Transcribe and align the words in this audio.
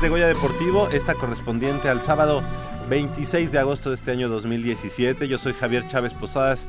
De 0.00 0.08
Goya 0.08 0.26
Deportivo, 0.26 0.88
esta 0.88 1.14
correspondiente 1.14 1.88
al 1.88 2.02
sábado 2.02 2.42
26 2.88 3.52
de 3.52 3.58
agosto 3.58 3.90
de 3.90 3.94
este 3.94 4.10
año 4.10 4.28
2017. 4.28 5.28
Yo 5.28 5.38
soy 5.38 5.52
Javier 5.52 5.86
Chávez 5.86 6.12
Posadas 6.12 6.66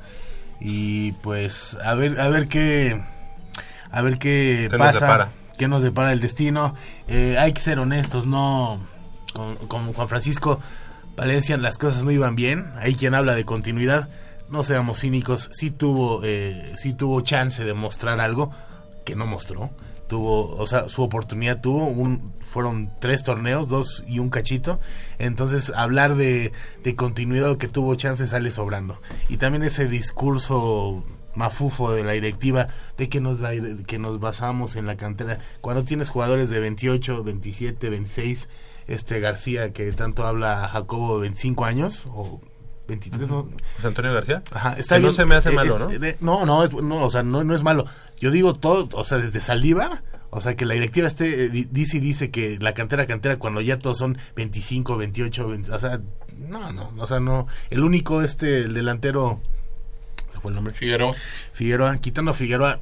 Y 0.59 1.13
pues, 1.13 1.77
a 1.83 1.95
ver, 1.95 2.21
a 2.21 2.29
ver 2.29 2.47
qué, 2.47 3.01
a 3.89 4.01
ver 4.03 4.19
qué, 4.19 4.67
¿Qué 4.69 4.77
pasa 4.77 5.29
qué 5.61 5.67
nos 5.67 5.83
depara 5.83 6.11
el 6.11 6.21
destino. 6.21 6.73
Eh, 7.07 7.37
hay 7.37 7.53
que 7.53 7.61
ser 7.61 7.77
honestos, 7.77 8.25
no 8.25 8.79
con, 9.67 9.93
Juan 9.93 10.07
Francisco 10.07 10.59
Valencia 11.15 11.55
las 11.57 11.77
cosas 11.77 12.03
no 12.03 12.09
iban 12.09 12.35
bien. 12.35 12.71
Hay 12.79 12.95
quien 12.95 13.13
habla 13.13 13.35
de 13.35 13.45
continuidad. 13.45 14.09
No 14.49 14.63
seamos 14.63 15.01
cínicos, 15.01 15.49
sí 15.51 15.69
tuvo, 15.69 16.21
eh, 16.23 16.73
tuvo 16.97 17.21
chance 17.21 17.63
de 17.63 17.75
mostrar 17.75 18.19
algo 18.19 18.49
que 19.05 19.15
no 19.15 19.27
mostró, 19.27 19.69
tuvo, 20.07 20.55
o 20.57 20.65
sea, 20.65 20.89
su 20.89 21.03
oportunidad 21.03 21.61
tuvo, 21.61 21.85
un, 21.85 22.33
fueron 22.39 22.91
tres 22.99 23.23
torneos, 23.23 23.67
dos 23.67 24.03
y 24.07 24.17
un 24.17 24.31
cachito, 24.31 24.79
entonces 25.19 25.71
hablar 25.75 26.15
de, 26.15 26.51
de 26.83 26.95
continuidad 26.95 27.55
que 27.57 27.67
tuvo 27.67 27.93
chance 27.95 28.25
sale 28.25 28.51
sobrando. 28.51 28.99
Y 29.29 29.37
también 29.37 29.63
ese 29.63 29.87
discurso 29.87 31.05
mafufo 31.35 31.93
de 31.93 32.03
la 32.03 32.11
directiva 32.13 32.67
de 32.97 33.09
que 33.09 33.21
nos, 33.21 33.39
que 33.87 33.99
nos 33.99 34.19
basamos 34.19 34.75
en 34.75 34.85
la 34.85 34.97
cantera, 34.97 35.39
cuando 35.61 35.83
tienes 35.83 36.09
jugadores 36.09 36.49
de 36.49 36.59
28, 36.59 37.23
27, 37.23 37.89
26, 37.89 38.49
este 38.87 39.19
García 39.19 39.73
que 39.73 39.91
tanto 39.93 40.25
habla 40.25 40.67
Jacobo 40.71 41.15
de 41.15 41.21
25 41.21 41.65
años, 41.65 42.03
o 42.07 42.41
23, 42.87 43.29
¿no? 43.29 43.47
Antonio 43.83 44.13
García? 44.13 44.43
Ajá, 44.51 44.73
está 44.73 44.95
que 44.97 45.01
no 45.03 45.13
se 45.13 45.25
me 45.25 45.35
hace 45.35 45.49
Eh, 45.51 45.55
malo, 45.55 45.79
¿no? 45.79 45.87
de- 45.87 46.17
no, 46.19 46.45
no, 46.45 46.63
es, 46.63 46.73
no, 46.73 47.05
o 47.05 47.09
sea, 47.11 47.23
no, 47.23 47.43
no 47.43 47.55
es 47.55 47.63
malo. 47.63 47.85
Yo 48.19 48.31
digo 48.31 48.55
todo, 48.55 48.89
o 48.93 49.03
sea, 49.05 49.17
desde 49.19 49.39
Saldívar, 49.39 50.03
o 50.29 50.41
sea, 50.41 50.55
que 50.55 50.65
la 50.65 50.73
directiva 50.73 51.07
esté, 51.07 51.45
eh, 51.45 51.49
di- 51.49 51.67
dice 51.71 51.97
y 51.97 51.99
dice 52.01 52.31
que 52.31 52.57
la 52.59 52.73
cantera, 52.73 53.05
cantera, 53.05 53.37
cuando 53.39 53.61
ya 53.61 53.79
todos 53.79 53.97
son 53.97 54.17
25, 54.35 54.97
28, 54.97 55.47
20, 55.47 55.71
o 55.71 55.79
sea, 55.79 56.01
no, 56.37 56.71
no, 56.73 56.91
o 56.97 57.07
sea, 57.07 57.19
no. 57.19 57.47
El 57.69 57.83
único, 57.83 58.21
este, 58.23 58.59
el 58.63 58.73
delantero, 58.73 59.39
fue 60.41 60.51
el 60.51 60.55
nombre. 60.55 60.73
Figueroa. 60.73 61.13
Figueroa, 61.53 61.97
quitando 61.97 62.31
a 62.31 62.33
Figueroa, 62.33 62.79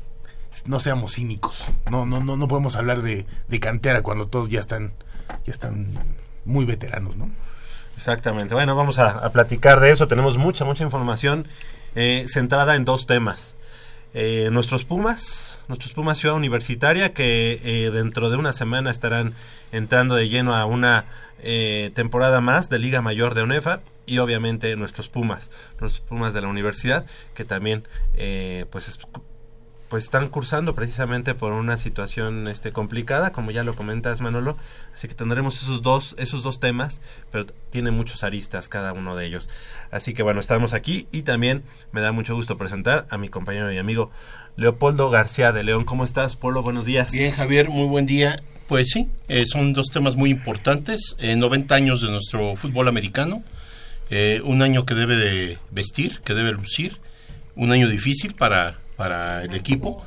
no 0.65 0.79
seamos 0.79 1.13
cínicos. 1.13 1.65
No, 1.89 2.05
no, 2.05 2.19
no, 2.19 2.37
no 2.37 2.47
podemos 2.47 2.75
hablar 2.75 3.01
de, 3.01 3.25
de 3.47 3.59
cantera 3.59 4.01
cuando 4.01 4.27
todos 4.27 4.49
ya 4.49 4.59
están, 4.59 4.93
ya 5.45 5.53
están 5.53 5.91
muy 6.45 6.65
veteranos, 6.65 7.17
¿no? 7.17 7.29
Exactamente. 7.95 8.53
Bueno, 8.53 8.75
vamos 8.75 8.97
a, 8.97 9.09
a 9.09 9.29
platicar 9.31 9.79
de 9.81 9.91
eso. 9.91 10.07
Tenemos 10.07 10.37
mucha, 10.37 10.63
mucha 10.63 10.83
información 10.83 11.47
eh, 11.95 12.25
centrada 12.29 12.75
en 12.75 12.85
dos 12.85 13.07
temas. 13.07 13.55
Eh, 14.13 14.49
nuestros 14.51 14.85
Pumas, 14.85 15.59
nuestros 15.67 15.93
Pumas 15.93 16.17
Ciudad 16.17 16.35
Universitaria, 16.35 17.13
que 17.13 17.59
eh, 17.63 17.91
dentro 17.91 18.31
de 18.31 18.37
una 18.37 18.53
semana 18.53 18.89
estarán 18.89 19.33
entrando 19.71 20.15
de 20.15 20.29
lleno 20.29 20.55
a 20.55 20.65
una 20.65 21.05
eh, 21.43 21.91
temporada 21.93 22.41
más 22.41 22.69
de 22.69 22.79
Liga 22.79 23.01
Mayor 23.01 23.35
de 23.35 23.43
UNEFA. 23.43 23.81
Y 24.09 24.17
obviamente 24.19 24.75
nuestros 24.75 25.07
Pumas, 25.09 25.51
nuestros 25.79 25.99
Pumas 26.07 26.33
de 26.33 26.41
la 26.41 26.47
universidad, 26.47 27.05
que 27.35 27.45
también 27.45 27.87
eh, 28.15 28.65
pues 28.71 28.87
es- 28.87 28.99
pues 29.89 30.03
están 30.03 30.27
cursando 30.29 30.75
precisamente 30.75 31.33
por 31.33 31.51
una 31.51 31.75
situación 31.77 32.47
este 32.47 32.71
complicada, 32.71 33.31
como 33.31 33.49
ya 33.49 33.63
lo 33.63 33.73
comentas 33.75 34.21
Manolo, 34.21 34.55
así 34.93 35.07
que 35.07 35.15
tendremos 35.15 35.63
esos 35.63 35.81
dos 35.81 36.13
esos 36.19 36.43
dos 36.43 36.59
temas, 36.59 37.01
pero 37.31 37.47
tiene 37.71 37.89
muchos 37.89 38.23
aristas 38.23 38.69
cada 38.69 38.93
uno 38.93 39.15
de 39.15 39.25
ellos. 39.25 39.49
Así 39.89 40.13
que 40.13 40.21
bueno, 40.21 40.41
estamos 40.41 40.73
aquí 40.73 41.07
y 41.11 41.23
también 41.23 41.63
me 41.91 42.01
da 42.01 42.11
mucho 42.11 42.35
gusto 42.35 42.55
presentar 42.55 43.07
a 43.09 43.17
mi 43.17 43.29
compañero 43.29 43.71
y 43.73 43.79
amigo 43.79 44.11
Leopoldo 44.57 45.09
García 45.09 45.51
de 45.53 45.63
León. 45.63 45.85
¿Cómo 45.85 46.03
estás, 46.05 46.35
Polo? 46.35 46.61
Buenos 46.61 46.85
días. 46.85 47.11
Bien, 47.11 47.31
Javier, 47.31 47.69
muy 47.69 47.87
buen 47.87 48.05
día. 48.05 48.35
Pues 48.67 48.89
sí, 48.91 49.09
eh, 49.27 49.45
son 49.47 49.73
dos 49.73 49.87
temas 49.91 50.15
muy 50.15 50.29
importantes. 50.29 51.15
Eh, 51.17 51.35
90 51.35 51.73
años 51.73 52.01
de 52.03 52.11
nuestro 52.11 52.55
fútbol 52.55 52.87
americano, 52.87 53.41
eh, 54.09 54.41
un 54.43 54.61
año 54.61 54.85
que 54.85 54.95
debe 54.95 55.15
de 55.15 55.57
vestir, 55.71 56.19
que 56.23 56.33
debe 56.33 56.51
lucir, 56.51 56.97
un 57.55 57.71
año 57.71 57.87
difícil 57.89 58.33
para, 58.35 58.77
para 58.95 59.43
el 59.43 59.53
equipo 59.53 60.05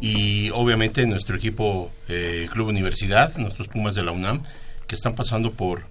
y 0.00 0.50
obviamente 0.50 1.06
nuestro 1.06 1.36
equipo 1.36 1.90
eh, 2.08 2.48
Club 2.52 2.68
Universidad, 2.68 3.36
nuestros 3.36 3.68
Pumas 3.68 3.94
de 3.94 4.02
la 4.02 4.12
UNAM, 4.12 4.42
que 4.86 4.94
están 4.94 5.14
pasando 5.14 5.52
por 5.52 5.82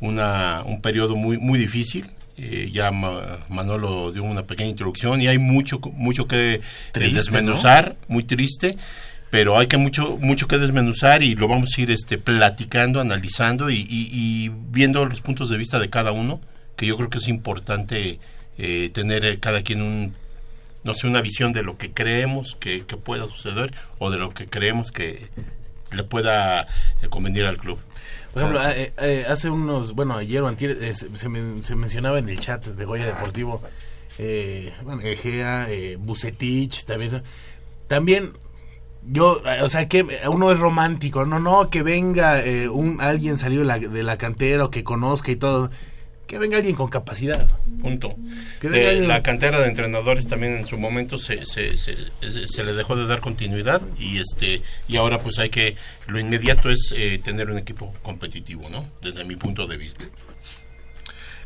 una, 0.00 0.62
un 0.64 0.80
periodo 0.80 1.16
muy, 1.16 1.38
muy 1.38 1.58
difícil. 1.58 2.08
Eh, 2.40 2.70
ya 2.72 2.92
Ma- 2.92 3.38
Manolo 3.48 4.12
dio 4.12 4.22
una 4.22 4.44
pequeña 4.44 4.70
introducción 4.70 5.20
y 5.20 5.26
hay 5.26 5.38
mucho, 5.38 5.80
mucho 5.94 6.28
que 6.28 6.54
eh, 6.54 6.60
Triste, 6.92 7.16
desmenuzar, 7.16 7.96
muy 8.06 8.22
triste, 8.22 8.76
pero 9.30 9.58
hay 9.58 9.66
que 9.66 9.76
mucho, 9.76 10.16
mucho 10.20 10.46
que 10.46 10.56
desmenuzar 10.58 11.24
y 11.24 11.34
lo 11.34 11.48
vamos 11.48 11.70
a 11.76 11.80
ir 11.80 11.90
este, 11.90 12.16
platicando, 12.16 13.00
analizando 13.00 13.70
y, 13.70 13.78
y- 13.90 14.08
y 14.12 14.52
viendo 14.70 15.04
los 15.04 15.20
puntos 15.20 15.48
de 15.50 15.56
vista 15.58 15.80
de 15.80 15.90
cada 15.90 16.12
uno, 16.12 16.40
que 16.78 16.86
yo 16.86 16.96
creo 16.96 17.10
que 17.10 17.18
es 17.18 17.28
importante 17.28 18.20
eh, 18.56 18.90
tener 18.94 19.24
eh, 19.26 19.38
cada 19.40 19.62
quien 19.62 19.82
un, 19.82 20.14
no 20.84 20.94
sé, 20.94 21.06
una 21.06 21.20
visión 21.20 21.52
de 21.52 21.62
lo 21.62 21.76
que 21.76 21.90
creemos 21.92 22.56
que, 22.58 22.86
que 22.86 22.96
pueda 22.96 23.26
suceder 23.26 23.74
o 23.98 24.10
de 24.10 24.16
lo 24.16 24.30
que 24.30 24.46
creemos 24.46 24.90
que 24.92 25.28
le 25.90 26.04
pueda 26.04 26.62
eh, 26.62 27.08
convenir 27.10 27.44
al 27.44 27.58
club. 27.58 27.78
Por 28.32 28.42
ejemplo, 28.42 28.60
eh, 29.00 29.26
hace 29.28 29.50
unos, 29.50 29.94
bueno, 29.94 30.14
ayer 30.16 30.40
o 30.42 30.48
antier, 30.48 30.70
eh, 30.80 30.94
se, 30.94 31.14
se 31.16 31.28
men- 31.28 31.64
se 31.64 31.74
mencionaba 31.74 32.18
en 32.18 32.28
el 32.28 32.38
chat 32.38 32.64
de 32.64 32.84
Goya 32.84 33.06
Deportivo, 33.06 33.60
bueno, 34.84 35.00
Egea, 35.02 35.66
Bucetich, 35.98 36.84
también, 36.84 37.22
también 37.86 38.32
yo, 39.10 39.40
o 39.62 39.68
sea, 39.68 39.88
que 39.88 40.04
uno 40.28 40.52
es 40.52 40.58
romántico, 40.58 41.24
no, 41.24 41.38
no, 41.40 41.70
que 41.70 41.82
venga 41.82 42.42
un 42.70 43.00
alguien 43.00 43.38
salido 43.38 43.62
de 43.62 43.66
la, 43.66 43.78
de 43.78 44.02
la 44.02 44.18
cantera 44.18 44.64
o 44.64 44.70
que 44.70 44.84
conozca 44.84 45.30
y 45.32 45.36
todo, 45.36 45.70
que 46.28 46.38
venga 46.38 46.58
alguien 46.58 46.76
con 46.76 46.88
capacidad. 46.88 47.48
Punto. 47.80 48.14
Que 48.60 48.68
De 48.68 48.78
venga 48.78 48.90
alguien- 48.90 49.08
la 49.08 49.22
cantera 49.24 49.60
de 49.60 49.66
entrenadores 49.66 50.28
también 50.28 50.56
en 50.58 50.66
su 50.66 50.78
momento 50.78 51.18
se, 51.18 51.44
se, 51.44 51.76
se, 51.76 51.96
se- 52.20 52.46
se 52.46 52.64
le 52.64 52.74
dejó 52.74 52.94
de 52.94 53.06
dar 53.08 53.20
continuidad 53.20 53.82
y 53.98 54.18
este 54.18 54.62
y 54.86 54.96
ahora 54.96 55.18
pues 55.20 55.38
hay 55.40 55.50
que 55.50 55.74
lo 56.06 56.20
inmediato 56.20 56.70
es 56.70 56.92
eh, 56.94 57.18
tener 57.24 57.50
un 57.50 57.58
equipo 57.58 57.92
competitivo, 58.02 58.68
¿no? 58.68 58.88
Desde 59.02 59.24
mi 59.24 59.34
punto 59.34 59.66
de 59.66 59.76
vista. 59.78 60.04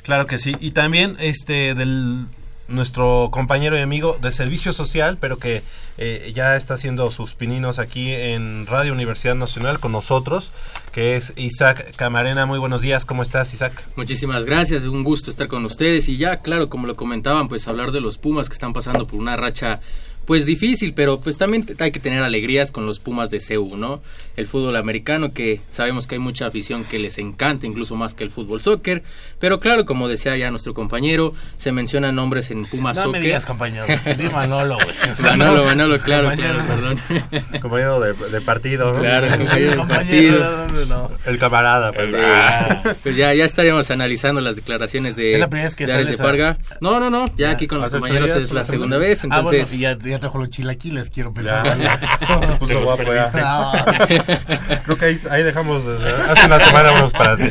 Claro 0.02 0.26
que 0.26 0.38
sí. 0.38 0.56
Y 0.61 0.73
también 0.73 1.17
este 1.20 1.75
del 1.75 2.26
nuestro 2.69 3.29
compañero 3.31 3.76
y 3.79 3.81
amigo 3.81 4.19
de 4.20 4.32
servicio 4.32 4.73
social, 4.73 5.19
pero 5.20 5.38
que 5.38 5.62
eh, 5.99 6.32
ya 6.35 6.56
está 6.56 6.75
haciendo 6.75 7.11
sus 7.11 7.35
pininos 7.35 7.79
aquí 7.79 8.12
en 8.12 8.67
Radio 8.67 8.93
Universidad 8.93 9.35
Nacional 9.35 9.79
con 9.79 9.93
nosotros, 9.93 10.50
que 10.93 11.17
es 11.17 11.32
Isaac 11.37 11.94
Camarena. 11.97 12.47
Muy 12.47 12.59
buenos 12.59 12.82
días, 12.82 13.05
¿cómo 13.05 13.23
estás, 13.23 13.53
Isaac? 13.53 13.85
Muchísimas 13.97 14.44
gracias, 14.44 14.85
un 14.85 15.05
gusto 15.05 15.31
estar 15.31 15.49
con 15.49 15.64
ustedes 15.64 16.09
y 16.09 16.17
ya, 16.17 16.38
claro, 16.38 16.69
como 16.69 16.87
lo 16.87 16.97
comentaban, 16.97 17.49
pues 17.49 17.69
hablar 17.69 17.93
de 17.93 18.00
los 18.00 18.19
Pumas 18.19 18.49
que 18.49 18.55
están 18.55 18.73
pasando 18.73 19.06
por 19.06 19.20
una 19.20 19.37
racha 19.37 19.81
pues 20.27 20.47
difícil, 20.47 20.95
pero 20.95 21.21
pues 21.21 21.37
también 21.39 21.67
hay 21.79 21.91
que 21.93 22.01
tener 22.01 22.23
alegrías 22.23 22.71
con 22.71 22.87
los 22.87 22.99
Pumas 23.01 23.31
de 23.31 23.41
CEU, 23.41 23.77
¿no? 23.77 24.01
El 24.37 24.47
fútbol 24.47 24.77
americano 24.77 25.33
que 25.33 25.61
sabemos 25.71 26.07
que 26.07 26.15
hay 26.15 26.19
mucha 26.21 26.47
afición 26.47 26.85
que 26.85 26.99
les 26.99 27.19
encanta, 27.19 27.67
incluso 27.67 27.97
más 27.97 28.15
que 28.15 28.25
el 28.25 28.31
fútbol 28.31 28.61
soccer, 28.61 29.03
pero 29.39 29.61
claro, 29.61 29.85
como 29.85 30.09
decía 30.09 30.37
ya 30.37 30.51
nuestro 30.51 30.73
compañero, 30.75 31.35
se 31.57 31.73
mencionan 31.73 32.15
nombres 32.15 32.51
en 32.51 32.65
Pumas 32.65 32.97
No 32.97 33.03
me 33.05 33.07
soccer. 33.09 33.23
digas, 33.23 33.45
compañero, 33.47 33.85
di 34.17 34.25
Manolo, 34.31 34.77
güey. 34.77 34.97
O 35.13 35.17
sea, 35.17 35.37
Manolo, 35.37 35.59
no- 35.63 35.65
Manolo, 35.67 35.99
claro, 35.99 36.29
compañero, 36.31 36.55
claro, 36.65 36.97
perdón. 37.21 37.51
Compañero 37.61 38.01
de, 38.01 38.13
de 38.15 38.41
partido, 38.41 38.93
¿no? 38.95 39.01
Claro, 39.01 39.27
compañero 39.39 39.77
compañero, 39.77 40.39
partido. 40.39 40.67
no, 40.69 40.73
no, 40.73 40.87
no. 40.87 41.11
El 41.27 41.39
camarada, 41.39 41.93
pues. 41.93 42.09
Ah. 42.15 42.95
pues 43.03 43.17
ya, 43.17 43.35
ya 43.35 43.45
estaríamos 43.45 43.91
analizando 43.91 44.41
las 44.41 44.57
declaraciones 44.57 45.17
de, 45.17 45.35
¿Es 45.35 45.41
la 45.41 45.49
primera 45.49 45.69
vez 45.69 45.77
que 45.77 45.87
de 45.87 45.93
Ares 45.93 46.08
de 46.08 46.17
Parga. 46.19 46.58
No, 46.81 46.99
no, 47.01 47.11
no, 47.11 47.25
ya 47.37 47.51
aquí 47.51 47.67
con 47.67 47.79
los 47.79 47.89
¿Hace 47.89 47.96
ocho 47.96 48.01
compañeros 48.03 48.29
días 48.35 48.44
es 48.44 48.53
la 48.53 48.65
segunda 48.65 48.96
vez, 48.99 49.23
Ah, 49.25 49.43
bueno, 49.43 49.51
entonces... 49.58 49.75
y 49.75 49.81
ya, 49.81 49.96
ya 50.13 50.19
trajo 50.21 50.39
los 50.39 50.49
chilaquiles, 50.51 51.11
quiero 51.11 51.33
pensar. 51.35 51.77
Puso 52.59 52.83
guapo. 52.83 53.03
Ah, 53.35 54.07
Creo 54.85 54.97
que 54.97 55.05
ahí, 55.05 55.19
ahí 55.31 55.43
dejamos 55.43 55.83
hace 56.29 56.47
una 56.47 56.59
semana 56.61 56.93
unos 56.93 57.13
para 57.13 57.37
ti. 57.37 57.45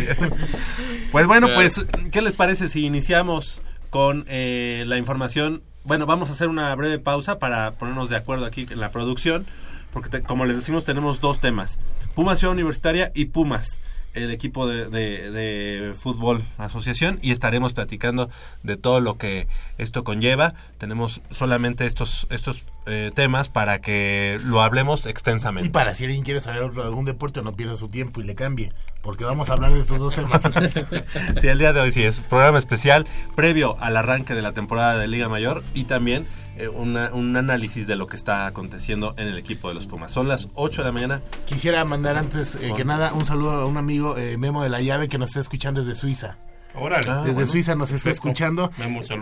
Pues 1.12 1.28
bueno, 1.28 1.48
pues, 1.54 1.86
¿qué 2.12 2.22
les 2.22 2.34
parece 2.34 2.70
si 2.70 2.86
iniciamos 2.86 3.62
con 3.90 4.26
eh, 4.28 4.84
la 4.88 4.98
información? 4.98 5.62
Bueno, 5.84 6.06
vamos 6.06 6.30
a 6.30 6.34
hacer 6.34 6.48
una 6.48 6.74
breve 6.76 7.00
pausa 7.00 7.40
para 7.40 7.72
ponernos 7.72 8.10
de 8.10 8.16
acuerdo 8.16 8.46
aquí 8.46 8.66
en 8.70 8.80
la 8.80 8.92
producción, 8.92 9.46
porque 9.92 10.10
te- 10.10 10.22
como 10.24 10.46
les 10.46 10.56
decimos 10.56 10.86
tenemos 10.86 11.20
dos 11.22 11.42
temas, 11.42 11.80
Pumas 12.16 12.40
Ciudad 12.40 12.54
Universitaria 12.54 13.12
y 13.16 13.26
Pumas, 13.26 13.80
el 14.14 14.30
equipo 14.32 14.68
de, 14.68 14.90
de- 14.90 15.32
de 15.32 15.94
fútbol 15.96 16.44
asociación, 16.58 17.20
y 17.22 17.32
estaremos 17.32 17.74
platicando 17.74 18.30
de 18.64 18.76
todo 18.78 19.00
lo 19.00 19.18
que 19.18 19.48
esto 19.78 20.04
conlleva. 20.04 20.54
Tenemos 20.78 21.22
solamente 21.32 21.86
estos, 21.86 22.28
estos 22.30 22.64
eh, 22.88 23.12
temas 23.14 23.48
para 23.48 23.80
que 23.80 24.40
lo 24.44 24.62
hablemos 24.62 25.06
extensamente. 25.06 25.68
Y 25.68 25.72
para 25.72 25.94
si 25.94 26.04
alguien 26.06 26.24
quiere 26.24 26.42
saber 26.42 26.64
otro- 26.64 26.84
algún 26.84 27.06
deporte, 27.06 27.42
no 27.42 27.54
pierda 27.56 27.76
su 27.76 27.88
tiempo 27.88 28.20
y 28.22 28.24
le 28.26 28.36
cambie. 28.36 28.74
Porque 29.02 29.24
vamos 29.24 29.50
a 29.50 29.54
hablar 29.54 29.74
de 29.74 29.80
estos 29.80 30.00
dos 30.00 30.14
temas. 30.14 30.44
Sí, 31.42 31.48
el 31.48 31.58
día 31.58 31.74
de 31.74 31.80
hoy 31.80 31.92
sí 31.92 32.04
es 32.04 32.20
programa 32.20 32.60
especial 32.60 33.08
previo 33.36 33.78
al 33.80 33.98
arranque 33.98 34.34
de 34.36 34.42
la 34.42 34.52
temporada 34.52 34.98
de 34.98 35.08
Liga 35.08 35.28
Mayor 35.30 35.64
y 35.74 35.86
también 35.86 36.28
una- 36.70 37.12
un 37.14 37.36
análisis 37.38 37.88
de 37.88 37.96
lo 37.96 38.08
que 38.08 38.16
está 38.16 38.46
aconteciendo 38.48 39.14
en 39.18 39.28
el 39.28 39.38
equipo 39.38 39.68
de 39.70 39.74
los 39.76 39.86
Pumas. 39.86 40.12
Son 40.12 40.28
las 40.28 40.48
8 40.56 40.82
de 40.82 40.88
la 40.88 40.92
mañana. 40.92 41.22
Quisiera 41.46 41.84
mandar 41.86 42.18
antes 42.18 42.56
eh, 42.56 42.74
que 42.76 42.86
nada 42.86 43.14
un 43.14 43.26
saludo 43.26 43.52
a 43.52 43.66
un 43.66 43.78
amigo 43.78 44.18
eh, 44.18 44.38
Memo 44.38 44.64
de 44.64 44.70
la 44.70 44.82
Llave 44.82 45.08
que 45.10 45.18
nos 45.18 45.30
está 45.30 45.40
escuchando 45.40 45.82
desde 45.84 45.96
Suiza. 46.00 46.38
Órale. 46.76 47.10
Ah, 47.10 47.24
desde 47.26 47.48
Suiza 47.48 47.76
nos 47.76 47.92
está 47.92 48.10
escuchando. 48.10 48.72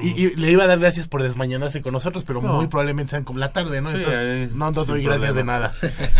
Y, 0.01 0.09
y, 0.09 0.35
le 0.35 0.51
iba 0.51 0.63
a 0.63 0.67
dar 0.67 0.79
gracias 0.79 1.07
por 1.07 1.23
desmañanarse 1.23 1.81
con 1.81 1.93
nosotros, 1.93 2.23
pero 2.25 2.41
muy 2.41 2.67
probablemente 2.67 3.11
sean 3.11 3.23
como 3.23 3.39
la 3.39 3.51
tarde, 3.51 3.81
¿no? 3.81 3.89
Entonces, 3.89 4.19
eh, 4.19 4.49
no, 4.53 4.71
no 4.71 4.85
doy 4.85 5.03
gracias 5.03 5.35
de 5.35 5.43
nada. 5.43 5.73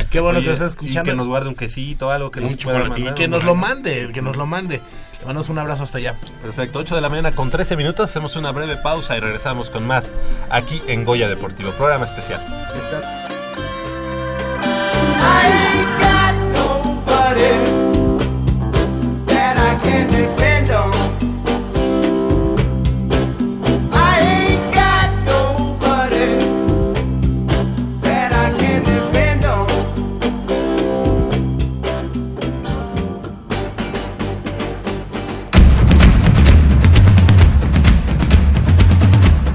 Qué 0.10 0.20
bueno 0.20 0.40
Oye, 0.40 0.46
que 0.46 0.52
nos 0.52 0.60
está 0.62 0.66
escuchando. 0.68 1.10
Y 1.10 1.14
que 1.14 1.18
nos 1.18 1.28
guarde 1.28 1.50
un 1.50 1.56
quesito, 1.56 2.12
algo 2.12 2.32
que 2.32 2.42
nos 2.42 2.56
pueda 2.58 2.80
mandar, 2.80 3.00
Y 3.00 3.16
que 3.16 3.28
nos 3.28 3.44
lo 3.44 3.56
mande, 3.56 4.10
que 4.14 4.22
nos 4.22 4.38
lo 4.38 4.46
mande. 4.46 4.82
Te 5.20 5.26
mandamos 5.26 5.50
un 5.50 5.60
abrazo 5.60 5.84
hasta 5.84 5.98
allá. 5.98 6.16
Perfecto, 6.42 6.80
8 6.80 6.96
de 6.96 7.02
la 7.02 7.10
mañana 7.10 7.34
con 7.34 7.50
13 7.50 7.76
minutos, 7.76 8.10
hacemos 8.10 8.38
una 8.38 8.52
breve 8.52 8.78
pausa 8.78 9.18
y 9.18 9.20
regresamos 9.20 9.70
con 9.70 9.86
más 9.86 10.14
aquí 10.50 10.82
en 10.88 11.04
Goya 11.04 11.28
Deportivo, 11.28 11.72
programa 11.72 12.06
especial. 12.06 12.42
Está. 12.74 13.28
I 15.22 15.86
got 16.00 16.36
nobody 16.54 17.52
that 19.28 19.58
I 19.58 19.78
can 19.84 20.10
depend 20.10 20.70
on. 20.70 20.99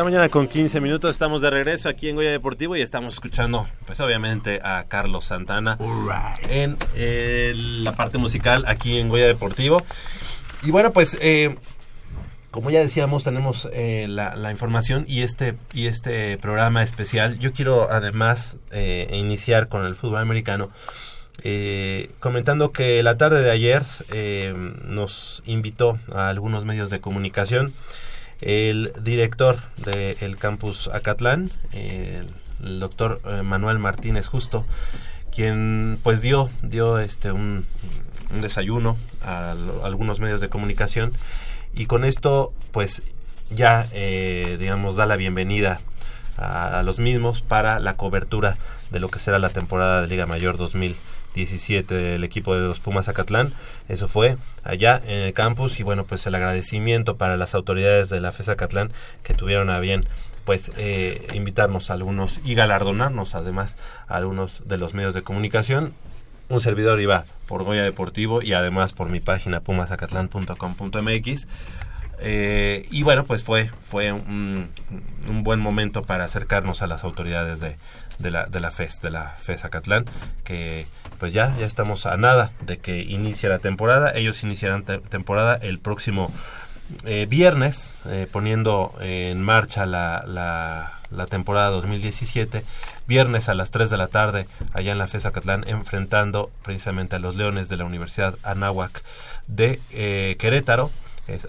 La 0.00 0.04
mañana 0.04 0.30
con 0.30 0.48
15 0.48 0.80
minutos, 0.80 1.10
estamos 1.10 1.42
de 1.42 1.50
regreso 1.50 1.90
aquí 1.90 2.08
en 2.08 2.16
Goya 2.16 2.30
Deportivo 2.30 2.74
y 2.74 2.80
estamos 2.80 3.12
escuchando, 3.12 3.66
pues 3.84 4.00
obviamente, 4.00 4.58
a 4.62 4.84
Carlos 4.88 5.26
Santana 5.26 5.76
en 6.48 6.78
eh, 6.94 7.52
la 7.54 7.92
parte 7.92 8.16
musical 8.16 8.64
aquí 8.66 8.98
en 8.98 9.10
Goya 9.10 9.26
Deportivo. 9.26 9.82
Y 10.62 10.70
bueno, 10.70 10.90
pues, 10.90 11.18
eh, 11.20 11.54
como 12.50 12.70
ya 12.70 12.80
decíamos, 12.80 13.24
tenemos 13.24 13.68
eh, 13.74 14.06
la, 14.08 14.50
información 14.50 15.04
y 15.06 15.20
este, 15.20 15.54
y 15.74 15.84
este 15.84 16.38
programa 16.38 16.82
especial. 16.82 17.38
Yo 17.38 17.52
quiero 17.52 17.90
además 17.90 18.56
iniciar 19.12 19.68
con 19.68 19.84
el 19.84 19.96
fútbol 19.96 20.22
americano. 20.22 20.70
comentando 22.20 22.72
que 22.72 23.02
la 23.02 23.18
tarde 23.18 23.42
de 23.42 23.50
ayer 23.50 23.82
nos 24.82 25.42
invitó 25.44 25.98
a 26.10 26.30
algunos 26.30 26.64
medios 26.64 26.88
de 26.88 27.00
comunicación 27.00 27.70
el 28.40 28.92
director 29.02 29.58
del 29.76 30.36
campus 30.36 30.88
Acatlán, 30.88 31.50
el, 31.72 32.26
doctor 32.78 33.20
eh, 33.24 33.42
Manuel 33.42 33.78
Martínez 33.78 34.26
Justo, 34.26 34.66
quien 35.34 35.98
pues 36.02 36.20
dio, 36.20 36.50
dio 36.62 36.98
este 36.98 37.32
un, 37.32 37.64
desayuno 38.40 38.96
a, 39.22 39.54
algunos 39.82 40.20
medios 40.20 40.40
de 40.40 40.48
comunicación. 40.48 41.12
Y 41.74 41.86
con 41.86 42.04
esto 42.04 42.52
pues 42.72 43.02
ya 43.50 43.86
eh, 43.92 44.56
digamos 44.58 44.96
da 44.96 45.06
la 45.06 45.16
bienvenida 45.16 45.80
a, 46.36 46.82
los 46.84 46.98
mismos 46.98 47.42
para 47.42 47.80
la 47.80 47.96
cobertura 47.96 48.56
de 48.90 49.00
lo 49.00 49.08
que 49.08 49.18
será 49.18 49.38
la 49.38 49.50
temporada 49.50 50.02
de 50.02 50.08
Liga 50.08 50.26
Mayor 50.26 50.56
2000 50.56 50.96
17 51.34 51.94
del 51.94 52.24
equipo 52.24 52.54
de 52.54 52.66
los 52.66 52.80
Pumas 52.80 53.08
Acatlán. 53.08 53.52
Eso 53.88 54.08
fue 54.08 54.36
allá 54.64 55.00
en 55.04 55.20
el 55.20 55.32
campus 55.32 55.80
y 55.80 55.82
bueno, 55.82 56.04
pues 56.04 56.26
el 56.26 56.34
agradecimiento 56.34 57.16
para 57.16 57.36
las 57.36 57.54
autoridades 57.54 58.08
de 58.08 58.20
la 58.20 58.32
FES 58.32 58.48
Acatlán 58.50 58.92
que 59.22 59.34
tuvieron 59.34 59.70
a 59.70 59.80
bien 59.80 60.06
pues 60.44 60.72
eh, 60.76 61.28
invitarnos 61.34 61.90
a 61.90 61.94
algunos 61.94 62.40
y 62.44 62.54
galardonarnos 62.54 63.34
además 63.34 63.76
a 64.08 64.16
algunos 64.16 64.62
de 64.66 64.78
los 64.78 64.94
medios 64.94 65.14
de 65.14 65.22
comunicación. 65.22 65.92
Un 66.48 66.60
servidor 66.60 67.00
iba 67.00 67.24
por 67.46 67.62
Goya 67.62 67.84
Deportivo 67.84 68.42
y 68.42 68.54
además 68.54 68.92
por 68.92 69.08
mi 69.08 69.20
página 69.20 69.60
pumasacatlán.com.mx. 69.60 71.46
Eh, 72.22 72.86
y 72.90 73.02
bueno, 73.02 73.24
pues 73.24 73.44
fue, 73.44 73.70
fue 73.88 74.12
un, 74.12 74.68
buen 75.42 75.60
momento 75.60 76.02
para 76.02 76.24
acercarnos 76.24 76.82
a 76.82 76.86
las 76.86 77.04
autoridades 77.04 77.60
de, 77.60 77.76
de 78.20 78.30
la, 78.30 78.46
de 78.46 78.60
la 78.60 78.70
FES, 78.70 79.00
de 79.00 79.10
la 79.10 79.34
FES 79.38 79.64
Acatlán, 79.64 80.04
que 80.44 80.86
pues 81.18 81.32
ya, 81.32 81.54
ya 81.58 81.66
estamos 81.66 82.06
a 82.06 82.16
nada 82.16 82.52
de 82.60 82.78
que 82.78 83.02
inicie 83.02 83.48
la 83.48 83.58
temporada. 83.58 84.12
Ellos 84.14 84.42
iniciarán 84.42 84.84
temporada 84.84 85.54
el 85.54 85.78
próximo 85.78 86.32
eh, 87.04 87.26
viernes, 87.28 87.94
eh, 88.06 88.26
poniendo 88.30 88.94
en 89.00 89.42
marcha 89.42 89.86
la, 89.86 90.24
la, 90.26 90.92
la, 91.10 91.26
temporada 91.26 91.70
2017. 91.70 92.64
Viernes 93.06 93.48
a 93.48 93.54
las 93.54 93.70
3 93.70 93.90
de 93.90 93.96
la 93.96 94.08
tarde, 94.08 94.46
allá 94.72 94.92
en 94.92 94.98
la 94.98 95.08
FES 95.08 95.26
Acatlán, 95.26 95.64
enfrentando 95.66 96.50
precisamente 96.62 97.16
a 97.16 97.18
los 97.18 97.36
Leones 97.36 97.68
de 97.68 97.76
la 97.76 97.84
Universidad 97.84 98.36
Anáhuac 98.42 99.02
de 99.46 99.80
eh, 99.92 100.36
Querétaro. 100.38 100.90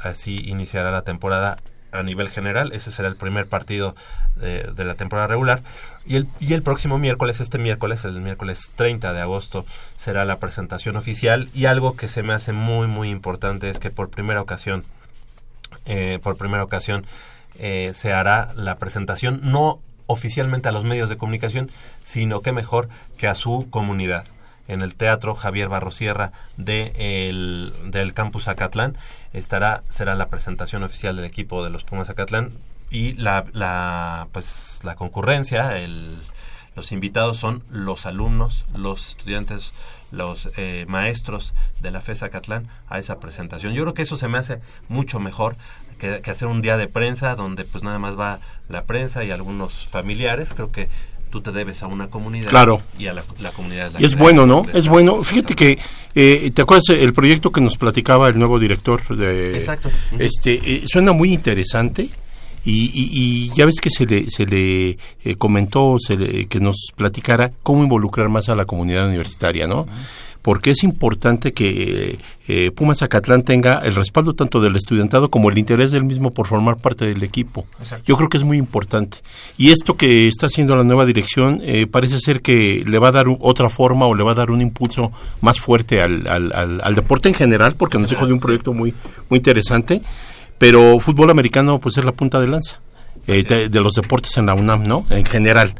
así 0.03 0.49
iniciará 0.49 0.91
la 0.91 1.03
temporada 1.03 1.57
a 1.91 2.03
nivel 2.03 2.29
general. 2.29 2.71
Ese 2.73 2.91
será 2.91 3.07
el 3.07 3.15
primer 3.15 3.47
partido 3.47 3.95
de, 4.35 4.83
la 4.83 4.95
temporada 4.95 5.27
regular. 5.27 5.61
Y 6.05 6.15
el, 6.15 6.27
y 6.39 6.53
el 6.53 6.63
próximo 6.63 6.97
miércoles, 6.97 7.39
este 7.39 7.57
miércoles, 7.57 8.03
el 8.05 8.19
miércoles 8.21 8.69
30 8.75 9.13
de 9.13 9.21
agosto, 9.21 9.65
será 9.97 10.25
la 10.25 10.37
presentación 10.37 10.95
oficial. 10.95 11.49
Y 11.53 11.65
algo 11.65 11.95
que 11.95 12.07
se 12.07 12.23
me 12.23 12.33
hace 12.33 12.53
muy, 12.53 12.87
muy 12.87 13.09
importante 13.09 13.69
es 13.69 13.79
que 13.79 13.91
por 13.91 14.09
primera 14.09 14.41
ocasión, 14.41 14.83
eh, 15.85 16.19
por 16.21 16.37
primera 16.37 16.63
ocasión, 16.63 17.05
eh, 17.59 17.91
se 17.95 18.13
hará 18.13 18.51
la 18.55 18.77
presentación 18.77 19.41
no 19.43 19.79
oficialmente 20.07 20.69
a 20.69 20.71
los 20.71 20.83
medios 20.83 21.09
de 21.09 21.17
comunicación, 21.17 21.69
sino 22.03 22.41
que 22.41 22.51
mejor 22.51 22.89
que 23.17 23.27
a 23.27 23.35
su 23.35 23.67
comunidad 23.69 24.25
en 24.67 24.81
el 24.81 24.95
Teatro 24.95 25.35
Javier 25.35 25.69
Barrosierra 25.69 26.31
de 26.57 26.93
el, 27.29 27.73
del 27.85 28.13
Campus 28.13 28.47
Acatlán. 28.47 28.97
Estará, 29.33 29.83
será 29.89 30.15
la 30.15 30.29
presentación 30.29 30.83
oficial 30.83 31.15
del 31.15 31.25
equipo 31.25 31.63
de 31.63 31.69
los 31.69 31.83
Pumas 31.83 32.09
Acatlán 32.09 32.49
y 32.91 33.13
la, 33.13 33.45
la, 33.53 34.27
pues, 34.33 34.79
la 34.83 34.95
concurrencia, 34.95 35.79
el, 35.79 36.17
los 36.75 36.91
invitados 36.91 37.37
son 37.37 37.63
los 37.71 38.05
alumnos, 38.05 38.65
los 38.75 39.09
estudiantes, 39.09 39.71
los 40.11 40.49
eh, 40.57 40.85
maestros 40.87 41.53
de 41.79 41.91
la 41.91 42.01
FESA 42.01 42.29
Catlán 42.29 42.67
a 42.89 42.99
esa 42.99 43.19
presentación. 43.19 43.73
Yo 43.73 43.83
creo 43.83 43.93
que 43.93 44.01
eso 44.01 44.17
se 44.17 44.27
me 44.27 44.37
hace 44.37 44.59
mucho 44.89 45.19
mejor 45.19 45.55
que, 45.99 46.21
hacer 46.29 46.47
un 46.47 46.61
día 46.61 46.77
de 46.77 46.87
prensa 46.87 47.35
donde 47.35 47.63
pues 47.63 47.83
nada 47.83 47.97
más 47.97 48.19
va 48.19 48.39
la 48.67 48.83
prensa 48.83 49.23
y 49.23 49.31
algunos 49.31 49.87
familiares. 49.87 50.53
Creo 50.53 50.71
que 50.71 50.89
tú 51.29 51.41
te 51.41 51.51
debes 51.51 51.81
a 51.83 51.87
una 51.87 52.09
comunidad 52.09 52.49
claro. 52.49 52.81
y 52.99 53.07
a 53.07 53.13
la, 53.13 53.23
comunidad. 53.55 53.91
y 53.97 54.03
es 54.03 54.17
bueno, 54.17 54.45
¿no? 54.45 54.65
Es 54.73 54.89
bueno. 54.89 55.23
Fíjate 55.23 55.55
que, 55.55 55.79
eh, 56.13 56.51
¿te 56.53 56.61
acuerdas 56.61 56.89
el 56.89 57.13
proyecto 57.13 57.51
que 57.51 57.61
nos 57.61 57.77
platicaba 57.77 58.27
el 58.27 58.37
nuevo 58.37 58.59
director? 58.59 59.01
de 59.15 59.57
Exacto. 59.57 59.89
Este, 60.19 60.55
eh, 60.55 60.83
suena 60.85 61.13
muy 61.13 61.31
interesante. 61.31 62.09
Y, 62.63 62.91
y, 62.93 63.51
ya 63.55 63.65
ves 63.65 63.81
que 63.81 63.89
se 63.89 64.05
le, 64.05 64.29
se 64.29 64.45
le 64.45 64.97
eh, 65.23 65.35
comentó 65.37 65.97
se 65.97 66.15
le, 66.15 66.45
que 66.45 66.59
nos 66.59 66.91
platicara 66.95 67.51
cómo 67.63 67.83
involucrar 67.83 68.29
más 68.29 68.49
a 68.49 68.55
la 68.55 68.65
comunidad 68.65 69.07
universitaria, 69.07 69.65
¿no? 69.65 69.87
Porque 70.43 70.71
es 70.71 70.83
importante 70.83 71.53
que 71.53 72.17
eh, 72.47 72.71
Pumas 72.71 73.03
Acatlán 73.03 73.43
tenga 73.43 73.79
el 73.79 73.93
respaldo 73.93 74.33
tanto 74.33 74.59
del 74.59 74.75
estudiantado 74.75 75.29
como 75.29 75.51
el 75.51 75.57
interés 75.57 75.91
del 75.91 76.03
mismo 76.03 76.31
por 76.31 76.47
formar 76.47 76.77
parte 76.77 77.05
del 77.05 77.21
equipo. 77.21 77.65
Yo 78.05 78.17
creo 78.17 78.27
que 78.27 78.37
es 78.37 78.43
muy 78.43 78.57
importante. 78.57 79.19
Y 79.57 79.69
esto 79.69 79.97
que 79.97 80.27
está 80.27 80.47
haciendo 80.47 80.75
la 80.75 80.83
nueva 80.83 81.05
dirección 81.05 81.61
eh, 81.63 81.85
parece 81.85 82.19
ser 82.19 82.41
que 82.41 82.83
le 82.87 82.97
va 82.97 83.09
a 83.09 83.11
dar 83.11 83.25
otra 83.39 83.69
forma 83.69 84.07
o 84.07 84.15
le 84.15 84.23
va 84.23 84.31
a 84.31 84.35
dar 84.35 84.49
un 84.49 84.61
impulso 84.61 85.11
más 85.41 85.59
fuerte 85.59 86.01
al, 86.01 86.27
al, 86.27 86.51
al, 86.53 86.81
al 86.83 86.95
deporte 86.95 87.29
en 87.29 87.35
general, 87.35 87.75
porque 87.75 87.99
nos 87.99 88.09
dejó 88.09 88.25
de 88.25 88.33
un 88.33 88.39
proyecto 88.39 88.73
muy, 88.73 88.95
muy 89.29 89.37
interesante 89.37 90.01
pero 90.61 90.99
fútbol 90.99 91.31
americano 91.31 91.79
pues 91.79 91.97
es 91.97 92.05
la 92.05 92.11
punta 92.11 92.39
de 92.39 92.47
lanza 92.47 92.79
eh, 93.25 93.41
de, 93.67 93.79
los 93.79 93.95
deportes 93.95 94.37
en 94.37 94.45
la 94.45 94.53
UNAM, 94.53 94.83
¿no? 94.83 95.07
En 95.09 95.25
general, 95.25 95.73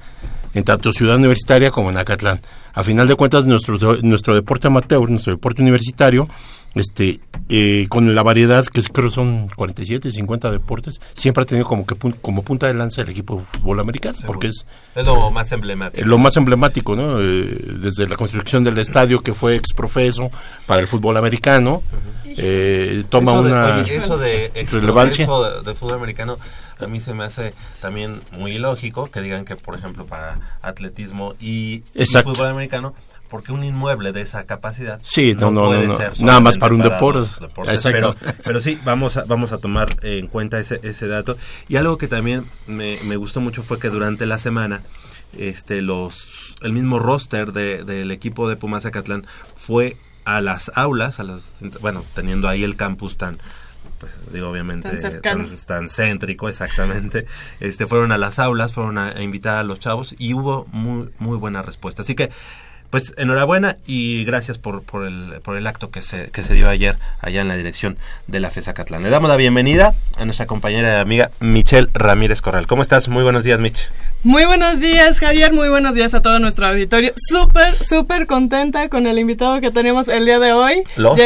en 0.56 0.64
tanto 0.64 0.92
Ciudad 0.92 1.18
Universitaria 1.18 1.70
como 1.70 1.92
en 1.92 2.00
Acatlán. 2.00 2.40
A 2.74 2.84
final 2.84 3.08
de 3.08 3.14
cuentas, 3.14 3.46
nuestro, 3.46 3.78
nuestro 4.02 4.34
deporte 4.34 4.66
amateur, 4.66 5.08
nuestro 5.08 5.34
deporte 5.34 5.62
universitario, 5.62 6.28
este 6.76 7.20
eh, 7.50 7.88
con 7.90 8.16
la 8.16 8.24
variedad 8.24 8.66
que 8.66 8.82
creo 8.82 9.10
son 9.10 9.50
47, 9.50 10.12
50 10.12 10.52
deportes, 10.52 11.02
siempre 11.14 11.44
ha 11.44 11.46
tenido 11.46 11.68
como 11.68 11.86
que 11.86 11.96
como 12.22 12.44
punta 12.44 12.68
de 12.68 12.74
lanza 12.74 13.02
el 13.02 13.10
equipo 13.10 13.38
de 13.38 13.60
fútbol 13.60 13.80
americano, 13.82 14.18
porque 14.26 14.48
es, 14.48 14.66
es 14.96 15.06
lo 15.06 15.32
más 15.32 15.52
emblemático. 15.52 16.08
Lo 16.08 16.18
más 16.18 16.38
emblemático, 16.38 16.96
¿no? 16.96 17.20
Eh, 17.20 17.58
desde 17.82 18.08
la 18.08 18.16
construcción 18.16 18.64
del 18.64 18.78
estadio 18.78 19.22
que 19.22 19.34
fue 19.34 19.56
exprofeso 19.56 20.32
para 20.66 20.80
el 20.80 20.88
fútbol 20.88 21.18
americano, 21.18 21.84
eh, 22.38 23.04
toma 23.10 23.34
una 23.34 23.82
eso 23.82 24.18
de, 24.18 24.52
relevancia. 24.72 25.28
de, 25.66 25.76
fútbol 25.76 25.96
americano 25.96 26.38
a 26.80 26.88
mí 26.88 27.00
se 27.00 27.14
me 27.14 27.26
hace 27.26 27.54
también 27.82 28.20
muy 28.32 28.58
lógico 28.58 29.12
que 29.12 29.22
digan 29.22 29.46
que, 29.46 29.56
por 29.56 29.76
ejemplo, 29.76 30.06
para 30.06 30.40
atletismo 30.62 31.36
y, 31.40 31.84
fútbol 32.24 32.48
americano, 32.48 32.96
porque 33.32 33.54
un 33.54 33.64
inmueble 33.64 34.12
de 34.12 34.22
esa 34.22 34.44
capacidad 34.44 35.00
sí, 35.02 35.36
no, 35.40 35.50
no, 35.50 35.74
no, 35.74 35.98
nada 36.20 36.40
más 36.42 36.58
para 36.58 36.76
un 36.76 36.82
deporte. 36.82 37.30
Exacto. 37.70 38.16
Pero, 38.44 38.62
sí, 38.62 38.78
vamos 38.84 39.16
a, 39.16 39.24
vamos 39.24 39.54
a 39.54 39.58
tomar 39.58 39.88
en 40.04 40.28
cuenta 40.28 40.60
ese, 40.60 40.82
ese 40.84 41.08
dato. 41.08 41.38
Y 41.70 41.78
algo 41.78 41.98
que 41.98 42.10
también 42.10 42.44
me, 42.68 42.98
me 43.06 43.16
gustó 43.16 43.40
mucho 43.40 43.64
fue 43.64 43.80
que 43.80 43.90
durante 43.90 44.26
la 44.26 44.38
semana 44.38 44.82
este 45.38 45.82
los 45.82 46.58
el 46.62 46.74
mismo 46.74 47.00
roster 47.00 47.54
de, 47.54 47.86
del 47.86 48.12
equipo 48.12 48.50
de 48.50 48.58
Pumas 48.58 48.86
Acatlán 48.86 49.26
fue 49.56 49.96
a 50.26 50.42
las 50.42 50.70
aulas, 50.76 51.22
a 51.22 51.24
las 51.24 51.54
bueno, 51.80 52.04
teniendo 52.14 52.50
ahí 52.50 52.64
el 52.64 52.76
campus 52.76 53.18
tan 53.18 53.38
pues 53.98 54.12
digo 54.32 54.50
obviamente 54.50 54.90
tan, 55.22 55.90
céntrico 55.90 56.50
exactamente 56.50 57.26
este 57.60 57.86
fueron 57.86 58.12
a 58.12 58.18
las 58.18 58.40
aulas 58.40 58.74
fueron 58.74 58.98
a, 58.98 59.22
invitar 59.22 59.58
a 59.58 59.64
los 59.64 59.80
chavos 59.80 60.16
y 60.18 60.34
hubo 60.34 60.68
muy 60.72 61.10
muy 61.20 61.38
buena 61.38 61.62
respuesta 61.62 62.02
así 62.02 62.16
que 62.16 62.32
pues 62.92 63.14
enhorabuena 63.18 63.78
y 63.88 64.26
gracias 64.26 64.58
por, 64.58 64.84
por, 64.84 65.08
el, 65.08 65.40
por 65.42 65.58
el 65.58 65.66
acto 65.66 65.90
que 65.90 66.02
se, 66.02 66.30
que 66.30 66.44
se 66.44 66.54
dio 66.54 66.70
ayer 66.70 66.98
allá 67.22 67.42
en 67.42 67.48
la 67.48 67.56
dirección 67.56 67.98
de 68.28 68.42
la 68.42 68.50
FESA 68.50 68.74
Catlán. 68.74 69.02
Le 69.02 69.10
damos 69.10 69.30
la 69.30 69.38
bienvenida 69.38 69.94
a 70.18 70.26
nuestra 70.26 70.46
compañera 70.46 70.98
y 70.98 71.02
amiga 71.02 71.32
Michelle 71.40 71.88
Ramírez 71.94 72.42
Corral. 72.42 72.68
¿Cómo 72.68 72.82
estás? 72.82 73.08
Muy 73.08 73.24
buenos 73.24 73.46
días, 73.46 73.60
Mich. 73.62 73.88
Muy 74.24 74.46
buenos 74.46 74.80
días, 74.80 75.20
Javier. 75.20 75.54
Muy 75.54 75.70
buenos 75.70 75.96
días 75.96 76.14
a 76.14 76.22
todo 76.22 76.38
nuestro 76.38 76.68
auditorio. 76.68 77.14
Súper, 77.16 77.74
súper 77.84 78.28
contenta 78.28 78.90
con 78.90 79.08
el 79.08 79.18
invitado 79.18 79.62
que 79.62 79.72
tenemos 79.72 80.10
el 80.10 80.26
día 80.26 80.40
de 80.40 80.52
hoy. 80.52 80.84
Los. 80.98 81.20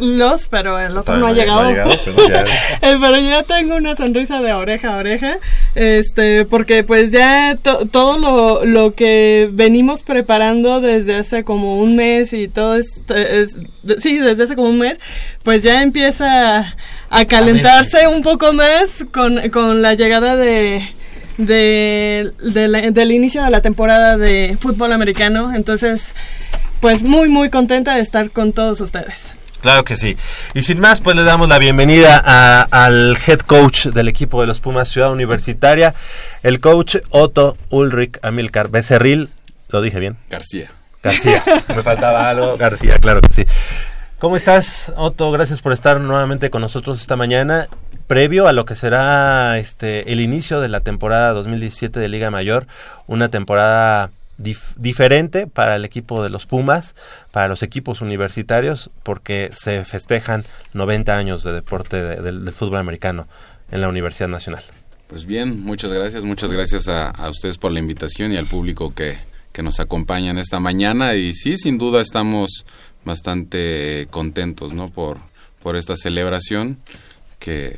Los, 0.00 0.48
pero 0.48 0.78
el 0.78 0.96
otro 0.96 1.16
no 1.16 1.28
ha 1.28 1.32
llegado. 1.32 1.68
Eh, 2.82 2.96
pero, 3.00 3.16
ya... 3.16 3.42
tengo 3.42 3.76
una 3.76 3.94
sonrisa 3.96 4.40
de 4.40 4.52
oreja 4.52 4.94
a 4.94 4.98
oreja. 4.98 5.38
Este, 5.74 6.44
porque 6.44 6.84
pues 6.84 7.10
ya 7.10 7.56
todo 7.62 8.18
lo, 8.18 8.64
lo 8.64 8.94
que 8.94 9.48
venimos 9.52 10.02
preparando 10.02 10.80
desde 10.80 11.16
hace 11.16 11.44
como 11.44 11.78
un 11.78 11.96
mes 11.96 12.32
y 12.32 12.48
todo 12.48 12.76
es, 12.76 13.00
sí, 13.98 14.18
desde 14.18 14.44
hace 14.44 14.54
como 14.54 14.68
un 14.68 14.78
mes, 14.78 14.98
pues 15.42 15.62
ya 15.62 15.82
empieza 15.82 16.74
a 17.10 17.24
calentarse 17.24 18.06
un 18.06 18.22
poco 18.22 18.52
más 18.52 19.04
con, 19.12 19.48
con 19.50 19.82
la 19.82 19.94
llegada 19.94 20.36
de 20.36 20.82
de, 21.38 22.32
del 22.92 23.12
inicio 23.12 23.42
de 23.44 23.50
la 23.50 23.60
temporada 23.60 24.18
de 24.18 24.56
fútbol 24.60 24.92
americano. 24.92 25.54
Entonces, 25.54 26.12
pues 26.80 27.02
muy, 27.02 27.28
muy 27.28 27.48
contenta 27.48 27.94
de 27.94 28.00
estar 28.00 28.30
con 28.30 28.52
todos 28.52 28.80
ustedes. 28.80 29.37
Claro 29.60 29.84
que 29.84 29.96
sí. 29.96 30.16
Y 30.54 30.62
sin 30.62 30.78
más, 30.80 31.00
pues 31.00 31.16
le 31.16 31.24
damos 31.24 31.48
la 31.48 31.58
bienvenida 31.58 32.18
al 32.70 33.18
head 33.26 33.40
coach 33.40 33.86
del 33.86 34.08
equipo 34.08 34.40
de 34.40 34.46
los 34.46 34.60
Pumas 34.60 34.88
Ciudad 34.88 35.10
Universitaria, 35.10 35.94
el 36.42 36.60
coach 36.60 36.96
Otto 37.10 37.56
Ulrich 37.70 38.18
Amilcar 38.22 38.68
Becerril. 38.68 39.30
¿Lo 39.70 39.80
dije 39.80 39.98
bien? 39.98 40.16
García. 40.30 40.70
García. 41.02 41.42
Me 41.68 41.82
faltaba 41.82 42.28
algo. 42.30 42.56
García, 42.56 42.98
claro 43.00 43.20
que 43.20 43.34
sí. 43.34 43.46
¿Cómo 44.18 44.36
estás, 44.36 44.92
Otto? 44.96 45.30
Gracias 45.30 45.60
por 45.60 45.72
estar 45.72 46.00
nuevamente 46.00 46.50
con 46.50 46.62
nosotros 46.62 47.00
esta 47.00 47.16
mañana 47.16 47.68
previo 48.08 48.48
a 48.48 48.52
lo 48.52 48.64
que 48.64 48.74
será 48.74 49.58
este 49.58 50.10
el 50.12 50.20
inicio 50.20 50.60
de 50.60 50.68
la 50.68 50.80
temporada 50.80 51.32
2017 51.34 52.00
de 52.00 52.08
Liga 52.08 52.30
Mayor, 52.30 52.66
una 53.06 53.28
temporada 53.28 54.10
diferente 54.38 55.46
para 55.46 55.76
el 55.76 55.84
equipo 55.84 56.22
de 56.22 56.30
los 56.30 56.46
Pumas, 56.46 56.94
para 57.32 57.48
los 57.48 57.62
equipos 57.62 58.00
universitarios, 58.00 58.90
porque 59.02 59.50
se 59.52 59.84
festejan 59.84 60.44
90 60.72 61.16
años 61.16 61.42
de 61.42 61.52
deporte 61.52 62.02
del 62.02 62.52
fútbol 62.52 62.78
americano 62.78 63.26
en 63.70 63.80
la 63.80 63.88
Universidad 63.88 64.28
Nacional. 64.28 64.62
Pues 65.08 65.24
bien, 65.24 65.60
muchas 65.60 65.92
gracias, 65.92 66.22
muchas 66.22 66.52
gracias 66.52 66.86
a, 66.88 67.12
ustedes 67.30 67.58
por 67.58 67.72
la 67.72 67.80
invitación 67.80 68.32
y 68.32 68.36
al 68.36 68.46
público 68.46 68.94
que, 68.94 69.16
que 69.52 69.62
nos 69.62 69.80
acompañan 69.80 70.38
esta 70.38 70.60
mañana 70.60 71.14
y 71.14 71.34
sí, 71.34 71.56
sin 71.56 71.78
duda 71.78 72.00
estamos 72.00 72.64
bastante 73.04 74.06
contentos, 74.10 74.74
¿no? 74.74 74.90
Por, 74.90 75.18
por 75.62 75.76
esta 75.76 75.96
celebración 75.96 76.78
que 77.38 77.66
eh, 77.68 77.76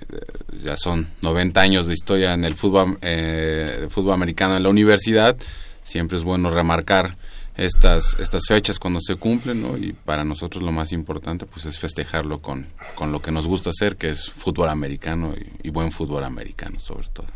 ya 0.64 0.76
son 0.76 1.08
90 1.22 1.60
años 1.60 1.86
de 1.86 1.94
historia 1.94 2.34
en 2.34 2.44
el 2.44 2.56
fútbol, 2.56 2.98
eh, 3.02 3.86
fútbol 3.90 4.14
americano 4.14 4.56
en 4.56 4.62
la 4.62 4.68
universidad, 4.68 5.36
siempre 5.82 6.18
es 6.18 6.24
bueno 6.24 6.50
remarcar 6.50 7.16
estas, 7.60 8.16
estas 8.18 8.46
fechas 8.48 8.78
cuando 8.78 9.00
se 9.02 9.16
cumplen, 9.16 9.60
¿no? 9.60 9.76
Y 9.76 9.92
para 9.92 10.24
nosotros 10.24 10.62
lo 10.62 10.72
más 10.72 10.92
importante 10.92 11.44
pues 11.44 11.66
es 11.66 11.78
festejarlo 11.78 12.38
con, 12.40 12.66
con 12.94 13.12
lo 13.12 13.20
que 13.20 13.32
nos 13.32 13.46
gusta 13.46 13.70
hacer, 13.70 13.96
que 13.96 14.08
es 14.08 14.30
fútbol 14.30 14.70
americano 14.70 15.34
y, 15.62 15.70
buen 15.70 15.92
fútbol 15.92 16.24
americano 16.24 16.80
sobre 16.80 17.08
todo. 17.08 17.26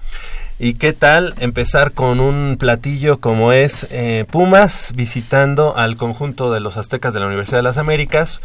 ¿Y 0.58 0.74
qué 0.74 0.92
tal 0.92 1.34
empezar 1.38 1.92
con 1.92 2.20
un 2.20 2.56
platillo 2.58 3.18
como 3.18 3.52
es 3.52 3.86
eh, 3.90 4.24
Pumas 4.30 4.92
visitando 4.94 5.76
al 5.76 5.96
conjunto 5.96 6.52
de 6.52 6.60
los 6.60 6.76
aztecas 6.76 7.12
de 7.12 7.20
la 7.20 7.26
Universidad 7.26 7.58
de 7.58 7.64
las 7.64 7.76
Américas? 7.76 8.40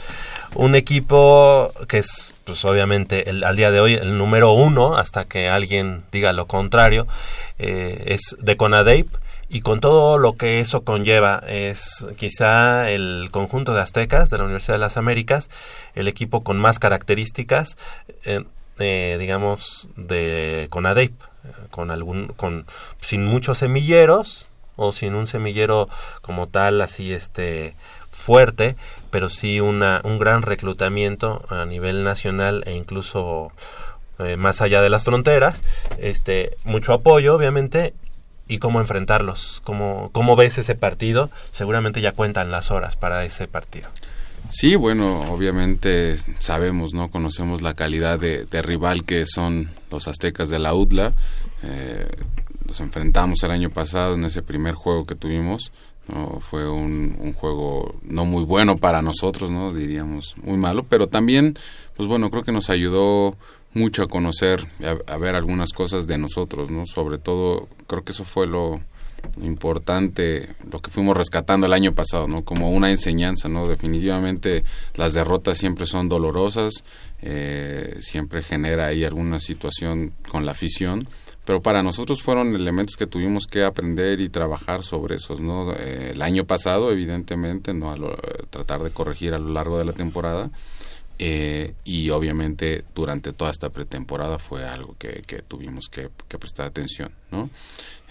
Un 0.55 0.75
equipo 0.75 1.71
que 1.87 1.99
es 1.99 2.33
pues 2.43 2.65
obviamente 2.65 3.29
el, 3.29 3.43
al 3.43 3.55
día 3.55 3.71
de 3.71 3.79
hoy 3.79 3.93
el 3.93 4.17
número 4.17 4.51
uno, 4.51 4.97
hasta 4.97 5.25
que 5.25 5.49
alguien 5.49 6.03
diga 6.11 6.33
lo 6.33 6.47
contrario, 6.47 7.07
eh, 7.57 8.03
es 8.07 8.35
de 8.39 8.57
Conadeip 8.57 9.07
y 9.49 9.61
con 9.61 9.79
todo 9.79 10.17
lo 10.17 10.33
que 10.37 10.59
eso 10.59 10.83
conlleva 10.83 11.41
es 11.47 12.05
quizá 12.17 12.89
el 12.91 13.29
conjunto 13.31 13.73
de 13.73 13.81
aztecas 13.81 14.29
de 14.29 14.37
la 14.37 14.43
Universidad 14.43 14.75
de 14.75 14.79
las 14.79 14.97
Américas, 14.97 15.49
el 15.95 16.07
equipo 16.07 16.41
con 16.41 16.57
más 16.57 16.77
características, 16.77 17.75
eh, 18.25 18.43
eh, 18.77 19.17
digamos, 19.19 19.89
de 19.95 20.67
Conadeip, 20.69 21.13
con 21.71 21.89
algún, 21.89 22.27
con 22.27 22.65
sin 23.01 23.25
muchos 23.25 23.57
semilleros 23.57 24.45
o 24.75 24.91
sin 24.91 25.15
un 25.15 25.25
semillero 25.25 25.89
como 26.21 26.47
tal 26.47 26.81
así 26.81 27.11
este 27.11 27.75
fuerte, 28.11 28.75
pero 29.09 29.29
sí 29.29 29.59
una, 29.59 30.01
un 30.03 30.19
gran 30.19 30.43
reclutamiento 30.43 31.43
a 31.49 31.65
nivel 31.65 32.03
nacional 32.03 32.63
e 32.67 32.73
incluso 32.73 33.51
eh, 34.19 34.37
más 34.37 34.61
allá 34.61 34.81
de 34.81 34.89
las 34.89 35.05
fronteras, 35.05 35.63
este, 35.97 36.55
mucho 36.65 36.93
apoyo 36.93 37.35
obviamente 37.35 37.93
y 38.49 38.57
cómo 38.57 38.81
enfrentarlos, 38.81 39.61
cómo, 39.63 40.09
cómo 40.11 40.35
ves 40.35 40.57
ese 40.57 40.75
partido, 40.75 41.29
seguramente 41.51 42.01
ya 42.01 42.11
cuentan 42.11 42.51
las 42.51 42.71
horas 42.71 42.97
para 42.97 43.23
ese 43.23 43.47
partido. 43.47 43.87
Sí, 44.49 44.75
bueno, 44.75 45.31
obviamente 45.31 46.17
sabemos, 46.39 46.93
¿no? 46.93 47.09
Conocemos 47.09 47.61
la 47.61 47.75
calidad 47.75 48.19
de, 48.19 48.61
rival 48.61 49.05
que 49.05 49.25
son 49.27 49.69
los 49.91 50.07
aztecas 50.07 50.49
de 50.49 50.57
la 50.57 50.73
UDLA. 50.73 51.13
Eh, 51.63 52.07
nos 52.67 52.79
enfrentamos 52.79 53.43
el 53.43 53.51
año 53.51 53.69
pasado 53.69 54.15
en 54.15 54.23
ese 54.23 54.41
primer 54.41 54.73
juego 54.73 55.05
que 55.05 55.15
tuvimos 55.15 55.71
fue 56.39 56.69
un, 56.69 57.33
juego 57.33 57.95
no 58.03 58.25
muy 58.25 58.43
bueno 58.43 58.77
para 58.77 59.01
nosotros, 59.01 59.51
¿no? 59.51 59.73
Diríamos 59.73 60.35
muy 60.41 60.57
malo, 60.57 60.83
pero 60.83 61.07
también, 61.07 61.55
pues 61.95 62.07
bueno, 62.09 62.29
creo 62.29 62.43
que 62.43 62.51
nos 62.51 62.69
ayudó 62.69 63.35
mucho 63.73 64.03
a 64.03 64.07
conocer, 64.07 64.65
a, 64.83 65.13
a 65.13 65.17
ver 65.17 65.35
algunas 65.35 65.73
cosas 65.73 66.07
de 66.07 66.17
nosotros, 66.17 66.71
¿no? 66.71 66.85
Sobre 66.85 67.17
todo, 67.17 67.67
creo 67.87 68.03
que 68.03 68.11
eso 68.11 68.25
fue 68.25 68.47
lo 68.47 68.81
importante, 69.41 70.49
lo 70.71 70.79
que 70.79 70.91
fuimos 70.91 71.15
rescatando 71.15 71.67
el 71.67 71.73
año 71.73 71.93
pasado, 71.93 72.27
¿no? 72.27 72.43
Como 72.43 72.71
una 72.71 72.91
enseñanza, 72.91 73.49
¿no? 73.49 73.67
Definitivamente 73.67 74.63
las 74.95 75.13
derrotas 75.13 75.57
siempre 75.57 75.85
son 75.85 76.09
dolorosas, 76.09 76.83
eh, 77.21 77.97
siempre 77.99 78.43
genera 78.43 78.87
ahí 78.87 79.03
alguna 79.03 79.39
situación 79.39 80.13
con 80.29 80.45
la 80.45 80.53
afición, 80.53 81.07
pero 81.45 81.61
para 81.61 81.81
nosotros 81.81 82.21
fueron 82.21 82.55
elementos 82.55 82.95
que 82.95 83.07
tuvimos 83.07 83.47
que 83.47 83.63
aprender 83.63 84.19
y 84.19 84.29
trabajar 84.29 84.83
sobre 84.83 85.15
esos, 85.15 85.39
¿no? 85.39 85.71
Eh, 85.73 86.11
el 86.13 86.21
año 86.21 86.45
pasado, 86.45 86.91
evidentemente, 86.91 87.73
no 87.73 87.95
tratar 88.49 88.83
de 88.83 88.91
corregir 88.91 89.33
a 89.33 89.39
lo 89.39 89.49
largo 89.49 89.77
de 89.77 89.85
la 89.85 89.93
temporada 89.93 90.49
eh, 91.19 91.73
y 91.83 92.09
obviamente 92.11 92.83
durante 92.95 93.33
toda 93.33 93.51
esta 93.51 93.69
pretemporada 93.69 94.39
fue 94.39 94.65
algo 94.65 94.95
que, 94.97 95.21
tuvimos 95.47 95.89
que, 95.89 96.09
prestar 96.39 96.67
atención, 96.67 97.11
¿no? 97.31 97.49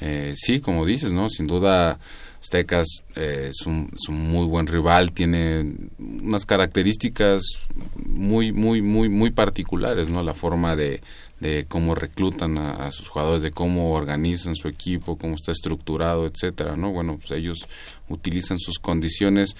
Eh, 0.00 0.34
sí, 0.36 0.60
como 0.60 0.84
dices, 0.84 1.12
¿no? 1.12 1.28
Sin 1.28 1.46
duda 1.46 1.98
Aztecas 2.40 2.86
es 3.16 3.66
un, 3.66 3.90
es, 3.92 4.08
un, 4.08 4.30
muy 4.30 4.46
buen 4.46 4.66
rival, 4.66 5.12
tiene 5.12 5.74
unas 5.98 6.44
características 6.44 7.42
muy, 7.96 8.52
muy, 8.52 8.82
muy, 8.82 9.08
muy 9.08 9.30
particulares, 9.30 10.08
¿no? 10.08 10.22
La 10.22 10.34
forma 10.34 10.76
de, 10.76 11.00
de 11.40 11.66
cómo 11.68 11.94
reclutan 11.94 12.58
a, 12.58 12.90
sus 12.90 13.08
jugadores, 13.08 13.42
de 13.42 13.52
cómo 13.52 13.92
organizan 13.92 14.56
su 14.56 14.66
equipo, 14.68 15.16
cómo 15.16 15.36
está 15.36 15.52
estructurado, 15.52 16.26
etcétera, 16.26 16.76
¿no? 16.76 16.90
Bueno, 16.90 17.16
pues 17.18 17.30
ellos 17.30 17.58
utilizan 18.08 18.58
sus 18.58 18.78
condiciones 18.78 19.56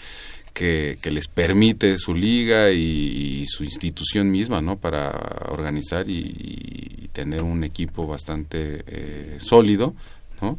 que, 0.53 0.99
que 1.01 1.11
les 1.11 1.29
permite 1.29 1.97
su 1.99 2.15
liga 2.15 2.71
y, 2.71 3.47
su 3.47 3.65
institución 3.65 4.31
misma, 4.31 4.61
¿no? 4.61 4.77
Para 4.77 5.11
organizar 5.51 6.09
y, 6.09 7.09
tener 7.13 7.43
un 7.43 7.65
equipo 7.65 8.07
bastante 8.07 8.85
eh, 8.87 9.39
sólido, 9.41 9.95
¿no? 10.41 10.59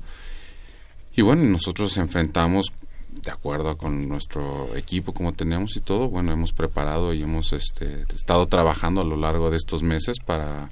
Y 1.15 1.21
bueno, 1.21 1.43
nosotros 1.43 1.95
enfrentamos 1.97 2.73
de 3.23 3.31
acuerdo 3.31 3.77
con 3.77 4.07
nuestro 4.07 4.75
equipo 4.75 5.13
como 5.13 5.33
tenemos 5.33 5.75
y 5.75 5.81
todo, 5.81 6.09
bueno, 6.09 6.31
hemos 6.31 6.53
preparado 6.53 7.13
y 7.13 7.21
hemos 7.21 7.53
este, 7.53 8.03
estado 8.13 8.45
trabajando 8.47 9.01
a 9.01 9.05
lo 9.05 9.17
largo 9.17 9.49
de 9.49 9.57
estos 9.57 9.83
meses 9.83 10.17
para 10.19 10.69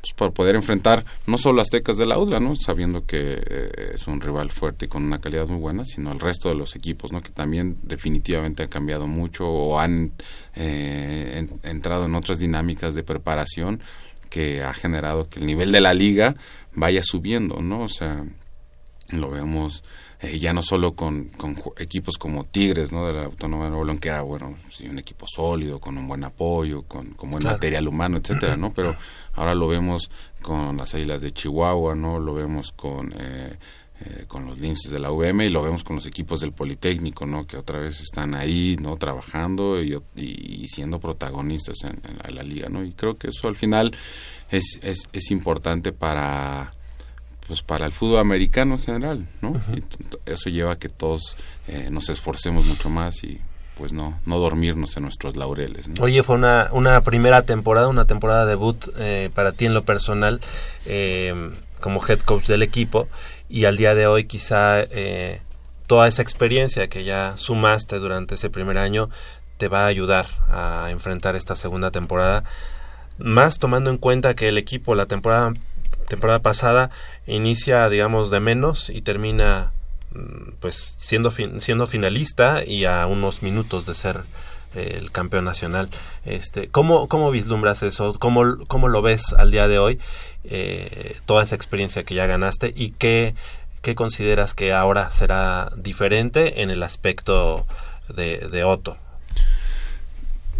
pues, 0.00 0.12
para 0.14 0.30
poder 0.30 0.54
enfrentar 0.56 1.04
no 1.26 1.38
solo 1.38 1.60
Aztecas 1.60 1.96
de 1.96 2.06
la 2.06 2.18
UDLA, 2.18 2.40
¿no? 2.40 2.54
sabiendo 2.54 3.04
que 3.04 3.42
eh, 3.44 3.92
es 3.94 4.06
un 4.06 4.20
rival 4.20 4.50
fuerte 4.50 4.86
y 4.86 4.88
con 4.88 5.04
una 5.04 5.20
calidad 5.20 5.46
muy 5.46 5.58
buena, 5.58 5.84
sino 5.84 6.12
el 6.12 6.20
resto 6.20 6.48
de 6.48 6.54
los 6.54 6.76
equipos, 6.76 7.12
¿no? 7.12 7.20
que 7.20 7.30
también 7.30 7.78
definitivamente 7.82 8.62
han 8.62 8.68
cambiado 8.68 9.06
mucho 9.06 9.48
o 9.48 9.78
han 9.78 10.12
eh, 10.54 11.46
entrado 11.64 12.06
en 12.06 12.14
otras 12.14 12.38
dinámicas 12.38 12.94
de 12.94 13.02
preparación 13.02 13.80
que 14.30 14.62
ha 14.62 14.74
generado 14.74 15.28
que 15.28 15.40
el 15.40 15.46
nivel 15.46 15.72
de 15.72 15.80
la 15.80 15.94
liga 15.94 16.36
vaya 16.74 17.02
subiendo, 17.02 17.60
¿no? 17.60 17.80
O 17.80 17.88
sea, 17.88 18.24
lo 19.10 19.30
vemos 19.30 19.82
eh, 20.20 20.38
ya 20.40 20.52
no 20.52 20.62
solo 20.62 20.94
con, 20.94 21.30
equipos 21.78 22.18
como 22.18 22.44
Tigres, 22.44 22.90
¿no? 22.90 23.06
De 23.06 23.12
la 23.12 23.24
Autónoma 23.26 23.64
de 23.64 23.70
Nuevo 23.70 23.84
León, 23.84 23.98
que 23.98 24.08
era, 24.08 24.22
bueno, 24.22 24.56
sí, 24.68 24.88
un 24.88 24.98
equipo 24.98 25.26
sólido, 25.28 25.78
con 25.78 25.96
un 25.96 26.08
buen 26.08 26.24
apoyo, 26.24 26.82
con, 26.82 27.14
buen 27.16 27.44
material 27.44 27.86
humano, 27.86 28.16
etcétera, 28.18 28.56
¿no? 28.56 28.72
Pero 28.72 28.96
ahora 29.38 29.54
lo 29.54 29.68
vemos 29.68 30.10
con 30.42 30.76
las 30.76 30.94
Águilas 30.94 31.22
de 31.22 31.32
Chihuahua, 31.32 31.94
¿no? 31.94 32.18
Lo 32.18 32.34
vemos 32.34 32.72
con... 32.72 33.12
Eh, 33.12 33.56
eh, 34.00 34.26
con 34.28 34.46
los 34.46 34.60
linces 34.60 34.92
de 34.92 35.00
la 35.00 35.10
UM 35.10 35.40
y 35.40 35.48
lo 35.48 35.60
vemos 35.60 35.82
con 35.82 35.96
los 35.96 36.06
equipos 36.06 36.40
del 36.40 36.52
Politécnico, 36.52 37.26
¿no? 37.26 37.48
Que 37.48 37.56
otra 37.56 37.80
vez 37.80 37.98
están 38.00 38.36
ahí, 38.36 38.76
¿no? 38.80 38.96
Trabajando 38.96 39.82
y, 39.82 39.98
siendo 40.68 41.00
protagonistas 41.00 41.78
en, 41.82 42.00
la, 42.04 42.28
en, 42.28 42.34
la, 42.36 42.44
liga, 42.44 42.68
¿no? 42.68 42.84
Y 42.84 42.92
creo 42.92 43.18
que 43.18 43.30
eso 43.30 43.48
al 43.48 43.56
final 43.56 43.92
es, 44.52 44.78
es, 44.82 45.08
es 45.12 45.32
importante 45.32 45.90
para 45.90 46.70
pues 47.48 47.62
para 47.62 47.86
el 47.86 47.92
fútbol 47.92 48.20
americano 48.20 48.74
en 48.74 48.80
general, 48.80 49.28
¿no? 49.40 49.58
eso 50.26 50.50
lleva 50.50 50.72
a 50.72 50.78
que 50.78 50.90
todos 50.90 51.34
eh, 51.66 51.88
nos 51.90 52.10
esforcemos 52.10 52.66
mucho 52.66 52.90
más 52.90 53.24
y 53.24 53.40
pues 53.78 53.92
no 53.92 54.18
no 54.26 54.38
dormirnos 54.38 54.96
en 54.96 55.04
nuestros 55.04 55.36
laureles. 55.36 55.88
Oye, 56.00 56.22
fue 56.22 56.36
una, 56.36 56.68
una 56.72 57.00
primera 57.02 57.42
temporada, 57.42 57.88
una 57.88 58.06
temporada 58.06 58.44
debut 58.44 58.88
eh, 58.98 59.30
para 59.34 59.52
ti 59.52 59.66
en 59.66 59.74
lo 59.74 59.84
personal 59.84 60.40
eh, 60.86 61.52
como 61.80 62.04
head 62.06 62.20
coach 62.20 62.46
del 62.46 62.62
equipo 62.62 63.08
y 63.48 63.64
al 63.64 63.76
día 63.76 63.94
de 63.94 64.06
hoy 64.06 64.24
quizá 64.24 64.84
toda 65.86 66.08
esa 66.08 66.20
experiencia 66.20 66.88
que 66.88 67.04
ya 67.04 67.34
sumaste 67.36 67.98
durante 67.98 68.34
ese 68.34 68.50
primer 68.50 68.76
año 68.76 69.08
te 69.56 69.68
va 69.68 69.84
a 69.84 69.86
ayudar 69.86 70.26
a 70.50 70.88
enfrentar 70.90 71.36
esta 71.36 71.54
segunda 71.54 71.90
temporada 71.90 72.44
más 73.16 73.58
tomando 73.58 73.90
en 73.90 73.96
cuenta 73.96 74.34
que 74.34 74.48
el 74.48 74.58
equipo 74.58 74.94
la 74.94 75.06
temporada 75.06 75.52
temporada 76.08 76.40
pasada 76.40 76.90
inicia, 77.26 77.88
digamos, 77.88 78.30
de 78.30 78.40
menos 78.40 78.90
y 78.90 79.02
termina 79.02 79.72
pues 80.60 80.94
siendo 80.98 81.30
siendo 81.30 81.86
finalista 81.86 82.64
y 82.64 82.84
a 82.84 83.06
unos 83.06 83.42
minutos 83.42 83.86
de 83.86 83.94
ser 83.94 84.22
eh, 84.74 84.98
el 84.98 85.10
campeón 85.10 85.44
nacional. 85.44 85.88
Este, 86.26 86.68
¿cómo, 86.68 87.08
¿Cómo 87.08 87.30
vislumbras 87.30 87.82
eso? 87.82 88.18
¿Cómo, 88.18 88.58
cómo 88.66 88.88
lo 88.88 89.00
ves 89.00 89.32
al 89.32 89.50
día 89.50 89.66
de 89.66 89.78
hoy? 89.78 89.98
Eh, 90.44 91.16
toda 91.24 91.42
esa 91.42 91.54
experiencia 91.54 92.04
que 92.04 92.14
ya 92.14 92.26
ganaste 92.26 92.74
y 92.76 92.90
qué, 92.90 93.34
qué 93.80 93.94
consideras 93.94 94.54
que 94.54 94.74
ahora 94.74 95.10
será 95.10 95.70
diferente 95.76 96.62
en 96.62 96.70
el 96.70 96.82
aspecto 96.82 97.66
de, 98.14 98.38
de 98.50 98.64
Otto. 98.64 98.98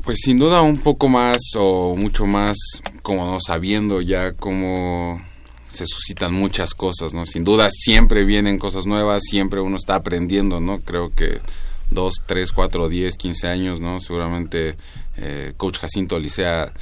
Pues 0.04 0.20
sin 0.22 0.38
duda 0.38 0.62
un 0.62 0.78
poco 0.78 1.08
más 1.08 1.38
o 1.56 1.94
mucho 1.94 2.24
más 2.24 2.56
como 3.02 3.38
sabiendo 3.40 4.00
ya 4.00 4.32
cómo 4.32 5.20
se 5.68 5.86
suscitan 5.86 6.32
muchas 6.32 6.74
cosas, 6.74 7.14
¿no? 7.14 7.26
Sin 7.26 7.44
duda 7.44 7.68
siempre 7.70 8.24
vienen 8.24 8.58
cosas 8.58 8.86
nuevas, 8.86 9.22
siempre 9.28 9.60
uno 9.60 9.76
está 9.76 9.96
aprendiendo, 9.96 10.60
¿no? 10.60 10.80
Creo 10.80 11.14
que 11.14 11.40
dos, 11.90 12.14
tres, 12.26 12.52
cuatro, 12.52 12.88
diez, 12.88 13.16
quince 13.16 13.48
años, 13.48 13.80
¿no? 13.80 14.00
Seguramente 14.00 14.76
eh, 15.16 15.52
Coach 15.56 15.78
Jacinto 15.78 16.18
Licea 16.18 16.72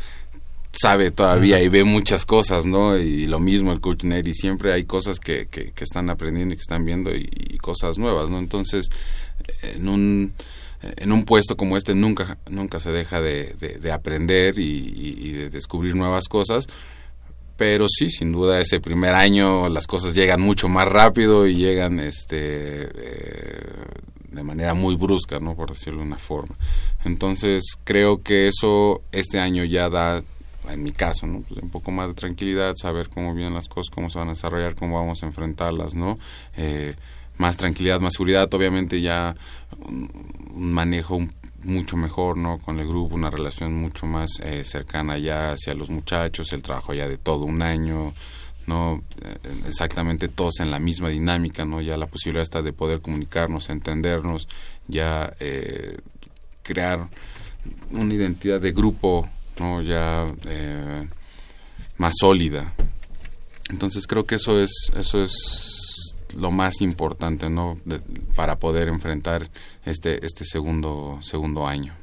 sabe 0.73 1.11
todavía 1.11 1.63
y 1.63 1.69
ve 1.69 1.85
muchas 1.85 2.25
cosas, 2.25 2.67
¿no? 2.67 2.99
Y 2.99 3.27
lo 3.27 3.41
mismo 3.41 3.73
el 3.73 3.81
Coach 3.81 4.05
Neri, 4.05 4.35
siempre 4.35 4.73
hay 4.73 4.85
cosas 4.85 5.21
que, 5.21 5.47
que, 5.49 5.73
están 5.79 6.11
aprendiendo 6.11 6.55
y 6.55 6.57
que 6.57 6.63
están 6.63 6.85
viendo 6.85 7.15
y, 7.15 7.27
cosas 7.61 7.99
nuevas, 7.99 8.31
¿no? 8.31 8.39
Entonces, 8.39 8.89
en 9.75 9.89
un 9.89 10.33
en 10.99 11.11
un 11.11 11.25
puesto 11.25 11.57
como 11.57 11.77
este 11.77 11.97
nunca 11.97 12.39
nunca 12.49 12.79
se 12.79 12.93
deja 12.93 13.21
de, 13.21 13.57
de, 13.59 13.91
aprender 13.91 14.57
y, 14.59 14.95
y, 14.95 15.33
de 15.33 15.51
descubrir 15.51 15.97
nuevas 15.97 16.29
cosas 16.29 16.69
pero 17.57 17.87
sí, 17.89 18.11
sin 18.11 18.33
duda 18.33 18.61
ese 18.61 18.81
primer 18.81 19.15
año 19.15 19.69
las 19.69 19.87
cosas 19.87 20.15
llegan 20.15 20.41
mucho 20.41 20.69
más 20.69 20.87
rápido 20.89 21.47
y 21.47 21.57
llegan 21.57 21.99
este 22.01 22.89
eh, 22.95 23.73
de 24.31 24.43
manera 24.43 24.75
muy 24.75 24.95
brusca, 24.97 25.41
¿no? 25.41 25.57
Por 25.57 25.71
decirlo 25.71 26.01
de 26.01 26.07
una 26.07 26.19
forma. 26.19 26.55
Entonces 27.05 27.65
creo 27.85 28.23
que 28.23 28.49
eso 28.49 29.03
este 29.11 29.41
año 29.41 29.65
ya 29.65 29.89
da, 29.89 30.23
en 30.69 30.83
mi 30.83 30.93
caso, 30.93 31.27
¿no? 31.27 31.41
Pues 31.41 31.61
un 31.63 31.71
poco 31.71 31.91
más 31.91 32.09
de 32.09 32.15
tranquilidad, 32.15 32.75
saber 32.77 33.09
cómo 33.09 33.35
vienen 33.35 33.55
las 33.55 33.69
cosas, 33.69 33.91
cómo 33.91 34.11
se 34.11 34.19
van 34.19 34.29
a 34.29 34.33
desarrollar, 34.33 34.75
cómo 34.75 34.97
vamos 34.99 35.23
a 35.23 35.27
enfrentarlas, 35.27 35.95
¿no? 35.95 36.19
Eh, 36.57 36.95
más 37.39 37.57
tranquilidad, 37.57 38.01
más 38.01 38.15
seguridad, 38.15 38.53
obviamente 38.53 39.01
ya 39.01 39.37
un, 39.89 40.11
manejo 40.55 41.17
un 41.17 41.33
mucho 41.67 41.97
mejor, 41.97 42.37
¿no? 42.37 42.59
Con 42.59 42.79
el 42.79 42.89
grupo, 42.89 43.15
una 43.15 43.31
relación 43.31 43.75
mucho 43.75 44.07
más 44.07 44.41
eh, 44.43 44.65
cercana 44.65 45.19
ya 45.19 45.53
hacia 45.53 45.75
los 45.75 45.91
muchachos, 45.91 46.53
el 46.53 46.63
trabajo 46.63 46.95
ya 46.95 47.09
de 47.09 47.19
todo 47.19 47.45
un 47.45 47.63
año, 47.63 48.13
¿no? 48.67 49.03
Eh, 49.23 49.37
exactamente 49.67 50.29
todos 50.29 50.61
en 50.61 50.71
la 50.71 50.79
misma 50.79 51.09
dinámica, 51.09 51.65
¿no? 51.65 51.81
Ya 51.81 51.97
la 51.97 52.07
posibilidad 52.07 52.43
está 52.43 52.63
de 52.63 52.73
poder 52.73 53.01
comunicarnos, 53.01 53.71
entendernos, 53.71 54.49
ya 54.87 55.33
eh, 55.41 55.97
crear 56.63 57.09
una 57.91 58.15
identidad 58.15 58.61
de 58.61 58.73
grupo, 58.73 59.29
¿no? 59.59 59.83
Ya 59.83 60.25
más 61.99 62.15
sólida. 62.19 62.75
Entonces 63.71 64.07
creo 64.07 64.25
que 64.25 64.37
eso 64.37 64.61
es, 64.61 64.93
eso 64.97 65.25
es 65.25 65.96
lo 66.39 66.51
más 66.51 66.81
importante 66.81 67.51
no 67.51 67.79
para 68.35 68.59
poder 68.59 68.89
enfrentar 68.89 69.49
este 69.85 70.25
este 70.25 70.45
segundo 70.45 71.19
segundo 71.23 71.67
año. 71.67 71.95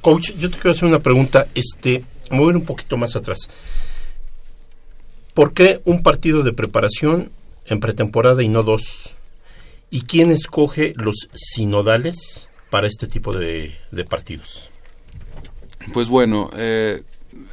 Coach 0.00 0.32
yo 0.36 0.50
te 0.50 0.58
quiero 0.58 0.72
hacer 0.72 0.88
una 0.88 0.98
pregunta 0.98 1.46
este 1.54 2.04
mover 2.30 2.56
un 2.56 2.64
poquito 2.64 2.96
más 2.96 3.16
atrás. 3.16 3.48
¿por 5.34 5.54
qué 5.54 5.80
un 5.84 6.02
partido 6.02 6.42
de 6.42 6.52
preparación 6.52 7.30
en 7.66 7.80
pretemporada 7.80 8.42
y 8.42 8.48
no 8.48 8.62
dos 8.62 9.14
y 9.90 10.02
quién 10.02 10.30
escoge 10.30 10.94
los 10.96 11.28
sinodales 11.34 12.48
para 12.70 12.86
este 12.86 13.06
tipo 13.06 13.32
de, 13.32 13.74
partidos 14.08 14.70
pues 15.92 16.08
bueno 16.08 16.50
eh, 16.56 17.02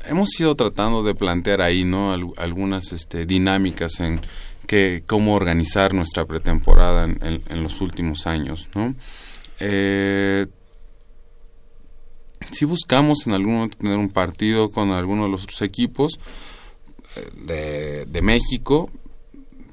hemos 0.07 0.37
ido 0.39 0.55
tratando 0.55 1.03
de 1.03 1.15
plantear 1.15 1.61
ahí 1.61 1.83
no 1.85 2.13
algunas 2.37 2.91
este, 2.91 3.25
dinámicas 3.25 3.99
en 3.99 4.21
que 4.69 5.03
cómo 5.07 5.33
organizar 5.33 5.95
nuestra 5.95 6.25
pretemporada 6.25 7.05
en, 7.05 7.63
los 7.63 7.81
últimos 7.81 8.27
años, 8.27 8.69
¿no? 8.75 8.93
Eh, 9.59 10.45
si 12.51 12.65
buscamos 12.65 13.25
en 13.25 13.33
algún 13.33 13.55
momento 13.55 13.79
tener 13.79 13.97
un 13.97 14.09
partido 14.09 14.69
con 14.69 14.91
alguno 14.91 15.23
de 15.23 15.31
los 15.31 15.41
otros 15.45 15.63
equipos 15.63 16.19
eh, 17.47 18.05
de, 18.07 18.21
México, 18.21 18.91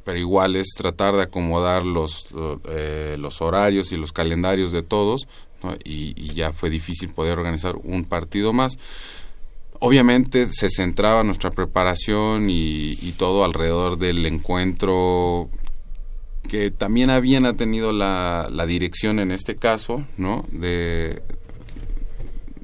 pero 0.02 0.18
igual 0.18 0.56
es 0.56 0.68
tratar 0.74 1.14
de 1.14 1.24
acomodar 1.24 1.84
los, 1.84 2.28
eh, 2.70 3.16
los 3.18 3.42
horarios 3.42 3.92
y 3.92 3.98
los 3.98 4.12
calendarios 4.12 4.72
de 4.72 4.82
todos, 4.82 5.28
y, 5.84 6.32
ya 6.32 6.54
fue 6.54 6.70
difícil 6.70 7.12
poder 7.12 7.38
organizar 7.38 7.76
un 7.76 8.04
partido 8.04 8.54
más. 8.54 8.78
Obviamente 9.80 10.48
se 10.52 10.68
centraba 10.70 11.22
nuestra 11.24 11.50
preparación 11.50 12.48
y, 12.50 13.14
todo 13.18 13.44
alrededor 13.44 13.98
del 13.98 14.26
encuentro 14.26 15.48
que 16.48 16.70
también 16.70 17.10
habían 17.10 17.56
tenido 17.56 17.92
la, 17.92 18.48
dirección 18.66 19.18
en 19.18 19.32
este 19.32 19.56
caso, 19.56 20.06
¿no? 20.16 20.44
De, 20.50 21.22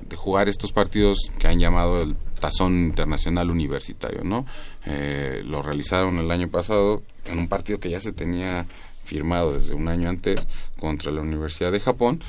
de 0.08 0.16
jugar 0.16 0.48
estos 0.48 0.72
partidos 0.72 1.30
que 1.38 1.48
han 1.48 1.58
llamado 1.58 2.02
el 2.02 2.16
Tazón 2.42 2.74
Internacional 2.74 3.50
Universitario, 3.50 4.24
¿no? 4.24 4.44
Eh, 4.84 5.42
lo 5.46 5.62
realizaron 5.62 6.18
el 6.18 6.30
año 6.30 6.48
pasado 6.48 7.02
en 7.24 7.38
un 7.38 7.48
partido 7.48 7.78
que 7.78 7.88
ya 7.88 8.00
se 8.00 8.12
tenía 8.12 8.66
firmado 9.04 9.52
desde 9.54 9.74
un 9.74 9.88
año 9.88 10.08
antes 10.08 10.46
contra 10.78 11.12
la 11.12 11.20
Universidad 11.20 11.70
de 11.70 11.80
Japón 11.80 12.20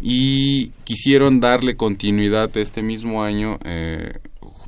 y 0.00 0.68
quisieron 0.84 1.40
darle 1.40 1.76
continuidad 1.76 2.54
este 2.56 2.82
mismo 2.82 3.22
año 3.22 3.58
eh, 3.64 4.18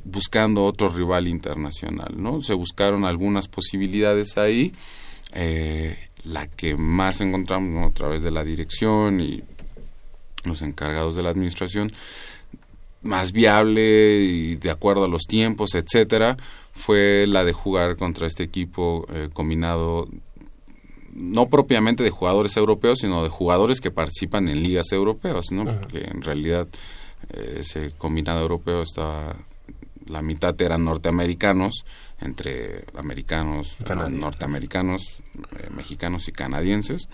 buscando 0.05 0.63
otro 0.63 0.89
rival 0.89 1.27
internacional, 1.27 2.13
¿no? 2.15 2.41
Se 2.41 2.53
buscaron 2.53 3.03
algunas 3.03 3.47
posibilidades 3.47 4.37
ahí, 4.37 4.71
eh, 5.33 5.97
la 6.23 6.47
que 6.47 6.77
más 6.77 7.19
encontramos 7.21 7.91
a 7.91 7.93
través 7.93 8.21
de 8.21 8.31
la 8.31 8.43
dirección 8.43 9.19
y 9.19 9.43
los 10.43 10.61
encargados 10.61 11.15
de 11.15 11.23
la 11.23 11.29
administración, 11.29 11.91
más 13.01 13.31
viable 13.31 14.21
y 14.21 14.55
de 14.55 14.71
acuerdo 14.71 15.05
a 15.05 15.07
los 15.07 15.23
tiempos, 15.23 15.75
etcétera, 15.75 16.37
fue 16.71 17.25
la 17.27 17.43
de 17.43 17.53
jugar 17.53 17.95
contra 17.95 18.27
este 18.27 18.43
equipo 18.43 19.05
eh, 19.13 19.29
combinado 19.33 20.07
no 21.13 21.47
propiamente 21.47 22.03
de 22.03 22.09
jugadores 22.09 22.57
europeos, 22.57 22.99
sino 22.99 23.23
de 23.23 23.29
jugadores 23.29 23.79
que 23.79 23.89
participan 23.89 24.49
en 24.49 24.61
ligas 24.61 24.91
europeas, 24.91 25.45
¿no? 25.51 25.63
Porque 25.63 26.03
en 26.11 26.21
realidad 26.21 26.67
eh, 27.29 27.59
ese 27.61 27.91
combinado 27.97 28.41
europeo 28.41 28.81
estaba 28.81 29.35
la 30.05 30.21
mitad 30.21 30.59
eran 30.61 30.85
norteamericanos, 30.85 31.85
entre 32.19 32.85
americanos, 32.95 33.77
norteamericanos, 34.09 35.19
eh, 35.57 35.69
mexicanos 35.71 36.27
y 36.27 36.31
canadienses, 36.31 37.09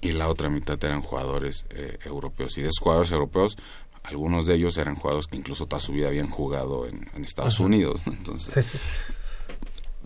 y 0.00 0.12
la 0.12 0.28
otra 0.28 0.48
mitad 0.48 0.82
eran 0.84 1.02
jugadores 1.02 1.64
eh, 1.70 1.98
europeos. 2.04 2.58
Y 2.58 2.62
de 2.62 2.68
esos 2.68 2.80
jugadores 2.80 3.12
europeos, 3.12 3.56
algunos 4.02 4.46
de 4.46 4.54
ellos 4.54 4.76
eran 4.78 4.96
jugadores 4.96 5.26
que 5.28 5.36
incluso 5.36 5.66
toda 5.66 5.80
su 5.80 5.92
vida 5.92 6.08
habían 6.08 6.28
jugado 6.28 6.86
en, 6.86 7.24
Estados 7.24 7.60
Unidos. 7.60 8.02
Entonces, 8.06 8.66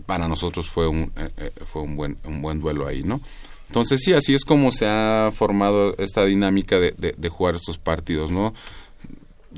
para 0.05 0.27
nosotros 0.27 0.69
fue 0.69 0.87
un, 0.87 1.11
eh, 1.15 1.51
fue 1.65 1.81
un 1.81 1.95
buen, 1.95 2.17
un 2.25 2.41
buen 2.41 2.59
duelo 2.59 2.87
ahí, 2.87 3.01
¿no? 3.03 3.19
Entonces 3.67 3.99
sí, 4.01 4.13
así 4.13 4.33
es 4.33 4.45
como 4.45 4.71
se 4.71 4.87
ha 4.87 5.29
formado 5.35 5.93
esta 5.97 6.23
dinámica 6.23 6.79
de, 6.79 6.93
de 6.95 7.29
jugar 7.29 7.55
estos 7.55 7.77
partidos, 7.77 8.31
¿no? 8.31 8.53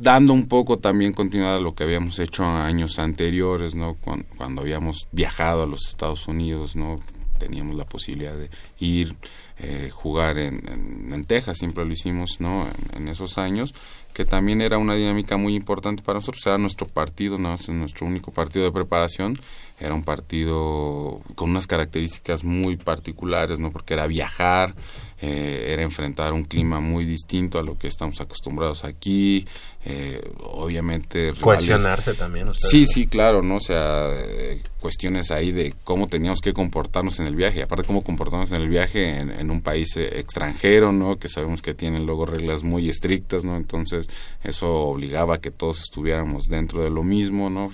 Dando 0.02 0.34
un 0.34 0.48
poco 0.48 0.78
también 0.80 1.14
continuidad 1.14 1.58
a 1.58 1.60
lo 1.60 1.76
que 1.76 1.84
habíamos 1.84 2.20
hecho 2.20 2.46
años 2.46 3.00
anteriores, 3.00 3.76
¿no? 3.76 3.96
Cuando, 3.96 4.62
habíamos 4.62 5.08
viajado 5.12 5.64
a 5.64 5.68
los 5.68 5.88
Estados 5.88 6.28
Unidos, 6.28 6.76
¿no? 6.76 7.00
Teníamos 7.38 7.76
la 7.76 7.86
posibilidad 7.86 8.36
de 8.36 8.50
ir, 8.80 9.16
eh, 9.60 9.90
jugar 9.92 10.38
en, 10.38 11.12
en, 11.14 11.26
Texas, 11.26 11.58
siempre 11.58 11.86
lo 11.86 11.94
hicimos, 11.94 12.42
¿no? 12.42 12.68
En, 12.96 13.08
esos 13.08 13.38
años, 13.38 13.74
que 14.14 14.26
también 14.26 14.62
era 14.62 14.78
una 14.78 14.96
dinámica 14.96 15.38
muy 15.38 15.56
importante 15.56 16.04
para 16.04 16.20
nosotros, 16.20 16.46
era 16.46 16.58
nuestro 16.58 16.88
partido, 16.88 17.38
¿no? 17.38 17.54
Es 17.54 17.70
nuestro 17.70 18.08
único 18.08 18.32
partido 18.32 18.66
de 18.66 18.72
preparación, 18.72 19.40
era 19.80 19.94
un 19.94 20.04
partido 20.04 21.22
con 21.36 21.52
unas 21.52 21.68
características 21.68 22.44
muy 22.44 22.76
particulares, 22.76 23.60
¿no? 23.60 23.72
Porque 23.72 23.94
era 23.94 24.08
viajar, 24.08 24.76
eh, 25.22 25.72
era 25.74 25.84
enfrentar 25.84 26.32
un 26.32 26.46
clima 26.46 26.80
muy 26.80 27.04
distinto 27.04 27.60
a 27.60 27.64
lo 27.64 27.78
que 27.78 27.88
estamos 27.88 28.22
acostumbrados 28.22 28.86
aquí, 28.86 29.46
eh, 29.84 30.22
obviamente... 30.44 31.34
Cuestionarse 31.34 32.14
también. 32.14 32.50
Sí, 32.56 32.86
sí, 32.86 33.06
claro, 33.06 33.42
¿no? 33.42 33.58
O 33.58 33.60
sea, 33.60 34.12
eh, 34.18 34.62
cuestiones 34.80 35.32
ahí 35.32 35.52
de 35.52 35.74
cómo 35.84 36.08
teníamos 36.08 36.40
que 36.40 36.54
comportarnos 36.54 37.20
en 37.20 37.28
el 37.28 37.36
viaje, 37.36 37.62
aparte 37.62 37.86
cómo 37.86 38.02
comportarnos 38.02 38.54
en 38.54 38.62
el 38.62 38.70
viaje 38.70 39.20
en, 39.20 39.52
un 39.52 39.62
país 39.62 39.98
extranjero, 39.98 40.94
¿no? 40.94 41.20
Que 41.20 41.28
sabemos 41.28 41.62
que 41.62 41.74
tienen 41.74 42.06
luego 42.06 42.26
reglas 42.26 42.64
muy 42.64 42.88
estrictas, 42.88 43.44
¿no? 43.44 43.58
Entonces 43.58 44.08
eso 44.42 44.74
obligaba 44.74 45.36
a 45.36 45.42
que 45.42 45.52
todos 45.52 45.82
estuviéramos 45.82 46.48
dentro 46.48 46.82
de 46.82 46.92
lo 46.92 47.04
mismo, 47.04 47.50
¿no? 47.50 47.72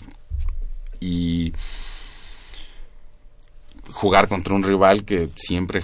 Y 1.00 1.54
jugar 3.92 4.28
contra 4.28 4.56
un 4.56 4.64
rival 4.64 5.06
que 5.06 5.30
siempre 5.36 5.84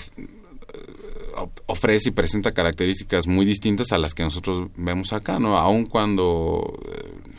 ofrece 1.66 2.10
y 2.10 2.12
presenta 2.12 2.54
características 2.54 3.28
muy 3.28 3.46
distintas 3.46 3.92
a 3.92 3.98
las 3.98 4.14
que 4.14 4.24
nosotros 4.24 4.70
vemos 4.76 5.14
acá, 5.14 5.40
¿no? 5.40 5.58
Aun 5.58 5.86
cuando 5.86 6.78
eh, 6.88 7.32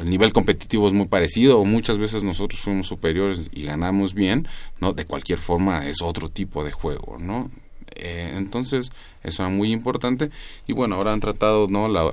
el 0.00 0.10
nivel 0.10 0.32
competitivo 0.32 0.86
es 0.86 0.94
muy 0.94 1.06
parecido, 1.06 1.58
o 1.58 1.64
muchas 1.64 1.98
veces 1.98 2.22
nosotros 2.22 2.60
fuimos 2.60 2.86
superiores 2.86 3.50
y 3.52 3.64
ganamos 3.64 4.14
bien, 4.14 4.46
¿no? 4.80 4.92
De 4.92 5.04
cualquier 5.04 5.38
forma 5.38 5.86
es 5.86 6.02
otro 6.02 6.28
tipo 6.28 6.64
de 6.64 6.72
juego, 6.72 7.16
¿no? 7.18 7.50
Eh, 7.96 8.34
entonces, 8.36 8.92
eso 9.22 9.44
es 9.44 9.50
muy 9.50 9.72
importante. 9.72 10.30
Y 10.66 10.72
bueno, 10.72 10.96
ahora 10.96 11.12
han 11.12 11.20
tratado, 11.20 11.66
¿no? 11.68 11.88
La, 11.88 12.12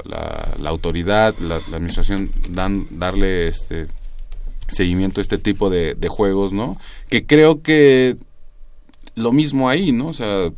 la, 0.58 0.70
autoridad, 0.70 1.36
la, 1.40 1.56
administración, 1.58 2.32
dan, 2.50 2.88
darle 2.90 3.48
este 3.48 3.88
seguimiento 4.68 5.22
a 5.22 5.24
este 5.24 5.38
tipo 5.38 5.70
de, 5.70 5.94
de 5.94 6.08
juegos, 6.08 6.54
¿no? 6.54 6.78
Que 7.10 7.26
creo 7.26 7.62
que 7.62 8.18
lo 9.16 9.32
mismo 9.32 9.70
ahí, 9.70 9.92
¿no? 9.92 10.08
O 10.08 10.14
sea, 10.14 10.52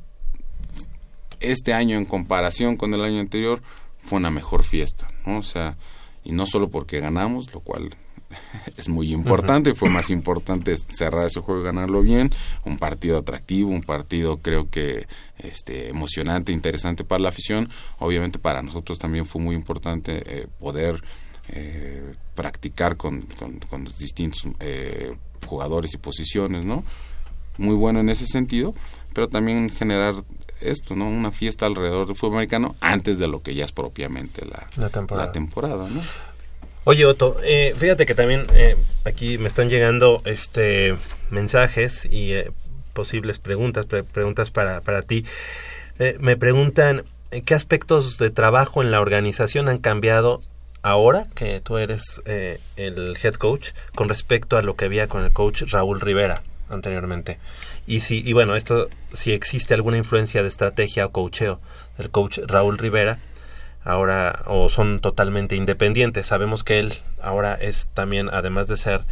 este 1.40 1.74
año 1.74 1.98
en 1.98 2.06
comparación 2.06 2.78
con 2.78 2.94
el 2.94 3.02
año 3.04 3.20
anterior 3.20 3.62
fue 4.00 4.18
una 4.18 4.32
mejor 4.32 4.64
fiesta, 4.64 5.08
¿no? 5.26 5.40
O 5.40 5.44
sea, 5.44 5.78
y 6.24 6.32
no 6.32 6.46
solo 6.46 6.70
porque 6.70 7.00
ganamos, 7.00 7.54
lo 7.54 7.60
cual 7.60 7.96
es 8.78 8.90
muy 8.90 9.12
importante, 9.14 9.76
fue 9.76 9.90
más 9.90 10.10
importante 10.10 10.76
cerrar 10.78 11.28
ese 11.28 11.40
juego 11.40 11.62
y 11.62 11.66
ganarlo 11.66 12.02
bien, 12.02 12.32
un 12.66 12.78
partido 12.78 13.18
atractivo, 13.18 13.70
un 13.70 13.84
partido 13.84 14.38
creo 14.38 14.70
que 14.70 15.08
este 15.40 15.90
emocionante, 15.90 16.52
interesante 16.52 17.04
para 17.04 17.22
la 17.22 17.30
afición, 17.30 17.70
obviamente 18.00 18.40
para 18.40 18.62
nosotros 18.62 19.00
también 19.00 19.26
fue 19.26 19.42
muy 19.42 19.56
importante 19.56 20.24
eh, 20.26 20.48
poder 20.60 21.02
eh, 21.50 22.14
practicar 22.36 22.98
con, 22.98 23.28
con, 23.70 23.84
los 23.86 23.98
distintos 23.98 24.42
eh, 24.60 25.16
jugadores 25.46 25.94
y 25.94 25.98
posiciones, 25.98 26.66
¿no? 26.66 26.84
Muy 27.58 27.76
bueno 27.76 28.02
en 28.02 28.10
ese 28.10 28.28
sentido, 28.28 28.76
pero 29.14 29.30
también 29.30 29.70
generar 29.70 30.16
esto, 30.62 30.96
¿no? 30.96 31.08
Una 31.08 31.32
fiesta 31.32 31.66
alrededor 31.66 32.08
del 32.08 32.16
fútbol 32.16 32.36
americano 32.36 32.76
antes 32.82 33.20
de 33.20 33.28
lo 33.28 33.42
que 33.42 33.56
ya 33.56 33.66
es 33.66 33.72
propiamente 33.72 34.46
la, 34.46 34.68
la 34.78 35.32
temporada. 35.32 35.88
¿no? 35.90 36.02
Oye, 36.90 37.06
Otto, 37.06 37.36
eh, 37.44 37.76
fíjate 37.78 38.06
que 38.06 38.16
también 38.16 38.48
eh, 38.54 38.78
aquí 39.04 39.38
me 39.38 39.50
están 39.50 39.68
llegando 39.70 40.22
este 40.24 40.96
mensajes 41.30 42.06
y 42.06 42.32
eh, 42.32 42.52
posibles 42.94 43.40
preguntas, 43.40 43.86
preguntas 43.86 44.52
para, 44.52 44.80
para 44.80 45.02
ti. 45.02 45.26
me 46.22 46.38
preguntan, 46.38 47.04
¿qué 47.44 47.54
aspectos 47.54 48.18
de 48.18 48.30
trabajo 48.30 48.82
en 48.82 48.92
la 48.92 49.02
organización 49.02 49.68
han 49.68 49.80
cambiado 49.80 50.42
ahora 50.82 51.28
que 51.36 51.60
tú 51.60 51.78
eres 51.78 52.22
el 52.26 53.18
head 53.22 53.34
coach 53.34 53.72
con 53.94 54.08
respecto 54.08 54.56
a 54.56 54.62
lo 54.62 54.78
que 54.78 54.86
había 54.86 55.08
con 55.08 55.26
el 55.26 55.32
coach 55.32 55.64
Raúl 55.70 56.00
Rivera 56.00 56.42
anteriormente? 56.70 57.40
Y 57.86 58.02
si, 58.02 58.22
y 58.28 58.34
bueno, 58.34 58.56
esto, 58.56 58.88
si 59.14 59.32
existe 59.32 59.74
alguna 59.74 59.98
influencia 59.98 60.42
de 60.42 60.50
estrategia 60.50 61.06
o 61.06 61.12
coacheo 61.12 61.60
del 61.98 62.10
coach 62.12 62.40
Raúl 62.48 62.78
Rivera, 62.78 63.20
ahora, 63.88 64.44
o 64.46 64.70
son 64.70 65.00
totalmente 65.00 65.56
independientes. 65.56 66.28
Sabemos 66.28 66.64
que 66.64 66.80
él 66.80 66.94
ahora 67.22 67.56
es 67.56 67.90
también, 67.94 68.30
además 68.32 68.68
de 68.68 68.76
ser 68.76 69.06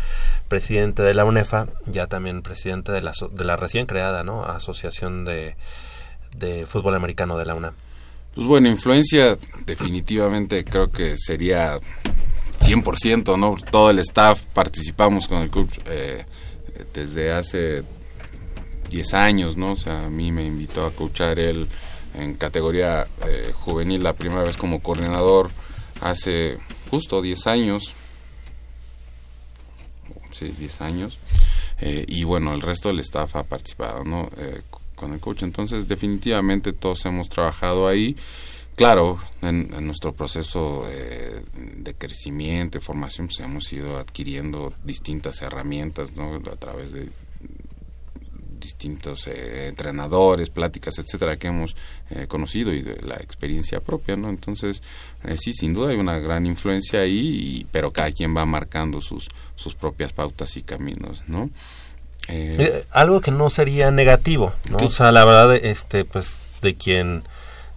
presidente 0.50 1.02
de 1.02 1.14
la 1.14 1.24
UNEFA, 1.24 1.68
ya 1.86 2.08
también 2.08 2.42
presidente 2.42 2.92
de 2.92 3.02
la, 3.02 3.14
de 3.32 3.46
la 3.46 3.56
recién 3.56 3.86
creada, 3.86 4.24
¿no? 4.24 4.44
Asociación 4.46 5.24
de, 5.24 5.56
de 6.38 6.66
Fútbol 6.66 6.96
Americano 6.96 7.38
de 7.38 7.46
la 7.46 7.56
UNAM. 7.56 7.74
Pues 8.36 8.48
bueno, 8.48 8.68
influencia 8.68 9.38
definitivamente 9.66 10.66
creo 10.66 10.92
que 10.92 11.18
sería 11.18 11.80
100%, 12.60 13.40
¿no? 13.40 13.56
Todo 13.72 13.92
el 13.92 14.00
staff 14.00 14.42
participamos 14.54 15.30
con 15.30 15.42
el 15.42 15.50
coach 15.50 15.78
eh, 15.86 16.26
desde 16.96 17.32
hace 17.32 17.84
10 18.90 19.14
años, 19.14 19.58
¿no? 19.58 19.74
O 19.74 19.76
sea, 19.76 20.06
a 20.06 20.10
mí 20.10 20.32
me 20.32 20.46
invitó 20.46 20.86
a 20.86 20.92
coachar 20.92 21.40
él 21.40 21.68
en 22.18 22.36
categoría 22.36 23.06
eh, 23.28 23.52
juvenil 23.54 24.02
la 24.02 24.14
primera 24.14 24.44
vez 24.44 24.56
como 24.56 24.82
coordinador 24.82 25.52
hace 26.02 26.58
justo 26.90 27.22
10 27.22 27.48
años. 27.48 27.94
Sí, 30.32 30.54
10 30.58 30.82
años. 30.82 31.20
Eh, 31.82 32.06
y 32.08 32.24
bueno, 32.24 32.54
el 32.54 32.62
resto 32.62 32.88
del 32.88 33.00
staff 33.00 33.36
ha 33.36 33.44
participado, 33.44 34.04
¿no? 34.04 34.30
Eh, 34.38 34.62
con 34.96 35.14
el 35.14 35.20
coach. 35.20 35.44
Entonces, 35.44 35.88
definitivamente 35.88 36.74
todos 36.74 37.06
hemos 37.06 37.30
trabajado 37.30 37.88
ahí. 37.88 38.16
Claro, 38.76 39.20
en, 39.42 39.70
nuestro 39.86 40.14
proceso 40.14 40.86
de 40.88 41.94
crecimiento, 41.94 42.78
de 42.78 42.86
formación, 42.86 43.28
pues 43.28 43.40
hemos 43.40 43.72
ido 43.72 43.98
adquiriendo 43.98 44.74
distintas 44.84 45.42
herramientas, 45.42 46.16
¿no? 46.16 46.36
A 46.36 46.56
través 46.58 46.92
de 46.92 47.10
distintos 48.66 49.28
eh, 49.28 49.68
entrenadores, 49.68 50.50
pláticas, 50.50 50.98
etcétera, 50.98 51.38
que 51.38 51.48
hemos 51.48 51.76
eh, 52.10 52.26
conocido 52.28 52.74
y 52.74 52.82
de 52.82 53.00
la 53.04 53.16
experiencia 53.16 53.80
propia, 53.80 54.16
¿no? 54.16 54.30
Entonces, 54.30 54.82
eh, 55.24 55.38
sí, 55.38 55.54
sin 55.54 55.74
duda 55.74 55.92
hay 55.92 55.98
una 55.98 56.18
gran 56.20 56.46
influencia 56.46 57.02
ahí, 57.02 57.66
pero 57.72 57.92
cada 57.92 58.12
quien 58.12 58.36
va 58.36 58.46
marcando 58.46 59.02
sus, 59.02 59.30
sus 59.56 59.76
propias 59.76 60.14
pautas 60.14 60.58
y 60.58 60.64
caminos, 60.64 61.24
¿no? 61.28 61.50
algo 62.90 63.22
que 63.22 63.30
no 63.30 63.52
sería 63.52 63.92
negativo, 63.92 64.52
¿no? 64.72 64.78
O 64.78 64.90
sea, 64.90 65.12
la 65.12 65.26
verdad, 65.26 65.56
este, 65.58 66.06
pues, 66.06 66.40
de 66.60 66.74
quien 66.74 67.22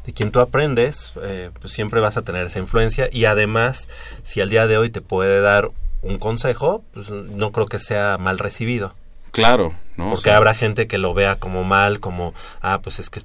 de 0.09 0.14
quien 0.14 0.31
tú 0.31 0.40
aprendes, 0.40 1.12
pues 1.61 1.71
siempre 1.71 2.01
vas 2.01 2.16
a 2.16 2.23
tener 2.23 2.47
esa 2.47 2.59
influencia 2.59 3.11
y 3.12 3.27
además, 3.27 3.90
si 4.23 4.40
al 4.40 4.49
día 4.49 4.66
de 4.66 4.79
hoy 4.79 4.88
te 4.88 5.03
puede 5.03 5.42
dar 5.42 5.71
un 6.01 6.18
consejo, 6.18 6.83
pues 6.94 7.11
no 7.11 7.53
creo 7.53 7.66
que 7.66 7.79
sea 7.79 8.16
mal 8.16 8.38
recibido. 8.38 8.94
Claro, 9.33 9.75
¿no? 9.99 10.09
Porque 10.09 10.31
habrá 10.31 10.55
gente 10.55 10.87
que 10.87 10.97
lo 10.97 11.12
vea 11.12 11.35
como 11.35 11.62
mal, 11.62 12.01
como, 12.01 12.33
ah, 12.62 12.81
pues 12.83 13.01
es 13.01 13.11
que, 13.11 13.21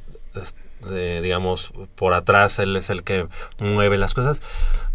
digamos, 1.22 1.72
por 1.96 2.14
atrás 2.14 2.60
él 2.60 2.76
es 2.76 2.90
el 2.90 3.04
que 3.04 3.30
mueve 3.60 3.98
las 3.98 4.14
cosas. 4.14 4.42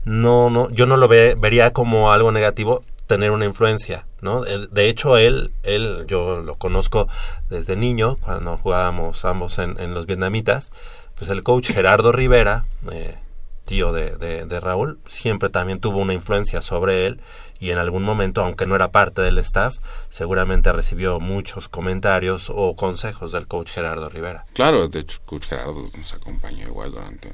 No, 0.05 0.51
no, 0.51 0.69
yo 0.69 0.85
no 0.85 0.99
lo 0.99 1.09
ve, 1.09 1.37
vería 1.39 1.73
como 1.73 2.13
algo 2.13 2.33
negativo 2.33 2.85
tener 3.07 3.31
una 3.31 3.47
influencia, 3.47 4.05
¿no? 4.21 4.43
De 4.43 4.91
hecho, 4.91 5.17
él, 5.17 5.53
él, 5.63 6.05
yo 6.07 6.43
lo 6.43 6.57
conozco 6.57 7.09
desde 7.49 7.77
niño, 7.77 8.19
cuando 8.21 8.59
jugábamos 8.59 9.25
ambos 9.25 9.59
en, 9.59 9.81
en 9.81 9.95
los 9.95 10.05
vietnamitas, 10.05 10.71
pues 11.19 11.31
el 11.31 11.43
coach 11.43 11.73
Gerardo 11.73 12.13
Rivera, 12.13 12.67
eh, 12.93 13.17
tío 13.65 13.93
de, 13.93 14.17
de, 14.17 14.61
Raúl, 14.61 14.99
siempre 15.07 15.51
también 15.51 15.79
tuvo 15.79 15.99
una 15.99 16.15
influencia 16.15 16.63
sobre 16.63 17.07
él 17.07 17.21
y 17.61 17.71
en 17.71 17.79
algún 17.79 18.03
momento, 18.03 18.41
aunque 18.41 18.67
no 18.67 18.75
era 18.75 18.93
parte 18.93 19.21
del 19.21 19.37
staff, 19.39 19.77
seguramente 20.09 20.73
recibió 20.73 21.21
muchos 21.21 21.69
comentarios 21.69 22.51
o 22.55 22.77
consejos 22.77 23.33
del 23.33 23.47
coach 23.47 23.73
Gerardo 23.73 24.09
Rivera. 24.09 24.47
Claro, 24.55 24.89
de 24.89 25.01
hecho, 25.01 25.21
coach 25.27 25.47
Gerardo 25.47 25.91
nos 25.97 26.15
acompañó 26.15 26.67
igual 26.67 26.93
durante, 26.93 27.31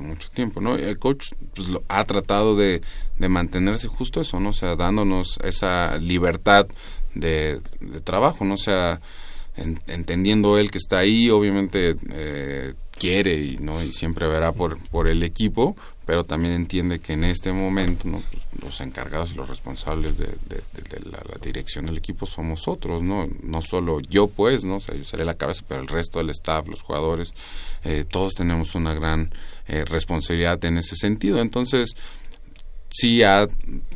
mucho 0.00 0.28
tiempo, 0.30 0.60
¿no? 0.60 0.74
El 0.74 0.98
coach 0.98 1.30
pues, 1.54 1.68
lo, 1.68 1.82
ha 1.88 2.04
tratado 2.04 2.56
de, 2.56 2.82
de 3.18 3.28
mantenerse 3.28 3.88
justo 3.88 4.20
eso, 4.20 4.38
¿no? 4.38 4.50
O 4.50 4.54
sea, 4.54 4.76
dándonos 4.76 5.38
esa 5.42 5.96
libertad 5.98 6.66
de, 7.14 7.60
de 7.80 8.00
trabajo, 8.00 8.44
¿no? 8.44 8.54
O 8.54 8.58
sea, 8.58 9.00
entendiendo 9.56 10.58
él 10.58 10.70
que 10.70 10.78
está 10.78 10.98
ahí, 10.98 11.30
obviamente... 11.30 11.96
Eh, 12.12 12.74
quiere 13.00 13.34
y 13.34 13.56
no 13.58 13.82
y 13.82 13.92
siempre 13.92 14.28
verá 14.28 14.52
por 14.52 14.78
por 14.90 15.08
el 15.08 15.22
equipo 15.22 15.74
pero 16.04 16.24
también 16.24 16.52
entiende 16.52 16.98
que 16.98 17.14
en 17.14 17.24
este 17.24 17.52
momento 17.52 18.06
¿no? 18.06 18.22
Pues, 18.30 18.42
los 18.62 18.80
encargados 18.80 19.32
y 19.32 19.36
los 19.36 19.48
responsables 19.48 20.18
de, 20.18 20.26
la, 21.10 21.22
dirección 21.40 21.86
del 21.86 21.96
equipo 21.96 22.26
somos 22.26 22.68
otros 22.68 23.02
no 23.02 23.26
no 23.42 23.62
solo 23.62 24.00
yo 24.00 24.28
pues 24.28 24.64
no 24.64 24.76
o 24.76 24.80
sea 24.80 24.94
yo 24.94 25.04
seré 25.04 25.24
la 25.24 25.34
cabeza 25.34 25.64
pero 25.66 25.80
el 25.80 25.88
resto 25.88 26.18
del 26.18 26.30
staff 26.30 26.68
los 26.68 26.82
jugadores 26.82 27.32
eh, 27.84 28.04
todos 28.06 28.34
tenemos 28.34 28.74
una 28.74 28.92
gran 28.92 29.30
eh, 29.72 29.84
responsabilidad 29.84 30.62
en 30.64 30.78
ese 30.78 30.96
sentido. 30.96 31.40
Entonces 31.40 31.94
sí 32.90 33.22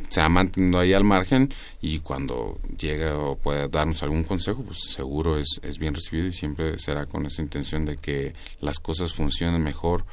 se 0.09 0.21
ha 0.21 0.29
mantenido 0.29 0.79
ahí 0.79 0.93
al 0.93 1.03
margen 1.03 1.53
y 1.81 1.99
cuando 1.99 2.57
llega 2.79 3.17
o 3.17 3.35
puede 3.35 3.67
darnos 3.67 4.01
algún 4.03 4.23
consejo, 4.23 4.63
pues 4.63 4.79
seguro 4.93 5.37
es, 5.37 5.59
es 5.61 5.77
bien 5.77 5.93
recibido 5.93 6.27
y 6.27 6.33
siempre 6.33 6.77
será 6.79 7.05
con 7.05 7.25
esa 7.25 7.41
intención 7.41 7.85
de 7.85 7.97
que 7.97 8.33
las 8.61 8.79
cosas 8.79 9.13
funcionen 9.13 9.63
mejor 9.63 10.05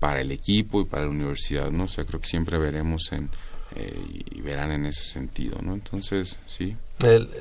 para 0.00 0.20
el 0.20 0.32
equipo 0.32 0.80
y 0.80 0.84
para 0.84 1.04
la 1.04 1.10
universidad, 1.10 1.70
¿no? 1.70 1.84
O 1.84 1.88
sea, 1.88 2.04
creo 2.04 2.20
que 2.20 2.26
siempre 2.26 2.58
veremos 2.58 3.10
en, 3.12 3.30
eh, 3.76 3.92
y 4.30 4.40
verán 4.40 4.70
en 4.70 4.86
ese 4.86 5.02
sentido, 5.04 5.58
¿no? 5.62 5.74
Entonces, 5.74 6.38
sí. 6.46 6.76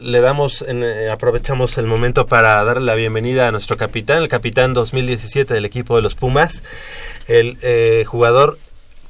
le 0.02 0.22
damos, 0.22 0.64
eh, 0.68 1.10
aprovechamos 1.12 1.78
el 1.78 1.86
momento 1.86 2.26
para 2.26 2.64
darle 2.64 2.86
la 2.86 2.96
bienvenida 2.96 3.48
a 3.48 3.52
nuestro 3.52 3.78
capitán, 3.78 4.24
el 4.24 4.30
capitán 4.30 4.74
2017 4.74 5.54
del 5.54 5.66
equipo 5.66 5.96
de 5.96 6.02
los 6.02 6.16
Pumas, 6.16 6.64
el 7.28 7.58
eh, 7.62 8.04
jugador 8.08 8.58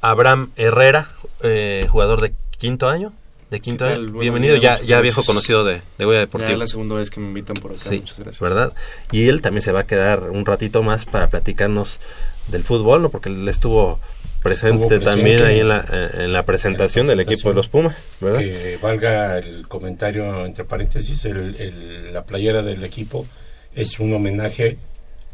Abraham 0.02 0.50
Herrera, 0.56 1.12
eh, 1.44 1.86
jugador 1.88 2.20
de 2.20 2.34
quinto 2.58 2.88
año. 2.88 3.12
De 3.50 3.60
quinto 3.60 3.84
año. 3.84 4.10
Bienvenido, 4.12 4.56
ya, 4.56 4.80
ya 4.80 5.00
viejo 5.00 5.22
conocido 5.22 5.64
de, 5.64 5.82
de 5.98 6.04
Goya 6.04 6.20
Deportivo. 6.20 6.48
Ya 6.48 6.54
es 6.54 6.58
la 6.58 6.66
segunda 6.66 6.96
vez 6.96 7.10
que 7.10 7.20
me 7.20 7.26
invitan 7.28 7.54
por 7.56 7.72
acá. 7.72 7.90
Muchas 7.90 8.18
gracias. 8.18 8.40
¿Verdad? 8.40 8.72
Y 9.12 9.28
él 9.28 9.42
también 9.42 9.62
se 9.62 9.70
va 9.70 9.80
a 9.80 9.86
quedar 9.86 10.30
un 10.30 10.46
ratito 10.46 10.82
más 10.82 11.04
para 11.04 11.28
platicarnos 11.28 12.00
del 12.48 12.64
fútbol, 12.64 13.02
¿no? 13.02 13.10
Porque 13.10 13.28
él 13.28 13.46
estuvo 13.48 14.00
presente, 14.42 14.98
también 15.00 15.42
ahí 15.42 15.60
en 15.60 15.68
la, 15.68 16.10
en 16.14 16.32
la, 16.32 16.44
presentación 16.44 17.06
del 17.06 17.20
equipo 17.20 17.48
de 17.48 17.54
los 17.54 17.68
Pumas, 17.68 18.10
¿verdad? 18.20 18.40
Que 18.40 18.78
valga 18.80 19.38
el 19.38 19.66
comentario 19.68 20.44
entre 20.44 20.64
paréntesis, 20.64 21.24
el, 21.24 22.12
la 22.12 22.24
playera 22.24 22.62
del 22.62 22.84
equipo 22.84 23.26
es 23.74 23.98
un 24.00 24.12
homenaje 24.12 24.76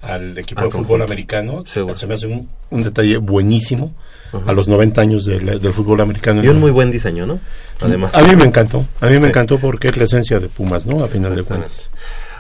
al 0.01 0.39
equipo 0.39 0.63
de 0.63 0.71
fútbol 0.71 1.03
americano. 1.03 1.65
Se 1.67 2.07
me 2.07 2.15
hace 2.15 2.27
un, 2.27 2.49
un 2.71 2.85
detalle 2.85 3.17
buenísimo 3.17 3.95
a 4.47 4.53
los 4.53 4.69
90 4.69 5.01
años 5.01 5.25
del, 5.25 5.61
fútbol 5.73 6.01
americano. 6.01 6.43
Y 6.43 6.49
un 6.49 6.61
muy 6.61 6.71
buen 6.71 6.91
diseño, 6.91 7.27
¿no? 7.27 7.41
Además. 7.81 8.15
A 8.15 8.23
mí 8.23 8.37
me 8.37 8.45
encantó, 8.45 8.85
a 9.01 9.07
mí 9.07 9.19
me 9.19 9.29
encantó 9.29 9.59
porque 9.59 9.89
es 9.89 9.97
la 9.97 10.05
esencia 10.05 10.39
de 10.39 10.49
Pumas, 10.49 10.87
¿no? 10.87 11.03
A 11.03 11.09
final 11.09 11.35
de 11.35 11.43
cuentas. 11.43 11.91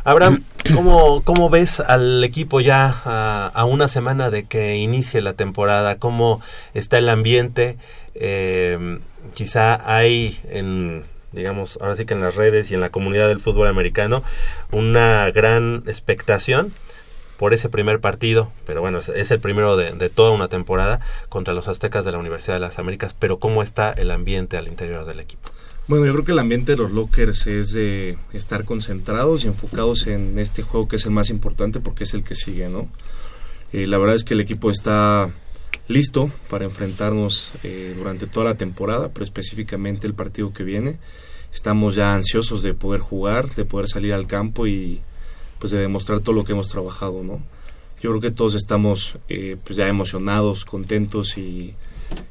Abraham, 0.05 0.45
¿cómo, 0.75 1.23
¿cómo 1.25 1.51
ves 1.51 1.81
al 1.81 2.25
equipo 2.25 2.61
ya 2.61 3.03
a, 3.05 3.65
una 3.65 3.87
semana 3.87 4.31
de 4.31 4.45
que 4.45 4.77
inicie 4.77 5.21
la 5.21 5.35
temporada? 5.35 5.99
¿Cómo 5.99 6.41
está 6.75 6.99
el 6.99 7.09
ambiente? 7.09 7.77
Eh, 8.15 8.99
quizá 9.35 9.81
hay 9.85 10.41
en 10.51 11.05
digamos, 11.33 11.79
ahora 11.81 11.97
sí 11.97 12.05
que 12.07 12.15
en 12.15 12.21
las 12.21 12.35
redes 12.35 12.71
y 12.71 12.75
en 12.75 12.81
la 12.81 12.91
comunidad 12.91 13.29
del 13.29 13.39
fútbol 13.39 13.69
americano, 13.69 14.23
una 14.73 15.31
gran 15.31 15.85
expectación 15.87 16.73
por 17.41 17.55
ese 17.55 17.71
primer 17.71 18.01
partido, 18.01 18.53
pero 18.67 18.83
bueno, 18.83 18.99
es, 18.99 19.31
el 19.31 19.41
primero 19.41 19.75
de, 19.75 20.11
toda 20.11 20.31
una 20.31 20.49
temporada 20.49 21.01
contra 21.31 21.55
los 21.55 21.69
Aztecas 21.69 22.05
de 22.05 22.13
la 22.13 22.19
Universidad 22.19 22.57
de 22.57 22.61
las 22.61 22.79
Américas, 22.79 23.17
pero 23.19 23.39
¿cómo 23.39 23.63
está 23.63 23.93
el 23.93 24.11
ambiente 24.11 24.59
al 24.59 24.69
interior 24.69 25.07
del 25.07 25.21
equipo? 25.21 25.49
Bueno, 25.89 26.05
yo 26.05 26.13
creo 26.13 26.25
que 26.27 26.33
el 26.33 26.39
ambiente 26.39 26.73
de 26.73 26.77
los 26.77 26.91
Lockers 26.91 27.47
es 27.47 27.73
de 27.73 28.19
estar 28.35 28.67
concentrados 28.67 29.45
y 29.45 29.47
enfocados 29.47 30.07
en 30.07 30.39
este 30.39 30.61
juego 30.61 30.87
que 30.87 30.97
es 30.97 31.07
el 31.07 31.13
más 31.13 31.31
importante 31.31 31.81
porque 31.81 32.05
es 32.05 32.13
el 32.13 32.25
que 32.25 32.35
sigue, 32.35 32.69
¿no? 32.69 32.91
Eh, 33.73 33.87
la 33.87 33.97
verdad 33.97 34.17
es 34.17 34.25
que 34.25 34.35
el 34.35 34.41
equipo 34.41 34.71
está 34.71 35.31
listo 35.89 36.31
para 36.51 36.67
enfrentarnos 36.67 37.53
eh, 37.63 37.95
durante 37.97 38.27
toda 38.27 38.51
la 38.51 38.57
temporada, 38.57 39.09
pero 39.15 39.25
específicamente 39.25 40.07
el 40.07 40.13
partido 40.13 40.53
que 40.53 40.63
viene. 40.63 40.99
Estamos 41.55 41.95
ya 41.95 42.13
ansiosos 42.13 42.63
de 42.63 42.75
poder 42.75 43.01
jugar, 43.01 43.49
de 43.55 43.65
poder 43.65 43.89
salir 43.89 44.13
al 44.13 44.27
campo 44.27 44.67
y 44.67 45.01
pues 45.61 45.71
de 45.71 45.79
demostrar 45.79 46.21
todo 46.21 46.35
lo 46.35 46.45
que 46.45 46.53
hemos 46.53 46.69
trabajado, 46.69 47.23
¿no? 47.23 47.41
Yo 48.01 48.11
creo 48.11 48.21
que 48.21 48.31
todos 48.31 48.55
estamos 48.55 49.17
eh, 49.29 49.57
pues 49.63 49.77
ya 49.77 49.87
emocionados, 49.87 50.65
contentos 50.65 51.37
y 51.37 51.75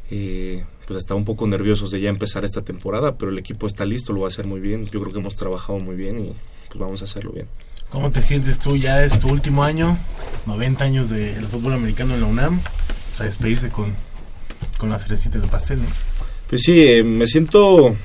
eh, 0.10 0.66
pues 0.88 0.98
hasta 0.98 1.14
un 1.14 1.26
poco 1.26 1.46
nerviosos 1.48 1.92
de 1.92 2.02
ya 2.02 2.10
empezar 2.10 2.44
esta 2.44 2.64
temporada, 2.64 3.18
pero 3.18 3.32
el 3.32 3.38
equipo 3.38 3.68
está 3.68 3.86
listo, 3.86 4.12
lo 4.12 4.22
va 4.22 4.26
a 4.26 4.30
hacer 4.30 4.48
muy 4.48 4.60
bien. 4.60 4.88
Yo 4.88 5.00
creo 5.00 5.14
que 5.14 5.20
hemos 5.20 5.36
trabajado 5.36 5.80
muy 5.80 5.96
bien 5.96 6.20
y 6.20 6.34
pues 6.68 6.80
vamos 6.80 7.02
a 7.02 7.06
hacerlo 7.06 7.32
bien. 7.32 7.48
¿Cómo 7.92 8.10
te 8.10 8.24
sientes 8.24 8.60
tú? 8.60 8.76
Ya 8.76 9.04
es 9.04 9.20
tu 9.20 9.30
último 9.30 9.64
año, 9.64 9.98
90 10.48 10.84
años 10.84 11.10
del 11.12 11.46
fútbol 11.46 11.74
americano 11.74 12.16
en 12.16 12.22
la 12.22 12.28
UNAM, 12.28 12.60
o 13.14 13.18
sea, 13.18 13.28
despedirse 13.28 13.70
con, 13.70 13.94
con 14.78 14.90
la 14.90 14.98
cerecita 14.98 15.38
del 15.38 15.50
pastel, 15.50 15.80
¿no? 15.80 15.88
Pues 16.50 16.64
sí, 16.64 16.82
eh, 16.82 17.04
me 17.04 17.28
siento 17.28 17.96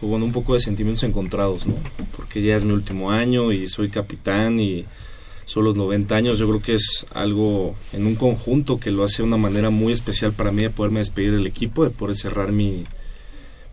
con 0.00 0.22
un 0.22 0.32
poco 0.32 0.54
de 0.54 0.60
sentimientos 0.60 1.04
encontrados, 1.04 1.66
¿no? 1.66 1.74
Porque 2.16 2.42
ya 2.42 2.56
es 2.56 2.64
mi 2.64 2.72
último 2.72 3.10
año 3.10 3.52
y 3.52 3.68
soy 3.68 3.90
capitán 3.90 4.58
y 4.58 4.86
son 5.44 5.64
los 5.64 5.76
90 5.76 6.14
años. 6.14 6.38
Yo 6.38 6.48
creo 6.48 6.62
que 6.62 6.74
es 6.74 7.06
algo 7.12 7.74
en 7.92 8.06
un 8.06 8.14
conjunto 8.14 8.80
que 8.80 8.90
lo 8.90 9.04
hace 9.04 9.18
de 9.18 9.28
una 9.28 9.36
manera 9.36 9.70
muy 9.70 9.92
especial 9.92 10.32
para 10.32 10.52
mí 10.52 10.62
de 10.62 10.70
poderme 10.70 11.00
despedir 11.00 11.32
del 11.32 11.46
equipo, 11.46 11.84
de 11.84 11.90
poder 11.90 12.16
cerrar 12.16 12.52
mi, 12.52 12.84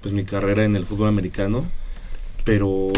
pues, 0.01 0.13
mi 0.13 0.25
carrera 0.25 0.65
en 0.65 0.75
el 0.75 0.85
fútbol 0.85 1.07
americano. 1.07 1.65
Pero 2.43 2.91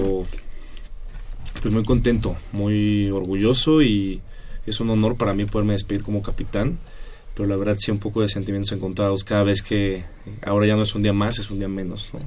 pues 1.62 1.74
muy 1.74 1.84
contento, 1.84 2.38
muy 2.52 3.10
orgulloso 3.10 3.82
y 3.82 4.22
es 4.66 4.80
un 4.80 4.90
honor 4.90 5.18
para 5.18 5.34
mí 5.34 5.46
poderme 5.46 5.74
despedir 5.74 6.04
como 6.04 6.22
capitán. 6.22 6.80
Pero 7.36 7.48
la 7.48 7.58
verdad 7.58 7.76
sí 7.78 7.92
un 7.92 8.00
poco 8.00 8.22
de 8.22 8.30
sentimientos 8.30 8.72
encontrados 8.72 9.24
cada 9.24 9.44
vez 9.44 9.62
que 9.62 10.04
ahora 10.42 10.68
ya 10.68 10.76
no 10.76 10.84
es 10.84 10.96
un 10.96 11.04
día 11.04 11.14
más, 11.14 11.40
es 11.40 11.52
un 11.52 11.60
día 11.60 11.68
menos, 11.68 12.10
¿no? 12.14 12.20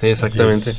Sí, 0.00 0.08
exactamente. 0.08 0.74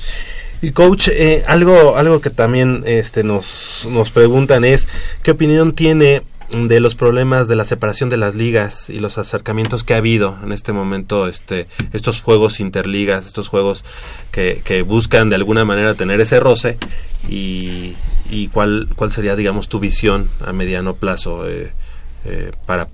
Y 0.62 0.71
coach, 0.71 1.10
eh, 1.10 1.43
algo, 1.47 1.97
algo 1.97 2.21
que 2.21 2.30
también 2.30 2.84
este, 2.86 3.24
nos, 3.24 3.88
nos 3.89 4.12
preguntan 4.12 4.63
es, 4.63 4.88
¿qué 5.24 5.32
opinión 5.32 5.74
tiene 5.74 6.24
de 6.52 6.80
los 6.80 6.95
problemas 6.95 7.47
de 7.47 7.56
la 7.56 7.65
separación 7.65 8.10
de 8.10 8.17
las 8.17 8.36
ligas 8.36 8.89
y 8.89 9.00
los 9.00 9.17
acercamientos 9.17 9.84
que 9.84 9.93
ha 9.93 9.97
habido 9.97 10.38
en 10.43 10.52
este 10.52 10.74
momento, 10.74 11.28
este, 11.28 11.67
estos 11.93 12.21
juegos 12.21 12.60
interligas, 12.60 13.26
estos 13.26 13.47
juegos 13.47 13.86
que, 14.32 14.62
que 14.63 14.82
buscan 14.82 15.30
de 15.30 15.36
alguna 15.36 15.65
manera 15.65 15.93
tener 15.93 16.19
ese 16.19 16.39
roce 16.39 16.78
y, 17.30 17.95
y 18.30 18.50
cuál, 18.50 18.89
cuál 18.95 19.12
sería, 19.12 19.36
digamos, 19.36 19.69
tu 19.69 19.80
visión 19.80 20.30
a 20.45 20.52
mediano 20.52 20.95
plazo 20.95 21.47
eh, 21.47 21.71
eh, 22.26 22.52
para 22.65 22.89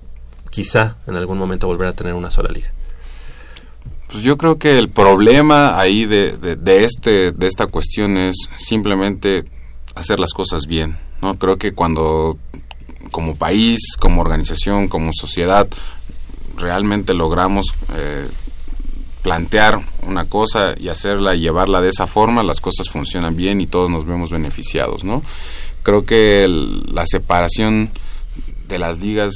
quizá 0.52 0.98
en 1.08 1.16
algún 1.16 1.38
momento 1.38 1.68
volver 1.68 1.88
a 1.88 1.94
tener 1.94 2.14
una 2.14 2.32
sola 2.32 2.50
liga. 2.52 2.72
Pues 4.10 4.24
yo 4.24 4.38
creo 4.38 4.58
que 4.58 4.78
el 4.80 4.90
problema 4.90 5.78
ahí 5.80 6.06
de, 6.06 6.38
de, 6.38 6.84
este, 6.84 7.32
de 7.34 7.48
esta 7.48 7.68
cuestión 7.68 8.18
es 8.18 8.36
simplemente 8.56 9.44
hacer 9.96 10.20
las 10.20 10.34
cosas 10.34 10.66
bien. 10.66 10.98
¿no? 11.22 11.38
Creo 11.38 11.58
que 11.58 11.74
cuando 11.74 12.38
como 13.12 13.36
país, 13.36 13.96
como 14.00 14.22
organización, 14.22 14.88
como 14.88 15.12
sociedad, 15.14 15.68
realmente 16.58 17.14
logramos 17.14 17.68
eh, 17.96 18.28
plantear 19.24 19.82
una 20.04 20.26
cosa 20.26 20.76
y 20.78 20.88
hacerla 20.88 21.36
y 21.36 21.42
llevarla 21.42 21.82
de 21.82 21.90
esa 21.90 22.08
forma, 22.08 22.44
las 22.44 22.62
cosas 22.62 22.90
funcionan 22.90 23.36
bien 23.36 23.60
y 23.60 23.68
todos 23.68 23.90
nos 23.90 24.06
vemos 24.06 24.32
beneficiados. 24.32 25.04
¿no? 25.04 25.22
Creo 25.84 26.06
que 26.06 26.48
la 26.48 27.06
separación 27.06 27.90
de 28.68 28.80
las 28.80 29.00
ligas 29.00 29.34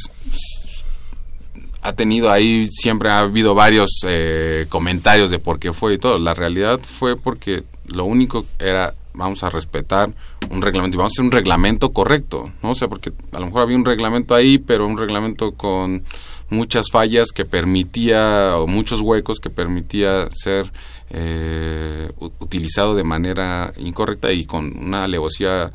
ha 1.81 1.93
tenido 1.93 2.31
ahí, 2.31 2.67
siempre 2.71 3.09
ha 3.09 3.19
habido 3.19 3.55
varios 3.55 3.89
eh, 4.07 4.65
comentarios 4.69 5.31
de 5.31 5.39
por 5.39 5.59
qué 5.59 5.73
fue 5.73 5.95
y 5.95 5.97
todo. 5.97 6.19
La 6.19 6.33
realidad 6.33 6.79
fue 6.79 7.15
porque 7.17 7.63
lo 7.87 8.05
único 8.05 8.45
era, 8.59 8.93
vamos 9.13 9.43
a 9.43 9.49
respetar 9.49 10.13
un 10.49 10.61
reglamento 10.61 10.95
y 10.95 10.99
vamos 10.99 11.13
a 11.13 11.15
hacer 11.15 11.25
un 11.25 11.31
reglamento 11.31 11.91
correcto, 11.91 12.51
¿no? 12.61 12.71
O 12.71 12.75
sea, 12.75 12.87
porque 12.87 13.11
a 13.31 13.39
lo 13.39 13.47
mejor 13.47 13.63
había 13.63 13.77
un 13.77 13.85
reglamento 13.85 14.35
ahí, 14.35 14.57
pero 14.57 14.85
un 14.85 14.97
reglamento 14.97 15.53
con 15.53 16.03
muchas 16.49 16.91
fallas 16.91 17.31
que 17.33 17.45
permitía, 17.45 18.57
o 18.57 18.67
muchos 18.67 19.01
huecos 19.01 19.39
que 19.39 19.49
permitía 19.49 20.27
ser 20.31 20.71
eh, 21.09 22.11
utilizado 22.19 22.95
de 22.95 23.03
manera 23.03 23.73
incorrecta 23.77 24.31
y 24.31 24.45
con 24.45 24.77
una 24.77 25.05
alevosía 25.05 25.71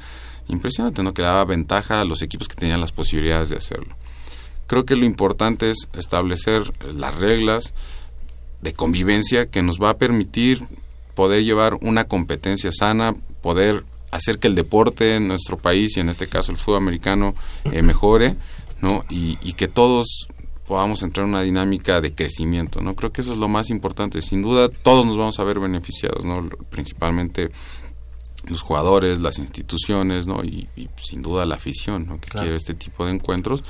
impresionante, 0.49 1.03
¿no? 1.03 1.13
Que 1.13 1.23
daba 1.23 1.45
ventaja 1.45 2.01
a 2.01 2.05
los 2.05 2.23
equipos 2.23 2.47
que 2.47 2.55
tenían 2.55 2.81
las 2.81 2.93
posibilidades 2.93 3.51
de 3.51 3.57
hacerlo. 3.57 3.97
Creo 4.67 4.85
que 4.85 4.97
lo 4.97 5.05
importante 5.05 5.71
es 5.71 5.89
establecer 5.95 6.63
las 6.95 7.15
reglas 7.15 7.75
de 8.63 8.73
convivencia 8.73 9.47
que 9.47 9.63
nos 9.63 9.81
va 9.81 9.91
a 9.91 9.99
permitir 9.99 10.63
poder 11.15 11.45
llevar 11.45 11.79
una 11.81 12.05
competencia 12.05 12.71
sana, 12.73 13.15
poder 13.43 13.85
hacer 14.11 14.39
que 14.39 14.49
el 14.49 14.55
deporte 14.55 15.17
en 15.17 15.29
nuestro 15.29 15.59
país 15.59 15.97
y 15.97 16.01
en 16.01 16.09
este 16.09 16.27
caso 16.27 16.53
el 16.53 16.59
fútbol 16.59 16.79
americano 16.79 17.35
eh, 17.65 17.83
mejore, 17.83 18.37
¿no? 18.81 19.05
Y, 19.09 19.39
y, 19.43 19.55
que 19.55 19.69
todos 19.69 20.29
podamos 20.67 21.03
entrar 21.03 21.25
en 21.25 21.31
una 21.31 21.43
dinámica 21.43 22.01
de 22.01 22.15
crecimiento, 22.15 22.81
¿no? 22.81 22.95
Creo 22.95 23.13
que 23.13 23.21
eso 23.23 23.33
es 23.33 23.39
lo 23.39 23.49
más 23.49 23.71
importante. 23.71 24.21
Sin 24.23 24.43
duda, 24.43 24.69
todos 24.69 25.07
nos 25.07 25.17
vamos 25.17 25.39
a 25.39 25.45
ver 25.45 25.59
beneficiados, 25.59 26.25
¿no? 26.25 26.49
Principalmente 26.71 27.51
los 28.49 28.63
jugadores, 28.63 29.21
las 29.21 29.39
instituciones, 29.39 30.27
¿no? 30.27 30.43
Y, 30.45 30.69
sin 31.03 31.23
duda 31.23 31.47
la 31.47 31.57
afición, 31.57 32.07
¿no? 32.07 32.21
Que 32.21 32.29
quiere 32.29 32.57
este 32.57 32.75
tipo 32.75 33.05
de 33.07 33.13
encuentros. 33.13 33.65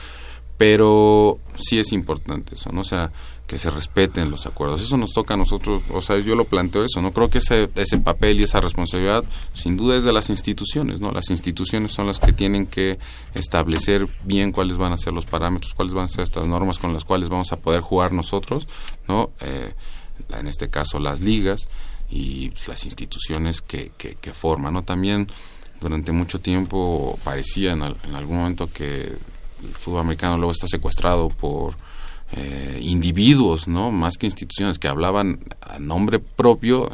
Pero 0.59 1.38
sí 1.59 1.78
es 1.78 1.92
importante 1.92 2.54
eso, 2.54 2.70
¿no? 2.72 2.80
O 2.80 2.84
sea, 2.84 3.12
que 3.46 3.59
se 3.59 3.70
respeten 3.70 4.30
los 4.30 4.46
acuerdos. 4.46 4.82
Eso 4.82 4.96
nos 4.96 5.12
toca 5.12 5.34
a 5.34 5.36
nosotros, 5.36 5.82
o 5.92 6.00
sea, 6.00 6.18
yo 6.18 6.34
lo 6.34 6.44
planteo 6.44 6.84
eso, 6.84 7.00
¿no? 7.00 7.12
Creo 7.12 7.30
que 7.30 7.38
ese, 7.38 7.70
ese 7.76 7.98
papel 7.98 8.40
y 8.40 8.44
esa 8.44 8.61
responsabilidad 8.61 9.24
sin 9.54 9.76
duda 9.76 9.96
es 9.96 10.04
de 10.04 10.12
las 10.12 10.30
instituciones, 10.30 11.00
¿no? 11.00 11.12
Las 11.12 11.30
instituciones 11.30 11.92
son 11.92 12.07
las 12.07 12.18
que 12.18 12.32
tienen 12.32 12.66
que 12.66 12.98
establecer 13.34 14.09
bien 14.24 14.50
cuáles 14.50 14.78
van 14.78 14.92
a 14.92 14.96
ser 14.96 15.12
los 15.12 15.26
parámetros, 15.26 15.74
cuáles 15.74 15.94
van 15.94 16.07
a 16.07 16.09
ser 16.09 16.24
estas 16.24 16.46
normas 16.48 16.78
con 16.78 16.92
las 16.92 17.04
cuales 17.04 17.28
vamos 17.28 17.52
a 17.52 17.57
poder 17.57 17.82
jugar 17.82 18.12
nosotros, 18.12 18.66
¿no? 19.07 19.30
Eh, 19.40 19.72
en 20.38 20.48
este 20.48 20.68
caso 20.68 20.98
las 20.98 21.20
ligas 21.20 21.68
y 22.11 22.52
las 22.66 22.84
instituciones 22.84 23.61
que, 23.61 23.92
que, 23.96 24.32
forman, 24.32 24.74
¿no? 24.74 24.82
También 24.82 25.28
durante 25.80 26.11
mucho 26.11 26.40
tiempo 26.40 27.18
parecía 27.22 27.72
en 27.72 27.82
algún 27.82 28.38
momento 28.38 28.70
que 28.72 29.12
el 29.62 29.74
fútbol 29.74 30.00
americano 30.00 30.36
luego 30.36 30.52
está 30.52 30.66
secuestrado 30.66 31.28
por 31.28 31.76
eh, 32.32 32.80
individuos, 32.82 33.68
¿no? 33.68 33.90
Más 33.92 34.16
que 34.18 34.26
instituciones 34.26 34.78
que 34.78 34.88
hablaban 34.88 35.38
a 35.61 35.78
nombre 35.78 36.18
propio 36.18 36.90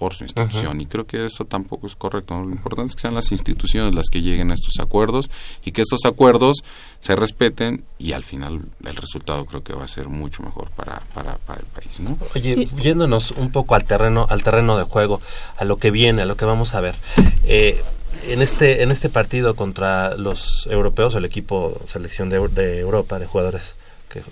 por 0.00 0.14
su 0.14 0.24
institución. 0.24 0.80
Y 0.80 0.86
creo 0.86 1.06
que 1.06 1.26
eso 1.26 1.44
tampoco 1.44 1.86
es 1.86 1.94
correcto. 1.94 2.34
Lo 2.42 2.50
importante 2.50 2.88
es 2.88 2.94
que 2.94 3.02
sean 3.02 3.14
las 3.14 3.30
instituciones 3.32 3.94
las 3.94 4.08
que 4.08 4.22
lleguen 4.22 4.50
a 4.50 4.54
estos 4.54 4.80
acuerdos 4.80 5.28
y 5.62 5.72
que 5.72 5.82
estos 5.82 6.06
acuerdos 6.06 6.64
se 7.00 7.14
respeten 7.14 7.84
y 7.98 8.12
al 8.12 8.24
final 8.24 8.62
el 8.82 8.96
resultado 8.96 9.44
creo 9.44 9.62
que 9.62 9.74
va 9.74 9.84
a 9.84 9.88
ser 9.88 10.08
mucho 10.08 10.42
mejor 10.42 10.70
para, 10.70 11.02
para, 11.12 11.36
para 11.36 11.60
el 11.60 11.66
país. 11.66 12.00
¿no? 12.00 12.16
Oye, 12.34 12.66
yéndonos 12.82 13.32
un 13.32 13.52
poco 13.52 13.74
al 13.74 13.84
terreno, 13.84 14.26
al 14.30 14.42
terreno 14.42 14.78
de 14.78 14.84
juego, 14.84 15.20
a 15.58 15.64
lo 15.64 15.76
que 15.76 15.90
viene, 15.90 16.22
a 16.22 16.24
lo 16.24 16.38
que 16.38 16.46
vamos 16.46 16.74
a 16.74 16.80
ver. 16.80 16.94
Eh, 17.44 17.82
en 18.24 18.42
este 18.42 18.82
en 18.82 18.90
este 18.90 19.08
partido 19.08 19.56
contra 19.56 20.16
los 20.16 20.66
europeos, 20.70 21.14
el 21.14 21.24
equipo 21.24 21.80
selección 21.88 22.28
de, 22.28 22.46
de 22.48 22.80
Europa 22.80 23.18
de 23.18 23.26
jugadores 23.26 23.74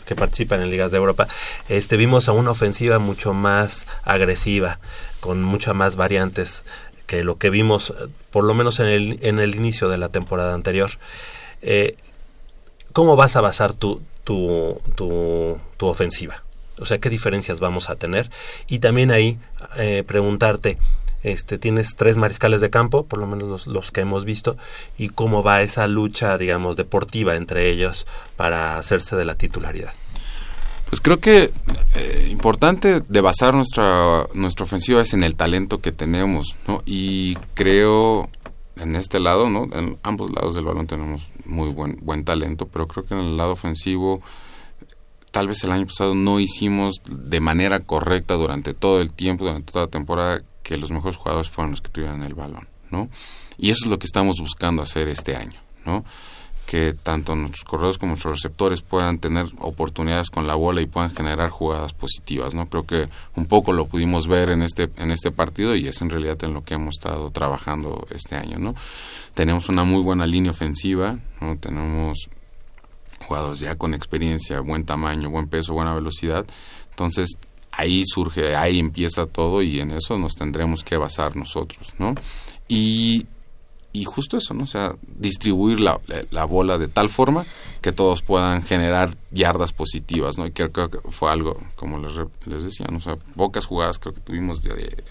que, 0.05 0.14
participan 0.16 0.61
en 0.61 0.70
ligas 0.70 0.91
de 0.91 0.99
Europa, 0.99 1.29
este, 1.68 1.97
vimos 1.97 2.29
a 2.29 2.33
una 2.33 2.51
ofensiva 2.51 2.99
mucho 2.99 3.33
más 3.33 3.87
agresiva, 4.03 4.79
con 5.20 5.43
muchas 5.43 5.74
más 5.74 5.97
variantes 5.97 6.64
que 7.07 7.24
lo 7.24 7.39
que 7.39 7.51
vimos, 7.51 7.95
por 8.31 8.45
lo 8.45 8.55
menos 8.55 8.81
en 8.81 8.87
el, 8.87 9.18
en 9.22 9.39
el 9.39 9.55
inicio 9.55 9.89
de 9.89 9.99
la 9.99 10.11
temporada 10.11 10.55
anterior. 10.55 10.91
Eh, 11.62 11.97
¿Cómo 12.93 13.16
vas 13.16 13.37
a 13.37 13.41
basar 13.41 13.72
tu, 13.72 14.03
tu, 14.24 14.81
tu, 14.97 15.59
tu, 15.76 15.87
ofensiva? 15.87 16.43
O 16.79 16.87
sea, 16.87 16.99
¿qué 16.99 17.09
diferencias 17.09 17.61
vamos 17.61 17.89
a 17.91 17.97
tener? 17.97 18.31
Y 18.66 18.81
también 18.81 19.11
ahí 19.11 19.39
eh, 19.76 20.05
preguntarte, 20.07 20.79
este, 21.23 21.59
tienes 21.59 21.97
tres 21.97 22.16
mariscales 22.16 22.61
de 22.61 22.71
campo, 22.71 23.07
por 23.07 23.19
lo 23.19 23.27
menos 23.27 23.66
los, 23.66 23.91
que 23.91 24.01
hemos 24.01 24.25
visto, 24.25 24.57
y 24.97 25.09
cómo 25.09 25.43
va 25.43 25.62
esa 25.62 25.87
lucha, 25.87 26.39
digamos, 26.39 26.77
deportiva 26.77 27.37
entre 27.37 27.71
ellos 27.71 28.07
para 28.37 28.79
hacerse 28.79 29.16
de 29.16 29.25
la 29.25 29.35
titularidad. 29.35 29.93
Pues 30.89 31.01
creo 31.03 31.21
que 31.21 31.51
eh, 31.97 32.29
importante 32.31 33.03
de 33.07 33.21
basar 33.21 33.53
nuestra, 33.53 34.27
nuestra 34.33 34.64
ofensiva 34.64 35.03
es 35.03 35.12
en 35.12 35.23
el 35.23 35.35
talento 35.35 35.81
que 35.81 35.93
tenemos, 35.93 36.57
¿no? 36.66 36.83
Y 36.87 37.35
creo 37.53 38.31
en 38.77 38.97
este 38.97 39.21
lado, 39.21 39.51
¿no? 39.51 39.69
En 39.73 39.99
ambos 40.03 40.31
lados 40.31 40.55
del 40.55 40.64
balón 40.64 40.87
tenemos 40.87 41.31
muy 41.45 41.69
buen, 41.69 41.99
buen 42.01 42.25
talento, 42.25 42.66
pero 42.69 42.89
creo 42.89 43.05
que 43.05 43.14
en 43.14 43.21
el 43.21 43.37
lado 43.37 43.53
ofensivo 43.53 44.23
tal 45.31 45.49
vez 45.49 45.62
el 45.64 45.73
año 45.73 45.87
pasado 45.87 46.14
no 46.14 46.41
hicimos 46.41 47.03
de 47.09 47.41
manera 47.41 47.81
correcta 47.81 48.35
durante 48.35 48.75
todo 48.75 49.01
el 49.01 49.12
tiempo, 49.12 49.45
durante 49.45 49.73
toda 49.73 49.85
la 49.85 49.91
temporada, 49.91 50.43
que 50.69 50.77
los 50.77 50.91
mejores 50.91 51.16
jugadores 51.16 51.49
fueron 51.49 51.71
los 51.71 51.81
que 51.81 51.89
tuvieran 51.89 52.23
el 52.23 52.35
balón, 52.35 52.69
¿no? 52.91 53.09
Y 53.57 53.71
eso 53.71 53.87
es 53.87 53.91
lo 53.91 53.99
que 53.99 54.05
estamos 54.05 54.37
buscando 54.39 54.83
hacer 54.83 55.09
este 55.09 55.35
año, 55.35 55.59
¿no? 55.87 56.05
Que 56.66 56.93
tanto 56.93 57.35
nuestros 57.35 57.64
corredores 57.64 57.97
como 57.97 58.11
nuestros 58.11 58.35
receptores 58.35 58.83
puedan 58.83 59.19
tener 59.19 59.47
oportunidades 59.61 60.29
con 60.29 60.47
la 60.47 60.57
bola 60.57 60.83
y 60.83 60.87
puedan 60.87 61.11
generar 61.11 61.49
jugadas 61.49 61.95
positivas, 61.95 62.53
¿no? 62.53 62.69
Creo 62.69 62.85
que 62.85 63.09
un 63.35 63.47
poco 63.47 63.73
lo 63.73 63.87
pudimos 63.87 64.29
ver 64.29 64.51
en 64.51 64.61
este 64.61 64.91
en 64.99 65.11
este 65.11 65.31
partido 65.31 65.75
y 65.75 65.89
es 65.89 66.03
en 66.03 66.11
realidad 66.11 66.45
en 66.45 66.53
lo 66.53 66.62
que 66.62 66.75
hemos 66.75 66.99
estado 66.99 67.31
trabajando 67.31 68.07
este 68.11 68.37
año, 68.37 68.59
¿no? 68.59 68.75
Tenemos 69.33 69.71
una 69.71 69.85
muy 69.85 70.03
buena 70.03 70.27
línea 70.27 70.51
ofensiva, 70.51 71.19
¿no? 71.41 71.57
Tenemos 71.57 72.29
jugadores 73.27 73.61
ya 73.61 73.75
con 73.77 73.95
experiencia, 73.95 74.61
buen 74.61 74.85
tamaño, 74.85 75.31
buen 75.31 75.49
peso, 75.49 75.73
buena 75.73 75.95
velocidad. 75.95 76.45
Entonces, 76.91 77.39
ahí 77.73 78.03
surge, 78.07 78.57
ahí 78.57 78.79
empieza 78.79 79.27
todo 79.27 79.62
y 79.62 79.81
en 79.81 79.91
eso 79.91 80.19
nos 80.19 80.35
tendremos 80.35 80.85
que 80.85 80.97
basar 80.97 81.37
nosotros, 81.37 81.95
¿no? 81.99 82.14
Y, 82.69 83.27
y 83.93 84.05
justo 84.05 84.37
eso, 84.37 84.55
¿no? 84.55 84.64
O 84.64 84.66
sea, 84.66 84.95
distribuir 85.03 85.81
la, 85.81 86.01
la, 86.31 86.45
bola 86.45 86.79
de 86.79 86.89
tal 86.89 87.09
forma 87.09 87.45
que 87.81 87.93
todos 87.93 88.23
puedan 88.23 88.62
generar 88.62 89.11
yardas 89.31 89.73
positivas, 89.73 90.39
¿no? 90.39 90.47
Y 90.47 90.51
creo, 90.51 90.73
que 90.73 90.99
fue 91.11 91.31
algo, 91.31 91.57
como 91.77 91.99
les, 91.99 92.12
les 92.47 92.64
decía, 92.64 92.87
¿no? 92.91 92.99
o 92.99 93.01
sea, 93.01 93.16
pocas 93.37 93.66
jugadas 93.66 93.99
creo 93.99 94.14
que 94.14 94.21
tuvimos 94.21 94.62
de, 94.62 95.05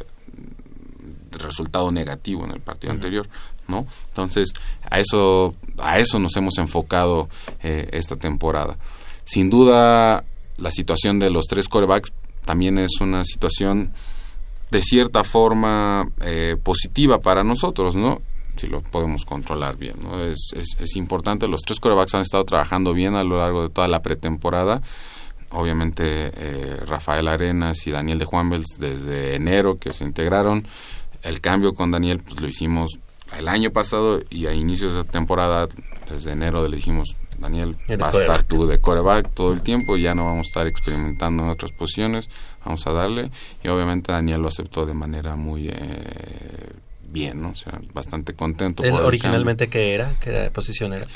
resultado 1.32 1.92
negativo 1.92 2.46
en 2.46 2.52
el 2.52 2.62
partido 2.62 2.94
anterior, 2.94 3.28
¿no? 3.68 3.86
Entonces, 4.10 4.54
a 4.90 5.00
eso, 5.00 5.56
a 5.78 6.00
eso 6.00 6.20
nos 6.20 6.36
hemos 6.36 6.58
enfocado 6.58 7.30
eh, 7.64 7.90
esta 7.92 8.16
temporada. 8.16 8.78
Sin 9.24 9.50
duda, 9.50 10.24
la 10.58 10.72
situación 10.72 11.20
de 11.20 11.30
los 11.30 11.46
tres 11.46 11.68
corebacks 11.68 12.12
también 12.48 12.80
es 12.80 13.02
una 13.02 13.26
situación 13.26 13.92
de 14.72 14.82
cierta 14.82 15.24
forma 15.24 16.10
eh, 16.22 16.56
positiva 16.64 17.20
para 17.20 17.44
nosotros, 17.44 17.96
¿no? 17.96 18.22
Si 18.56 18.68
lo 18.68 18.82
podemos 18.82 19.26
controlar 19.26 19.78
bien, 19.78 19.98
¿no? 20.02 20.20
Es, 20.24 20.96
importante, 20.96 21.48
los 21.48 21.62
tres 21.62 21.80
corebacks 21.80 22.16
han 22.16 22.24
estado 22.24 22.46
trabajando 22.46 22.94
bien 22.94 23.16
a 23.16 23.24
lo 23.24 23.38
largo 23.38 23.64
de 23.64 23.70
toda 23.70 23.88
la 23.88 24.02
pretemporada. 24.02 24.82
Obviamente 25.50 26.32
eh, 26.36 26.78
Rafael 26.88 27.28
Arenas 27.28 27.86
y 27.86 27.92
Daniel 27.92 28.18
de 28.18 28.26
Juanvels 28.26 28.78
desde 28.80 29.36
enero 29.36 29.78
que 29.78 29.94
se 29.94 30.06
integraron. 30.06 30.66
El 31.24 31.42
cambio 31.42 31.74
con 31.74 31.92
Daniel 31.92 32.22
pues 32.26 32.40
lo 32.42 32.48
hicimos 32.48 32.98
el 33.38 33.50
año 33.50 33.72
pasado 33.72 34.22
y 34.30 34.46
a 34.46 34.54
inicios 34.54 34.96
de 34.96 35.04
temporada, 35.04 35.68
desde 36.10 36.32
enero 36.32 36.68
le 36.68 36.78
dijimos, 36.78 37.17
Daniel, 37.38 37.76
va 38.02 38.10
a 38.10 38.12
estar 38.12 38.44
tú 38.44 38.68
de 38.68 38.80
coreback 38.80 39.34
todo 39.34 39.54
el 39.54 39.62
tiempo, 39.62 39.98
ya 39.98 40.16
no 40.16 40.26
vamos 40.26 40.48
a 40.48 40.50
estar 40.50 40.68
experimentando 40.68 41.44
en 41.44 41.50
otras 41.50 41.72
posiciones, 41.72 42.30
vamos 42.66 42.86
a 42.88 42.94
darle. 42.94 43.32
Y 43.64 43.68
obviamente 43.68 44.12
Daniel 44.12 44.42
lo 44.42 44.48
aceptó 44.48 44.86
de 44.86 44.94
manera 44.94 45.36
muy 45.36 45.70
eh, 45.70 45.74
bien, 47.10 47.42
¿no? 47.42 47.50
O 47.50 47.56
sea, 47.56 47.80
bastante 47.94 48.34
contento. 48.34 48.84
¿Él 48.84 48.94
originalmente 48.94 49.68
qué 49.68 49.94
era? 49.94 50.12
¿Qué 50.20 50.50
posición 50.54 50.94
era? 50.94 51.08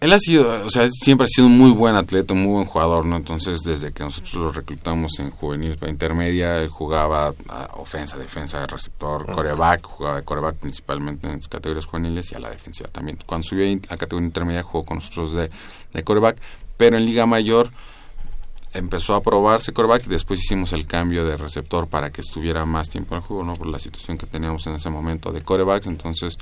Él 0.00 0.14
ha 0.14 0.18
sido, 0.18 0.48
o 0.64 0.70
sea, 0.70 0.88
siempre 0.90 1.26
ha 1.26 1.28
sido 1.28 1.46
un 1.46 1.58
muy 1.58 1.70
buen 1.70 1.94
atleta, 1.94 2.32
un 2.32 2.42
muy 2.42 2.52
buen 2.52 2.64
jugador, 2.64 3.04
¿no? 3.04 3.16
Entonces, 3.16 3.60
desde 3.60 3.92
que 3.92 4.02
nosotros 4.02 4.32
lo 4.34 4.50
reclutamos 4.50 5.18
en 5.18 5.30
juvenil 5.30 5.76
para 5.76 5.92
intermedia, 5.92 6.58
él 6.58 6.68
jugaba 6.68 7.34
a 7.48 7.66
ofensa, 7.74 8.16
defensa, 8.16 8.66
receptor, 8.66 9.30
coreback, 9.30 9.82
jugaba 9.82 10.16
de 10.16 10.24
coreback 10.24 10.56
principalmente 10.56 11.28
en 11.28 11.36
las 11.36 11.48
categorías 11.48 11.84
juveniles 11.84 12.32
y 12.32 12.34
a 12.34 12.38
la 12.38 12.48
defensiva 12.48 12.88
también. 12.88 13.18
Cuando 13.26 13.46
subió 13.46 13.70
a 13.90 13.96
categoría 13.98 14.26
intermedia 14.26 14.62
jugó 14.62 14.86
con 14.86 14.96
nosotros 14.98 15.34
de, 15.34 15.50
de 15.92 16.02
coreback, 16.02 16.38
pero 16.78 16.96
en 16.96 17.04
Liga 17.04 17.26
Mayor 17.26 17.70
empezó 18.72 19.14
a 19.14 19.22
probarse 19.22 19.74
coreback 19.74 20.06
y 20.06 20.08
después 20.08 20.40
hicimos 20.40 20.72
el 20.72 20.86
cambio 20.86 21.26
de 21.26 21.36
receptor 21.36 21.88
para 21.88 22.10
que 22.10 22.22
estuviera 22.22 22.64
más 22.64 22.88
tiempo 22.88 23.14
en 23.14 23.20
el 23.20 23.26
juego, 23.26 23.44
¿no? 23.44 23.52
Por 23.52 23.66
la 23.66 23.78
situación 23.78 24.16
que 24.16 24.24
teníamos 24.24 24.66
en 24.66 24.76
ese 24.76 24.88
momento 24.88 25.30
de 25.30 25.42
corebacks, 25.42 25.88
entonces 25.88 26.38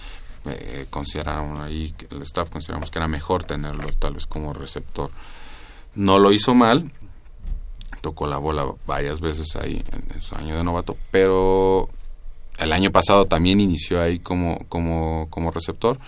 eh, 0.51 0.87
consideraron 0.91 1.61
ahí, 1.61 1.95
el 2.11 2.23
staff 2.23 2.51
consideramos 2.51 2.91
que 2.91 2.99
era 2.99 3.09
mejor 3.09 3.45
tenerlo 3.45 3.85
tal 3.99 4.15
vez 4.15 4.27
como 4.27 4.53
receptor. 4.53 5.11
No 5.95 6.19
lo 6.19 6.33
hizo 6.33 6.55
mal, 6.55 6.93
tocó 8.01 8.27
la 8.27 8.39
bola 8.39 8.67
varias 8.87 9.21
veces 9.21 9.57
ahí 9.57 9.83
en, 9.93 10.21
su 10.21 10.35
año 10.35 10.57
de 10.57 10.65
novato, 10.65 10.97
pero 11.11 11.89
el 12.59 12.73
año 12.73 12.91
pasado 12.91 13.27
también 13.27 13.61
inició 13.61 14.01
ahí 14.01 14.19
como, 14.19 14.59
como, 14.69 15.29
como 15.31 15.51
receptor, 15.51 15.99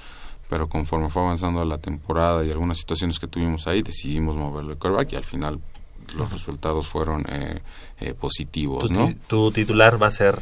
pero 0.49 0.69
conforme 0.69 1.09
fue 1.09 1.23
avanzando 1.23 1.65
la 1.65 1.79
temporada 1.79 2.45
y 2.45 2.51
algunas 2.51 2.79
situaciones 2.79 3.19
que 3.19 3.27
tuvimos 3.27 3.67
ahí, 3.67 3.83
decidimos 3.83 4.37
moverlo 4.37 4.71
de 4.71 4.79
quarterback 4.79 5.13
y 5.13 5.17
al 5.17 5.25
final 5.25 5.61
los 6.17 6.33
resultados 6.33 6.87
fueron 6.87 7.25
eh, 7.29 7.61
eh, 8.01 8.15
positivos, 8.15 8.89
tu, 8.89 8.93
¿no? 8.93 9.15
Tu 9.29 9.53
titular 9.53 10.01
va 10.03 10.09
a 10.09 10.11
ser 10.11 10.41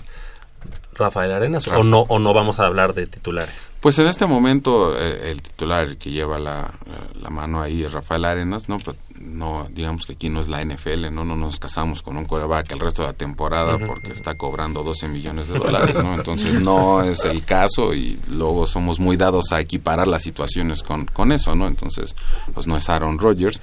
Rafael 0.94 1.32
Arenas 1.32 1.66
o 1.68 1.84
no 1.84 2.00
o 2.00 2.18
no 2.18 2.34
vamos 2.34 2.58
a 2.58 2.66
hablar 2.66 2.94
de 2.94 3.06
titulares? 3.06 3.67
Pues 3.80 3.98
en 4.00 4.08
este 4.08 4.26
momento 4.26 4.96
eh, 4.98 5.30
el 5.30 5.40
titular 5.40 5.96
que 5.96 6.10
lleva 6.10 6.38
la, 6.38 6.72
la, 7.14 7.30
mano 7.30 7.62
ahí 7.62 7.84
es 7.84 7.92
Rafael 7.92 8.24
Arenas, 8.24 8.68
no 8.68 8.78
pues, 8.78 8.96
no 9.20 9.68
digamos 9.70 10.04
que 10.04 10.14
aquí 10.14 10.28
no 10.28 10.40
es 10.40 10.48
la 10.48 10.64
NFL, 10.64 11.12
no 11.12 11.24
no 11.24 11.36
nos 11.36 11.60
casamos 11.60 12.02
con 12.02 12.16
un 12.16 12.24
coreback 12.24 12.72
el 12.72 12.80
resto 12.80 13.02
de 13.02 13.08
la 13.08 13.14
temporada 13.14 13.78
porque 13.78 14.12
está 14.12 14.34
cobrando 14.36 14.82
12 14.82 15.08
millones 15.08 15.46
de 15.46 15.58
dólares, 15.60 15.94
¿no? 16.02 16.14
Entonces 16.14 16.60
no 16.60 17.02
es 17.02 17.24
el 17.24 17.44
caso 17.44 17.94
y 17.94 18.18
luego 18.26 18.66
somos 18.66 18.98
muy 18.98 19.16
dados 19.16 19.52
a 19.52 19.60
equiparar 19.60 20.08
las 20.08 20.22
situaciones 20.24 20.82
con 20.82 21.06
con 21.06 21.30
eso, 21.30 21.54
¿no? 21.54 21.68
Entonces, 21.68 22.16
pues 22.52 22.66
no 22.66 22.76
es 22.76 22.88
Aaron 22.88 23.18
Rodgers 23.18 23.60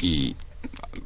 y 0.00 0.36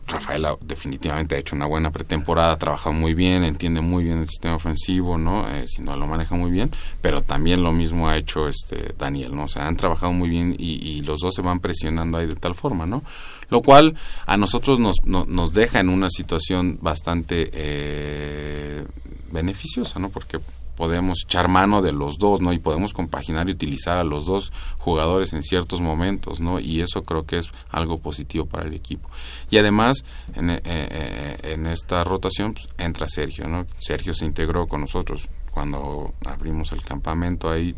Rafael 0.07 0.47
definitivamente 0.61 1.35
ha 1.35 1.39
hecho 1.39 1.57
una 1.57 1.67
buena 1.67 1.91
pretemporada, 1.91 2.53
ha 2.53 2.59
trabajado 2.59 2.93
muy 2.93 3.15
bien, 3.15 3.45
entiende 3.45 3.81
muy 3.81 4.05
bien 4.05 4.19
el 4.19 4.29
sistema 4.29 4.57
ofensivo, 4.57 5.19
¿no? 5.19 5.47
Eh, 5.49 5.67
si 5.67 5.83
no 5.83 5.97
lo 5.97 6.07
maneja 6.07 6.35
muy 6.35 6.51
bien, 6.51 6.71
pero 7.01 7.23
también 7.23 7.63
lo 7.63 7.73
mismo 7.73 8.09
ha 8.09 8.17
hecho 8.17 8.49
este 8.49 8.95
Daniel, 8.99 9.35
¿no? 9.35 9.45
O 9.45 9.49
sea, 9.49 9.67
han 9.67 9.77
trabajado 9.77 10.13
muy 10.13 10.29
bien 10.29 10.55
y, 10.59 11.03
los 11.03 11.21
dos 11.21 11.35
se 11.35 11.43
van 11.43 11.59
presionando 11.61 12.19
ahí 12.19 12.27
de 12.27 12.37
tal 12.37 12.55
forma, 12.55 12.87
¿no? 12.87 13.03
Lo 13.49 13.61
cual 13.61 13.97
a 14.27 14.37
nosotros 14.37 14.79
nos, 14.79 15.05
nos 15.05 15.53
deja 15.53 15.81
en 15.81 15.89
una 15.89 16.09
situación 16.11 16.79
bastante 16.81 17.51
eh, 17.53 18.87
beneficiosa, 19.31 19.99
¿no? 19.99 20.11
Porque 20.11 20.39
podemos 20.77 21.23
echar 21.25 21.49
mano 21.49 21.83
de 21.83 21.93
los 21.93 22.19
dos, 22.19 22.41
¿no? 22.41 22.53
Y 22.53 22.59
podemos 22.59 22.95
compaginar 22.95 23.49
y 23.49 23.53
utilizar 23.53 23.99
a 23.99 24.05
los 24.05 24.27
dos 24.27 24.53
jugadores 24.79 25.33
en 25.33 25.43
ciertos 25.43 25.81
momentos, 25.81 26.41
¿no? 26.41 26.61
Y 26.61 26.81
eso 26.81 27.05
creo 27.05 27.27
que 27.27 27.39
es 27.39 27.51
algo 27.71 27.99
positivo 27.99 28.47
para 28.47 28.67
el 28.67 28.75
equipo. 28.75 29.09
Y 29.51 29.59
además, 29.59 30.05
en, 30.35 30.51
eh, 30.51 30.61
eh, 30.65 31.37
en 31.45 31.67
esta 31.67 32.05
rotación 32.05 32.55
pues, 32.55 32.69
entra 32.79 33.09
Sergio, 33.09 33.49
¿no? 33.49 33.67
Sergio 33.79 34.15
se 34.15 34.25
integró 34.25 34.67
con 34.67 34.81
nosotros 34.81 35.29
cuando 35.51 36.15
abrimos 36.25 36.73
el 36.73 36.83
campamento 36.83 37.51
ahí 37.51 37.75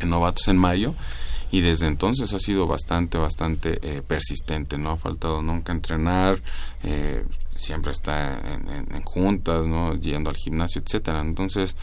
en 0.00 0.10
Novatos 0.10 0.48
en 0.48 0.56
mayo 0.56 0.94
y 1.50 1.60
desde 1.60 1.86
entonces 1.86 2.32
ha 2.32 2.38
sido 2.38 2.66
bastante, 2.66 3.18
bastante 3.18 3.78
eh, 3.82 4.02
persistente, 4.02 4.78
no 4.78 4.90
ha 4.90 4.96
faltado 4.96 5.42
nunca 5.42 5.72
entrenar, 5.72 6.38
siempre 7.54 7.92
está 7.92 8.38
en, 8.54 8.92
en, 8.92 9.02
juntas, 9.02 9.64
¿no? 9.66 9.94
Yendo 9.94 10.30
al 10.30 10.36
gimnasio, 10.36 10.82
etcétera. 10.84 11.20
Entonces, 11.20 11.76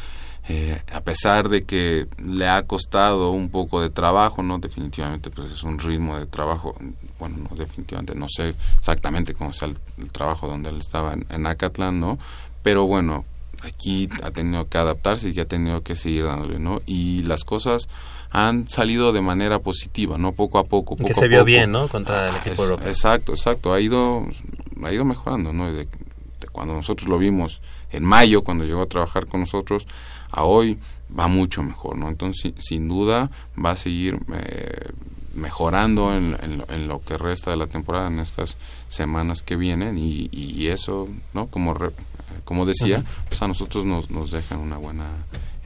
eh, 0.50 0.82
a 0.94 1.02
pesar 1.02 1.50
de 1.50 1.64
que 1.64 2.08
le 2.24 2.48
ha 2.48 2.64
costado 2.64 3.32
un 3.32 3.50
poco 3.50 3.82
de 3.82 3.90
trabajo, 3.90 4.42
¿no? 4.44 4.60
Definitivamente 4.60 5.30
pues 5.30 5.52
es 5.52 5.64
un 5.64 5.80
ritmo 5.80 6.18
de 6.18 6.26
trabajo, 6.26 6.76
bueno, 7.20 7.38
no 7.50 7.56
definitivamente, 7.56 8.16
no 8.16 8.28
sé 8.28 8.56
exactamente 8.78 9.34
cómo 9.34 9.54
sea 9.54 9.68
el, 9.68 10.12
trabajo 10.12 10.48
donde 10.48 10.70
él 10.70 10.78
estaba 10.78 11.14
en, 11.14 11.26
en, 11.30 11.46
Acatlán, 11.46 12.00
¿no? 12.00 12.18
Pero 12.64 12.86
bueno, 12.86 13.24
aquí 13.62 14.10
ha 14.24 14.32
tenido 14.32 14.68
que 14.68 14.78
adaptarse 14.78 15.30
y 15.30 15.40
ha 15.40 15.48
tenido 15.48 15.84
que 15.84 15.96
seguir 15.96 16.26
dándole, 16.26 16.60
¿no? 16.60 16.82
Y 16.86 17.24
las 17.24 17.44
cosas 17.44 17.88
han 18.32 18.70
salido 18.70 19.12
de 19.12 19.22
manera 19.22 19.60
positiva, 19.60 20.18
¿no? 20.18 20.32
Poco 20.32 20.58
a 20.58 20.64
poco. 20.64 20.96
poco 20.96 21.08
que 21.08 21.14
se 21.14 21.28
vio 21.28 21.44
bien, 21.44 21.72
¿no? 21.72 21.88
Contra 21.88 22.30
el 22.30 22.36
equipo 22.38 22.64
europeo. 22.64 22.88
Exacto, 22.88 23.34
exacto. 23.34 23.74
Ha 23.74 23.82
ido, 23.82 24.26
ha 24.84 24.94
ido 24.94 25.06
mejorando, 25.06 25.52
¿no? 25.52 25.72
De, 25.72 25.88
cuando 26.52 26.74
nosotros 26.74 27.10
lo 27.10 27.18
vimos 27.18 27.62
en 27.92 28.04
mayo, 28.04 28.44
cuando 28.44 28.64
llegó 28.64 28.82
a 28.82 28.88
trabajar 28.88 29.26
con 29.28 29.42
nosotros, 29.42 29.86
a 30.32 30.44
hoy 30.44 30.78
va 31.18 31.28
mucho 31.28 31.64
mejor, 31.64 31.98
¿no? 31.98 32.10
Entonces, 32.10 32.54
sin 32.60 32.88
duda, 32.88 33.30
va 33.64 33.72
a 33.72 33.76
seguir 33.76 34.20
eh, 34.34 34.92
mejorando 35.36 36.14
en, 36.14 36.38
en, 36.70 36.88
lo 36.88 37.02
que 37.02 37.18
resta 37.18 37.52
de 37.52 37.58
la 37.58 37.68
temporada, 37.68 38.08
en 38.08 38.20
estas 38.20 38.58
semanas 38.88 39.44
que 39.44 39.56
vienen, 39.56 39.98
y, 39.98 40.30
y 40.32 40.68
eso, 40.68 41.08
¿no? 41.34 41.48
Como, 41.48 41.76
como 42.44 42.66
decía, 42.66 43.04
pues 43.28 43.42
a 43.42 43.48
nosotros 43.48 43.86
nos, 43.86 44.10
nos 44.10 44.32
dejan 44.32 44.60
una 44.60 44.78
buena 44.78 45.10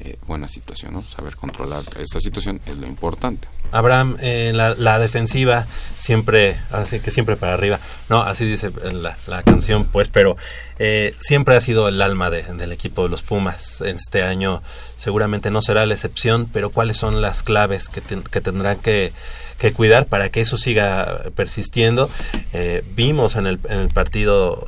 eh, 0.06 0.20
buena 0.28 0.47
situación. 0.47 1.03
Saber 1.06 1.36
controlar 1.36 1.84
esta 1.97 2.20
situación 2.20 2.62
es 2.68 2.78
lo 2.78 2.86
importante. 2.86 3.47
Abraham, 3.72 4.18
eh, 4.22 4.51
la, 4.53 4.99
defensiva 4.99 5.66
siempre, 5.97 6.60
así 6.72 6.99
que 6.99 7.10
siempre 7.10 7.36
para 7.36 7.56
arriba, 7.56 7.80
no, 8.08 8.22
así 8.22 8.45
dice 8.45 8.72
la, 8.91 9.18
la 9.26 9.41
canción, 9.41 9.86
pues, 9.86 10.08
pero 10.08 10.38
eh, 10.78 11.16
siempre 11.20 11.56
ha 11.56 11.62
sido 11.62 11.88
el 11.88 11.99
alma 12.03 12.30
del 12.30 12.72
equipo 12.72 13.01
de 13.01 13.10
los 13.10 13.24
Pumas. 13.24 13.82
Este 13.82 14.22
año 14.22 14.62
seguramente 14.95 15.49
no 15.49 15.64
será 15.64 15.88
la 15.88 15.95
excepción, 15.95 16.47
pero 16.53 16.70
¿cuáles 16.70 16.97
son 16.97 17.24
las 17.24 17.41
claves 17.41 17.89
que, 17.89 18.01
que 18.01 18.41
tendrán 18.41 18.78
que, 18.78 19.12
que, 19.58 19.74
cuidar 19.74 20.06
para 20.06 20.30
que 20.30 20.41
eso 20.41 20.58
siga 20.58 21.24
persistiendo? 21.36 22.12
Eh, 22.53 22.84
vimos 22.95 23.36
en 23.36 23.47
el, 23.47 23.60
en 23.68 23.80
el 23.80 23.89
partido 23.89 24.68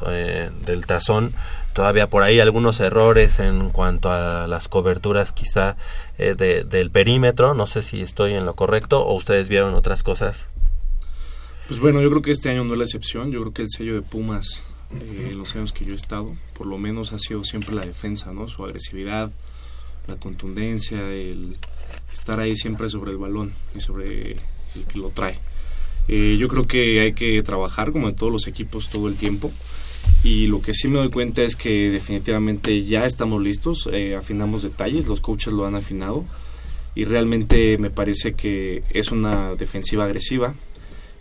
del 0.65 0.87
Tazón 0.87 1.35
todavía 1.77 2.07
por 2.07 2.23
ahí 2.23 2.39
algunos 2.39 2.79
errores 2.79 3.39
en 3.39 3.69
cuanto 3.69 4.09
a 4.09 4.47
las 4.47 4.67
coberturas 4.67 5.31
quizá 5.31 5.77
eh, 6.17 6.33
del 6.33 6.89
perímetro, 6.89 7.53
no 7.53 7.67
sé 7.67 7.83
si 7.83 8.01
estoy 8.01 8.33
en 8.33 8.45
lo 8.45 8.55
correcto 8.55 9.05
o 9.05 9.13
ustedes 9.13 9.47
vieron 9.47 9.75
otras 9.75 10.01
cosas. 10.01 10.47
Pues 11.67 11.79
bueno, 11.79 12.01
yo 12.01 12.09
creo 12.09 12.23
que 12.23 12.31
este 12.31 12.49
año 12.49 12.63
no 12.63 12.73
es 12.73 12.79
la 12.79 12.85
excepción, 12.85 13.29
yo 13.29 13.41
creo 13.41 13.53
que 13.53 13.61
el 13.61 13.69
sello 13.69 13.93
de 13.93 14.01
Pumas 14.01 14.63
eh, 14.91 15.29
en 15.29 15.37
los 15.37 15.55
años 15.55 15.71
que 15.71 15.85
yo 15.85 15.93
he 15.93 15.95
estado, 15.95 16.35
por 16.57 16.65
lo 16.65 16.79
menos 16.79 17.13
ha 17.13 17.19
sido 17.19 17.43
siempre 17.43 17.75
la 17.75 17.85
defensa, 17.85 18.33
¿no? 18.33 18.47
Su 18.47 18.65
agresividad, 18.65 19.29
la 20.07 20.15
contundencia, 20.15 20.99
el 21.11 21.57
estar 22.11 22.39
ahí 22.39 22.55
siempre 22.55 22.89
sobre 22.89 23.11
el 23.11 23.17
balón 23.17 23.53
y 23.75 23.81
sobre 23.81 24.31
el 24.31 24.85
que 24.91 24.97
lo 24.97 25.11
trae. 25.11 25.37
Eh, 26.07 26.37
yo 26.39 26.47
creo 26.47 26.65
que 26.65 27.01
hay 27.01 27.13
que 27.13 27.43
trabajar 27.43 27.91
como 27.91 28.09
en 28.09 28.15
todos 28.15 28.33
los 28.33 28.47
equipos 28.47 28.89
todo 28.89 29.07
el 29.07 29.15
tiempo 29.15 29.51
y 30.23 30.47
lo 30.47 30.61
que 30.61 30.73
sí 30.73 30.87
me 30.87 30.99
doy 30.99 31.09
cuenta 31.09 31.43
es 31.43 31.55
que 31.55 31.89
definitivamente 31.89 32.83
ya 32.83 33.05
estamos 33.05 33.41
listos, 33.41 33.87
eh, 33.91 34.15
afinamos 34.15 34.63
detalles, 34.63 35.07
los 35.07 35.21
coaches 35.21 35.53
lo 35.53 35.65
han 35.65 35.75
afinado 35.75 36.25
y 36.95 37.05
realmente 37.05 37.77
me 37.77 37.91
parece 37.91 38.33
que 38.33 38.83
es 38.89 39.11
una 39.11 39.55
defensiva 39.55 40.05
agresiva, 40.05 40.55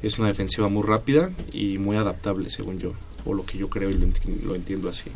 es 0.03 0.19
una 0.19 0.29
defensiva 0.29 0.69
muy 0.69 0.83
rápida 0.83 1.31
y 1.53 1.79
muy 1.79 1.97
adaptable 1.97 2.49
según 2.51 2.79
yo, 2.79 2.95
o 3.25 3.35
lo 3.35 3.45
que 3.45 3.59
yo 3.59 3.69
creo 3.69 3.91
y 3.91 3.95
lo, 3.95 4.55
entiendo 4.55 4.89
así. 4.89 5.11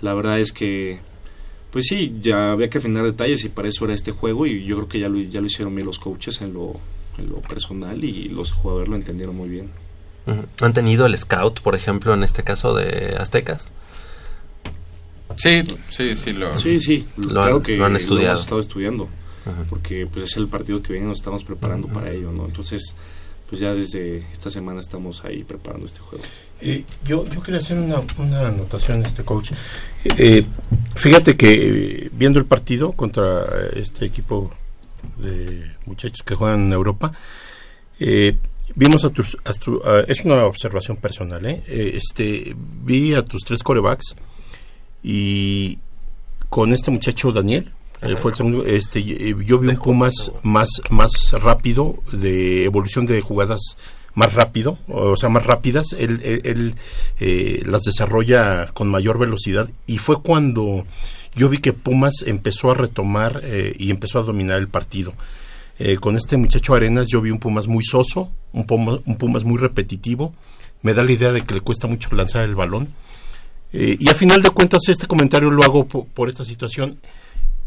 La 0.00 0.14
verdad 0.14 0.40
es 0.40 0.52
que, 0.52 0.98
pues 1.70 1.86
sí, 1.86 2.16
ya 2.22 2.52
había 2.52 2.70
que 2.70 2.78
afinar 2.78 3.04
detalles 3.04 3.44
y 3.44 3.50
para 3.50 3.68
eso 3.68 3.84
era 3.84 3.94
este 3.94 4.12
juego 4.12 4.46
y 4.46 4.64
yo 4.64 4.76
creo 4.76 4.88
que 4.88 4.98
ya 4.98 5.08
lo, 5.08 5.18
ya 5.18 5.40
lo 5.40 5.46
hicieron 5.46 5.74
bien 5.74 5.86
los 5.86 5.98
coaches 5.98 6.40
en 6.40 6.54
lo, 6.54 6.80
en 7.18 7.28
lo 7.28 7.40
personal 7.40 8.02
y 8.02 8.30
los 8.30 8.50
jugadores 8.50 8.88
lo 8.88 8.96
entendieron 8.96 9.36
muy 9.36 9.48
bien. 9.48 9.68
¿Han 10.60 10.72
tenido 10.72 11.06
el 11.06 11.16
scout, 11.18 11.60
por 11.60 11.74
ejemplo, 11.74 12.14
en 12.14 12.22
este 12.22 12.42
caso 12.42 12.74
de 12.74 13.16
Aztecas? 13.18 13.72
Sí, 15.36 15.64
sí, 15.90 16.14
sí. 16.16 16.32
Lo, 16.32 16.56
sí, 16.56 16.78
sí. 16.78 17.06
claro 17.28 17.62
que 17.62 17.76
lo 17.76 17.86
han 17.86 17.96
estudiado. 17.96 18.32
hemos 18.32 18.40
estado 18.40 18.60
estudiando. 18.60 19.08
Porque 19.68 20.06
pues 20.06 20.30
es 20.30 20.36
el 20.36 20.46
partido 20.46 20.80
que 20.82 20.92
viene, 20.92 21.08
nos 21.08 21.18
estamos 21.18 21.42
preparando 21.42 21.88
para 21.88 22.10
ello, 22.10 22.30
¿no? 22.30 22.44
Entonces, 22.44 22.94
pues 23.48 23.60
ya 23.60 23.74
desde 23.74 24.18
esta 24.32 24.50
semana 24.50 24.80
estamos 24.80 25.24
ahí 25.24 25.42
preparando 25.42 25.86
este 25.86 25.98
juego. 25.98 26.24
Eh, 26.60 26.84
yo, 27.04 27.28
yo 27.28 27.42
quería 27.42 27.58
hacer 27.58 27.76
una, 27.76 28.00
una 28.18 28.48
anotación, 28.48 29.04
este 29.04 29.24
coach. 29.24 29.50
Eh, 30.04 30.44
fíjate 30.94 31.36
que 31.36 32.04
eh, 32.04 32.10
viendo 32.12 32.38
el 32.38 32.46
partido 32.46 32.92
contra 32.92 33.44
este 33.74 34.06
equipo 34.06 34.52
de 35.18 35.72
muchachos 35.86 36.22
que 36.22 36.36
juegan 36.36 36.66
en 36.66 36.72
Europa, 36.72 37.12
eh, 37.98 38.36
Vimos 38.74 39.04
a 39.04 39.10
tus, 39.10 39.36
es 40.08 40.24
una 40.24 40.44
observación 40.44 40.96
personal, 40.96 41.44
¿eh? 41.44 41.62
¿eh? 41.66 41.92
Este, 41.94 42.56
vi 42.56 43.14
a 43.14 43.22
tus 43.22 43.42
tres 43.44 43.62
corebacks 43.62 44.14
y 45.02 45.78
con 46.48 46.72
este 46.72 46.90
muchacho 46.90 47.32
Daniel, 47.32 47.70
eh, 48.00 48.16
fue 48.16 48.30
el 48.30 48.36
segundo, 48.36 48.64
este, 48.64 49.00
eh, 49.00 49.34
yo 49.44 49.58
vi 49.58 49.68
un 49.68 49.76
Pumas 49.76 50.32
más, 50.42 50.68
más 50.90 51.32
rápido, 51.32 52.02
de 52.12 52.64
evolución 52.64 53.06
de 53.06 53.20
jugadas 53.20 53.76
más 54.14 54.34
rápido, 54.34 54.78
o 54.88 55.16
sea, 55.16 55.28
más 55.28 55.44
rápidas, 55.44 55.94
él, 55.98 56.20
él, 56.44 56.74
las 57.66 57.82
desarrolla 57.82 58.70
con 58.74 58.88
mayor 58.88 59.18
velocidad 59.18 59.70
y 59.86 59.98
fue 59.98 60.22
cuando 60.22 60.84
yo 61.34 61.48
vi 61.48 61.58
que 61.58 61.72
Pumas 61.72 62.22
empezó 62.26 62.70
a 62.70 62.74
retomar 62.74 63.42
y 63.78 63.90
empezó 63.90 64.18
a 64.18 64.22
dominar 64.22 64.58
el 64.58 64.68
partido. 64.68 65.14
Eh, 65.78 65.96
con 65.96 66.16
este 66.16 66.36
muchacho 66.36 66.74
Arenas 66.74 67.08
yo 67.08 67.20
vi 67.20 67.30
un 67.30 67.38
Pumas 67.38 67.66
muy 67.66 67.82
soso, 67.82 68.30
un 68.52 68.66
Pumas, 68.66 69.44
muy 69.44 69.58
repetitivo. 69.58 70.34
Me 70.82 70.94
da 70.94 71.02
la 71.02 71.12
idea 71.12 71.32
de 71.32 71.42
que 71.42 71.54
le 71.54 71.60
cuesta 71.60 71.86
mucho 71.86 72.14
lanzar 72.14 72.44
el 72.44 72.54
balón. 72.54 72.88
Eh, 73.72 73.96
y 73.98 74.08
a 74.08 74.14
final 74.14 74.42
de 74.42 74.50
cuentas 74.50 74.88
este 74.88 75.06
comentario 75.06 75.50
lo 75.50 75.62
hago 75.62 75.86
por, 75.86 76.28
esta 76.28 76.44
situación. 76.44 77.00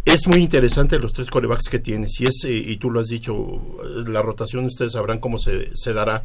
Es 0.03 0.27
muy 0.27 0.37
interesante 0.37 0.99
los 0.99 1.13
tres 1.13 1.31
corebacks 1.31 1.67
que 1.67 1.79
tienes 1.79 2.19
y, 2.19 2.25
es, 2.25 2.43
eh, 2.43 2.51
y 2.51 2.77
tú 2.77 2.91
lo 2.91 2.99
has 2.99 3.07
dicho, 3.07 3.59
la 4.05 4.21
rotación 4.21 4.65
ustedes 4.65 4.91
sabrán 4.91 5.19
cómo 5.19 5.37
se, 5.39 5.93
dará. 5.93 6.21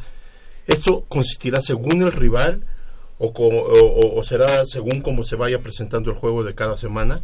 Esto 0.67 1.05
consistirá 1.07 1.61
según 1.61 2.03
el 2.03 2.11
rival 2.11 2.63
o, 3.17 3.31
o, 3.35 4.23
será 4.23 4.65
según 4.65 5.01
cómo 5.01 5.23
se 5.23 5.35
vaya 5.35 5.59
presentando 5.59 6.11
el 6.11 6.17
juego 6.17 6.43
de 6.43 6.53
cada 6.53 6.77
semana, 6.77 7.21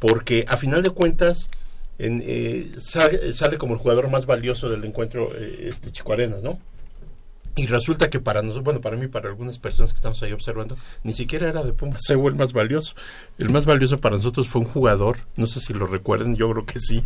porque 0.00 0.44
a 0.48 0.56
final 0.56 0.82
de 0.82 0.90
cuentas 0.90 1.48
en, 1.98 2.22
eh, 2.24 2.72
sale, 2.78 3.58
como 3.58 3.74
el 3.74 3.80
jugador 3.80 4.10
más 4.10 4.26
valioso 4.26 4.68
del 4.68 4.84
encuentro 4.84 5.30
eh, 5.34 5.66
este 5.68 5.90
Chico 5.90 6.12
Arenas, 6.12 6.42
¿no? 6.42 6.58
Y 7.58 7.66
resulta 7.68 8.10
que 8.10 8.20
para 8.20 8.42
nosotros, 8.42 8.64
bueno, 8.64 8.80
para 8.82 8.98
mí, 8.98 9.06
para 9.08 9.30
algunas 9.30 9.58
personas 9.58 9.92
que 9.92 9.96
estamos 9.96 10.22
ahí 10.22 10.32
observando, 10.32 10.76
ni 11.04 11.14
siquiera 11.14 11.48
era 11.48 11.62
de 11.62 11.72
Pumas 11.72 12.02
el 12.10 12.34
más 12.34 12.52
valioso. 12.52 12.94
El 13.38 13.48
más 13.48 13.64
valioso 13.64 13.98
para 13.98 14.16
nosotros 14.16 14.46
fue 14.46 14.60
un 14.60 14.66
jugador, 14.66 15.20
no 15.36 15.46
sé 15.46 15.60
si 15.60 15.72
lo 15.72 15.86
recuerden, 15.86 16.36
yo 16.36 16.50
creo 16.50 16.66
que 16.66 16.80
sí, 16.80 17.02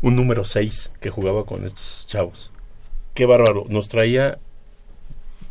un 0.00 0.16
número 0.16 0.46
6 0.46 0.92
que 0.98 1.10
jugaba 1.10 1.44
con 1.44 1.66
estos 1.66 2.06
chavos. 2.06 2.50
Qué 3.12 3.26
bárbaro, 3.26 3.66
nos 3.68 3.88
traía, 3.88 4.38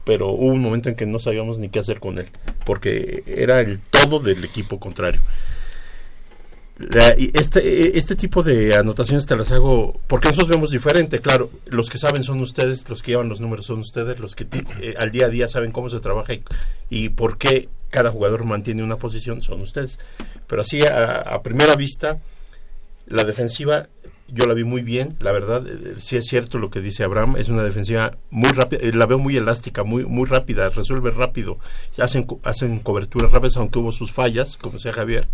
pero 0.06 0.30
hubo 0.30 0.48
un 0.48 0.62
momento 0.62 0.90
en 0.90 0.96
que 0.96 1.06
no 1.06 1.20
sabíamos 1.20 1.60
ni 1.60 1.70
qué 1.70 1.78
hacer 1.78 2.00
con 2.00 2.18
él, 2.18 2.28
porque 2.66 3.24
era 3.28 3.60
el 3.60 3.80
todo 3.80 4.20
del 4.20 4.44
equipo 4.44 4.80
contrario 4.80 5.22
este, 7.34 7.98
este 7.98 8.16
tipo 8.16 8.44
de 8.44 8.78
anotaciones 8.78 9.26
te 9.26 9.36
las 9.36 9.52
hago 9.52 10.00
porque 10.08 10.30
nosotros 10.30 10.50
vemos 10.50 10.72
diferente, 10.72 11.20
claro, 11.20 11.50
los 11.66 11.90
que 11.90 11.98
saben 11.98 12.24
son 12.24 12.40
ustedes, 12.42 12.88
los 12.90 13.02
que 13.02 13.12
llevan 13.12 13.30
los 13.30 13.42
números 13.42 13.66
son 13.66 13.80
ustedes, 13.80 14.20
los 14.20 14.36
que 14.36 14.48
eh, 14.82 14.96
al 14.98 15.12
día 15.12 15.26
a 15.26 15.30
día 15.30 15.48
saben 15.48 15.72
cómo 15.72 15.90
se 15.90 16.00
trabaja 16.00 16.34
y, 16.90 17.10
por 17.10 17.38
qué 17.38 17.70
cada 17.90 18.12
jugador 18.12 18.46
mantiene 18.46 18.84
una 18.84 18.98
posición 18.98 19.42
son 19.42 19.62
ustedes. 19.62 20.00
Pero 20.48 20.62
así 20.62 20.82
a, 20.84 21.42
primera 21.44 21.76
vista, 21.76 22.20
la 23.08 23.24
defensiva 23.24 23.88
yo 24.34 24.46
la 24.46 24.54
vi 24.54 24.64
muy 24.64 24.82
bien, 24.82 25.18
la 25.20 25.34
verdad, 25.34 25.66
eh, 25.68 25.96
sí 26.00 26.16
es 26.16 26.26
cierto 26.26 26.58
lo 26.58 26.70
que 26.70 26.80
dice 26.80 27.04
Abraham, 27.04 27.36
es 27.38 27.50
una 27.50 27.64
defensiva 27.64 28.18
muy 28.30 28.50
rápida, 28.52 28.80
eh, 28.82 28.94
la 28.94 29.06
veo 29.06 29.20
muy 29.20 29.36
elástica, 29.36 29.84
muy 29.84 30.06
muy 30.06 30.26
rápida, 30.26 30.70
resuelve 30.70 31.12
rápido, 31.12 31.58
hacen, 31.98 32.26
hacen 32.44 32.80
coberturas 32.80 33.32
rápidas, 33.32 33.58
aunque 33.58 33.80
hubo 33.80 33.92
sus 33.92 34.14
fallas, 34.14 34.58
como 34.58 34.74
decía 34.76 34.94
Javier, 34.94 35.28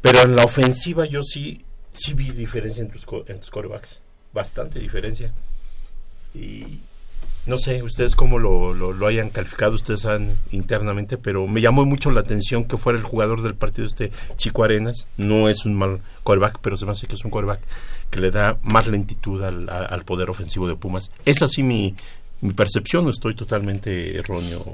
pero 0.00 0.22
en 0.22 0.36
la 0.36 0.44
ofensiva 0.44 1.04
yo 1.06 1.22
sí, 1.22 1.64
sí 1.92 2.14
vi 2.14 2.30
diferencia 2.30 2.82
en 2.82 2.90
tus, 2.90 3.06
en 3.26 3.38
tus 3.38 3.50
corebacks. 3.50 4.00
Bastante 4.32 4.78
diferencia. 4.78 5.32
Y 6.34 6.80
no 7.46 7.58
sé 7.58 7.82
ustedes 7.82 8.14
cómo 8.14 8.38
lo, 8.38 8.74
lo, 8.74 9.06
hayan 9.06 9.30
calificado, 9.30 9.74
ustedes 9.74 10.02
saben 10.02 10.38
internamente, 10.52 11.16
pero 11.16 11.46
me 11.46 11.60
llamó 11.60 11.84
mucho 11.84 12.10
la 12.10 12.20
atención 12.20 12.64
que 12.64 12.76
fuera 12.76 12.98
el 12.98 13.04
jugador 13.04 13.42
del 13.42 13.54
partido 13.54 13.86
este 13.86 14.12
Chico 14.36 14.62
Arenas. 14.62 15.08
No 15.16 15.48
es 15.48 15.64
un 15.64 15.74
mal 15.74 16.00
coreback, 16.22 16.58
pero 16.60 16.76
se 16.76 16.86
me 16.86 16.92
hace 16.92 17.06
que 17.06 17.14
es 17.14 17.24
un 17.24 17.30
coreback 17.30 17.60
que 18.10 18.20
le 18.20 18.30
da 18.30 18.58
más 18.62 18.86
lentitud 18.86 19.42
al, 19.42 19.68
al 19.68 20.04
poder 20.04 20.30
ofensivo 20.30 20.68
de 20.68 20.76
Pumas. 20.76 21.10
Es 21.24 21.42
así 21.42 21.62
mi, 21.62 21.94
mi 22.40 22.52
percepción, 22.52 23.04
no 23.04 23.10
estoy 23.10 23.34
totalmente 23.34 24.16
erróneo. 24.16 24.64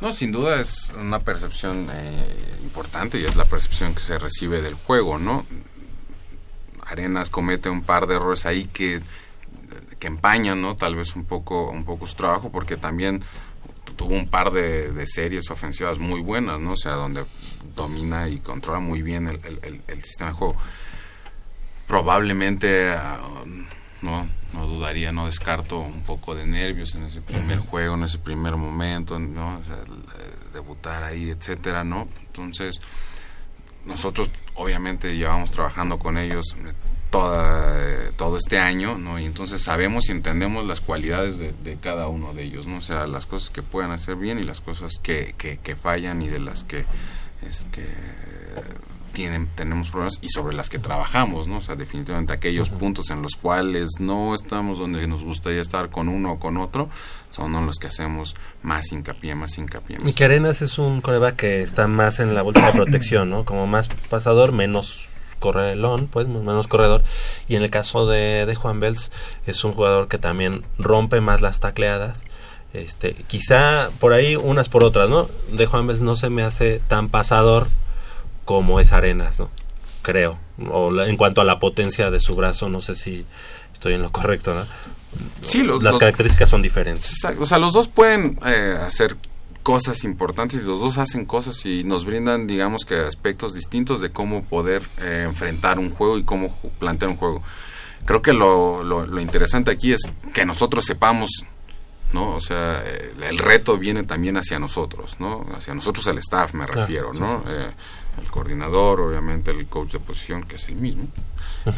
No, 0.00 0.12
sin 0.12 0.30
duda 0.30 0.60
es 0.60 0.92
una 0.98 1.20
percepción 1.20 1.88
eh, 1.90 2.58
importante 2.62 3.18
y 3.18 3.24
es 3.24 3.34
la 3.34 3.46
percepción 3.46 3.94
que 3.94 4.00
se 4.00 4.18
recibe 4.18 4.60
del 4.60 4.74
juego, 4.74 5.18
¿no? 5.18 5.46
Arenas 6.86 7.30
comete 7.30 7.70
un 7.70 7.82
par 7.82 8.06
de 8.06 8.16
errores 8.16 8.44
ahí 8.44 8.66
que, 8.66 9.00
que 9.98 10.06
empañan, 10.06 10.60
¿no? 10.60 10.76
Tal 10.76 10.96
vez 10.96 11.16
un 11.16 11.24
poco, 11.24 11.70
un 11.70 11.84
poco 11.84 12.06
su 12.06 12.14
trabajo 12.14 12.52
porque 12.52 12.76
también 12.76 13.22
tuvo 13.96 14.14
un 14.14 14.28
par 14.28 14.50
de, 14.50 15.06
series 15.06 15.50
ofensivas 15.50 15.98
muy 15.98 16.20
buenas, 16.20 16.60
¿no? 16.60 16.72
O 16.72 16.76
sea, 16.76 16.92
donde 16.92 17.24
domina 17.74 18.28
y 18.28 18.38
controla 18.38 18.80
muy 18.80 19.00
bien 19.00 19.28
el, 19.28 19.82
el 19.86 20.04
sistema 20.04 20.30
de 20.30 20.36
juego. 20.36 20.56
Probablemente, 21.86 22.90
ah, 22.90 23.18
no, 24.02 24.28
no 24.52 24.66
dudaría, 24.66 25.12
no 25.12 25.26
descarto 25.26 25.80
un 25.80 26.02
poco 26.02 26.34
de 26.34 26.46
nervios 26.46 26.94
en 26.94 27.04
ese 27.04 27.20
primer 27.20 27.58
juego, 27.58 27.94
en 27.94 28.04
ese 28.04 28.18
primer 28.18 28.56
momento, 28.56 29.18
¿no? 29.18 29.58
Eh, 29.58 29.62
debutar 30.52 31.02
ahí, 31.02 31.30
etcétera, 31.30 31.84
¿no? 31.84 32.08
Entonces, 32.26 32.80
nosotros 33.84 34.30
obviamente 34.54 35.16
llevamos 35.16 35.50
trabajando 35.50 35.98
con 35.98 36.18
ellos 36.18 36.56
toda, 37.10 37.78
eh, 37.78 38.10
todo 38.16 38.38
este 38.38 38.58
año, 38.58 38.98
¿no? 38.98 39.18
Y 39.18 39.24
entonces 39.24 39.62
sabemos 39.62 40.08
y 40.08 40.12
entendemos 40.12 40.64
las 40.66 40.80
cualidades 40.80 41.38
de, 41.38 41.78
cada 41.80 42.08
uno 42.08 42.34
de 42.34 42.44
ellos, 42.44 42.66
¿no? 42.66 42.78
O 42.78 42.82
sea, 42.82 43.06
las 43.06 43.26
cosas 43.26 43.50
que 43.50 43.62
pueden 43.62 43.90
hacer 43.90 44.16
bien 44.16 44.38
y 44.38 44.42
las 44.42 44.60
cosas 44.60 44.98
que, 45.02 45.34
que, 45.36 45.58
que 45.58 45.76
fallan 45.76 46.22
y 46.22 46.28
de 46.28 46.40
las 46.40 46.64
que 46.64 46.84
es 47.46 47.66
que 47.70 47.86
tienen, 49.16 49.48
tenemos 49.54 49.88
problemas 49.88 50.18
y 50.20 50.28
sobre 50.28 50.54
las 50.54 50.68
que 50.68 50.78
trabajamos, 50.78 51.48
¿no? 51.48 51.56
O 51.56 51.60
sea, 51.62 51.74
definitivamente 51.74 52.34
aquellos 52.34 52.68
puntos 52.68 53.08
en 53.08 53.22
los 53.22 53.32
cuales 53.34 53.92
no 53.98 54.34
estamos 54.34 54.78
donde 54.78 55.06
nos 55.06 55.24
gustaría 55.24 55.62
estar 55.62 55.88
con 55.88 56.10
uno 56.10 56.32
o 56.32 56.38
con 56.38 56.58
otro, 56.58 56.90
son 57.30 57.52
los 57.64 57.76
que 57.76 57.86
hacemos 57.86 58.34
más 58.62 58.92
hincapié, 58.92 59.34
más 59.34 59.56
hincapié. 59.56 59.96
Y 60.04 60.12
que 60.12 60.26
Arenas 60.26 60.60
es 60.60 60.76
un 60.76 61.00
coreback 61.00 61.34
que 61.36 61.62
está 61.62 61.88
más 61.88 62.20
en 62.20 62.34
la 62.34 62.42
bolsa 62.42 62.66
de 62.66 62.72
protección, 62.72 63.30
¿no? 63.30 63.46
Como 63.46 63.66
más 63.66 63.88
pasador, 64.10 64.52
menos 64.52 65.08
correlón, 65.38 66.08
pues 66.08 66.28
menos 66.28 66.68
corredor. 66.68 67.02
Y 67.48 67.56
en 67.56 67.62
el 67.62 67.70
caso 67.70 68.06
de, 68.06 68.44
de 68.44 68.54
Juan 68.54 68.80
Bels 68.80 69.10
es 69.46 69.64
un 69.64 69.72
jugador 69.72 70.08
que 70.08 70.18
también 70.18 70.62
rompe 70.78 71.22
más 71.22 71.40
las 71.40 71.58
tacleadas. 71.58 72.24
Este, 72.74 73.14
quizá 73.28 73.88
por 73.98 74.12
ahí 74.12 74.36
unas 74.36 74.68
por 74.68 74.84
otras, 74.84 75.08
¿no? 75.08 75.26
De 75.52 75.64
Juan 75.64 75.86
Bels 75.86 76.02
no 76.02 76.16
se 76.16 76.28
me 76.28 76.42
hace 76.42 76.80
tan 76.86 77.08
pasador 77.08 77.68
como 78.46 78.80
es 78.80 78.92
Arenas, 78.92 79.38
¿no? 79.38 79.50
Creo. 80.00 80.38
O 80.70 81.02
en 81.02 81.18
cuanto 81.18 81.42
a 81.42 81.44
la 81.44 81.58
potencia 81.58 82.10
de 82.10 82.20
su 82.20 82.34
brazo, 82.34 82.70
no 82.70 82.80
sé 82.80 82.94
si 82.94 83.26
estoy 83.74 83.92
en 83.94 84.02
lo 84.02 84.10
correcto, 84.10 84.54
¿no? 84.54 84.64
Sí, 85.42 85.62
las 85.62 85.98
características 85.98 86.48
son 86.48 86.62
diferentes. 86.62 87.22
O 87.38 87.44
sea, 87.44 87.58
los 87.58 87.74
dos 87.74 87.88
pueden 87.88 88.38
eh, 88.46 88.78
hacer 88.80 89.16
cosas 89.62 90.04
importantes 90.04 90.60
y 90.60 90.62
los 90.62 90.80
dos 90.80 90.96
hacen 90.96 91.24
cosas 91.24 91.66
y 91.66 91.82
nos 91.82 92.04
brindan, 92.04 92.46
digamos 92.46 92.84
que 92.84 92.94
aspectos 92.94 93.52
distintos 93.52 94.00
de 94.00 94.12
cómo 94.12 94.44
poder 94.44 94.82
eh, 95.00 95.24
enfrentar 95.26 95.80
un 95.80 95.90
juego 95.90 96.18
y 96.18 96.22
cómo 96.22 96.54
plantear 96.78 97.10
un 97.10 97.16
juego. 97.16 97.42
Creo 98.04 98.22
que 98.22 98.32
lo, 98.32 98.84
lo, 98.84 99.20
interesante 99.20 99.72
aquí 99.72 99.92
es 99.92 100.02
que 100.32 100.46
nosotros 100.46 100.84
sepamos 100.84 101.44
¿no? 102.12 102.36
O 102.36 102.40
sea, 102.40 102.80
el, 103.28 103.38
reto 103.38 103.76
viene 103.78 104.04
también 104.04 104.36
hacia 104.36 104.60
nosotros, 104.60 105.16
¿no? 105.18 105.44
Hacia 105.56 105.74
nosotros 105.74 106.06
el 106.06 106.18
staff 106.18 106.54
me 106.54 106.66
refiero, 106.66 107.12
¿no? 107.12 107.42
Eh, 107.48 107.70
el 108.20 108.30
coordinador, 108.30 109.00
obviamente 109.00 109.50
el 109.50 109.66
coach 109.66 109.92
de 109.92 110.00
posición, 110.00 110.42
que 110.42 110.56
es 110.56 110.68
el 110.68 110.76
mismo, 110.76 111.06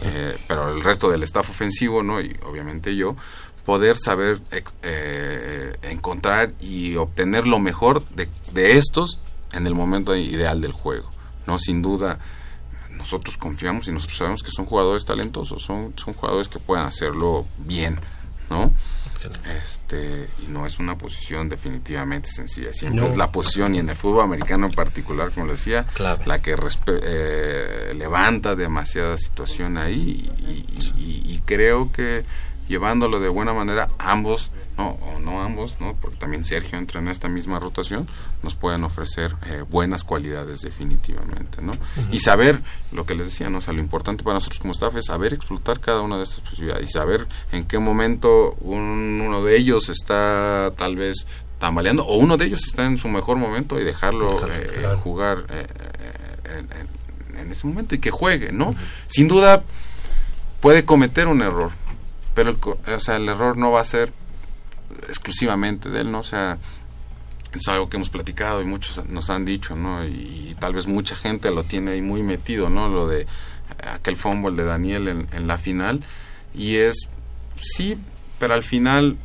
eh, 0.03 0.36
pero 0.47 0.72
el 0.74 0.82
resto 0.82 1.11
del 1.11 1.22
staff 1.22 1.51
ofensivo, 1.51 2.03
¿no? 2.03 2.20
Y 2.20 2.36
obviamente 2.47 2.95
yo, 2.97 3.16
poder 3.64 3.99
saber 3.99 4.41
eh, 4.82 5.74
encontrar 5.82 6.53
y 6.61 6.97
obtener 6.97 7.47
lo 7.47 7.59
mejor 7.59 8.03
de, 8.11 8.28
de, 8.53 8.78
estos 8.78 9.18
en 9.53 9.66
el 9.66 9.74
momento 9.74 10.16
ideal 10.16 10.61
del 10.61 10.72
juego, 10.72 11.11
¿no? 11.47 11.59
Sin 11.59 11.82
duda, 11.82 12.18
nosotros 12.91 13.39
confiamos 13.39 13.89
y 13.89 13.93
nosotros 13.93 14.18
sabemos 14.18 14.43
que 14.43 14.51
son 14.51 14.66
jugadores 14.66 15.05
talentosos, 15.05 15.62
son, 15.62 15.95
son 15.97 16.14
jugadores 16.14 16.49
que 16.49 16.59
pueden 16.59 16.84
hacerlo 16.84 17.47
bien, 17.59 17.99
¿no? 18.51 18.72
Este, 19.62 20.31
y 20.45 20.49
no 20.49 20.66
es 20.66 20.79
una 20.79 20.97
posición 20.97 21.49
definitivamente 21.49 22.29
sencilla. 22.31 22.73
Siempre 22.73 23.07
es 23.07 23.16
la 23.16 23.33
posición, 23.33 23.75
y 23.75 23.79
en 23.79 23.89
el 23.89 23.97
fútbol 23.97 24.23
americano 24.23 24.66
en 24.66 24.73
particular, 24.73 25.31
como 25.31 25.47
le 25.47 25.53
decía, 25.53 25.87
la 26.25 26.39
que 26.41 26.57
eh, 26.87 27.95
levanta 27.97 28.55
demasiada 28.55 29.19
situación 29.19 29.77
ahí. 29.77 30.31
y, 30.97 31.41
creo 31.49 31.91
que 31.93 32.27
llevándolo 32.69 33.21
de 33.21 33.29
buena 33.29 33.53
manera, 33.53 33.89
ambos 33.99 34.51
no, 34.79 34.91
o 34.91 35.19
no 35.19 35.43
ambos, 35.43 35.75
¿no? 35.81 35.97
porque 36.01 36.16
también 36.19 36.45
Sergio 36.45 36.79
entra 36.79 37.01
en 37.01 37.09
esta 37.09 37.29
misma 37.29 37.59
rotación, 37.59 38.09
nos 38.43 38.55
pueden 38.55 38.85
ofrecer 38.85 39.35
eh, 39.47 39.64
buenas 39.69 40.05
cualidades 40.05 40.62
definitivamente, 40.62 41.61
¿no? 41.61 41.73
Y 42.12 42.21
saber, 42.21 42.62
lo 42.93 43.05
que 43.05 43.16
les 43.16 43.27
decía, 43.27 43.51
¿no? 43.51 43.59
O 43.59 43.61
sea, 43.61 43.75
lo 43.75 43.81
importante 43.81 44.23
para 44.23 44.35
nosotros 44.35 44.61
como 44.61 44.73
staff 44.73 44.95
es 44.95 45.07
saber 45.07 45.35
explotar 45.35 45.81
cada 45.81 46.01
una 46.01 46.16
de 46.16 46.23
estas 46.23 46.41
posibilidades 46.41 46.89
y 46.89 46.93
saber 46.93 47.27
en 47.51 47.64
qué 47.64 47.81
momento 47.81 48.55
uno 48.61 49.43
de 49.43 49.57
ellos 49.57 49.89
está 49.89 50.73
tal 50.77 50.95
vez 50.95 51.27
tambaleando 51.59 52.05
o 52.07 52.16
uno 52.16 52.37
de 52.37 52.47
ellos 52.47 52.64
está 52.64 52.87
en 52.87 52.99
su 52.99 53.09
mejor 53.09 53.37
momento 53.37 53.81
y 53.81 53.85
dejarlo 53.85 54.47
eh, 54.49 54.95
jugar 55.03 55.45
eh, 55.51 55.66
en, 57.41 57.51
ese 57.51 57.66
momento 57.66 57.95
y 57.95 57.99
que 57.99 58.11
juegue, 58.11 58.53
¿no? 58.53 58.75
Sin 59.07 59.27
duda 59.27 59.64
puede 60.61 60.85
cometer 60.85 61.27
un 61.27 61.43
error, 61.43 61.73
pero 62.39 62.57
o 62.62 63.01
sea, 63.01 63.16
el 63.16 63.28
error 63.28 63.57
no 63.57 63.72
va 63.72 63.80
a 63.80 63.84
ser 63.84 64.12
exclusivamente 65.09 65.89
de 65.89 66.03
él, 66.03 66.12
¿no? 66.12 66.20
O 66.20 66.24
sea, 66.24 66.57
es 67.53 67.66
algo 67.66 67.89
que 67.89 67.97
hemos 67.97 68.11
platicado 68.11 68.62
y 68.62 68.64
muchos 68.64 69.05
nos 69.07 69.28
han 69.28 69.45
dicho, 69.45 69.74
¿no? 69.74 70.05
Y, 70.05 70.55
tal 70.61 70.72
vez 70.72 70.86
mucha 70.86 71.16
gente 71.16 71.51
lo 71.51 71.64
tiene 71.64 71.91
ahí 71.91 72.01
muy 72.01 72.22
metido, 72.22 72.70
¿no? 72.70 72.89
Lo 72.91 73.09
de 73.09 73.26
aquel 73.93 74.16
fumble 74.16 74.55
de 74.55 74.68
Daniel 74.68 75.26
en, 75.32 75.49
la 75.49 75.59
final. 75.59 76.01
Y 76.55 76.76
es, 76.76 77.09
sí, 77.61 77.99
pero 78.39 78.55
al 78.55 78.62
final 78.62 79.16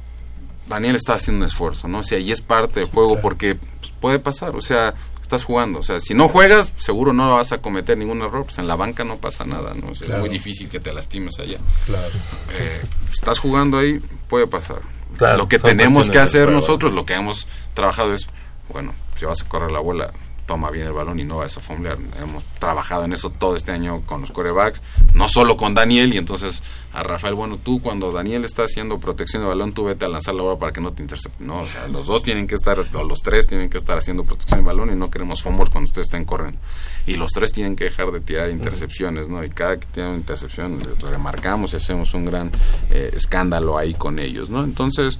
Daniel 0.67 0.95
está 0.95 1.13
haciendo 1.13 1.45
un 1.45 1.51
esfuerzo, 1.51 1.87
¿no? 1.87 1.99
O 1.99 2.03
sea, 2.03 2.17
y 2.17 2.31
es 2.31 2.41
parte 2.41 2.79
del 2.79 2.89
juego 2.89 3.21
porque 3.21 3.53
pues, 3.53 3.91
puede 4.01 4.17
pasar, 4.17 4.55
o 4.55 4.61
sea, 4.61 4.95
estás 5.23 5.43
jugando, 5.43 5.79
o 5.79 5.83
sea, 5.83 5.99
si 5.99 6.13
no 6.13 6.29
juegas, 6.29 6.71
seguro 6.77 7.13
no 7.13 7.35
vas 7.35 7.51
a 7.51 7.57
cometer 7.57 7.97
ningún 7.97 8.21
error, 8.21 8.45
pues 8.45 8.59
en 8.59 8.67
la 8.67 8.75
banca 8.75 9.03
no 9.03 9.17
pasa 9.17 9.45
nada, 9.45 9.73
¿no? 9.73 9.91
es 9.91 10.07
muy 10.19 10.29
difícil 10.29 10.69
que 10.69 10.79
te 10.79 10.93
lastimes 10.93 11.39
allá. 11.39 11.57
Claro. 11.87 12.13
Eh, 12.51 12.81
estás 13.11 13.39
jugando 13.39 13.77
ahí, 13.79 13.99
puede 14.27 14.45
pasar 14.47 14.81
lo 15.19 15.47
que 15.47 15.59
tenemos 15.59 16.09
que 16.09 16.19
hacer 16.19 16.49
nosotros, 16.49 16.93
lo 16.93 17.05
que 17.05 17.13
hemos 17.13 17.47
trabajado 17.73 18.13
es, 18.13 18.27
bueno, 18.69 18.93
si 19.15 19.25
vas 19.25 19.41
a 19.41 19.47
correr 19.47 19.71
la 19.71 19.79
bola, 19.79 20.11
toma 20.45 20.71
bien 20.71 20.87
el 20.87 20.93
balón 20.93 21.19
y 21.19 21.23
no 21.23 21.37
va 21.37 21.45
a 21.45 21.49
fumblear. 21.49 21.97
Hemos 22.21 22.43
trabajado 22.59 23.05
en 23.05 23.13
eso 23.13 23.29
todo 23.29 23.55
este 23.55 23.71
año 23.71 24.01
con 24.05 24.21
los 24.21 24.31
corebacks, 24.31 24.81
no 25.13 25.27
solo 25.27 25.57
con 25.57 25.73
Daniel, 25.73 26.13
y 26.13 26.17
entonces 26.17 26.63
a 26.93 27.01
Rafael, 27.01 27.33
bueno, 27.33 27.57
tú 27.57 27.81
cuando 27.81 28.11
Daniel 28.11 28.45
está 28.45 28.63
haciendo 28.63 28.99
protección 28.99 29.41
de 29.41 29.47
balón, 29.47 29.73
tú 29.73 29.85
vete 29.85 30.05
a 30.05 30.07
lanzar 30.09 30.35
la 30.35 30.43
bola 30.43 30.59
para 30.59 30.71
que 30.73 30.79
no 30.79 30.93
te 30.93 31.01
intercepte. 31.01 31.43
No, 31.43 31.61
o 31.61 31.65
sea, 31.65 31.87
los 31.87 32.05
dos 32.05 32.21
tienen 32.21 32.45
que 32.45 32.53
estar, 32.53 32.77
o 32.79 33.03
los 33.03 33.19
tres 33.19 33.47
tienen 33.47 33.69
que 33.69 33.77
estar 33.77 33.97
haciendo 33.97 34.23
protección 34.23 34.59
de 34.59 34.65
balón 34.65 34.91
y 34.91 34.95
no 34.95 35.09
queremos 35.09 35.41
fumbles 35.41 35.71
cuando 35.71 35.87
ustedes 35.87 36.07
estén 36.07 36.23
corriendo. 36.23 36.59
Y 37.07 37.15
los 37.15 37.31
tres 37.31 37.51
tienen 37.51 37.75
que 37.75 37.85
dejar 37.85 38.11
de 38.11 38.19
tirar 38.19 38.51
intercepciones, 38.51 39.27
¿no? 39.27 39.43
Y 39.43 39.49
cada 39.49 39.79
que 39.79 39.87
tienen 39.87 40.11
una 40.11 40.19
intercepción, 40.19 40.79
lo 41.01 41.09
remarcamos 41.09 41.73
y 41.73 41.77
hacemos 41.77 42.13
un 42.13 42.25
gran 42.25 42.51
eh, 42.91 43.11
escándalo 43.15 43.77
ahí 43.77 43.95
con 43.95 44.19
ellos, 44.19 44.51
¿no? 44.51 44.63
Entonces, 44.63 45.17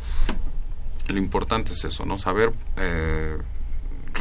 lo 1.08 1.18
importante 1.18 1.74
es 1.74 1.84
eso, 1.84 2.06
¿no? 2.06 2.20
Saber 2.20 2.54
eh, 2.78 3.38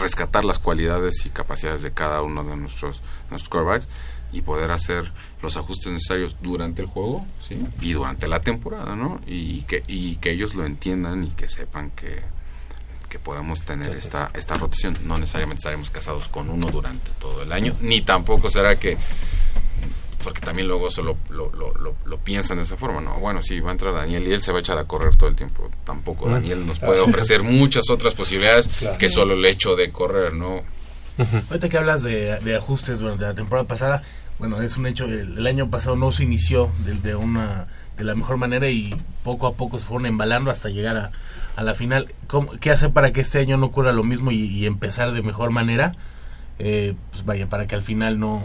rescatar 0.03 0.45
las 0.45 0.59
cualidades 0.59 1.25
y 1.25 1.31
capacidades 1.31 1.83
de 1.83 1.93
cada 1.93 2.23
uno 2.23 2.45
de 2.45 2.57
nuestros, 2.57 3.03
nuestros 3.31 3.49
quarterbacks 3.49 3.89
y 4.33 4.43
poder 4.43 4.71
hacer 4.71 5.13
los 5.43 5.57
ajustes 5.57 5.93
necesarios 5.93 6.37
durante 6.41 6.83
el 6.83 6.89
juego 6.89 7.27
¿sí? 7.39 7.65
y 7.81 7.93
durante 7.93 8.29
la 8.29 8.41
temporada, 8.41 8.97
¿no? 8.97 9.21
Y 9.27 9.63
que, 9.63 9.83
y 9.87 10.17
que 10.17 10.31
ellos 10.31 10.55
lo 10.55 10.65
entiendan 10.65 11.25
y 11.25 11.31
que 11.31 11.49
sepan 11.49 11.91
que, 11.91 12.23
que 13.09 13.19
podemos 13.19 13.63
tener 13.63 13.95
esta, 13.95 14.31
esta 14.35 14.57
rotación. 14.57 14.99
No 15.05 15.19
necesariamente 15.19 15.61
estaremos 15.61 15.91
casados 15.91 16.29
con 16.29 16.49
uno 16.49 16.71
durante 16.71 17.11
todo 17.21 17.43
el 17.43 17.53
año, 17.53 17.75
ni 17.81 18.01
tampoco 18.01 18.51
será 18.51 18.79
que 18.79 18.97
porque 20.23 20.41
también 20.41 20.69
luego 20.69 20.91
se 20.91 21.03
lo, 21.03 21.17
lo, 21.31 21.51
lo, 21.53 22.19
piensan 22.19 22.59
de 22.59 22.63
esa 22.63 22.77
forma, 22.77 23.01
¿no? 23.01 23.19
Bueno, 23.19 23.43
si 23.43 23.61
va 23.61 23.71
a 23.71 23.73
entrar 23.73 23.93
Daniel 23.95 24.27
y 24.27 24.33
él 24.33 24.43
se 24.43 24.53
va 24.53 24.59
a 24.59 24.61
echar 24.61 24.79
a 24.79 24.85
correr 24.85 25.17
todo 25.17 25.29
el 25.29 25.37
tiempo. 25.37 25.69
Tampoco. 25.85 26.29
Daniel 26.29 26.67
nos 26.67 26.79
puede 26.79 27.01
ofrecer 27.01 27.43
muchas 27.43 27.91
otras 27.91 28.15
posibilidades 28.15 28.69
que 28.99 29.09
solo 29.09 29.35
el 29.35 29.45
hecho 29.45 29.77
de 29.77 29.91
correr, 29.91 30.35
¿no? 30.35 30.63
Ahorita 31.51 31.69
que 31.69 31.77
hablas 31.77 32.03
de, 32.03 32.39
de, 32.41 32.57
ajustes 32.57 33.01
durante 33.01 33.25
la 33.25 33.35
temporada 33.35 33.67
pasada, 33.67 34.03
bueno, 34.39 34.63
es 34.63 34.77
un 34.77 34.87
hecho, 34.87 35.05
el, 35.05 35.47
año 35.47 35.69
pasado 35.69 35.97
no 35.97 36.11
se 36.13 36.23
inició 36.23 36.73
de, 36.87 36.95
de, 36.95 37.15
una 37.15 37.67
de 37.97 38.05
la 38.05 38.15
mejor 38.15 38.39
manera 38.39 38.71
y 38.71 38.95
poco 39.23 39.47
a 39.47 39.55
poco 39.55 39.79
se 39.79 39.85
fueron 39.85 40.07
embalando 40.07 40.51
hasta 40.51 40.71
llegar 40.71 40.97
a, 40.97 41.13
a 41.57 41.63
la 41.63 41.75
final. 41.75 42.13
¿Qué 42.61 42.71
hacer 42.71 42.93
para 42.93 43.13
que 43.13 43.21
este 43.21 43.39
año 43.39 43.57
no 43.57 43.67
ocurra 43.67 43.93
lo 43.93 44.05
mismo 44.05 44.31
y, 44.31 44.67
empezar 44.67 45.13
de 45.13 45.23
mejor 45.23 45.51
manera? 45.51 45.95
Eh, 46.59 46.95
pues 47.11 47.25
vaya, 47.25 47.49
para 47.49 47.67
que 47.67 47.75
al 47.75 47.83
final 47.83 48.19
no, 48.19 48.43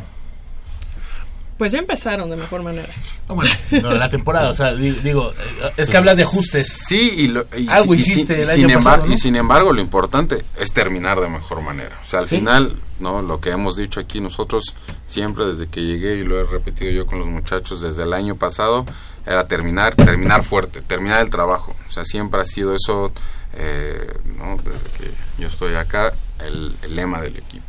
pues 1.58 1.72
ya 1.72 1.80
empezaron 1.80 2.30
de 2.30 2.36
mejor 2.36 2.62
manera. 2.62 2.89
bueno, 3.28 3.51
la 3.93 4.10
temporada, 4.10 4.49
o 4.49 4.53
sea, 4.53 4.74
digo, 4.74 5.34
es 5.76 5.89
que 5.89 5.97
hablas 5.97 6.18
de 6.18 6.24
ajustes. 6.24 6.68
Sí, 6.68 7.14
y, 7.18 7.28
lo, 7.30 7.45
algo 7.70 7.95
hiciste 7.95 8.41
el 8.41 8.49
año 8.49 8.68
pasado, 8.78 9.08
Y 9.08 9.18
sin 9.18 9.36
embargo, 9.36 9.74
lo 9.74 9.82
importante 9.82 10.43
es 10.60 10.72
terminar 10.72 11.20
de 11.20 11.30
mejor 11.30 11.62
manera. 11.62 11.97
O 12.01 12.05
sea, 12.05 12.20
al 12.20 12.28
final, 12.28 12.76
no, 12.99 13.22
lo 13.22 13.39
que 13.39 13.49
hemos 13.51 13.76
dicho 13.76 13.99
aquí 13.99 14.22
nosotros 14.22 14.76
siempre 15.08 15.45
desde 15.45 15.68
que 15.68 15.82
llegué 15.82 16.16
y 16.18 16.24
lo 16.24 16.39
he 16.39 16.43
repetido 16.43 16.91
yo 16.91 17.05
con 17.05 17.20
los 17.20 17.28
muchachos 17.28 17.82
desde 17.82 18.03
el 18.03 18.14
año 18.14 18.36
pasado 18.36 18.86
era 19.28 19.45
terminar, 19.45 19.93
terminar 19.93 20.43
fuerte, 20.43 20.82
terminar 20.82 21.22
el 21.22 21.30
trabajo. 21.30 21.76
O 21.88 21.91
sea, 21.91 22.05
siempre 22.05 22.41
ha 22.41 22.45
sido 22.45 22.74
eso, 22.74 23.12
eh, 23.53 24.08
¿no? 24.38 24.58
desde 24.58 24.89
que 24.97 25.12
yo 25.38 25.47
estoy 25.47 25.76
acá, 25.76 26.14
el, 26.45 26.76
lema 26.95 27.22
del 27.22 27.36
equipo. 27.36 27.66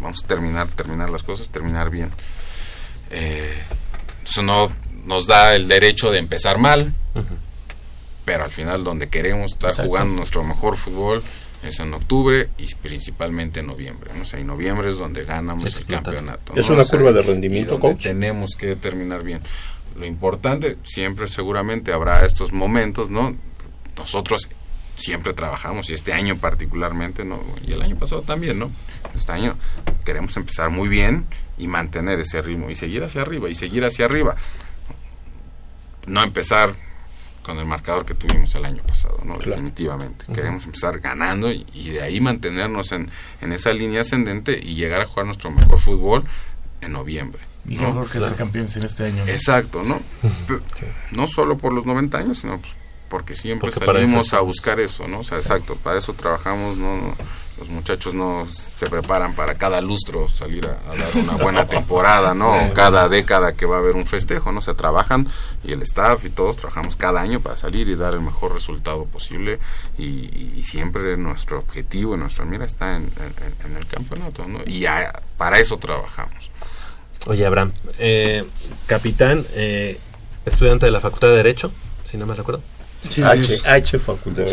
Vamos 0.00 0.24
a 0.24 0.26
terminar, 0.26 0.66
terminar 0.68 1.10
las 1.10 1.22
cosas, 1.22 1.50
terminar 1.50 1.90
bien. 1.90 2.10
Eh, 3.14 3.54
eso 4.24 4.42
no 4.42 4.72
nos 5.06 5.26
da 5.26 5.54
el 5.54 5.68
derecho 5.68 6.10
de 6.10 6.18
empezar 6.18 6.58
mal, 6.58 6.92
pero 8.24 8.44
al 8.44 8.50
final 8.50 8.82
donde 8.82 9.08
queremos 9.08 9.52
estar 9.52 9.74
jugando 9.74 10.16
nuestro 10.16 10.42
mejor 10.42 10.76
fútbol 10.76 11.22
es 11.62 11.78
en 11.78 11.94
octubre 11.94 12.48
y 12.58 12.74
principalmente 12.74 13.60
en 13.60 13.68
noviembre. 13.68 14.10
¿no? 14.14 14.22
O 14.22 14.24
sea, 14.24 14.40
en 14.40 14.48
noviembre 14.48 14.90
es 14.90 14.98
donde 14.98 15.24
ganamos 15.24 15.64
el 15.64 15.86
campeonato. 15.86 16.54
¿Es 16.56 16.68
una 16.68 16.84
curva 16.84 17.12
de 17.12 17.22
rendimiento, 17.22 17.78
Tenemos 18.00 18.54
que 18.56 18.76
terminar 18.76 19.22
bien. 19.22 19.40
Lo 19.96 20.04
importante, 20.06 20.76
siempre 20.84 21.28
seguramente 21.28 21.92
habrá 21.92 22.24
estos 22.26 22.52
momentos, 22.52 23.10
¿no? 23.10 23.36
Nosotros 23.96 24.48
siempre 24.96 25.34
trabajamos 25.34 25.88
y 25.88 25.94
este 25.94 26.12
año 26.12 26.36
particularmente, 26.36 27.24
¿no? 27.24 27.40
Y 27.64 27.72
el 27.72 27.82
año 27.82 27.96
pasado 27.96 28.22
también, 28.22 28.58
¿no? 28.58 28.70
Este 29.14 29.30
año 29.30 29.56
queremos 30.04 30.36
empezar 30.36 30.70
muy 30.70 30.88
bien 30.88 31.26
y 31.58 31.66
mantener 31.66 32.20
ese 32.20 32.42
ritmo 32.42 32.70
y 32.70 32.74
seguir 32.74 33.02
hacia 33.04 33.22
arriba 33.22 33.48
y 33.48 33.54
seguir 33.54 33.84
hacia 33.84 34.06
arriba. 34.06 34.34
No 36.06 36.22
empezar 36.22 36.74
con 37.42 37.58
el 37.58 37.66
marcador 37.66 38.04
que 38.06 38.14
tuvimos 38.14 38.54
el 38.54 38.64
año 38.64 38.82
pasado, 38.82 39.18
¿no? 39.24 39.36
Definitivamente. 39.36 40.26
Queremos 40.32 40.64
empezar 40.64 40.98
ganando 41.00 41.50
y, 41.50 41.64
de 41.90 42.02
ahí 42.02 42.20
mantenernos 42.20 42.92
en, 42.92 43.10
en, 43.40 43.52
esa 43.52 43.72
línea 43.72 44.00
ascendente 44.00 44.58
y 44.60 44.74
llegar 44.74 45.02
a 45.02 45.06
jugar 45.06 45.26
nuestro 45.26 45.50
mejor 45.50 45.78
fútbol 45.78 46.24
en 46.80 46.92
noviembre. 46.92 47.42
Y 47.68 47.76
¿no? 47.76 48.06
que 48.08 48.18
ser 48.18 48.34
campeones 48.34 48.76
en 48.76 48.84
este 48.84 49.06
año. 49.06 49.24
Exacto, 49.26 49.82
¿no? 49.82 50.00
No 51.12 51.26
solo 51.26 51.56
por 51.56 51.72
los 51.72 51.86
90 51.86 52.18
años, 52.18 52.38
sino 52.38 52.58
pues 52.58 52.74
porque 53.08 53.36
siempre 53.36 53.70
salimos 53.70 54.34
a 54.34 54.40
buscar 54.40 54.80
eso, 54.80 55.06
¿no? 55.06 55.20
O 55.20 55.24
sea, 55.24 55.38
exacto, 55.38 55.76
para 55.76 55.98
eso 55.98 56.14
trabajamos, 56.14 56.76
¿no? 56.76 57.14
Los 57.64 57.70
muchachos 57.70 58.12
no 58.12 58.46
se 58.46 58.90
preparan 58.90 59.34
para 59.34 59.54
cada 59.54 59.80
lustro 59.80 60.28
salir 60.28 60.66
a, 60.66 60.74
dar 60.94 61.16
una 61.16 61.32
buena 61.36 61.66
temporada, 61.66 62.34
¿no? 62.34 62.54
cada 62.74 63.08
década 63.08 63.54
que 63.54 63.64
va 63.64 63.76
a 63.76 63.78
haber 63.78 63.96
un 63.96 64.06
festejo, 64.06 64.52
¿no? 64.52 64.60
Se 64.60 64.74
trabajan 64.74 65.26
y 65.62 65.72
el 65.72 65.80
staff 65.80 66.26
y 66.26 66.30
todos 66.30 66.58
trabajamos 66.58 66.94
cada 66.96 67.22
año 67.22 67.40
para 67.40 67.56
salir 67.56 67.88
y 67.88 67.94
dar 67.94 68.12
el 68.12 68.20
mejor 68.20 68.52
resultado 68.52 69.06
posible 69.06 69.58
y, 69.96 70.62
siempre 70.62 71.16
nuestro 71.16 71.58
objetivo, 71.58 72.16
nuestra 72.16 72.44
mira 72.44 72.64
está 72.64 72.96
en, 72.96 73.10
el 73.76 73.86
campeonato, 73.86 74.46
¿no? 74.46 74.60
Y 74.66 74.84
para 75.36 75.58
eso 75.58 75.78
trabajamos. 75.78 76.50
Oye, 77.26 77.46
Abraham, 77.46 77.72
eh, 77.98 78.44
capitán, 78.86 79.44
eh, 79.52 79.98
estudiante 80.44 80.86
de 80.86 80.92
la 80.92 81.00
Facultad 81.00 81.28
de 81.28 81.36
Derecho, 81.36 81.72
si 82.10 82.16
no 82.16 82.26
me 82.26 82.34
recuerdo. 82.34 82.62
H, 83.22 83.62
H 83.64 83.98
facultad. 83.98 84.44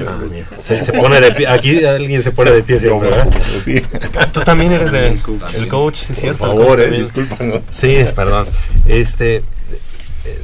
se, 0.62 0.94
pone 0.94 1.22
de 1.22 1.32
pie, 1.32 1.48
aquí 1.48 1.84
alguien 1.86 2.22
se 2.22 2.32
pone 2.32 2.52
de 2.52 2.64
pie 2.64 2.80
siempre, 2.80 3.10
Tú 4.34 4.42
también 4.42 4.74
eres 4.74 4.92
de, 4.92 5.20
el 5.56 5.68
coach, 5.68 5.96
sí, 5.96 6.14
cierto. 6.14 6.40
Por 6.40 6.48
favor, 6.50 6.82
eh, 6.82 6.92
discúlpanos. 6.92 7.62
Sí, 7.72 8.06
perdón. 8.16 8.48
Este, 8.88 9.44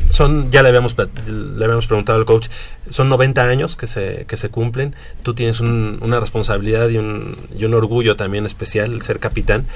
son, 0.10 0.52
ya 0.52 0.64
le 0.64 0.70
habíamos, 0.70 0.96
le 0.98 1.64
habíamos 1.64 1.88
preguntado 1.88 2.18
al 2.18 2.26
coach, 2.26 2.48
son 2.90 3.10
90 3.10 3.44
años 3.44 3.76
que 3.76 3.88
se, 3.88 4.26
que 4.28 4.38
se 4.38 4.50
cumplen, 4.50 4.96
tú 5.24 5.34
tienes 5.34 5.60
un, 5.60 6.00
una 6.02 6.20
responsabilidad 6.20 6.90
y 6.90 6.98
un, 6.98 7.38
y 7.58 7.66
un 7.66 7.74
orgullo 7.74 8.16
también 8.16 8.46
especial, 8.46 8.94
el 8.94 9.02
ser 9.02 9.20
capitán, 9.20 9.68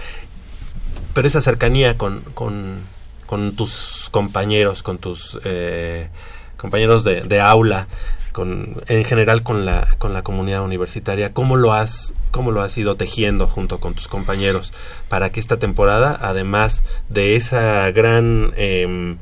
pero 1.13 1.27
esa 1.27 1.41
cercanía 1.41 1.97
con, 1.97 2.21
con, 2.33 2.79
con 3.25 3.55
tus 3.55 4.07
compañeros, 4.11 4.83
con 4.83 4.97
tus 4.97 5.37
eh, 5.43 6.09
compañeros 6.57 7.03
de, 7.03 7.21
de 7.21 7.39
aula, 7.39 7.87
con, 8.31 8.81
en 8.87 9.03
general 9.03 9.43
con 9.43 9.65
la, 9.65 9.87
con 9.97 10.13
la 10.13 10.23
comunidad 10.23 10.63
universitaria. 10.63 11.33
¿Cómo 11.33 11.57
lo, 11.57 11.73
has, 11.73 12.13
¿Cómo 12.31 12.51
lo 12.51 12.61
has 12.61 12.77
ido 12.77 12.95
tejiendo 12.95 13.47
junto 13.47 13.79
con 13.79 13.93
tus 13.93 14.07
compañeros 14.07 14.73
para 15.09 15.31
que 15.31 15.39
esta 15.39 15.57
temporada, 15.57 16.17
además 16.21 16.83
de 17.09 17.35
esa 17.35 17.89
gran 17.91 18.53
em, 18.57 19.17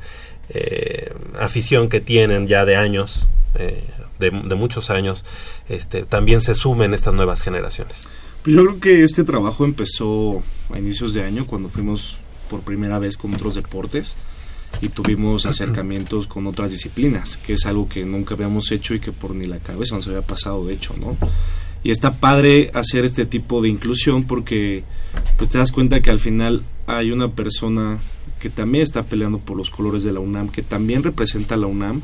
eh, 0.50 1.12
afición 1.38 1.88
que 1.88 2.00
tienen 2.00 2.46
ya 2.46 2.64
de 2.64 2.76
años, 2.76 3.26
eh, 3.54 3.82
de, 4.18 4.30
muchos 4.30 4.90
años, 4.90 5.24
este, 5.68 6.02
también 6.02 6.40
se 6.40 6.54
sumen 6.54 6.94
estas 6.94 7.14
nuevas 7.14 7.42
generaciones? 7.42 8.08
Pues 8.42 8.56
yo 8.56 8.64
creo 8.64 8.80
que 8.80 9.04
este 9.04 9.24
trabajo 9.24 9.64
empezó 9.64 10.42
a 10.72 10.78
inicios 10.78 11.14
de 11.14 11.24
año 11.24 11.46
cuando 11.46 11.68
fuimos 11.68 12.18
por 12.48 12.60
primera 12.60 12.98
vez 12.98 13.16
con 13.16 13.34
otros 13.34 13.54
deportes 13.54 14.16
y 14.80 14.88
tuvimos 14.88 15.46
acercamientos 15.46 16.26
con 16.26 16.46
otras 16.46 16.70
disciplinas, 16.70 17.36
que 17.36 17.54
es 17.54 17.66
algo 17.66 17.88
que 17.88 18.04
nunca 18.04 18.34
habíamos 18.34 18.70
hecho 18.72 18.94
y 18.94 19.00
que 19.00 19.12
por 19.12 19.34
ni 19.34 19.46
la 19.46 19.58
cabeza 19.58 19.96
nos 19.96 20.06
había 20.06 20.22
pasado, 20.22 20.64
de 20.64 20.74
hecho, 20.74 20.94
¿no? 20.98 21.16
Y 21.82 21.90
está 21.90 22.16
padre 22.16 22.70
hacer 22.74 23.04
este 23.04 23.26
tipo 23.26 23.62
de 23.62 23.68
inclusión 23.68 24.24
porque 24.24 24.84
pues, 25.36 25.50
te 25.50 25.58
das 25.58 25.72
cuenta 25.72 26.00
que 26.02 26.10
al 26.10 26.18
final 26.18 26.62
hay 26.86 27.10
una 27.10 27.32
persona 27.32 27.98
que 28.38 28.50
también 28.50 28.82
está 28.84 29.04
peleando 29.04 29.38
por 29.38 29.56
los 29.56 29.70
colores 29.70 30.02
de 30.02 30.12
la 30.12 30.20
UNAM, 30.20 30.48
que 30.48 30.62
también 30.62 31.02
representa 31.02 31.54
a 31.54 31.58
la 31.58 31.66
UNAM 31.66 32.00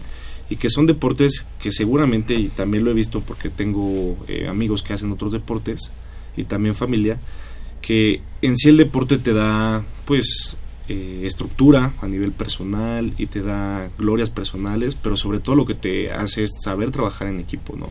y 0.48 0.56
que 0.56 0.70
son 0.70 0.86
deportes 0.86 1.46
que 1.58 1.72
seguramente, 1.72 2.34
y 2.34 2.48
también 2.48 2.84
lo 2.84 2.90
he 2.90 2.94
visto 2.94 3.20
porque 3.20 3.48
tengo 3.48 4.16
eh, 4.28 4.46
amigos 4.48 4.82
que 4.82 4.92
hacen 4.92 5.12
otros 5.12 5.32
deportes 5.32 5.92
y 6.36 6.44
también 6.44 6.74
familia, 6.74 7.18
que 7.80 8.20
en 8.42 8.56
sí 8.56 8.68
el 8.68 8.76
deporte 8.76 9.18
te 9.18 9.32
da 9.32 9.82
pues 10.04 10.56
eh, 10.88 11.22
estructura 11.24 11.94
a 12.00 12.06
nivel 12.06 12.30
personal 12.30 13.12
y 13.18 13.26
te 13.26 13.42
da 13.42 13.88
glorias 13.98 14.30
personales, 14.30 14.94
pero 14.94 15.16
sobre 15.16 15.40
todo 15.40 15.56
lo 15.56 15.66
que 15.66 15.74
te 15.74 16.12
hace 16.12 16.44
es 16.44 16.52
saber 16.62 16.92
trabajar 16.92 17.26
en 17.26 17.40
equipo, 17.40 17.74
¿no? 17.76 17.90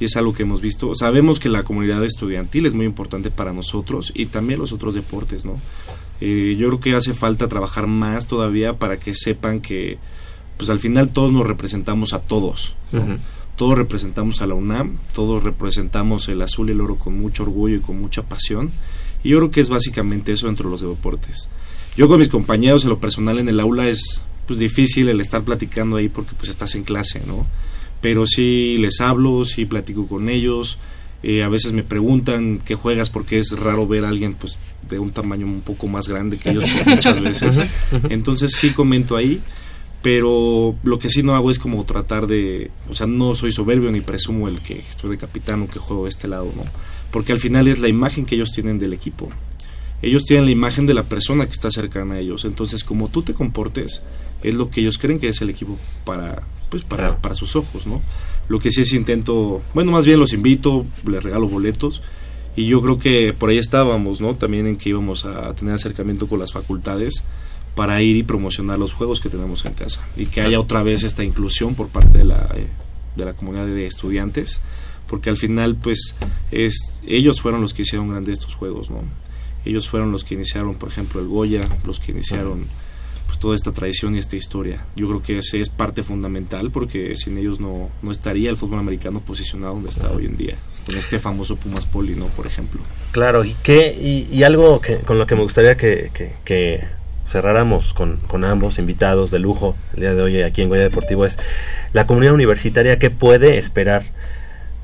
Y 0.00 0.06
es 0.06 0.16
algo 0.16 0.32
que 0.32 0.44
hemos 0.44 0.62
visto. 0.62 0.94
Sabemos 0.94 1.38
que 1.38 1.50
la 1.50 1.62
comunidad 1.62 2.02
estudiantil 2.04 2.64
es 2.64 2.72
muy 2.72 2.86
importante 2.86 3.30
para 3.30 3.52
nosotros 3.52 4.12
y 4.14 4.26
también 4.26 4.60
los 4.60 4.72
otros 4.72 4.94
deportes, 4.94 5.44
¿no? 5.44 5.60
Eh, 6.22 6.56
yo 6.58 6.68
creo 6.68 6.80
que 6.80 6.94
hace 6.94 7.12
falta 7.14 7.48
trabajar 7.48 7.86
más 7.86 8.26
todavía 8.26 8.78
para 8.78 8.96
que 8.96 9.14
sepan 9.14 9.60
que, 9.60 9.98
pues 10.56 10.70
al 10.70 10.78
final 10.78 11.10
todos 11.10 11.32
nos 11.32 11.46
representamos 11.46 12.14
a 12.14 12.20
todos, 12.20 12.76
todos 13.56 13.76
representamos 13.76 14.40
a 14.40 14.46
la 14.46 14.54
UNAM, 14.54 14.96
todos 15.12 15.44
representamos 15.44 16.28
el 16.28 16.40
azul 16.40 16.68
y 16.68 16.72
el 16.72 16.80
oro 16.80 16.96
con 16.96 17.20
mucho 17.20 17.42
orgullo 17.42 17.76
y 17.76 17.80
con 17.80 18.00
mucha 18.00 18.22
pasión. 18.22 18.70
Y 19.22 19.30
yo 19.30 19.38
creo 19.38 19.50
que 19.50 19.60
es 19.60 19.68
básicamente 19.68 20.32
eso 20.32 20.46
dentro 20.46 20.68
de 20.68 20.72
los 20.72 20.80
deportes. 20.80 21.50
Yo 21.96 22.08
con 22.08 22.18
mis 22.18 22.28
compañeros 22.28 22.84
en 22.84 22.90
lo 22.90 23.00
personal 23.00 23.38
en 23.38 23.48
el 23.48 23.60
aula 23.60 23.88
es 23.88 24.24
pues 24.46 24.58
difícil 24.58 25.08
el 25.08 25.20
estar 25.20 25.42
platicando 25.42 25.96
ahí 25.96 26.08
porque 26.08 26.32
pues 26.36 26.48
estás 26.48 26.74
en 26.74 26.84
clase, 26.84 27.22
¿no? 27.26 27.46
Pero 28.00 28.26
sí 28.26 28.76
les 28.78 29.00
hablo, 29.00 29.44
sí 29.44 29.64
platico 29.66 30.08
con 30.08 30.28
ellos, 30.28 30.78
eh, 31.22 31.42
a 31.44 31.48
veces 31.48 31.72
me 31.72 31.84
preguntan 31.84 32.60
qué 32.64 32.74
juegas 32.74 33.10
porque 33.10 33.38
es 33.38 33.52
raro 33.52 33.86
ver 33.86 34.04
a 34.04 34.08
alguien 34.08 34.34
pues 34.34 34.58
de 34.88 34.98
un 34.98 35.12
tamaño 35.12 35.46
un 35.46 35.60
poco 35.60 35.86
más 35.86 36.08
grande 36.08 36.38
que 36.38 36.50
ellos 36.50 36.64
muchas 36.86 37.20
veces. 37.22 37.62
Entonces 38.08 38.54
sí 38.56 38.70
comento 38.70 39.16
ahí, 39.16 39.40
pero 40.02 40.74
lo 40.82 40.98
que 40.98 41.08
sí 41.08 41.22
no 41.22 41.36
hago 41.36 41.50
es 41.50 41.60
como 41.60 41.84
tratar 41.84 42.26
de, 42.26 42.70
o 42.90 42.94
sea, 42.94 43.06
no 43.06 43.36
soy 43.36 43.52
soberbio 43.52 43.92
ni 43.92 44.00
presumo 44.00 44.48
el 44.48 44.60
que 44.60 44.80
estoy 44.80 45.10
de 45.10 45.18
capitán 45.18 45.62
o 45.62 45.68
que 45.68 45.78
juego 45.78 46.04
de 46.04 46.10
este 46.10 46.26
lado, 46.26 46.52
¿no? 46.56 46.64
Porque 47.12 47.32
al 47.32 47.38
final 47.38 47.68
es 47.68 47.78
la 47.78 47.88
imagen 47.88 48.26
que 48.26 48.34
ellos 48.34 48.52
tienen 48.52 48.78
del 48.78 48.92
equipo. 48.92 49.28
Ellos 50.02 50.24
tienen 50.24 50.46
la 50.46 50.50
imagen 50.50 50.86
de 50.86 50.94
la 50.94 51.04
persona 51.04 51.46
que 51.46 51.52
está 51.52 51.70
cercana 51.70 52.16
a 52.16 52.18
ellos. 52.18 52.44
Entonces, 52.44 52.84
como 52.84 53.08
tú 53.08 53.22
te 53.22 53.34
comportes, 53.34 54.02
es 54.42 54.54
lo 54.54 54.68
que 54.68 54.80
ellos 54.80 54.98
creen 54.98 55.18
que 55.18 55.28
es 55.28 55.40
el 55.40 55.50
equipo 55.50 55.78
para, 56.04 56.42
pues, 56.70 56.84
para, 56.84 57.16
para 57.18 57.34
sus 57.34 57.54
ojos, 57.56 57.86
¿no? 57.86 58.02
Lo 58.48 58.58
que 58.58 58.72
sí 58.72 58.82
es 58.82 58.92
intento, 58.92 59.62
bueno, 59.72 59.92
más 59.92 60.04
bien 60.04 60.18
los 60.18 60.32
invito, 60.32 60.84
les 61.06 61.22
regalo 61.22 61.48
boletos 61.48 62.02
y 62.56 62.66
yo 62.66 62.82
creo 62.82 62.98
que 62.98 63.32
por 63.32 63.50
ahí 63.50 63.58
estábamos, 63.58 64.20
¿no? 64.20 64.34
También 64.34 64.66
en 64.66 64.76
que 64.76 64.90
íbamos 64.90 65.24
a 65.24 65.54
tener 65.54 65.74
acercamiento 65.74 66.26
con 66.26 66.40
las 66.40 66.52
facultades 66.52 67.22
para 67.76 68.02
ir 68.02 68.16
y 68.16 68.22
promocionar 68.24 68.78
los 68.78 68.92
juegos 68.92 69.20
que 69.20 69.30
tenemos 69.30 69.64
en 69.64 69.72
casa 69.72 70.04
y 70.16 70.26
que 70.26 70.42
haya 70.42 70.60
otra 70.60 70.82
vez 70.82 71.04
esta 71.04 71.24
inclusión 71.24 71.74
por 71.74 71.88
parte 71.88 72.18
de 72.18 72.24
la, 72.24 72.48
eh, 72.56 72.66
de 73.16 73.24
la 73.24 73.32
comunidad 73.32 73.66
de 73.66 73.86
estudiantes 73.86 74.60
porque 75.12 75.30
al 75.30 75.36
final 75.36 75.76
pues 75.76 76.14
es, 76.50 77.00
ellos 77.06 77.42
fueron 77.42 77.60
los 77.60 77.74
que 77.74 77.82
hicieron 77.82 78.08
grandes 78.08 78.38
estos 78.38 78.54
juegos, 78.54 78.88
¿no? 78.88 79.02
Ellos 79.64 79.88
fueron 79.88 80.12
los 80.12 80.24
que 80.24 80.34
iniciaron, 80.34 80.74
por 80.74 80.88
ejemplo, 80.88 81.20
el 81.20 81.28
Goya, 81.28 81.68
los 81.84 82.00
que 82.00 82.12
iniciaron 82.12 82.66
pues, 83.26 83.38
toda 83.38 83.54
esta 83.54 83.72
tradición 83.72 84.14
y 84.14 84.18
esta 84.18 84.36
historia. 84.36 84.84
Yo 84.94 85.08
creo 85.08 85.22
que 85.22 85.38
ese 85.38 85.60
es 85.60 85.68
parte 85.68 86.02
fundamental 86.02 86.70
porque 86.70 87.16
sin 87.16 87.38
ellos 87.38 87.60
no, 87.60 87.88
no 88.02 88.12
estaría 88.12 88.50
el 88.50 88.56
fútbol 88.56 88.80
americano 88.80 89.20
posicionado 89.20 89.74
donde 89.74 89.90
está 89.90 90.10
hoy 90.10 90.26
en 90.26 90.36
día, 90.36 90.56
con 90.84 90.96
este 90.96 91.18
famoso 91.18 91.56
Pumas 91.56 91.86
Poli, 91.86 92.14
¿no? 92.14 92.26
Por 92.26 92.46
ejemplo. 92.46 92.80
Claro, 93.12 93.44
y, 93.44 93.54
que, 93.62 93.94
y, 93.94 94.42
algo 94.42 94.80
que, 94.80 94.98
con 94.98 95.18
lo 95.18 95.26
que 95.26 95.34
me 95.34 95.42
gustaría 95.42 95.76
que, 95.76 96.10
que, 96.44 96.84
cerráramos 97.24 97.94
con, 97.94 98.16
con, 98.26 98.44
ambos 98.44 98.78
invitados 98.78 99.30
de 99.30 99.38
lujo 99.38 99.76
el 99.94 100.00
día 100.00 100.14
de 100.14 100.22
hoy 100.22 100.42
aquí 100.42 100.60
en 100.60 100.68
Goya 100.68 100.82
Deportivo 100.82 101.24
es 101.24 101.38
la 101.92 102.06
comunidad 102.06 102.34
universitaria, 102.34 102.98
¿qué 102.98 103.10
puede 103.10 103.58
esperar? 103.58 104.04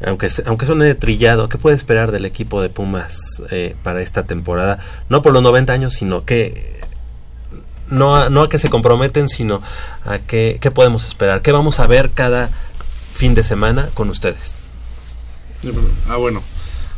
Aunque, 0.05 0.29
aunque 0.47 0.67
suene 0.67 0.95
trillado, 0.95 1.49
¿qué 1.49 1.59
puede 1.59 1.77
esperar 1.77 2.13
del 2.13 2.25
equipo 2.25 2.63
de 2.63 2.69
Pumas 2.69 3.43
eh, 3.51 3.75
para 3.83 4.01
esta 4.01 4.25
temporada? 4.25 4.79
No 5.09 5.23
por 5.23 5.33
los 5.33 5.43
90 5.43 5.73
años, 5.73 5.95
sino 5.95 6.25
que 6.25 6.79
no 7.91 8.17
a, 8.17 8.29
no 8.29 8.43
a 8.43 8.49
que 8.49 8.59
se 8.59 8.71
comprometen, 8.71 9.29
sino 9.29 9.61
a 10.05 10.19
que, 10.19 10.59
qué 10.61 10.71
podemos 10.71 11.07
esperar, 11.07 11.43
qué 11.43 11.53
vamos 11.53 11.81
a 11.81 11.87
ver 11.87 12.11
cada 12.11 12.51
fin 13.13 13.35
de 13.35 13.43
semana 13.43 13.89
con 13.95 14.09
ustedes. 14.11 14.61
Ah, 16.09 16.17
bueno, 16.17 16.43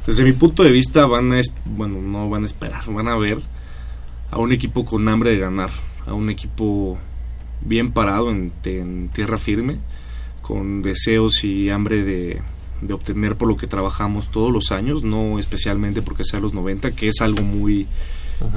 desde 0.06 0.22
mi 0.22 0.32
punto 0.32 0.62
de 0.62 0.70
vista 0.70 1.06
van 1.06 1.32
a, 1.32 1.40
bueno, 1.64 2.00
no 2.02 2.28
van 2.28 2.42
a 2.42 2.46
esperar, 2.46 2.84
van 2.86 3.08
a 3.08 3.16
ver 3.16 3.38
a 4.30 4.38
un 4.38 4.52
equipo 4.52 4.84
con 4.84 5.08
hambre 5.08 5.30
de 5.30 5.38
ganar, 5.38 5.70
a 6.06 6.12
un 6.12 6.28
equipo 6.28 6.98
bien 7.62 7.92
parado 7.92 8.30
en, 8.30 8.52
en 8.64 9.08
tierra 9.08 9.38
firme, 9.38 9.78
con 10.42 10.82
deseos 10.82 11.44
y 11.44 11.70
hambre 11.70 12.04
de, 12.04 12.42
de 12.80 12.94
obtener 12.94 13.36
por 13.36 13.48
lo 13.48 13.56
que 13.56 13.66
trabajamos 13.66 14.30
todos 14.30 14.52
los 14.52 14.72
años, 14.72 15.02
no 15.02 15.38
especialmente 15.38 16.02
porque 16.02 16.24
sea 16.24 16.40
los 16.40 16.54
90, 16.54 16.92
que 16.92 17.08
es 17.08 17.20
algo 17.20 17.42
muy 17.42 17.86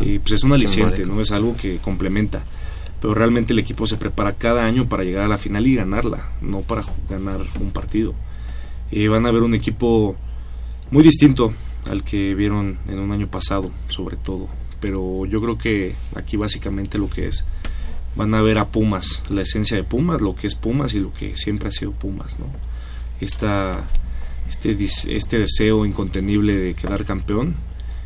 y 0.02 0.20
pues 0.20 0.34
es 0.34 0.44
un 0.44 0.54
aliciente, 0.54 1.06
¿no? 1.06 1.20
Es 1.22 1.32
algo 1.32 1.56
que 1.58 1.78
complementa. 1.78 2.44
Pero 3.02 3.14
realmente 3.14 3.52
el 3.52 3.60
equipo 3.60 3.86
se 3.86 3.98
prepara 3.98 4.34
cada 4.34 4.66
año 4.66 4.88
para 4.88 5.04
llegar 5.04 5.26
a 5.26 5.28
la 5.28 5.38
final 5.38 5.68
y 5.68 5.76
ganarla, 5.76 6.32
no 6.42 6.62
para 6.62 6.84
ganar 7.10 7.42
un 7.60 7.72
partido. 7.72 8.14
y 8.92 9.08
van 9.08 9.26
a 9.26 9.32
ver 9.32 9.42
un 9.42 9.56
equipo 9.56 10.16
muy 10.92 11.04
distinto 11.04 11.52
al 11.90 12.04
que 12.04 12.36
vieron 12.36 12.78
en 12.88 13.00
un 13.00 13.12
año 13.12 13.28
pasado, 13.28 13.72
sobre 13.88 14.18
todo. 14.18 14.48
Pero 14.80 15.26
yo 15.26 15.42
creo 15.42 15.58
que 15.58 15.96
aquí 16.16 16.38
básicamente 16.38 16.98
lo 16.98 17.10
que 17.10 17.28
es, 17.28 17.46
van 18.16 18.34
a 18.36 18.42
ver 18.42 18.60
a 18.60 18.68
Pumas, 18.68 19.24
la 19.30 19.42
esencia 19.42 19.76
de 19.76 19.84
Pumas, 19.84 20.22
lo 20.22 20.36
que 20.36 20.48
es 20.48 20.56
Pumas 20.56 20.94
y 20.94 21.00
lo 21.00 21.12
que 21.12 21.36
siempre 21.36 21.70
ha 21.70 21.72
sido 21.72 21.92
Pumas, 21.92 22.40
¿no? 22.40 22.46
Esta, 23.20 23.84
este, 24.50 24.78
este 25.16 25.40
deseo 25.40 25.86
incontenible 25.86 26.56
de 26.56 26.74
quedar 26.74 27.06
campeón, 27.06 27.56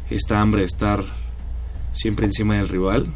esta 0.10 0.42
hambre 0.42 0.62
de 0.62 0.68
estar 0.68 1.04
siempre 1.94 2.26
encima 2.26 2.56
del 2.56 2.70
rival 2.70 3.08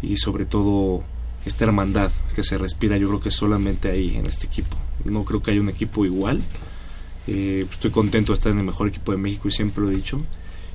y 0.00 0.16
sobre 0.16 0.44
todo 0.44 1.04
esta 1.44 1.64
hermandad 1.64 2.10
que 2.34 2.44
se 2.44 2.56
respira 2.56 2.96
yo 2.96 3.08
creo 3.08 3.20
que 3.20 3.30
solamente 3.30 3.90
ahí 3.90 4.16
en 4.16 4.26
este 4.26 4.46
equipo. 4.46 4.76
No 5.04 5.24
creo 5.24 5.42
que 5.42 5.50
haya 5.50 5.60
un 5.60 5.68
equipo 5.68 6.04
igual. 6.04 6.40
Eh, 7.26 7.66
estoy 7.70 7.90
contento 7.90 8.32
de 8.32 8.38
estar 8.38 8.52
en 8.52 8.58
el 8.58 8.64
mejor 8.64 8.88
equipo 8.88 9.12
de 9.12 9.18
México 9.18 9.48
y 9.48 9.52
siempre 9.52 9.82
lo 9.82 9.90
he 9.90 9.94
dicho. 9.94 10.20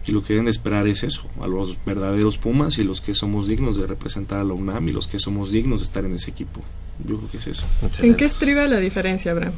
Y 0.05 0.11
lo 0.11 0.23
que 0.23 0.33
deben 0.33 0.47
esperar 0.47 0.87
es 0.87 1.03
eso, 1.03 1.23
a 1.41 1.47
los 1.47 1.77
verdaderos 1.85 2.37
Pumas 2.37 2.77
y 2.77 2.85
los 2.85 3.01
que 3.01 3.13
somos 3.13 3.47
dignos 3.47 3.75
de 3.75 3.87
representar 3.87 4.39
a 4.39 4.45
la 4.45 4.53
UNAM 4.53 4.87
y 4.87 4.93
los 4.93 5.05
que 5.05 5.19
somos 5.19 5.51
dignos 5.51 5.81
de 5.81 5.85
estar 5.85 6.05
en 6.05 6.13
ese 6.13 6.31
equipo. 6.31 6.61
Yo 7.05 7.17
creo 7.17 7.29
que 7.29 7.37
es 7.37 7.47
eso. 7.47 7.65
¿En 8.01 8.15
qué 8.15 8.25
estriba 8.25 8.65
la 8.67 8.79
diferencia, 8.79 9.31
Abraham? 9.31 9.53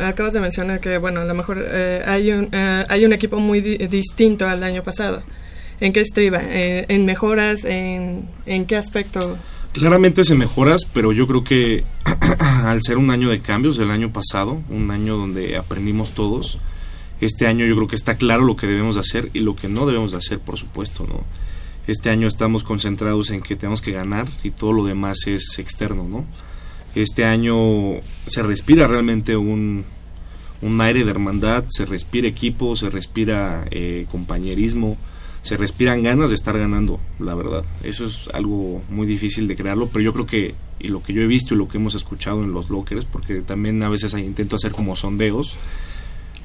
acabas 0.00 0.32
de 0.32 0.40
mencionar 0.40 0.80
que, 0.80 0.98
bueno, 0.98 1.20
a 1.20 1.24
lo 1.24 1.34
mejor 1.34 1.64
eh, 1.66 2.02
hay, 2.06 2.30
un, 2.30 2.48
eh, 2.52 2.84
hay 2.88 3.04
un 3.04 3.12
equipo 3.12 3.38
muy 3.38 3.60
distinto 3.60 4.48
al 4.48 4.62
año 4.62 4.82
pasado. 4.82 5.22
¿En 5.80 5.92
qué 5.92 6.00
estriba? 6.00 6.40
Eh, 6.42 6.86
¿En 6.88 7.04
mejoras? 7.04 7.64
En, 7.64 8.28
¿En 8.46 8.66
qué 8.66 8.76
aspecto? 8.76 9.36
Claramente 9.72 10.22
se 10.22 10.36
mejoras, 10.36 10.84
pero 10.84 11.12
yo 11.12 11.26
creo 11.26 11.42
que 11.42 11.84
al 12.64 12.80
ser 12.82 12.98
un 12.98 13.10
año 13.10 13.30
de 13.30 13.40
cambios 13.40 13.76
del 13.76 13.90
año 13.90 14.12
pasado, 14.12 14.62
un 14.68 14.90
año 14.92 15.16
donde 15.16 15.56
aprendimos 15.56 16.12
todos, 16.12 16.58
este 17.20 17.46
año 17.46 17.66
yo 17.66 17.74
creo 17.74 17.88
que 17.88 17.96
está 17.96 18.16
claro 18.16 18.44
lo 18.44 18.54
que 18.54 18.66
debemos 18.66 18.94
de 18.94 19.00
hacer 19.00 19.30
y 19.32 19.40
lo 19.40 19.56
que 19.56 19.68
no 19.68 19.86
debemos 19.86 20.12
de 20.12 20.18
hacer, 20.18 20.38
por 20.38 20.58
supuesto, 20.58 21.06
¿no? 21.08 21.24
Este 21.88 22.10
año 22.10 22.28
estamos 22.28 22.62
concentrados 22.62 23.30
en 23.30 23.40
que 23.40 23.56
tenemos 23.56 23.80
que 23.80 23.90
ganar 23.90 24.28
y 24.44 24.50
todo 24.50 24.72
lo 24.72 24.84
demás 24.84 25.26
es 25.26 25.58
externo, 25.58 26.06
¿no? 26.08 26.24
Este 26.94 27.24
año 27.24 28.00
se 28.26 28.42
respira 28.42 28.86
realmente 28.86 29.36
un, 29.36 29.84
un 30.60 30.80
aire 30.80 31.04
de 31.04 31.10
hermandad, 31.10 31.64
se 31.68 31.86
respira 31.86 32.28
equipo, 32.28 32.76
se 32.76 32.90
respira 32.90 33.66
eh, 33.70 34.06
compañerismo, 34.10 34.96
se 35.42 35.56
respiran 35.56 36.02
ganas 36.02 36.30
de 36.30 36.36
estar 36.36 36.56
ganando, 36.56 37.00
la 37.18 37.34
verdad. 37.34 37.64
Eso 37.82 38.04
es 38.06 38.28
algo 38.32 38.82
muy 38.88 39.06
difícil 39.06 39.48
de 39.48 39.56
crearlo, 39.56 39.88
pero 39.88 40.02
yo 40.02 40.12
creo 40.12 40.26
que, 40.26 40.54
y 40.78 40.88
lo 40.88 41.02
que 41.02 41.12
yo 41.12 41.22
he 41.22 41.26
visto 41.26 41.54
y 41.54 41.56
lo 41.56 41.68
que 41.68 41.78
hemos 41.78 41.94
escuchado 41.94 42.44
en 42.44 42.52
los 42.52 42.70
lockers, 42.70 43.04
porque 43.04 43.40
también 43.40 43.82
a 43.82 43.88
veces 43.88 44.14
intento 44.14 44.56
hacer 44.56 44.72
como 44.72 44.94
sondeos, 44.94 45.56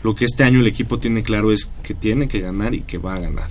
lo 0.02 0.16
que 0.16 0.26
este 0.26 0.44
año 0.44 0.62
el 0.62 0.68
equipo 0.68 1.00
tiene 1.00 1.24
claro 1.24 1.52
es 1.52 1.72
que 1.84 1.94
tiene 1.94 2.28
que 2.28 2.40
ganar 2.40 2.74
y 2.74 2.82
que 2.82 2.98
va 2.98 3.16
a 3.16 3.20
ganar. 3.20 3.50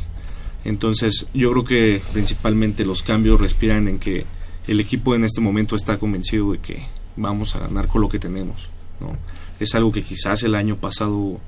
Entonces 0.65 1.29
yo 1.33 1.53
creo 1.53 1.65
que 1.65 2.03
principalmente 2.13 2.85
los 2.85 3.05
cambios 3.05 3.41
respiran 3.41 3.87
en 3.87 3.99
que 4.01 4.25
el 4.67 4.81
equipo 4.81 5.14
en 5.14 5.25
este 5.25 5.41
momento 5.41 5.77
está 5.77 5.99
convencido 5.99 6.53
de 6.53 6.59
que 6.59 6.83
vamos 7.17 7.55
a 7.55 7.61
ganar 7.61 7.89
con 7.89 8.01
lo 8.01 8.09
que 8.09 8.19
tenemos. 8.19 8.69
¿no? 9.01 9.17
Es 9.61 9.75
algo 9.75 9.93
que 9.93 10.03
quizás 10.03 10.43
el 10.43 10.55
año 10.55 10.77
pasado 10.77 11.41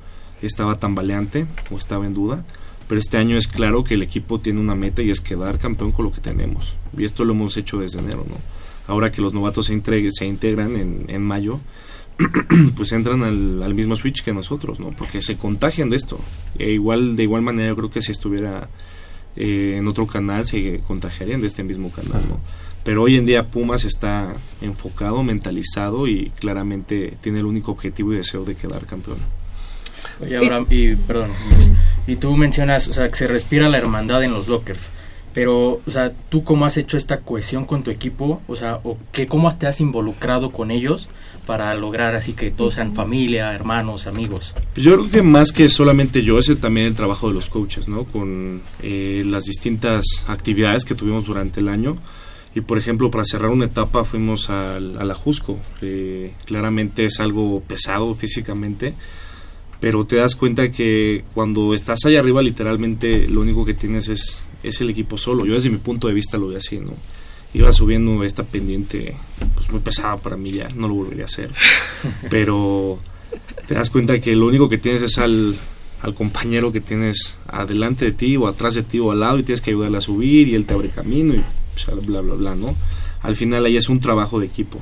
estaba 0.43 0.79
tambaleante 0.79 1.47
o 1.71 1.79
estaba 1.79 2.07
en 2.07 2.15
duda, 2.15 2.45
pero 2.89 3.01
este 3.01 3.19
año 3.19 3.37
es 3.37 3.49
claro 3.49 3.85
que 3.85 3.95
el 3.95 4.03
equipo 4.03 4.41
tiene 4.41 4.61
una 4.61 4.75
meta 4.75 5.03
y 5.03 5.11
es 5.11 5.21
quedar 5.21 5.59
campeón 5.59 5.93
con 5.93 6.07
lo 6.07 6.13
que 6.13 6.21
tenemos. 6.21 6.75
Y 6.97 7.05
esto 7.05 7.25
lo 7.25 7.35
hemos 7.35 7.57
hecho 7.57 7.79
desde 7.79 7.99
enero, 7.99 8.25
¿no? 8.29 8.37
Ahora 8.87 9.13
que 9.13 9.21
los 9.21 9.35
novatos 9.35 9.67
se, 9.67 9.75
integran 9.75 11.05
en, 11.09 11.23
mayo, 11.23 11.61
pues 12.77 12.93
entran 12.93 13.23
al, 13.23 13.75
mismo 13.75 13.95
switch 13.97 14.25
que 14.25 14.33
nosotros, 14.33 14.81
¿no? 14.81 14.93
Porque 14.93 15.21
se 15.21 15.37
contagian 15.37 15.91
de 15.91 15.97
esto. 15.97 16.19
E 16.59 16.71
igual, 16.71 17.15
de 17.15 17.25
igual 17.25 17.43
manera, 17.43 17.75
creo 17.75 17.91
que 17.91 18.01
si 18.01 18.13
estuviera 18.13 18.71
eh, 19.37 19.75
en 19.77 19.87
otro 19.87 20.07
canal, 20.07 20.47
se 20.47 20.81
contagiarían 20.87 21.43
de 21.43 21.49
este 21.49 21.63
mismo 21.65 21.91
canal, 21.91 22.23
¿no? 22.27 22.41
Pero 22.85 23.03
hoy 23.03 23.17
en 23.17 23.27
día 23.27 23.47
Pumas 23.47 23.85
está 23.85 24.35
enfocado, 24.61 25.23
mentalizado 25.23 26.07
y 26.07 26.31
claramente 26.39 27.17
tiene 27.21 27.41
el 27.41 27.47
único 27.47 27.73
objetivo 27.73 28.13
y 28.13 28.17
deseo 28.17 28.45
de 28.45 28.55
quedar 28.55 28.87
campeón. 28.87 29.19
Oye, 30.21 30.37
Abraham, 30.37 30.67
y 30.71 30.97
perdón, 30.97 31.31
y 32.07 32.17
tú 32.17 32.37
mencionas, 32.37 32.89
o 32.89 32.93
sea, 32.93 33.09
que 33.09 33.17
se 33.17 33.27
respira 33.27 33.69
la 33.69 33.79
hermandad 33.79 34.23
en 34.25 34.33
los 34.33 34.49
lockers. 34.49 34.91
Pero, 35.35 35.81
o 35.87 35.91
sea, 35.91 36.13
¿tú 36.31 36.43
cómo 36.43 36.65
has 36.65 36.77
hecho 36.79 36.97
esta 36.97 37.21
cohesión 37.21 37.65
con 37.65 37.83
tu 37.83 37.91
equipo? 37.91 38.43
O 38.49 38.57
sea, 38.57 38.81
o 38.83 38.99
que, 39.13 39.27
¿cómo 39.27 39.55
te 39.57 39.67
has 39.67 39.81
involucrado 39.81 40.51
con 40.51 40.71
ellos 40.71 41.09
para 41.47 41.73
lograr 41.75 42.17
así 42.17 42.33
que 42.33 42.51
todos 42.51 42.75
sean 42.75 42.95
familia, 42.95 43.55
hermanos, 43.55 44.07
amigos? 44.07 44.55
Yo 44.75 44.95
creo 44.95 45.11
que 45.11 45.23
más 45.23 45.53
que 45.53 45.69
solamente 45.69 46.23
yo, 46.23 46.39
ese 46.39 46.57
también 46.57 46.89
el 46.89 46.95
trabajo 46.95 47.29
de 47.29 47.35
los 47.35 47.49
coaches, 47.49 47.89
¿no? 47.89 48.05
Con 48.05 48.63
eh, 48.83 49.23
las 49.27 49.45
distintas 49.45 50.05
actividades 50.27 50.85
que 50.85 50.95
tuvimos 50.95 51.27
durante 51.27 51.61
el 51.61 51.69
año. 51.69 51.99
Y 52.55 52.63
por 52.63 52.79
ejemplo, 52.79 53.11
para 53.11 53.25
cerrar 53.25 53.51
una 53.51 53.67
etapa 53.67 54.05
fuimos 54.05 54.51
al, 54.51 54.99
al 54.99 55.11
Ajusco, 55.11 55.59
que 55.81 56.35
claramente 56.47 57.05
es 57.05 57.21
algo 57.21 57.61
pesado 57.61 58.15
físicamente, 58.15 58.95
pero 59.81 60.05
te 60.05 60.17
das 60.17 60.35
cuenta 60.35 60.71
que 60.71 61.25
cuando 61.35 61.75
estás 61.75 62.05
allá 62.05 62.21
arriba 62.21 62.43
literalmente 62.43 63.29
lo 63.29 63.43
único 63.43 63.65
que 63.65 63.75
tienes 63.75 64.09
es, 64.09 64.49
es 64.63 64.81
el 64.81 64.91
equipo 64.91 65.17
solo. 65.17 65.47
Yo 65.47 65.55
desde 65.55 65.71
mi 65.71 65.77
punto 65.77 66.09
de 66.09 66.15
vista 66.15 66.37
lo 66.37 66.49
veo 66.49 66.59
así, 66.59 66.79
¿no? 66.79 66.95
Iba 67.55 67.73
subiendo 67.73 68.25
esta 68.25 68.43
pendiente 68.43 69.17
pues 69.55 69.71
muy 69.71 69.81
pesada 69.81 70.17
para 70.17 70.37
mí 70.37 70.51
ya, 70.53 70.69
no 70.75 70.89
lo 70.89 70.95
volvería 70.95 71.25
a 71.25 71.27
hacer. 71.27 71.51
Pero 72.31 72.99
te 73.67 73.75
das 73.75 73.91
cuenta 73.91 74.19
que 74.21 74.35
lo 74.35 74.47
único 74.47 74.69
que 74.69 74.79
tienes 74.79 75.03
es 75.03 75.19
al, 75.19 75.55
al 76.03 76.15
compañero 76.15 76.73
que 76.73 76.81
tienes 76.81 77.39
adelante 77.47 78.05
de 78.07 78.13
ti 78.13 78.37
o 78.37 78.49
atrás 78.49 78.75
de 78.75 78.83
ti 78.83 78.99
o 78.99 79.13
al 79.13 79.21
lado 79.21 79.39
y 79.39 79.45
tienes 79.45 79.63
que 79.63 79.71
ayudarle 79.71 79.99
a 79.99 80.03
subir 80.03 80.49
y 80.49 80.55
él 80.55 80.67
te 80.67 80.75
abre 80.75 80.89
camino 80.89 81.35
y 81.35 81.43
bla, 81.87 82.21
bla, 82.21 82.35
bla, 82.35 82.55
¿no? 82.55 82.77
Al 83.23 83.35
final 83.35 83.65
ahí 83.65 83.77
es 83.77 83.89
un 83.89 84.01
trabajo 84.01 84.41
de 84.41 84.47
equipo. 84.47 84.79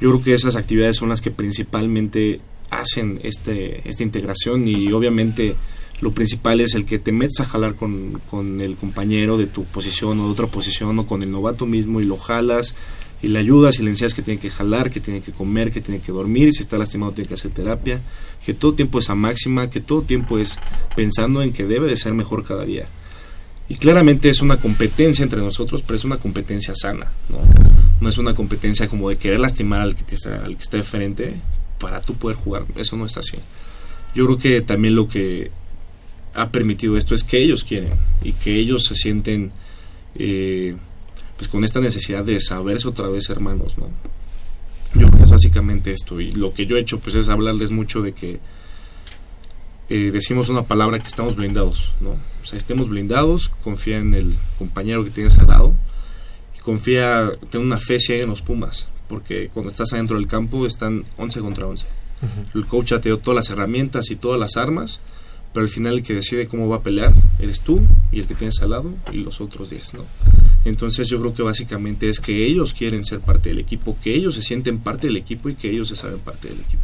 Yo 0.00 0.10
creo 0.10 0.22
que 0.22 0.34
esas 0.34 0.56
actividades 0.56 0.96
son 0.96 1.08
las 1.08 1.20
que 1.20 1.30
principalmente 1.30 2.40
hacen 2.70 3.20
este, 3.22 3.88
esta 3.88 4.02
integración 4.02 4.66
y 4.66 4.90
obviamente 4.92 5.54
lo 6.00 6.12
principal 6.12 6.60
es 6.60 6.74
el 6.74 6.84
que 6.84 6.98
te 6.98 7.12
metes 7.12 7.38
a 7.40 7.44
jalar 7.44 7.76
con, 7.76 8.20
con, 8.28 8.60
el 8.60 8.76
compañero 8.76 9.36
de 9.36 9.46
tu 9.46 9.64
posición 9.64 10.18
o 10.18 10.24
de 10.26 10.32
otra 10.32 10.48
posición 10.48 10.98
o 10.98 11.06
con 11.06 11.22
el 11.22 11.30
novato 11.30 11.66
mismo 11.66 12.00
y 12.00 12.04
lo 12.04 12.16
jalas 12.16 12.74
y 13.22 13.28
le 13.28 13.38
ayudas 13.38 13.78
y 13.78 13.84
le 13.84 13.90
enseñas 13.90 14.14
que 14.14 14.22
tiene 14.22 14.40
que 14.40 14.50
jalar, 14.50 14.90
que 14.90 14.98
tiene 14.98 15.20
que 15.20 15.30
comer, 15.30 15.70
que 15.70 15.80
tiene 15.80 16.00
que 16.00 16.10
dormir 16.10 16.48
y 16.48 16.52
si 16.52 16.62
está 16.62 16.76
lastimado 16.76 17.12
tiene 17.12 17.28
que 17.28 17.34
hacer 17.34 17.52
terapia, 17.52 18.00
que 18.44 18.52
todo 18.52 18.74
tiempo 18.74 18.98
es 18.98 19.10
a 19.10 19.14
máxima, 19.14 19.70
que 19.70 19.80
todo 19.80 20.02
tiempo 20.02 20.38
es 20.38 20.58
pensando 20.96 21.42
en 21.42 21.52
que 21.52 21.64
debe 21.64 21.86
de 21.86 21.96
ser 21.96 22.14
mejor 22.14 22.44
cada 22.44 22.64
día. 22.64 22.88
Y 23.72 23.76
claramente 23.76 24.28
es 24.28 24.42
una 24.42 24.58
competencia 24.58 25.22
entre 25.22 25.40
nosotros, 25.40 25.80
pero 25.80 25.96
es 25.96 26.04
una 26.04 26.18
competencia 26.18 26.74
sana, 26.76 27.10
¿no? 27.30 27.38
No 28.02 28.08
es 28.10 28.18
una 28.18 28.34
competencia 28.34 28.86
como 28.86 29.08
de 29.08 29.16
querer 29.16 29.40
lastimar 29.40 29.80
al 29.80 29.94
que, 29.94 30.04
al 30.28 30.56
que 30.56 30.62
está 30.62 30.76
de 30.76 30.82
frente 30.82 31.36
para 31.78 32.02
tú 32.02 32.12
poder 32.12 32.36
jugar. 32.36 32.66
Eso 32.76 32.98
no 32.98 33.06
está 33.06 33.20
así. 33.20 33.38
Yo 34.14 34.26
creo 34.26 34.36
que 34.36 34.60
también 34.60 34.94
lo 34.94 35.08
que 35.08 35.50
ha 36.34 36.50
permitido 36.50 36.98
esto 36.98 37.14
es 37.14 37.24
que 37.24 37.38
ellos 37.38 37.64
quieren 37.64 37.88
y 38.22 38.32
que 38.32 38.56
ellos 38.56 38.84
se 38.84 38.94
sienten 38.94 39.52
eh, 40.16 40.76
pues 41.38 41.48
con 41.48 41.64
esta 41.64 41.80
necesidad 41.80 42.24
de 42.24 42.40
saberse 42.40 42.88
otra 42.88 43.08
vez 43.08 43.30
hermanos, 43.30 43.78
¿no? 43.78 43.88
Yo 45.00 45.06
creo 45.06 45.12
que 45.12 45.24
es 45.24 45.30
básicamente 45.30 45.92
esto 45.92 46.20
y 46.20 46.30
lo 46.32 46.52
que 46.52 46.66
yo 46.66 46.76
he 46.76 46.80
hecho 46.80 46.98
pues 46.98 47.14
es 47.14 47.30
hablarles 47.30 47.70
mucho 47.70 48.02
de 48.02 48.12
que 48.12 48.38
eh, 49.88 50.10
decimos 50.12 50.50
una 50.50 50.62
palabra 50.62 50.98
que 50.98 51.08
estamos 51.08 51.36
blindados, 51.36 51.92
¿no? 52.02 52.18
O 52.42 52.46
sea, 52.46 52.58
estemos 52.58 52.88
blindados, 52.88 53.50
confía 53.62 53.98
en 53.98 54.14
el 54.14 54.34
compañero 54.58 55.04
que 55.04 55.10
tienes 55.10 55.38
al 55.38 55.46
lado 55.46 55.74
y 56.56 56.60
confía, 56.60 57.30
ten 57.50 57.60
una 57.60 57.78
fe 57.78 57.98
ciega 57.98 58.24
en 58.24 58.30
los 58.30 58.42
Pumas, 58.42 58.88
porque 59.08 59.50
cuando 59.52 59.70
estás 59.70 59.92
adentro 59.92 60.16
del 60.16 60.26
campo 60.26 60.66
están 60.66 61.04
11 61.18 61.40
contra 61.40 61.66
11. 61.66 61.86
El 62.54 62.66
coach 62.66 62.92
te 62.94 63.08
dio 63.08 63.18
todas 63.18 63.36
las 63.36 63.50
herramientas 63.50 64.10
y 64.10 64.16
todas 64.16 64.38
las 64.38 64.56
armas, 64.56 65.00
pero 65.52 65.64
al 65.64 65.70
final 65.70 65.94
el 65.94 66.02
que 66.02 66.14
decide 66.14 66.46
cómo 66.46 66.68
va 66.68 66.76
a 66.76 66.82
pelear 66.82 67.12
eres 67.38 67.62
tú 67.62 67.80
y 68.10 68.20
el 68.20 68.26
que 68.26 68.34
tienes 68.34 68.60
al 68.62 68.70
lado 68.70 68.94
y 69.12 69.18
los 69.18 69.40
otros 69.40 69.70
10, 69.70 69.94
¿no? 69.94 70.04
Entonces 70.64 71.08
yo 71.08 71.20
creo 71.20 71.34
que 71.34 71.42
básicamente 71.42 72.08
es 72.08 72.20
que 72.20 72.46
ellos 72.46 72.74
quieren 72.74 73.04
ser 73.04 73.20
parte 73.20 73.48
del 73.48 73.58
equipo, 73.58 73.96
que 74.02 74.14
ellos 74.14 74.36
se 74.36 74.42
sienten 74.42 74.78
parte 74.78 75.08
del 75.08 75.16
equipo 75.16 75.48
y 75.48 75.54
que 75.54 75.70
ellos 75.70 75.88
se 75.88 75.96
saben 75.96 76.20
parte 76.20 76.48
del 76.48 76.60
equipo. 76.60 76.82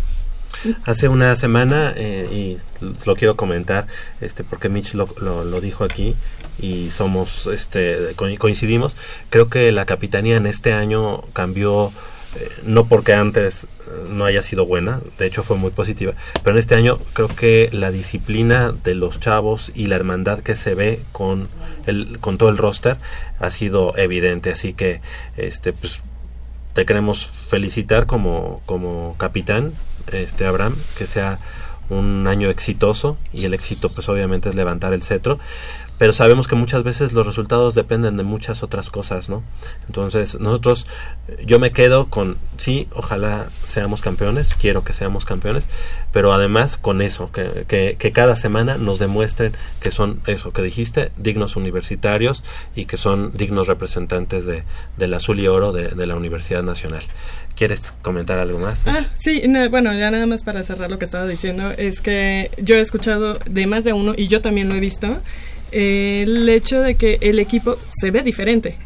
Hace 0.84 1.09
una 1.09 1.34
semana, 1.36 1.92
eh, 1.96 2.28
y 2.32 2.59
lo 3.06 3.16
quiero 3.16 3.36
comentar, 3.36 3.86
este, 4.20 4.44
porque 4.44 4.68
Mitch 4.68 4.94
lo, 4.94 5.09
lo, 5.20 5.61
dijo 5.61 5.84
aquí 5.84 6.14
y 6.61 6.90
somos, 6.90 7.46
este, 7.46 8.14
coincidimos, 8.16 8.96
creo 9.30 9.48
que 9.48 9.70
la 9.72 9.86
capitanía 9.86 10.36
en 10.36 10.46
este 10.46 10.72
año 10.72 11.22
cambió 11.32 11.92
eh, 12.36 12.50
no 12.64 12.84
porque 12.84 13.14
antes 13.14 13.64
eh, 13.64 13.68
no 14.11 14.26
haya 14.26 14.42
sido 14.42 14.66
buena, 14.66 15.00
de 15.18 15.26
hecho 15.26 15.42
fue 15.42 15.56
muy 15.56 15.70
positiva, 15.70 16.12
pero 16.42 16.56
en 16.56 16.61
este 16.61 16.74
año 16.74 16.98
creo 17.14 17.28
que 17.28 17.70
la 17.72 17.90
disciplina 17.90 18.72
de 18.84 18.94
los 18.94 19.18
chavos 19.18 19.72
y 19.74 19.86
la 19.86 19.96
hermandad 19.96 20.40
que 20.40 20.54
se 20.54 20.74
ve 20.74 21.00
con 21.12 21.48
el 21.86 22.18
con 22.20 22.36
todo 22.36 22.50
el 22.50 22.59
roster 22.59 22.98
ha 23.40 23.50
sido 23.50 23.96
evidente, 23.96 24.50
así 24.52 24.74
que 24.74 25.00
este 25.38 25.72
pues 25.72 26.00
te 26.74 26.84
queremos 26.84 27.26
felicitar 27.26 28.04
como 28.06 28.61
como 28.66 29.14
capitán 29.16 29.72
este 30.12 30.46
Abraham, 30.46 30.74
que 30.96 31.06
sea 31.06 31.38
un 31.90 32.26
año 32.26 32.50
exitoso 32.50 33.16
y 33.32 33.46
el 33.46 33.54
éxito 33.54 33.88
pues 33.88 34.09
obviamente 34.11 34.50
es 34.50 34.54
levantar 34.54 34.92
el 34.92 35.02
cetro 35.02 35.38
pero 35.98 36.12
sabemos 36.12 36.46
que 36.46 36.54
muchas 36.54 36.84
veces 36.84 37.12
los 37.12 37.26
resultados 37.26 37.74
dependen 37.74 38.16
de 38.16 38.22
muchas 38.22 38.62
otras 38.62 38.88
cosas, 38.88 39.28
¿no? 39.28 39.42
Entonces, 39.88 40.38
nosotros, 40.38 40.86
yo 41.44 41.59
me 41.59 41.72
quedo 41.72 42.06
con, 42.06 42.38
sí, 42.56 42.86
ojalá 42.94 43.48
seamos 43.64 44.00
campeones, 44.00 44.54
quiero 44.54 44.84
que 44.84 44.92
seamos 44.92 45.24
campeones, 45.24 45.68
pero 46.12 46.32
además 46.32 46.76
con 46.76 47.02
eso, 47.02 47.32
que, 47.32 47.66
que, 47.66 48.12
cada 48.12 48.36
semana 48.36 48.78
nos 48.78 49.00
demuestren 49.00 49.54
que 49.80 49.90
son, 49.90 50.22
eso 50.26 50.52
que 50.52 50.62
dijiste, 50.62 51.11
dignos 51.16 51.56
universitarios 51.56 52.44
y 52.76 52.84
que 52.84 52.96
son 52.96 53.32
dignos 53.34 53.66
representantes 53.66 54.44
de, 54.44 54.62
del 54.96 55.14
azul 55.14 55.40
y 55.40 55.48
oro 55.48 55.72
de, 55.72 55.88
de 55.88 56.06
la 56.06 56.14
Universidad 56.14 56.62
Nacional. 56.62 57.02
¿Quieres 57.59 57.92
comentar 58.02 58.38
algo 58.38 58.61
más? 58.61 58.84
Ah, 58.86 59.04
sí, 59.18 59.42
bueno, 59.68 59.92
ya 59.92 60.12
nada 60.12 60.26
más 60.26 60.44
para 60.44 60.62
cerrar 60.62 60.88
lo 60.88 61.00
que 61.00 61.06
estaba 61.06 61.26
diciendo, 61.26 61.72
es 61.76 62.00
que 62.00 62.52
yo 62.62 62.76
he 62.76 62.80
escuchado 62.80 63.36
de 63.50 63.66
más 63.66 63.82
de 63.82 63.92
uno 63.92 64.14
y 64.16 64.28
yo 64.28 64.40
también 64.40 64.68
lo 64.68 64.76
he 64.76 64.80
visto, 64.80 65.18
el 65.72 66.48
hecho 66.48 66.80
de 66.80 66.94
que 66.94 67.18
el 67.20 67.40
equipo 67.40 67.76
se 67.88 68.12
ve 68.12 68.22
diferente 68.22 68.76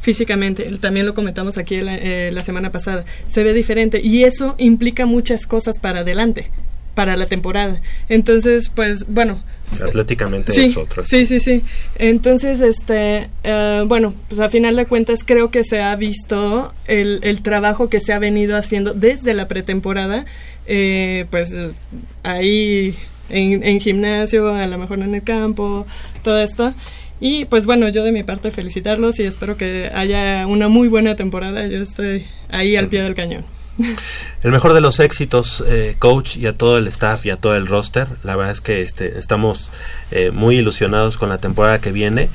físicamente, 0.00 0.64
también 0.78 1.06
lo 1.06 1.14
comentamos 1.14 1.56
aquí 1.56 1.80
la, 1.80 1.94
eh, 1.94 2.32
la 2.32 2.42
semana 2.42 2.72
pasada, 2.72 3.04
se 3.28 3.44
ve 3.44 3.52
diferente 3.52 4.00
y 4.02 4.24
eso 4.24 4.56
implica 4.58 5.06
muchas 5.06 5.46
cosas 5.46 5.78
para 5.78 6.00
adelante 6.00 6.50
para 6.96 7.16
la 7.16 7.26
temporada. 7.26 7.80
Entonces, 8.08 8.70
pues, 8.74 9.06
bueno. 9.06 9.40
Atléticamente 9.80 10.52
sí, 10.52 10.64
es 10.64 10.76
otro. 10.76 11.04
Sí, 11.04 11.26
sí, 11.26 11.38
sí. 11.38 11.62
Entonces, 11.96 12.60
este, 12.60 13.28
uh, 13.44 13.86
bueno, 13.86 14.14
pues 14.28 14.40
a 14.40 14.48
final 14.48 14.74
de 14.74 14.86
cuentas 14.86 15.22
creo 15.22 15.50
que 15.50 15.62
se 15.62 15.82
ha 15.82 15.94
visto 15.94 16.72
el, 16.86 17.20
el 17.22 17.42
trabajo 17.42 17.88
que 17.90 18.00
se 18.00 18.12
ha 18.14 18.18
venido 18.18 18.56
haciendo 18.56 18.94
desde 18.94 19.34
la 19.34 19.46
pretemporada. 19.46 20.24
Eh, 20.66 21.26
pues 21.30 21.52
ahí 22.22 22.96
en, 23.28 23.62
en 23.62 23.78
gimnasio, 23.78 24.54
a 24.54 24.66
lo 24.66 24.78
mejor 24.78 25.00
en 25.00 25.14
el 25.14 25.22
campo, 25.22 25.86
todo 26.24 26.40
esto. 26.42 26.72
Y 27.20 27.44
pues 27.44 27.66
bueno, 27.66 27.88
yo 27.90 28.04
de 28.04 28.12
mi 28.12 28.22
parte 28.22 28.50
felicitarlos 28.50 29.18
y 29.20 29.24
espero 29.24 29.56
que 29.58 29.90
haya 29.94 30.46
una 30.46 30.68
muy 30.68 30.88
buena 30.88 31.14
temporada. 31.14 31.66
Yo 31.66 31.82
estoy 31.82 32.24
ahí 32.48 32.74
al 32.74 32.88
pie 32.88 33.02
del 33.02 33.14
cañón. 33.14 33.44
El 34.42 34.52
mejor 34.52 34.72
de 34.72 34.80
los 34.80 35.00
éxitos, 35.00 35.62
eh, 35.66 35.96
coach, 35.98 36.36
y 36.36 36.46
a 36.46 36.56
todo 36.56 36.78
el 36.78 36.88
staff 36.88 37.26
y 37.26 37.30
a 37.30 37.36
todo 37.36 37.56
el 37.56 37.66
roster. 37.66 38.06
La 38.22 38.36
verdad 38.36 38.52
es 38.52 38.60
que 38.60 38.82
este, 38.82 39.18
estamos 39.18 39.70
eh, 40.10 40.30
muy 40.30 40.56
ilusionados 40.56 41.16
con 41.16 41.28
la 41.28 41.38
temporada 41.38 41.80
que 41.80 41.92
viene. 41.92 42.30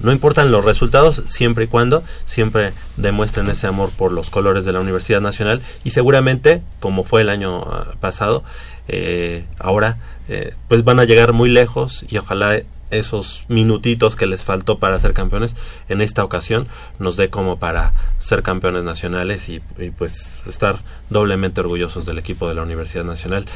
No 0.00 0.12
importan 0.12 0.50
los 0.50 0.64
resultados, 0.64 1.22
siempre 1.28 1.64
y 1.64 1.66
cuando 1.66 2.02
siempre 2.24 2.72
demuestren 2.96 3.48
ese 3.50 3.66
amor 3.66 3.90
por 3.90 4.12
los 4.12 4.30
colores 4.30 4.64
de 4.64 4.72
la 4.72 4.80
Universidad 4.80 5.20
Nacional 5.20 5.60
y 5.84 5.90
seguramente, 5.90 6.62
como 6.80 7.04
fue 7.04 7.20
el 7.20 7.28
año 7.28 7.62
ah, 7.64 7.86
pasado, 8.00 8.42
eh, 8.88 9.44
ahora 9.58 9.98
eh, 10.28 10.54
pues 10.68 10.84
van 10.84 11.00
a 11.00 11.04
llegar 11.04 11.34
muy 11.34 11.50
lejos 11.50 12.06
y 12.08 12.16
ojalá 12.16 12.62
esos 12.90 13.46
minutitos 13.48 14.16
que 14.16 14.26
les 14.26 14.44
faltó 14.44 14.78
para 14.78 14.98
ser 14.98 15.12
campeones 15.12 15.56
en 15.88 16.00
esta 16.00 16.24
ocasión 16.24 16.68
nos 16.98 17.16
dé 17.16 17.30
como 17.30 17.58
para 17.58 17.92
ser 18.18 18.42
campeones 18.42 18.84
nacionales 18.84 19.48
y, 19.48 19.60
pues 19.96 20.42
estar 20.46 20.78
doblemente 21.08 21.60
orgullosos 21.60 22.06
del 22.06 22.18
equipo 22.18 22.48
de 22.48 22.54
la 22.54 22.62
Universidad 22.62 23.04
Nacional. 23.04 23.46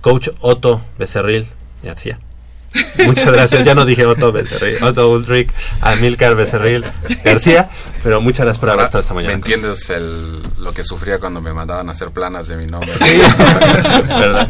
Coach 0.00 0.28
Otto 0.40 0.80
Becerril 0.98 1.46
García. 1.82 2.18
Muchas 3.06 3.32
gracias. 3.32 3.64
Ya 3.64 3.74
no 3.74 3.84
dije 3.84 4.04
Otto 4.04 4.32
Becerril, 4.32 4.82
Otto 4.82 5.10
Ulrich, 5.10 5.50
Amilcar 5.80 6.34
Becerril 6.34 6.84
García, 7.24 7.70
pero 8.02 8.20
muchas 8.20 8.46
gracias 8.46 8.60
por 8.60 8.70
haber 8.70 8.84
estado 8.86 9.02
esta 9.02 9.14
mañana. 9.14 9.34
¿Me 9.34 9.36
entiendes 9.36 9.90
el, 9.90 10.42
lo 10.58 10.72
que 10.72 10.84
sufría 10.84 11.18
cuando 11.18 11.40
me 11.40 11.52
mandaban 11.52 11.88
a 11.88 11.92
hacer 11.92 12.10
planas 12.10 12.48
de 12.48 12.56
mi 12.56 12.66
nombre? 12.66 12.92
Sí, 12.98 13.04
verdad. 14.08 14.48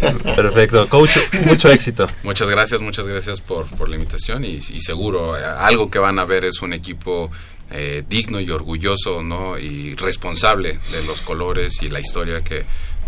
Perfecto. 0.36 0.88
Coach, 0.88 1.16
mucho 1.44 1.70
éxito. 1.70 2.06
Muchas 2.22 2.48
gracias, 2.48 2.80
muchas 2.80 3.06
gracias 3.06 3.40
por, 3.40 3.66
por 3.76 3.88
la 3.88 3.96
invitación 3.96 4.44
y, 4.44 4.56
y 4.56 4.80
seguro 4.80 5.36
eh, 5.36 5.44
algo 5.44 5.90
que 5.90 5.98
van 5.98 6.18
a 6.18 6.24
ver 6.24 6.44
es 6.44 6.62
un 6.62 6.72
equipo 6.72 7.30
eh, 7.70 8.04
digno 8.08 8.40
y 8.40 8.50
orgulloso 8.50 9.22
¿no? 9.22 9.58
y 9.58 9.94
responsable 9.94 10.78
de 10.92 11.04
los 11.06 11.22
colores 11.22 11.82
y 11.82 11.88
la 11.88 11.98
historia 11.98 12.42
que, 12.42 12.64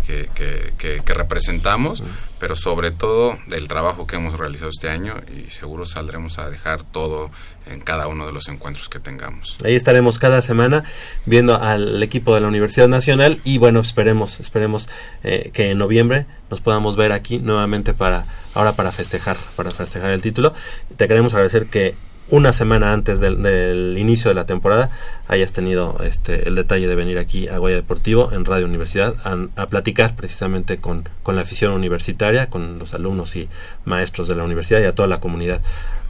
que, 0.07 1.01
representamos, 1.13 2.03
pero 2.39 2.55
sobre 2.55 2.91
todo 2.91 3.37
del 3.47 3.67
trabajo 3.67 4.07
que 4.07 4.15
hemos 4.15 4.37
realizado 4.37 4.69
este 4.69 4.89
año 4.89 5.15
y 5.35 5.49
seguro 5.49 5.85
saldremos 5.85 6.39
a 6.39 6.49
dejar 6.49 6.83
todo 6.83 7.29
en 7.65 7.81
cada 7.81 8.07
uno 8.07 8.25
de 8.25 8.31
los 8.31 8.47
encuentros 8.47 8.87
que 8.87 8.99
tengamos. 8.99 9.57
Ahí 9.63 9.75
estaremos 9.75 10.19
cada 10.19 10.41
semana 10.41 10.85
viendo 11.25 11.61
al 11.61 12.01
equipo 12.01 12.33
de 12.33 12.41
la 12.41 12.47
Universidad 12.47 12.87
Nacional 12.87 13.41
y 13.43 13.57
bueno, 13.57 13.81
esperemos, 13.81 14.39
esperemos 14.39 14.87
eh, 15.23 15.51
que 15.53 15.71
en 15.71 15.77
noviembre 15.77 16.25
nos 16.49 16.61
podamos 16.61 16.95
ver 16.95 17.11
aquí 17.11 17.39
nuevamente 17.39 17.93
para 17.93 18.25
ahora 18.53 18.73
para 18.73 18.91
festejar, 18.91 19.37
para 19.55 19.71
festejar 19.71 20.11
el 20.11 20.21
título. 20.21 20.53
Te 20.95 21.07
queremos 21.07 21.33
agradecer 21.33 21.67
que 21.67 21.95
una 22.29 22.51
semana 22.51 22.91
antes 22.91 23.19
del, 23.19 23.97
inicio 23.97 24.29
de 24.29 24.35
la 24.35 24.45
temporada 24.45 24.89
hayas 25.27 25.53
tenido 25.53 25.97
este 26.03 26.47
el 26.47 26.55
detalle 26.55 26.87
de 26.87 26.95
venir 26.95 27.17
aquí 27.17 27.47
a 27.47 27.57
Goya 27.57 27.75
Deportivo 27.75 28.31
en 28.33 28.45
Radio 28.45 28.65
Universidad 28.65 29.15
a, 29.23 29.67
platicar 29.67 30.15
precisamente 30.15 30.77
con, 30.77 31.07
con 31.23 31.35
la 31.35 31.43
afición 31.43 31.71
universitaria, 31.71 32.49
con 32.49 32.79
los 32.79 32.93
alumnos 32.93 33.35
y 33.35 33.47
maestros 33.85 34.27
de 34.27 34.35
la 34.35 34.43
universidad 34.43 34.81
y 34.81 34.85
a 34.85 34.93
toda 34.93 35.07
la 35.07 35.19
comunidad 35.19 35.61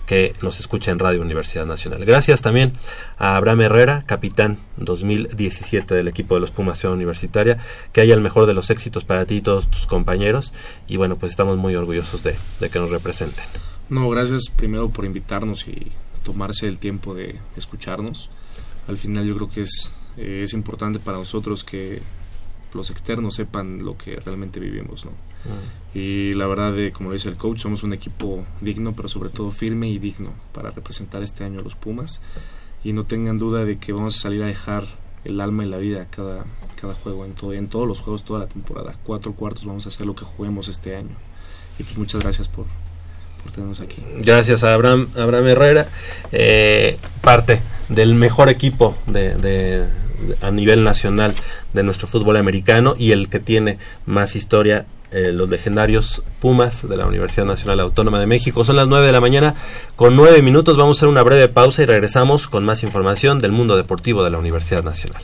que 0.08 0.34
nos 0.42 0.60
escucha 0.60 0.90
en 0.92 1.00
Radio 1.00 1.22
Universidad 1.22 1.66
Nacional. 1.66 2.06
Gracias 2.06 2.42
también 2.42 2.72
a 3.18 3.36
Abraham 3.36 3.62
Herrera, 3.62 4.04
capitán 4.06 4.58
2017 4.78 5.94
del 5.94 6.08
equipo 6.08 6.36
de 6.36 6.42
los 6.42 6.50
Pumas 6.50 6.80
Ciudad 6.80 6.96
Universitaria, 6.96 7.58
que 7.92 8.02
haya 8.02 8.14
el 8.14 8.22
mejor 8.22 8.46
de 8.46 8.54
los 8.54 8.70
éxitos 8.70 9.04
para 9.04 9.26
ti 9.26 9.36
y 9.36 9.42
todos 9.42 9.70
tus 9.70 9.86
compañeros 9.86 10.54
y 10.88 10.96
bueno, 10.96 11.18
pues 11.18 11.32
estamos 11.32 11.58
muy 11.58 11.76
orgullosos 11.76 12.24
de, 12.24 12.36
de 12.60 12.70
que 12.70 12.80
nos 12.80 12.90
representen. 12.90 13.44
No, 13.90 14.10
gracias 14.10 14.50
primero 14.50 14.90
por 14.90 15.06
invitarnos 15.06 15.68
y 15.68 15.92
tomarse 16.28 16.68
el 16.68 16.78
tiempo 16.78 17.16
de 17.16 17.40
escucharnos. 17.56 18.30
Al 18.90 18.98
final 18.98 19.26
yo 19.26 19.34
creo 19.38 19.50
que 19.50 19.62
es, 19.62 19.98
eh, 20.18 20.42
es 20.44 20.52
importante 20.52 21.00
para 21.00 21.18
nosotros 21.18 21.64
que 21.64 22.02
los 22.74 22.90
externos 22.90 23.36
sepan 23.36 23.86
lo 23.86 23.98
que 23.98 24.18
realmente 24.18 24.60
vivimos, 24.60 25.06
¿no? 25.06 25.12
Mm. 25.12 25.98
Y 25.98 26.34
la 26.34 26.46
verdad, 26.48 26.74
de, 26.74 26.92
como 26.92 27.14
dice 27.14 27.30
el 27.30 27.38
coach, 27.38 27.60
somos 27.60 27.84
un 27.84 27.94
equipo 27.94 28.46
digno, 28.60 28.94
pero 28.94 29.08
sobre 29.08 29.30
todo 29.30 29.52
firme 29.52 29.88
y 29.90 30.00
digno 30.00 30.34
para 30.52 30.70
representar 30.70 31.24
este 31.24 31.46
año 31.46 31.62
a 31.62 31.64
los 31.64 31.76
Pumas. 31.76 32.22
Y 32.84 32.92
no 32.92 33.06
tengan 33.06 33.38
duda 33.38 33.64
de 33.64 33.78
que 33.78 33.94
vamos 33.94 34.18
a 34.18 34.20
salir 34.20 34.44
a 34.44 34.48
dejar 34.48 34.86
el 35.24 35.40
alma 35.40 35.64
y 35.64 35.70
la 35.70 35.78
vida 35.78 36.08
cada, 36.10 36.46
cada 36.76 36.94
juego, 36.94 37.24
en, 37.24 37.36
todo, 37.36 37.54
en 37.54 37.70
todos 37.70 37.88
los 37.88 38.02
juegos, 38.02 38.26
toda 38.26 38.42
la 38.42 38.48
temporada. 38.48 38.98
Cuatro 39.02 39.32
cuartos 39.32 39.64
vamos 39.64 39.86
a 39.86 39.90
hacer 39.90 40.06
lo 40.06 40.14
que 40.14 40.26
juguemos 40.26 40.68
este 40.68 40.98
año. 40.98 41.16
Y 41.80 41.84
pues 41.84 41.98
muchas 41.98 42.22
gracias 42.22 42.50
por, 42.50 42.66
Gracias 44.18 44.64
a 44.64 44.74
Abraham, 44.74 45.08
Abraham 45.16 45.48
Herrera, 45.48 45.88
eh, 46.32 46.98
parte 47.22 47.60
del 47.90 48.16
mejor 48.16 48.50
equipo 48.50 48.96
de, 49.08 49.86
a 50.42 50.52
nivel 50.52 50.84
nacional 50.84 51.34
de 51.74 51.84
nuestro 51.84 52.08
fútbol 52.08 52.38
americano 52.38 52.96
y 52.98 53.12
el 53.12 53.30
que 53.30 53.40
tiene 53.40 53.78
más 54.06 54.36
historia 54.36 54.86
eh, 55.12 55.32
los 55.32 55.50
legendarios 55.50 56.22
Pumas 56.42 56.88
de 56.88 56.98
la 56.98 57.06
Universidad 57.06 57.46
Nacional 57.46 57.80
Autónoma 57.80 58.20
de 58.20 58.26
México. 58.26 58.66
Son 58.66 58.76
las 58.76 58.90
9 58.90 59.06
de 59.06 59.12
la 59.14 59.22
mañana 59.22 59.56
con 59.96 60.18
9 60.18 60.42
minutos. 60.42 60.76
Vamos 60.76 60.98
a 60.98 61.00
hacer 61.00 61.10
una 61.10 61.24
breve 61.24 61.48
pausa 61.48 61.82
y 61.82 61.86
regresamos 61.86 62.50
con 62.50 62.66
más 62.66 62.84
información 62.84 63.40
del 63.40 63.54
mundo 63.54 63.78
deportivo 63.78 64.24
de 64.24 64.32
la 64.32 64.38
Universidad 64.38 64.84
Nacional. 64.84 65.24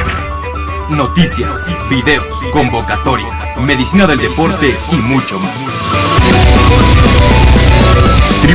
noticias, 0.91 1.73
videos, 1.89 2.27
convocatorias, 2.51 3.51
medicina 3.57 4.05
del 4.07 4.19
deporte 4.19 4.75
y 4.91 4.95
mucho 4.97 5.39
más. 5.39 5.55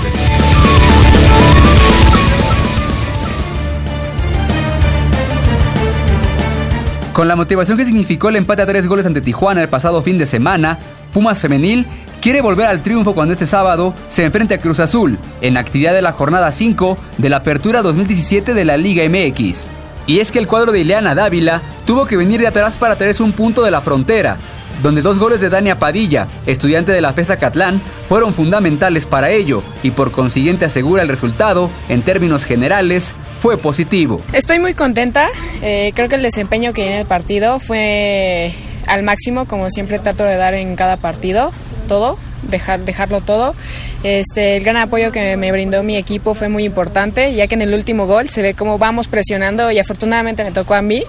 Con 7.13 7.29
la 7.29 7.37
motivación 7.37 7.77
que 7.77 7.85
significó 7.85 8.31
el 8.31 8.37
empate 8.37 8.63
a 8.63 8.67
tres 8.67 8.87
goles 8.87 9.05
ante 9.05 9.21
Tijuana 9.21 9.63
el 9.63 9.69
pasado 9.69 10.01
fin 10.01 10.17
de 10.17 10.25
semana, 10.27 10.79
Pumas 11.13 11.41
Femenil 11.41 11.85
quiere 12.21 12.43
volver 12.43 12.67
al 12.67 12.83
triunfo 12.83 13.15
cuando 13.15 13.33
este 13.33 13.47
sábado 13.47 13.95
se 14.09 14.25
enfrente 14.25 14.55
a 14.55 14.61
Cruz 14.61 14.81
Azul 14.81 15.19
en 15.41 15.57
actividad 15.57 15.95
de 15.95 16.03
la 16.03 16.13
jornada 16.13 16.53
5 16.53 16.99
de 17.19 17.29
la 17.31 17.39
Apertura 17.39 17.83
2017 17.83 18.55
de 18.55 18.65
la 18.65 18.77
Liga 18.77 19.09
MX. 19.09 19.69
Y 20.07 20.21
es 20.21 20.31
que 20.31 20.39
el 20.39 20.47
cuadro 20.47 20.73
de 20.73 20.81
Ileana 20.81 21.15
Dávila 21.15 21.63
tuvo 21.87 22.07
que 22.07 22.17
venir 22.17 22.41
de 22.41 22.47
atrás 22.47 22.77
para 22.77 22.97
traerse 22.97 23.23
un 23.23 23.33
punto 23.33 23.63
de 23.63 23.71
la 23.71 23.81
frontera, 23.81 24.37
donde 24.83 25.03
dos 25.03 25.19
goles 25.19 25.41
de 25.41 25.51
Dania 25.51 25.79
Padilla, 25.79 26.27
estudiante 26.47 26.93
de 26.93 27.01
la 27.01 27.13
FESA 27.13 27.39
Catlán, 27.39 27.81
fueron 28.09 28.35
fundamentales 28.35 29.07
para 29.07 29.31
ello 29.31 29.63
y 29.83 29.91
por 29.91 30.11
consiguiente 30.11 30.65
asegura 30.65 31.03
el 31.03 31.09
resultado, 31.09 31.71
en 31.89 32.03
términos 32.03 32.45
generales, 32.45 33.15
fue 33.37 33.57
positivo. 33.57 34.21
Estoy 34.33 34.59
muy 34.59 34.75
contenta, 34.75 35.29
eh, 35.63 35.93
creo 35.95 36.09
que 36.09 36.17
el 36.17 36.23
desempeño 36.23 36.73
que 36.73 36.83
viene 36.83 37.01
el 37.01 37.07
partido 37.07 37.61
fue 37.61 38.53
al 38.87 39.03
máximo, 39.03 39.47
como 39.47 39.71
siempre 39.71 39.99
trato 39.99 40.25
de 40.25 40.37
dar 40.37 40.55
en 40.55 40.77
cada 40.77 40.97
partido 40.97 41.53
todo, 41.91 42.17
dejar, 42.43 42.85
dejarlo 42.85 43.21
todo. 43.21 43.57
Este, 44.05 44.57
el 44.57 44.63
gran 44.63 44.77
apoyo 44.77 45.11
que 45.11 45.37
me 45.37 45.51
brindó 45.51 45.83
mi 45.83 45.97
equipo 45.97 46.35
fue 46.35 46.49
muy 46.49 46.63
importante, 46.63 47.35
ya 47.35 47.49
que 47.49 47.57
en 47.57 47.63
el 47.63 47.75
último 47.75 48.07
gol 48.07 48.29
se 48.29 48.43
ve 48.43 48.55
cómo 48.55 48.79
vamos 48.79 49.09
presionando 49.09 49.73
y 49.73 49.81
afortunadamente 49.81 50.45
me 50.45 50.53
tocó 50.53 50.75
a 50.75 50.83
mí 50.83 51.03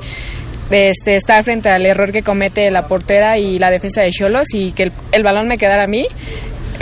este, 0.72 1.18
estar 1.18 1.44
frente 1.44 1.70
al 1.70 1.86
error 1.86 2.12
que 2.12 2.24
comete 2.24 2.72
la 2.72 2.88
portera 2.88 3.38
y 3.38 3.60
la 3.60 3.70
defensa 3.70 4.02
de 4.02 4.10
Cholos 4.10 4.48
y 4.56 4.72
que 4.72 4.92
el, 5.12 5.24
balón 5.24 5.48
me 5.48 5.60
quedara 5.60 5.84
a 5.84 5.88
mí 5.88 6.08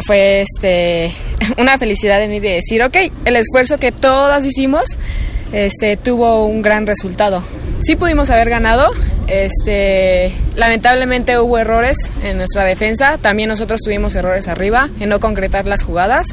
fue 0.05 0.43
este, 0.43 1.11
una 1.57 1.77
felicidad 1.77 2.23
en 2.23 2.31
mí 2.31 2.39
de 2.39 2.51
decir, 2.51 2.81
ok, 2.81 2.95
el 3.25 3.35
esfuerzo 3.35 3.79
que 3.79 3.91
todas 3.91 4.45
hicimos 4.45 4.97
este, 5.51 5.97
tuvo 5.97 6.45
un 6.45 6.61
gran 6.61 6.87
resultado. 6.87 7.43
Sí 7.81 7.95
pudimos 7.95 8.29
haber 8.29 8.49
ganado, 8.49 8.91
este, 9.27 10.33
lamentablemente 10.55 11.39
hubo 11.39 11.57
errores 11.57 12.11
en 12.23 12.37
nuestra 12.37 12.63
defensa, 12.65 13.17
también 13.21 13.49
nosotros 13.49 13.79
tuvimos 13.81 14.15
errores 14.15 14.47
arriba 14.47 14.89
en 14.99 15.09
no 15.09 15.19
concretar 15.19 15.65
las 15.65 15.83
jugadas, 15.83 16.27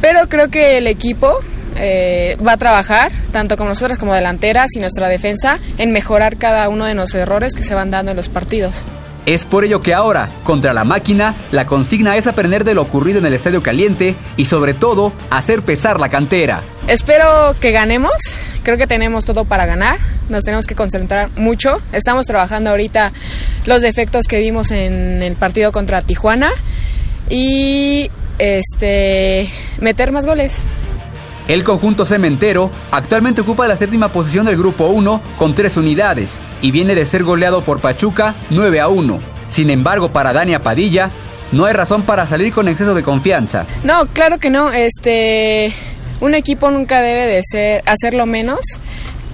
pero 0.00 0.28
creo 0.28 0.48
que 0.48 0.78
el 0.78 0.86
equipo 0.86 1.38
eh, 1.76 2.36
va 2.46 2.52
a 2.52 2.56
trabajar, 2.56 3.12
tanto 3.32 3.56
con 3.56 3.68
nosotras 3.68 3.98
como 3.98 4.14
delanteras 4.14 4.74
y 4.74 4.80
nuestra 4.80 5.08
defensa, 5.08 5.58
en 5.78 5.92
mejorar 5.92 6.36
cada 6.36 6.68
uno 6.68 6.84
de 6.84 6.94
los 6.94 7.14
errores 7.14 7.54
que 7.54 7.62
se 7.62 7.74
van 7.74 7.90
dando 7.90 8.10
en 8.12 8.16
los 8.16 8.28
partidos. 8.28 8.84
Es 9.28 9.44
por 9.44 9.62
ello 9.62 9.82
que 9.82 9.92
ahora, 9.92 10.30
contra 10.42 10.72
la 10.72 10.84
máquina, 10.84 11.34
la 11.52 11.66
consigna 11.66 12.16
es 12.16 12.26
aprender 12.26 12.64
de 12.64 12.72
lo 12.72 12.80
ocurrido 12.80 13.18
en 13.18 13.26
el 13.26 13.34
Estadio 13.34 13.62
Caliente 13.62 14.16
y 14.38 14.46
sobre 14.46 14.72
todo 14.72 15.12
hacer 15.28 15.60
pesar 15.60 16.00
la 16.00 16.08
cantera. 16.08 16.62
Espero 16.86 17.54
que 17.60 17.70
ganemos, 17.70 18.14
creo 18.62 18.78
que 18.78 18.86
tenemos 18.86 19.26
todo 19.26 19.44
para 19.44 19.66
ganar, 19.66 19.98
nos 20.30 20.44
tenemos 20.44 20.64
que 20.64 20.74
concentrar 20.74 21.28
mucho, 21.36 21.78
estamos 21.92 22.24
trabajando 22.24 22.70
ahorita 22.70 23.12
los 23.66 23.82
defectos 23.82 24.24
que 24.24 24.38
vimos 24.38 24.70
en 24.70 25.22
el 25.22 25.36
partido 25.36 25.72
contra 25.72 26.00
Tijuana 26.00 26.48
y 27.28 28.10
este 28.38 29.46
meter 29.78 30.10
más 30.10 30.24
goles. 30.24 30.64
El 31.48 31.64
conjunto 31.64 32.04
cementero 32.04 32.70
actualmente 32.90 33.40
ocupa 33.40 33.66
la 33.66 33.76
séptima 33.76 34.08
posición 34.08 34.44
del 34.44 34.58
Grupo 34.58 34.88
1 34.88 35.20
con 35.38 35.54
tres 35.54 35.78
unidades 35.78 36.40
y 36.60 36.72
viene 36.72 36.94
de 36.94 37.06
ser 37.06 37.24
goleado 37.24 37.62
por 37.62 37.80
Pachuca 37.80 38.34
9 38.50 38.80
a 38.80 38.88
1. 38.88 39.18
Sin 39.48 39.70
embargo, 39.70 40.10
para 40.10 40.34
Dania 40.34 40.60
Padilla, 40.60 41.10
no 41.52 41.64
hay 41.64 41.72
razón 41.72 42.02
para 42.02 42.26
salir 42.26 42.52
con 42.52 42.68
exceso 42.68 42.94
de 42.94 43.02
confianza. 43.02 43.64
No, 43.82 44.06
claro 44.08 44.38
que 44.38 44.50
no. 44.50 44.70
Este, 44.72 45.72
un 46.20 46.34
equipo 46.34 46.70
nunca 46.70 47.00
debe 47.00 47.26
de 47.26 47.40
ser 47.42 47.82
hacerlo 47.86 48.26
menos. 48.26 48.60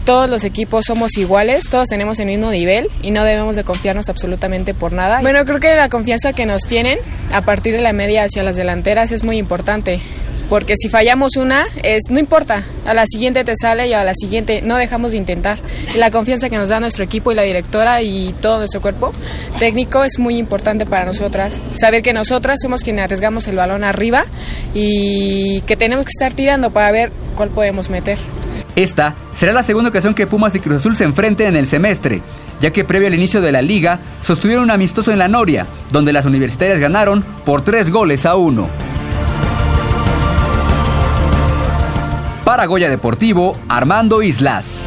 Todos 0.04 0.28
los 0.28 0.44
equipos 0.44 0.84
somos 0.86 1.16
iguales, 1.16 1.68
todos 1.68 1.88
tenemos 1.88 2.18
el 2.18 2.26
mismo 2.26 2.50
nivel 2.50 2.90
y 3.02 3.10
no 3.10 3.24
debemos 3.24 3.56
de 3.56 3.64
confiarnos 3.64 4.08
absolutamente 4.08 4.74
por 4.74 4.92
nada. 4.92 5.20
Bueno, 5.22 5.44
creo 5.44 5.60
que 5.60 5.74
la 5.76 5.88
confianza 5.88 6.32
que 6.32 6.44
nos 6.44 6.62
tienen 6.62 6.98
a 7.32 7.42
partir 7.42 7.74
de 7.74 7.80
la 7.80 7.92
media 7.92 8.24
hacia 8.24 8.42
las 8.42 8.56
delanteras 8.56 9.12
es 9.12 9.24
muy 9.24 9.38
importante 9.38 10.00
porque 10.48 10.74
si 10.76 10.88
fallamos 10.88 11.36
una, 11.36 11.64
es 11.82 12.02
no 12.10 12.18
importa, 12.18 12.64
a 12.86 12.94
la 12.94 13.06
siguiente 13.06 13.44
te 13.44 13.54
sale 13.56 13.88
y 13.88 13.92
a 13.92 14.04
la 14.04 14.12
siguiente 14.14 14.60
no 14.62 14.76
dejamos 14.76 15.12
de 15.12 15.18
intentar. 15.18 15.58
La 15.96 16.10
confianza 16.10 16.50
que 16.50 16.56
nos 16.56 16.68
da 16.68 16.80
nuestro 16.80 17.04
equipo 17.04 17.32
y 17.32 17.34
la 17.34 17.42
directora 17.42 18.02
y 18.02 18.34
todo 18.40 18.58
nuestro 18.58 18.80
cuerpo 18.80 19.12
técnico 19.58 20.04
es 20.04 20.18
muy 20.18 20.36
importante 20.36 20.86
para 20.86 21.04
nosotras. 21.04 21.60
Saber 21.80 22.02
que 22.02 22.12
nosotras 22.12 22.58
somos 22.62 22.82
quienes 22.82 23.04
arriesgamos 23.04 23.48
el 23.48 23.56
balón 23.56 23.84
arriba 23.84 24.26
y 24.74 25.62
que 25.62 25.76
tenemos 25.76 26.04
que 26.04 26.10
estar 26.10 26.34
tirando 26.34 26.70
para 26.70 26.92
ver 26.92 27.10
cuál 27.36 27.48
podemos 27.48 27.88
meter. 27.88 28.18
Esta 28.76 29.14
será 29.34 29.52
la 29.52 29.62
segunda 29.62 29.90
ocasión 29.90 30.14
que 30.14 30.26
Pumas 30.26 30.54
y 30.54 30.60
Cruz 30.60 30.76
Azul 30.76 30.96
se 30.96 31.04
enfrenten 31.04 31.48
en 31.48 31.56
el 31.56 31.66
semestre, 31.66 32.22
ya 32.60 32.72
que 32.72 32.84
previo 32.84 33.08
al 33.08 33.14
inicio 33.14 33.40
de 33.40 33.52
la 33.52 33.62
liga 33.62 34.00
sostuvieron 34.20 34.64
un 34.64 34.70
amistoso 34.70 35.12
en 35.12 35.18
la 35.18 35.28
Noria, 35.28 35.66
donde 35.90 36.12
las 36.12 36.26
universitarias 36.26 36.80
ganaron 36.80 37.24
por 37.44 37.62
tres 37.62 37.90
goles 37.90 38.26
a 38.26 38.34
uno. 38.34 38.68
Para 42.44 42.66
Goya 42.66 42.90
Deportivo, 42.90 43.56
Armando 43.68 44.22
Islas. 44.22 44.86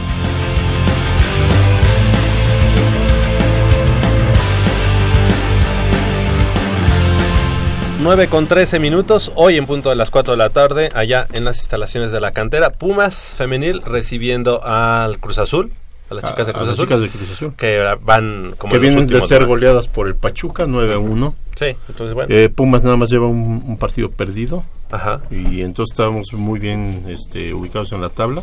9 8.07 8.29
con 8.29 8.47
13 8.47 8.79
minutos, 8.79 9.33
hoy 9.35 9.57
en 9.57 9.65
punto 9.65 9.89
de 9.89 9.97
las 9.97 10.11
4 10.11 10.31
de 10.31 10.37
la 10.37 10.49
tarde, 10.51 10.89
allá 10.93 11.27
en 11.33 11.43
las 11.43 11.57
instalaciones 11.57 12.09
de 12.09 12.21
la 12.21 12.31
cantera, 12.31 12.69
Pumas 12.69 13.35
femenil 13.35 13.81
recibiendo 13.81 14.63
al 14.63 15.19
Cruz 15.19 15.39
Azul, 15.39 15.73
a 16.09 16.13
las 16.13 16.23
chicas 16.23 16.47
de 16.47 16.53
Cruz, 16.53 16.69
Azul, 16.69 16.85
chicas 16.85 17.01
de 17.01 17.09
Cruz 17.09 17.31
Azul, 17.31 17.53
que 17.57 17.83
van 18.03 18.53
como 18.57 18.71
que 18.71 18.79
vienen 18.79 19.07
de 19.07 19.19
ser 19.19 19.45
goleadas 19.45 19.89
por 19.89 20.07
el 20.07 20.15
Pachuca 20.15 20.65
9-1. 20.67 21.33
Sí, 21.59 21.65
entonces 21.89 22.13
bueno. 22.13 22.33
Eh, 22.33 22.47
Pumas 22.47 22.85
nada 22.85 22.95
más 22.95 23.09
lleva 23.09 23.27
un, 23.27 23.77
partido 23.77 24.09
perdido. 24.09 24.63
Ajá. 24.89 25.19
Y 25.29 25.59
entonces 25.59 25.91
estamos 25.91 26.31
muy 26.31 26.61
bien 26.61 27.03
este, 27.09 27.53
ubicados 27.53 27.91
en 27.91 27.99
la 27.99 28.07
tabla. 28.07 28.41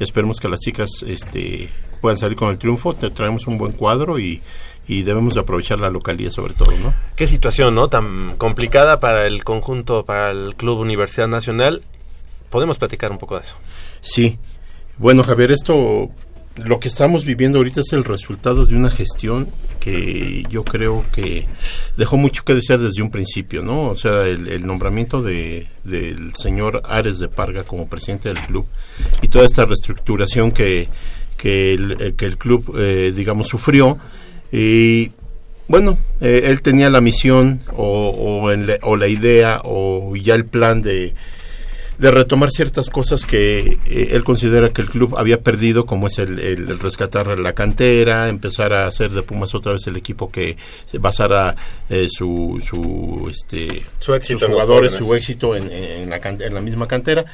Esperemos 0.00 0.38
que 0.38 0.50
las 0.50 0.60
chicas 0.60 1.02
este, 1.06 1.70
puedan 2.02 2.18
salir 2.18 2.36
con 2.36 2.50
el 2.50 2.58
triunfo. 2.58 2.92
Te 2.92 3.08
traemos 3.08 3.46
un 3.46 3.56
buen 3.56 3.72
cuadro 3.72 4.18
y 4.18 4.42
y 4.88 5.02
debemos 5.02 5.36
aprovechar 5.36 5.78
la 5.78 5.90
localidad 5.90 6.30
sobre 6.30 6.54
todo, 6.54 6.72
¿no? 6.78 6.94
Qué 7.14 7.26
situación, 7.28 7.74
¿no? 7.74 7.88
Tan 7.88 8.36
complicada 8.38 8.98
para 8.98 9.26
el 9.26 9.44
conjunto, 9.44 10.04
para 10.04 10.30
el 10.30 10.54
Club 10.56 10.78
Universidad 10.78 11.28
Nacional. 11.28 11.82
¿Podemos 12.48 12.78
platicar 12.78 13.12
un 13.12 13.18
poco 13.18 13.36
de 13.36 13.44
eso? 13.44 13.56
Sí. 14.00 14.38
Bueno, 14.96 15.22
Javier, 15.22 15.52
esto, 15.52 16.08
lo 16.56 16.80
que 16.80 16.88
estamos 16.88 17.26
viviendo 17.26 17.58
ahorita 17.58 17.82
es 17.82 17.92
el 17.92 18.02
resultado 18.02 18.64
de 18.64 18.74
una 18.74 18.90
gestión 18.90 19.46
que 19.78 20.42
yo 20.48 20.64
creo 20.64 21.04
que 21.12 21.46
dejó 21.98 22.16
mucho 22.16 22.42
que 22.44 22.54
desear 22.54 22.80
desde 22.80 23.02
un 23.02 23.10
principio, 23.10 23.62
¿no? 23.62 23.90
O 23.90 23.96
sea, 23.96 24.26
el, 24.26 24.66
nombramiento 24.66 25.20
de, 25.22 25.68
del 25.84 26.34
señor 26.34 26.82
Ares 26.84 27.18
de 27.18 27.28
Parga 27.28 27.62
como 27.62 27.88
presidente 27.88 28.30
del 28.30 28.40
club 28.40 28.66
y 29.20 29.28
toda 29.28 29.44
esta 29.44 29.66
reestructuración 29.66 30.50
que, 30.50 30.88
que, 31.36 31.74
el, 31.74 32.14
que 32.16 32.24
el 32.24 32.38
club, 32.38 32.74
eh, 32.78 33.12
digamos, 33.14 33.48
sufrió 33.48 33.98
y 34.52 35.12
bueno, 35.68 35.98
eh, 36.20 36.44
él 36.46 36.62
tenía 36.62 36.88
la 36.88 37.02
misión 37.02 37.60
o, 37.76 38.48
o, 38.82 38.96
la 38.96 39.08
idea 39.08 39.60
o 39.64 40.16
ya 40.16 40.34
el 40.34 40.46
plan 40.46 40.80
de, 40.80 41.14
de 41.98 42.10
retomar 42.10 42.50
ciertas 42.50 42.88
cosas 42.88 43.26
que 43.26 43.78
eh, 43.84 44.08
él 44.12 44.24
considera 44.24 44.70
que 44.70 44.80
el 44.80 44.88
club 44.88 45.16
había 45.18 45.42
perdido, 45.42 45.84
como 45.84 46.06
es 46.06 46.18
el, 46.18 46.78
rescatar 46.78 47.38
la 47.38 47.52
cantera, 47.52 48.30
empezar 48.30 48.72
a 48.72 48.86
hacer 48.86 49.10
de 49.10 49.22
Pumas 49.22 49.54
otra 49.54 49.72
vez 49.72 49.86
el 49.86 49.96
equipo 49.96 50.30
que 50.30 50.56
basara 50.94 51.54
eh, 51.90 52.06
su, 52.08 52.62
su, 52.64 53.28
este, 53.30 53.84
su 53.98 54.14
éxito 54.14 54.38
sus 54.38 54.48
jugadores, 54.48 54.92
su 54.92 55.14
éxito 55.14 55.54
en, 55.54 55.70
en, 55.70 56.08
la, 56.08 56.16
en 56.16 56.54
la 56.54 56.60
misma 56.62 56.88
cantera. 56.88 57.26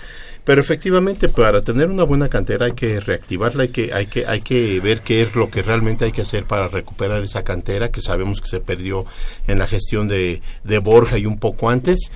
Pero 0.45 0.61
efectivamente, 0.61 1.31
para 1.31 1.63
tener 1.63 1.89
una 1.91 2.05
buena 2.05 2.29
cantera 2.29 2.67
hay 2.67 2.73
que 2.73 3.01
reactivarla, 3.01 3.63
hay 3.63 3.71
que, 3.71 3.95
hay 3.95 4.07
que, 4.07 4.27
hay 4.27 4.43
que 4.43 4.79
ver 4.81 5.01
qué 5.01 5.23
es 5.23 5.35
lo 5.35 5.51
que 5.51 5.63
realmente 5.63 6.05
hay 6.05 6.13
que 6.13 6.21
hacer 6.21 6.45
para 6.45 6.69
recuperar 6.69 7.23
esa 7.23 7.45
cantera 7.45 7.91
que 7.91 8.03
sabemos 8.03 8.43
que 8.43 8.49
se 8.49 8.61
perdió 8.61 9.07
en 9.47 9.59
la 9.59 9.67
gestión 9.67 10.07
de, 10.07 10.43
de 10.63 10.79
Borja 10.79 11.17
y 11.17 11.25
un 11.25 11.39
poco 11.39 11.71
antes. 11.71 12.11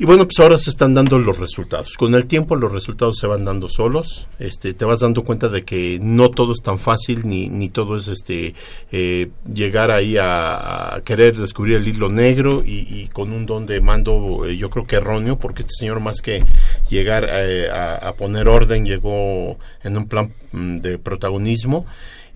Y 0.00 0.04
bueno, 0.04 0.24
pues 0.24 0.38
ahora 0.38 0.56
se 0.58 0.70
están 0.70 0.94
dando 0.94 1.18
los 1.18 1.38
resultados. 1.38 1.96
Con 1.96 2.14
el 2.14 2.28
tiempo 2.28 2.54
los 2.54 2.70
resultados 2.70 3.18
se 3.18 3.26
van 3.26 3.44
dando 3.44 3.68
solos. 3.68 4.28
Este, 4.38 4.72
te 4.72 4.84
vas 4.84 5.00
dando 5.00 5.24
cuenta 5.24 5.48
de 5.48 5.64
que 5.64 5.98
no 6.00 6.30
todo 6.30 6.52
es 6.52 6.62
tan 6.62 6.78
fácil 6.78 7.26
ni, 7.26 7.48
ni 7.48 7.68
todo 7.68 7.96
es 7.96 8.06
este 8.06 8.54
eh, 8.92 9.30
llegar 9.52 9.90
ahí 9.90 10.16
a, 10.16 11.02
querer 11.04 11.36
descubrir 11.36 11.76
el 11.76 11.88
hilo 11.88 12.08
negro 12.08 12.62
y, 12.64 13.08
con 13.12 13.32
un 13.32 13.46
don 13.46 13.66
de 13.66 13.80
mando 13.80 14.44
eh, 14.46 14.56
yo 14.56 14.70
creo 14.70 14.86
que 14.86 14.96
erróneo 14.96 15.38
porque 15.38 15.62
este 15.62 15.74
señor 15.78 16.00
más 16.00 16.20
que 16.20 16.44
llegar 16.88 17.26
eh, 17.28 17.68
a 17.70 18.12
poner 18.16 18.48
orden 18.48 18.84
llegó 18.84 19.58
en 19.82 19.96
un 19.96 20.06
plan 20.06 20.32
mm, 20.52 20.78
de 20.78 20.98
protagonismo 20.98 21.86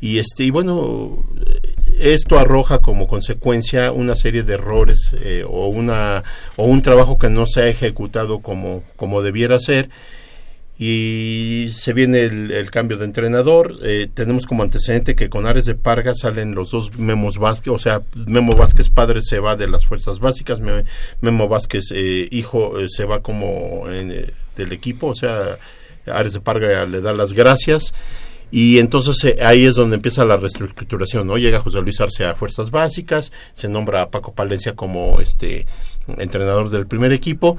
y 0.02 0.18
este 0.18 0.42
y 0.44 0.50
bueno 0.50 1.24
esto 2.00 2.38
arroja 2.38 2.80
como 2.80 3.06
consecuencia 3.06 3.92
una 3.92 4.16
serie 4.16 4.42
de 4.42 4.54
errores 4.54 5.14
eh, 5.20 5.44
o 5.46 5.66
una 5.66 6.22
o 6.56 6.64
un 6.64 6.82
trabajo 6.82 7.18
que 7.18 7.30
no 7.30 7.46
se 7.46 7.62
ha 7.62 7.68
ejecutado 7.68 8.40
como 8.40 8.82
como 8.96 9.22
debiera 9.22 9.58
ser. 9.60 9.88
Y 10.78 11.68
se 11.70 11.92
viene 11.92 12.22
el, 12.22 12.70
cambio 12.70 12.96
de 12.96 13.04
entrenador. 13.04 13.76
Eh, 13.84 14.08
tenemos 14.12 14.46
como 14.46 14.64
antecedente 14.64 15.14
que 15.14 15.28
con 15.28 15.46
Ares 15.46 15.66
de 15.66 15.76
Parga 15.76 16.12
salen 16.14 16.56
los 16.56 16.72
dos 16.72 16.98
Memos 16.98 17.38
Vázquez 17.38 17.72
o 17.72 17.78
sea 17.78 18.02
Memo 18.14 18.56
Vázquez 18.56 18.88
padre 18.88 19.20
se 19.22 19.38
va 19.38 19.54
de 19.54 19.68
las 19.68 19.86
fuerzas 19.86 20.18
básicas 20.18 20.60
Memo 21.20 21.46
Vázquez 21.46 21.92
eh, 21.92 22.26
hijo 22.32 22.74
se 22.88 23.04
va 23.04 23.22
como 23.22 23.84
del 24.56 24.72
equipo 24.72 25.08
o 25.08 25.14
sea 25.14 25.56
Ares 26.06 26.32
de 26.32 26.40
Parga 26.40 26.84
le 26.84 27.00
da 27.00 27.12
las 27.12 27.32
gracias 27.32 27.92
y 28.52 28.78
entonces 28.78 29.24
eh, 29.24 29.38
ahí 29.42 29.64
es 29.64 29.76
donde 29.76 29.96
empieza 29.96 30.26
la 30.26 30.36
reestructuración, 30.36 31.26
¿no? 31.26 31.38
Llega 31.38 31.58
José 31.58 31.80
Luis 31.80 31.98
Arce 32.02 32.26
a 32.26 32.34
Fuerzas 32.34 32.70
Básicas, 32.70 33.32
se 33.54 33.70
nombra 33.70 34.02
a 34.02 34.10
Paco 34.10 34.34
Palencia 34.34 34.76
como 34.76 35.20
este 35.20 35.66
entrenador 36.18 36.68
del 36.68 36.86
primer 36.86 37.12
equipo. 37.12 37.56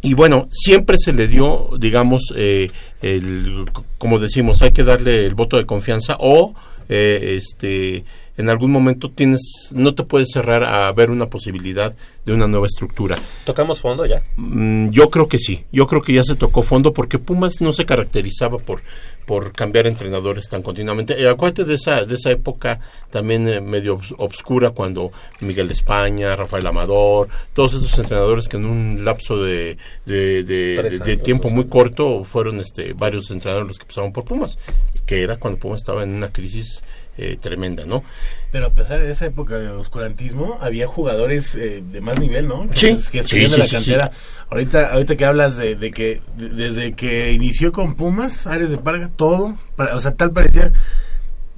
Y 0.00 0.14
bueno, 0.14 0.46
siempre 0.50 0.96
se 0.96 1.12
le 1.12 1.28
dio, 1.28 1.68
digamos, 1.78 2.32
eh, 2.34 2.70
el, 3.02 3.66
como 3.98 4.18
decimos, 4.18 4.62
hay 4.62 4.70
que 4.70 4.82
darle 4.82 5.26
el 5.26 5.34
voto 5.34 5.58
de 5.58 5.66
confianza 5.66 6.16
o 6.18 6.54
eh, 6.88 7.36
este 7.36 8.04
en 8.38 8.48
algún 8.48 8.70
momento 8.70 9.10
tienes 9.10 9.72
no 9.74 9.94
te 9.94 10.04
puedes 10.04 10.30
cerrar 10.32 10.62
a 10.62 10.90
ver 10.92 11.10
una 11.10 11.26
posibilidad 11.26 11.94
de 12.24 12.32
una 12.32 12.46
nueva 12.46 12.66
estructura. 12.66 13.18
¿Tocamos 13.44 13.80
fondo 13.80 14.06
ya? 14.06 14.22
Mm, 14.36 14.90
yo 14.90 15.10
creo 15.10 15.28
que 15.28 15.38
sí, 15.38 15.64
yo 15.72 15.86
creo 15.86 16.00
que 16.00 16.14
ya 16.14 16.22
se 16.22 16.36
tocó 16.36 16.62
fondo 16.62 16.92
porque 16.92 17.18
Pumas 17.18 17.60
no 17.60 17.72
se 17.72 17.84
caracterizaba 17.84 18.58
por 18.58 18.80
por 19.28 19.52
cambiar 19.52 19.86
entrenadores 19.86 20.48
tan 20.48 20.62
continuamente. 20.62 21.12
Eh, 21.22 21.28
acuérdate 21.28 21.64
de 21.64 21.74
esa, 21.74 22.06
de 22.06 22.14
esa 22.14 22.30
época 22.30 22.80
también 23.10 23.46
eh, 23.46 23.60
medio 23.60 24.00
obscura 24.16 24.70
cuando 24.70 25.12
Miguel 25.40 25.70
España, 25.70 26.34
Rafael 26.34 26.66
Amador, 26.66 27.28
todos 27.52 27.74
esos 27.74 27.98
entrenadores 27.98 28.48
que 28.48 28.56
en 28.56 28.64
un 28.64 29.04
lapso 29.04 29.36
de, 29.36 29.76
de, 30.06 31.20
tiempo 31.22 31.50
muy 31.50 31.66
corto 31.66 32.24
fueron 32.24 32.58
este 32.58 32.94
varios 32.94 33.30
entrenadores 33.30 33.68
los 33.68 33.78
que 33.78 33.84
pasaron 33.84 34.14
por 34.14 34.24
Pumas, 34.24 34.56
que 35.04 35.20
era 35.20 35.36
cuando 35.36 35.60
Pumas 35.60 35.80
estaba 35.82 36.04
en 36.04 36.14
una 36.14 36.32
crisis 36.32 36.82
eh, 37.18 37.36
tremenda, 37.40 37.84
¿no? 37.84 38.04
Pero 38.50 38.66
a 38.66 38.72
pesar 38.72 39.00
de 39.00 39.10
esa 39.10 39.26
época 39.26 39.58
de 39.58 39.68
oscurantismo, 39.68 40.58
había 40.60 40.86
jugadores 40.86 41.54
eh, 41.54 41.82
de 41.84 42.00
más 42.00 42.18
nivel, 42.18 42.48
¿no? 42.48 42.66
Sí, 42.72 42.96
que 43.10 43.22
sí, 43.22 43.48
sí, 43.48 43.58
la 43.58 43.68
cantera. 43.68 44.12
Ahorita, 44.48 44.92
ahorita 44.92 45.16
que 45.16 45.24
hablas 45.24 45.58
de, 45.58 45.76
que 45.90 46.22
desde 46.36 46.92
que 46.94 47.32
inició 47.32 47.72
con 47.72 47.94
Pumas, 47.94 48.46
Ares 48.46 48.70
de 48.70 48.78
Parga, 48.78 49.10
todo, 49.14 49.56
o 49.76 50.00
sea, 50.00 50.14
tal 50.14 50.32
parecía 50.32 50.72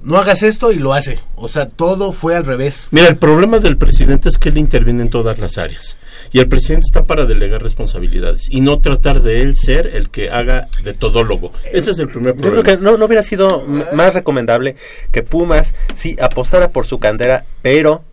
no 0.03 0.17
hagas 0.17 0.43
esto 0.43 0.71
y 0.71 0.75
lo 0.79 0.93
hace. 0.93 1.19
O 1.35 1.47
sea, 1.47 1.69
todo 1.69 2.11
fue 2.11 2.35
al 2.35 2.45
revés. 2.45 2.87
Mira, 2.91 3.07
el 3.07 3.17
problema 3.17 3.59
del 3.59 3.77
presidente 3.77 4.29
es 4.29 4.37
que 4.37 4.49
él 4.49 4.57
interviene 4.57 5.03
en 5.03 5.09
todas 5.09 5.39
las 5.39 5.57
áreas. 5.57 5.95
Y 6.33 6.39
el 6.39 6.47
presidente 6.47 6.85
está 6.85 7.03
para 7.03 7.25
delegar 7.25 7.61
responsabilidades 7.61 8.47
y 8.49 8.61
no 8.61 8.79
tratar 8.79 9.21
de 9.21 9.41
él 9.41 9.55
ser 9.55 9.87
el 9.87 10.09
que 10.09 10.29
haga 10.29 10.67
de 10.83 10.93
todólogo. 10.93 11.51
Ese 11.71 11.91
es 11.91 11.99
el 11.99 12.07
primer 12.07 12.35
problema. 12.35 12.55
Yo 12.55 12.61
creo 12.63 12.77
que 12.77 12.83
no, 12.83 12.97
no 12.97 13.05
hubiera 13.05 13.23
sido 13.23 13.65
más 13.93 14.13
recomendable 14.13 14.75
que 15.11 15.23
Pumas 15.23 15.75
sí 15.93 16.15
apostara 16.21 16.69
por 16.69 16.85
su 16.85 16.99
cantera, 16.99 17.45
pero 17.61 18.03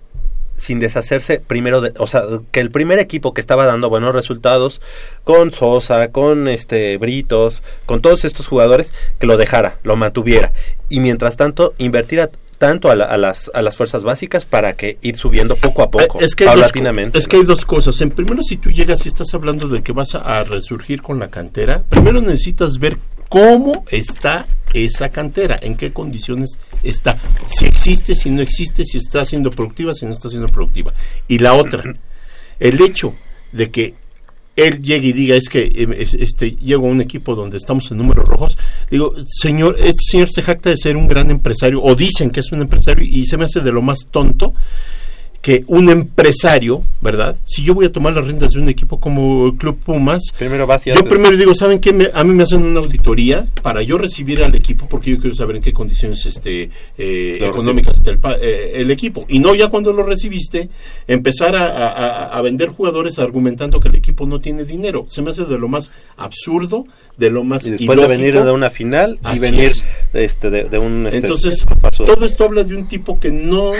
sin 0.59 0.81
deshacerse 0.81 1.41
primero 1.41 1.81
de, 1.81 1.95
o 1.99 2.07
sea, 2.07 2.23
que 2.51 2.61
el 2.61 2.71
primer 2.71 2.99
equipo 2.99 3.33
que 3.33 3.41
estaba 3.41 3.65
dando 3.65 3.89
buenos 3.89 4.13
resultados 4.13 4.83
con 5.25 5.53
Sosa, 5.53 6.09
con 6.09 6.49
este 6.49 6.99
Britos, 6.99 7.63
con 7.87 8.03
todos 8.03 8.25
estos 8.25 8.49
jugadores 8.49 8.93
que 9.19 9.27
lo 9.27 9.37
dejara, 9.37 9.79
lo 9.85 9.97
mantuviera 9.97 10.53
y 10.91 11.01
mientras 11.01 11.37
tanto 11.37 11.75
invertir 11.79 12.21
tanto 12.59 12.91
a, 12.91 12.97
las, 12.97 13.51
a 13.55 13.63
las 13.63 13.77
fuerzas 13.77 14.03
básicas 14.03 14.45
para 14.45 14.75
que 14.75 14.99
ir 15.01 15.17
subiendo 15.17 15.57
poco 15.57 15.83
a 15.83 15.91
poco, 15.91 16.21
es 16.21 16.35
que 16.35 16.45
paulatinamente. 16.45 17.19
es 17.19 17.29
que 17.29 17.37
hay 17.37 17.45
dos 17.45 17.65
cosas. 17.65 18.01
En 18.01 18.11
primero, 18.11 18.43
si 18.43 18.57
tú 18.57 18.71
llegas 18.71 19.07
y 19.07 19.09
estás 19.09 19.33
hablando 19.33 19.69
de 19.69 19.83
que 19.83 19.93
vas 19.93 20.15
a 20.17 20.45
resurgir 20.45 21.01
con 21.01 21.19
la 21.19 21.31
cantera, 21.31 21.85
primero 21.89 22.21
necesitas 22.21 22.79
ver 22.79 22.99
cómo 23.29 23.85
está 23.91 24.47
esa 24.75 25.11
cantera, 25.11 25.59
en 25.63 25.77
qué 25.77 25.93
condiciones 25.93 26.59
está, 26.83 27.19
si 27.47 27.67
existe, 27.67 28.15
si 28.15 28.31
no 28.31 28.43
existe, 28.43 28.85
si 28.85 28.99
está 28.99 29.25
siendo 29.25 29.51
productiva, 29.51 29.95
si 29.95 30.05
no 30.07 30.13
está 30.13 30.29
siendo 30.29 30.49
productiva. 30.49 30.93
Y 31.29 31.39
la 31.39 31.55
otra, 31.55 31.83
el 32.59 32.81
hecho 32.83 33.15
de 33.53 33.71
que 33.71 33.95
él 34.59 34.83
llegue 34.83 35.09
y 35.09 35.13
diga 35.13 35.37
es 35.37 35.49
que 35.49 35.71
em, 35.75 35.93
este 35.93 36.57
llego 36.57 36.87
a 36.87 36.91
un 36.91 37.01
equipo 37.01 37.35
donde 37.35 37.57
estamos 37.57 37.91
en 37.91 37.99
números 37.99 38.29
rojos 38.29 38.59
digo 38.91 39.15
señor 39.27 39.77
este 39.79 40.03
señor 40.11 40.29
se 40.31 40.43
jacta 40.43 40.71
de 40.71 40.77
ser 40.77 40.97
un 40.97 41.09
gran 41.09 41.31
empresario 41.31 41.83
o 41.83 41.95
dicen 41.95 42.31
que 42.31 42.41
es 42.41 42.53
un 42.53 42.61
empresario 42.61 43.07
y 43.09 43.25
se 43.27 43.37
me 43.37 43.45
hace 43.45 43.61
de 43.61 43.73
lo 43.73 43.83
más 43.83 44.07
tonto 44.11 44.55
que 45.49 45.65
un 45.69 45.89
empresario, 45.89 46.85
¿verdad? 47.01 47.35
Si 47.45 47.65
yo 47.65 47.73
voy 47.73 47.87
a 47.87 47.91
tomar 47.91 48.13
las 48.13 48.27
riendas 48.27 48.53
de 48.53 48.61
un 48.61 48.69
equipo 48.69 49.01
como 49.01 49.47
el 49.47 49.55
Club 49.55 49.79
Pumas, 49.79 50.25
primero 50.37 50.69
yo 50.85 51.05
primero 51.07 51.39
digo, 51.39 51.55
¿saben 51.55 51.79
qué? 51.79 52.11
a 52.13 52.23
mí 52.23 52.35
me 52.35 52.43
hacen 52.43 52.63
una 52.63 52.81
auditoría 52.81 53.47
para 53.63 53.81
yo 53.81 53.97
recibir 53.97 54.43
al 54.43 54.55
equipo 54.55 54.87
porque 54.91 55.13
yo 55.13 55.19
quiero 55.19 55.35
saber 55.35 55.57
en 55.57 55.63
qué 55.63 55.73
condiciones 55.73 56.27
este 56.27 56.69
eh, 56.99 57.39
económicas 57.41 57.97
está 57.97 58.11
el, 58.11 58.19
eh, 58.43 58.73
el, 58.75 58.91
equipo. 58.91 59.25
Y 59.27 59.39
no 59.39 59.55
ya 59.55 59.69
cuando 59.69 59.91
lo 59.95 60.03
recibiste, 60.03 60.69
empezar 61.07 61.57
a, 61.57 62.39
vender 62.43 62.69
jugadores 62.69 63.19
argumentando 63.19 63.81
que 63.81 63.89
el 63.89 63.95
equipo 63.95 64.27
no 64.27 64.41
tiene 64.41 64.65
dinero. 64.65 65.07
Se 65.09 65.23
me 65.23 65.31
hace 65.31 65.47
de 65.47 65.57
lo 65.57 65.69
más 65.69 65.91
absurdo, 66.19 66.85
de 67.17 67.31
lo 67.31 67.43
más 67.43 67.67
y 67.67 67.71
después 67.71 67.99
de 67.99 68.07
venir 68.07 68.35
de 68.35 68.53
una 68.53 68.69
final 68.69 69.19
y 69.35 69.39
venir 69.39 69.73
este, 70.13 70.51
de, 70.51 70.79
un... 70.79 71.07
Este, 71.07 71.19
Entonces, 71.21 71.65
todo 71.97 72.27
esto 72.27 72.45
habla 72.45 72.65
de 72.65 72.77
un 72.77 72.87
tipo 72.87 73.19
que 73.19 73.33
no 73.33 73.73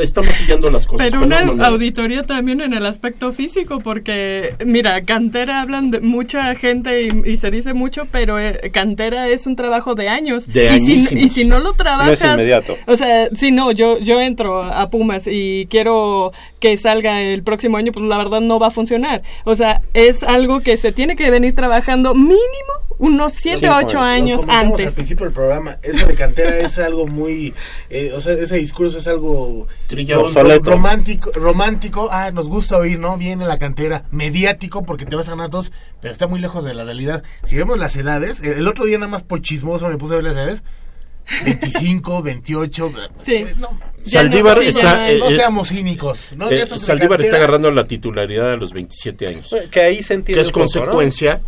está 0.00 0.22
maquillando 0.22 0.70
las 0.70 0.85
cosas. 0.86 1.10
Pero 1.10 1.24
una 1.24 1.66
auditoría 1.66 2.22
también 2.22 2.60
en 2.60 2.72
el 2.72 2.86
aspecto 2.86 3.32
físico, 3.32 3.80
porque, 3.80 4.54
mira, 4.64 5.02
cantera 5.04 5.62
hablan 5.62 5.90
de 5.90 6.00
mucha 6.00 6.54
gente 6.54 7.08
y, 7.24 7.36
se 7.36 7.50
dice 7.50 7.74
mucho, 7.74 8.06
pero 8.10 8.38
eh, 8.38 8.70
cantera 8.72 9.28
es 9.28 9.46
un 9.46 9.56
trabajo 9.56 9.94
de 9.94 10.08
años. 10.08 10.50
De 10.52 10.76
y 10.76 11.00
si, 11.00 11.18
y 11.18 11.28
si 11.28 11.44
no 11.46 11.60
lo 11.60 11.72
trabajas... 11.72 12.20
inmediato. 12.22 12.76
O 12.86 12.96
sea, 12.96 13.28
si 13.34 13.50
no, 13.50 13.72
yo, 13.72 13.98
yo 13.98 14.20
entro 14.20 14.62
a 14.62 14.88
Pumas 14.88 15.26
y 15.26 15.66
quiero 15.70 16.32
que 16.60 16.76
salga 16.76 17.20
el 17.20 17.42
próximo 17.42 17.76
año, 17.76 17.92
pues 17.92 18.04
la 18.06 18.18
verdad 18.18 18.40
no 18.40 18.58
va 18.58 18.68
a 18.68 18.70
funcionar. 18.70 19.22
O 19.44 19.56
sea, 19.56 19.82
es 19.94 20.22
algo 20.22 20.60
que 20.60 20.76
se 20.76 20.92
tiene 20.92 21.16
que 21.16 21.30
venir 21.30 21.54
trabajando 21.54 22.14
mínimo 22.14 22.86
unos 22.98 23.34
7 23.34 23.68
o 23.68 23.76
8 23.76 23.98
años 23.98 24.42
antes. 24.48 24.86
al 24.86 24.92
principio 24.92 25.26
del 25.26 25.34
programa, 25.34 25.78
eso 25.82 26.06
de 26.06 26.14
cantera 26.14 26.58
es 26.58 26.78
algo 26.78 27.06
muy, 27.06 27.54
eh, 27.90 28.12
o 28.14 28.20
sea, 28.20 28.32
ese 28.32 28.56
discurso 28.56 28.98
es 28.98 29.06
algo 29.06 29.66
romántico, 30.62 31.30
romántico, 31.34 32.08
ah, 32.10 32.30
nos 32.30 32.48
gusta 32.48 32.78
oír, 32.78 32.98
¿no? 32.98 33.16
Viene 33.16 33.46
la 33.46 33.58
cantera, 33.58 34.04
mediático 34.10 34.84
porque 34.84 35.04
te 35.04 35.16
vas 35.16 35.28
a 35.28 35.32
ganar 35.32 35.50
todos, 35.50 35.72
pero 36.00 36.12
está 36.12 36.26
muy 36.26 36.40
lejos 36.40 36.64
de 36.64 36.74
la 36.74 36.84
realidad. 36.84 37.22
Si 37.42 37.56
vemos 37.56 37.78
las 37.78 37.96
edades, 37.96 38.40
el 38.40 38.66
otro 38.66 38.84
día 38.84 38.98
nada 38.98 39.10
más 39.10 39.22
por 39.22 39.40
chismoso 39.40 39.88
me 39.88 39.98
puse 39.98 40.14
a 40.14 40.16
ver 40.16 40.24
las 40.24 40.34
edades, 40.34 40.62
25, 41.44 42.22
28. 42.22 42.92
Sí. 43.22 43.34
Eh, 43.34 43.54
no, 43.58 43.78
Saldívar 44.04 44.62
está. 44.62 45.08
no, 45.18 45.28
eh, 45.28 45.34
seamos 45.34 45.68
cínicos. 45.68 46.30
¿no? 46.36 46.48
Saldívar 46.78 47.20
está 47.20 47.36
agarrando 47.36 47.70
la 47.72 47.86
titularidad 47.86 48.52
a 48.52 48.56
los 48.56 48.72
27 48.72 49.26
años. 49.26 49.54
Que 49.70 49.80
ahí 49.80 50.02
se 50.02 50.14
entiende. 50.14 50.40
Que 50.40 50.46
es 50.46 50.52
consecuencia 50.52 51.40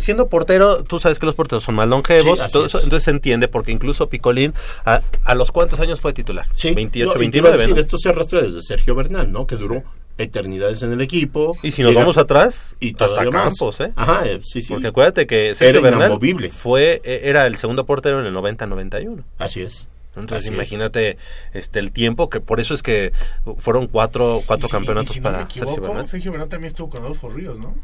siendo 0.00 0.28
portero, 0.28 0.84
tú 0.84 1.00
sabes 1.00 1.18
que 1.18 1.26
los 1.26 1.34
porteros 1.34 1.64
son 1.64 1.74
más 1.74 1.88
longevos, 1.88 2.40
entonces 2.54 3.02
se 3.02 3.10
entiende 3.10 3.48
porque 3.48 3.72
incluso 3.72 4.08
Picolín, 4.08 4.54
a, 4.84 5.00
a, 5.24 5.34
los 5.34 5.52
cuántos 5.52 5.80
años 5.80 6.00
fue 6.00 6.12
titular? 6.12 6.46
Sí, 6.52 6.74
28, 6.74 7.18
29. 7.18 7.80
Esto 7.80 7.98
se 7.98 8.08
arrastra 8.08 8.42
desde 8.42 8.62
Sergio 8.62 8.94
Bernal, 8.94 9.30
¿no? 9.32 9.46
Que 9.46 9.56
duró 9.56 9.82
eternidades 10.18 10.82
en 10.82 10.92
el 10.92 11.00
equipo. 11.00 11.56
Y 11.62 11.72
si 11.72 11.82
nos 11.82 11.94
vamos 11.94 12.16
atrás, 12.18 12.76
y 12.80 12.94
hasta 12.98 13.28
Campos, 13.30 13.80
¿eh? 13.80 13.92
Ajá, 13.96 14.26
eh, 14.26 14.40
sí, 14.42 14.62
sí. 14.62 14.72
Porque 14.72 14.88
acuérdate 14.88 15.26
que 15.26 15.54
Sergio 15.54 15.82
Bernal 15.82 16.18
fue, 16.50 17.00
e, 17.04 17.20
era 17.24 17.46
el 17.46 17.56
segundo 17.56 17.86
portero 17.86 18.20
en 18.20 18.26
el 18.26 18.34
90-91. 18.34 19.22
Así 19.38 19.62
es. 19.62 19.88
Entonces 20.16 20.50
imagínate 20.50 21.18
este 21.52 21.78
el 21.78 21.92
tiempo 21.92 22.30
que 22.30 22.40
por 22.40 22.58
eso 22.58 22.72
es 22.72 22.82
que 22.82 23.12
fueron 23.58 23.86
cuatro 23.86 24.42
cuatro 24.46 24.66
campeonatos 24.66 25.12
si 25.12 25.20
para 25.20 25.48
Sergio 25.50 25.82
Bernal. 25.82 26.08
Sergio 26.08 26.30
Bernal 26.32 26.48
también 26.48 26.70
estuvo 26.70 26.88
con 26.88 27.02
Adolfo 27.02 27.28
Ríos, 27.28 27.58
¿no? 27.58 27.74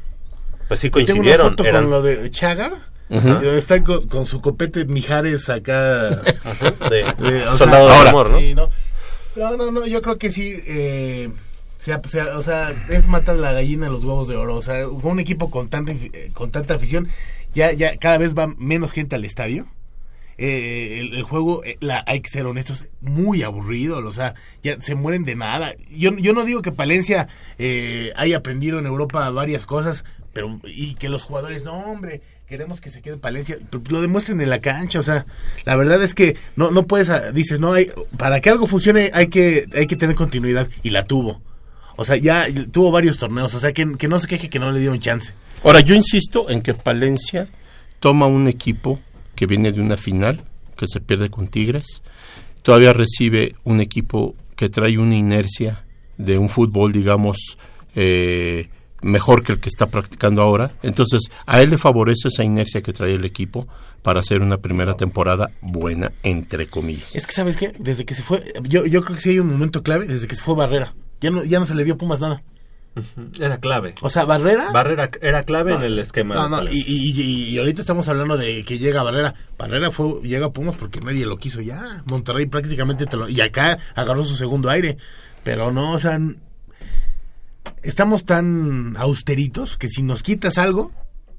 Pues 0.68 0.80
sí 0.80 0.90
coincidieron. 0.90 1.56
Tengo 1.56 1.70
una 1.70 1.78
foto 1.78 1.82
con 1.82 1.90
lo 1.90 2.02
de 2.02 2.30
Chagar. 2.30 2.72
Donde 3.09 3.59
está 3.59 3.82
con, 3.84 4.24
su 4.24 4.40
copete 4.40 4.86
Mijares 4.86 5.51
acá. 5.51 6.09
de, 6.10 7.05
soldado 7.59 7.89
de 7.89 8.09
amor, 8.09 8.30
¿no? 8.30 8.70
¿no? 9.36 9.56
¿no? 9.56 9.70
No, 9.70 9.86
yo 9.86 10.01
creo 10.01 10.18
que 10.18 10.30
sí. 10.30 10.55
Eh, 10.66 11.28
o 11.86 12.43
sea, 12.43 12.72
es 12.89 13.06
matar 13.09 13.36
la 13.36 13.52
gallina 13.52 13.86
de 13.86 13.93
los 13.93 14.05
huevos 14.05 14.28
de 14.28 14.36
oro. 14.36 14.56
O 14.56 14.62
sea, 14.62 14.84
con 14.84 15.12
un 15.12 15.20
equipo 15.20 15.51
con 15.51 15.68
tanta, 15.68 15.93
con 16.32 16.51
tanta 16.51 16.74
afición, 16.74 17.09
ya, 17.55 17.72
ya 17.72 17.97
cada 17.97 18.18
vez 18.18 18.34
va 18.34 18.47
menos 18.56 18.93
gente 18.93 19.16
al 19.16 19.24
estadio. 19.24 19.66
Eh, 20.39 21.10
el, 21.12 21.22
juego, 21.22 21.62
eh, 21.64 21.76
la, 21.80 22.02
hay 22.06 22.20
que 22.20 22.30
ser 22.30 22.47
honestos, 22.47 22.86
muy 23.01 23.43
aburrido, 23.43 23.98
o 23.98 24.12
sea, 24.12 24.34
ya 24.62 24.80
se 24.80 24.94
mueren 24.94 25.24
de 25.24 25.34
nada. 25.34 25.74
Yo, 25.90 26.10
yo 26.16 26.32
no 26.32 26.44
digo 26.44 26.62
que 26.62 26.72
Palencia 26.72 27.28
eh, 27.59 28.12
haya 28.16 28.39
aprendido 28.39 28.78
en 28.78 28.86
Europa 28.86 29.28
varias 29.30 29.66
cosas, 29.66 30.05
pero 30.32 30.60
y 30.64 30.94
que 30.94 31.09
los 31.09 31.24
jugadores, 31.24 31.64
no 31.64 31.74
hombre, 31.74 32.22
queremos 32.46 32.80
que 32.80 32.90
se 32.90 33.00
quede 33.00 33.16
Palencia, 33.16 33.56
lo 33.88 34.00
demuestren 34.00 34.40
en 34.40 34.50
la 34.50 34.60
cancha, 34.60 35.00
o 35.00 35.02
sea, 35.02 35.26
la 35.64 35.76
verdad 35.76 36.02
es 36.02 36.14
que 36.14 36.36
no, 36.56 36.70
no 36.70 36.86
puedes, 36.86 37.10
ah, 37.10 37.32
dices, 37.32 37.60
no 37.60 37.72
hay, 37.72 37.90
para 38.16 38.40
que 38.40 38.50
algo 38.50 38.66
funcione 38.66 39.10
hay 39.14 39.28
que, 39.28 39.68
hay 39.74 39.86
que 39.86 39.96
tener 39.96 40.16
continuidad, 40.16 40.68
y 40.82 40.90
la 40.90 41.04
tuvo. 41.04 41.40
O 41.96 42.04
sea, 42.04 42.16
ya 42.16 42.46
tuvo 42.70 42.90
varios 42.90 43.18
torneos, 43.18 43.54
o 43.54 43.60
sea, 43.60 43.72
que, 43.72 43.96
que 43.98 44.09
no 44.09 44.18
se 44.18 44.26
queje 44.26 44.48
que 44.48 44.59
no 44.59 44.72
le 44.72 44.80
dieron 44.80 45.00
chance. 45.00 45.34
Ahora, 45.64 45.80
yo 45.80 45.94
insisto 45.94 46.50
en 46.50 46.62
que 46.62 46.74
Palencia 46.74 47.46
toma 48.00 48.26
un 48.26 48.48
equipo 48.48 48.98
que 49.34 49.46
viene 49.46 49.72
de 49.72 49.80
una 49.80 49.96
final, 49.96 50.42
que 50.76 50.88
se 50.88 51.00
pierde 51.00 51.30
con 51.30 51.48
Tigres, 51.48 52.02
todavía 52.62 52.92
recibe 52.92 53.54
un 53.64 53.80
equipo 53.80 54.34
que 54.56 54.68
trae 54.68 54.98
una 54.98 55.16
inercia 55.16 55.84
de 56.18 56.38
un 56.38 56.48
fútbol, 56.48 56.92
digamos, 56.92 57.59
eh, 57.94 58.68
mejor 59.02 59.42
que 59.42 59.52
el 59.52 59.60
que 59.60 59.68
está 59.68 59.86
practicando 59.86 60.42
ahora. 60.42 60.72
Entonces, 60.82 61.20
a 61.46 61.60
él 61.60 61.70
le 61.70 61.78
favorece 61.78 62.28
esa 62.28 62.44
inercia 62.44 62.82
que 62.82 62.92
trae 62.92 63.14
el 63.14 63.24
equipo 63.24 63.68
para 64.02 64.20
hacer 64.20 64.42
una 64.42 64.58
primera 64.58 64.96
temporada 64.96 65.50
buena, 65.60 66.12
entre 66.22 66.66
comillas. 66.66 67.14
Es 67.14 67.26
que, 67.26 67.32
¿sabes 67.32 67.56
qué? 67.56 67.72
Desde 67.78 68.04
que 68.04 68.14
se 68.14 68.22
fue, 68.22 68.42
yo, 68.62 68.86
yo 68.86 69.02
creo 69.04 69.16
que 69.16 69.22
sí 69.22 69.30
hay 69.30 69.38
un 69.38 69.50
momento 69.52 69.82
clave, 69.82 70.06
desde 70.06 70.26
que 70.26 70.34
se 70.34 70.42
fue 70.42 70.54
Barrera. 70.54 70.94
Ya 71.20 71.30
no, 71.30 71.44
ya 71.44 71.60
no 71.60 71.66
se 71.66 71.74
le 71.74 71.84
vio 71.84 71.96
Pumas 71.96 72.20
nada. 72.20 72.42
Era 73.40 73.58
clave. 73.58 73.94
O 74.02 74.10
sea, 74.10 74.24
Barrera. 74.24 74.70
Barrera 74.70 75.10
era 75.22 75.44
clave 75.44 75.74
en 75.74 75.82
el 75.82 75.98
esquema. 75.98 76.34
No, 76.34 76.48
no, 76.48 76.62
y, 76.70 76.82
y, 76.86 77.58
ahorita 77.58 77.80
estamos 77.80 78.06
hablando 78.08 78.36
de 78.36 78.64
que 78.64 78.78
llega 78.78 79.02
Barrera. 79.02 79.34
Barrera 79.56 79.90
fue, 79.90 80.20
llega 80.22 80.46
a 80.46 80.52
Pumas 80.52 80.76
porque 80.76 81.00
nadie 81.00 81.24
lo 81.24 81.38
quiso 81.38 81.60
ya. 81.60 82.02
Monterrey 82.06 82.46
prácticamente 82.46 83.06
te 83.06 83.16
lo. 83.16 83.28
Y 83.28 83.40
acá 83.40 83.78
agarró 83.94 84.24
su 84.24 84.36
segundo 84.36 84.68
aire. 84.68 84.98
Pero 85.42 85.72
no, 85.72 85.92
o 85.92 85.98
sea. 85.98 86.20
Estamos 87.82 88.24
tan 88.24 88.96
austeritos 88.96 89.76
que 89.76 89.88
si 89.88 90.02
nos 90.02 90.22
quitas 90.22 90.59
algo, 90.59 90.92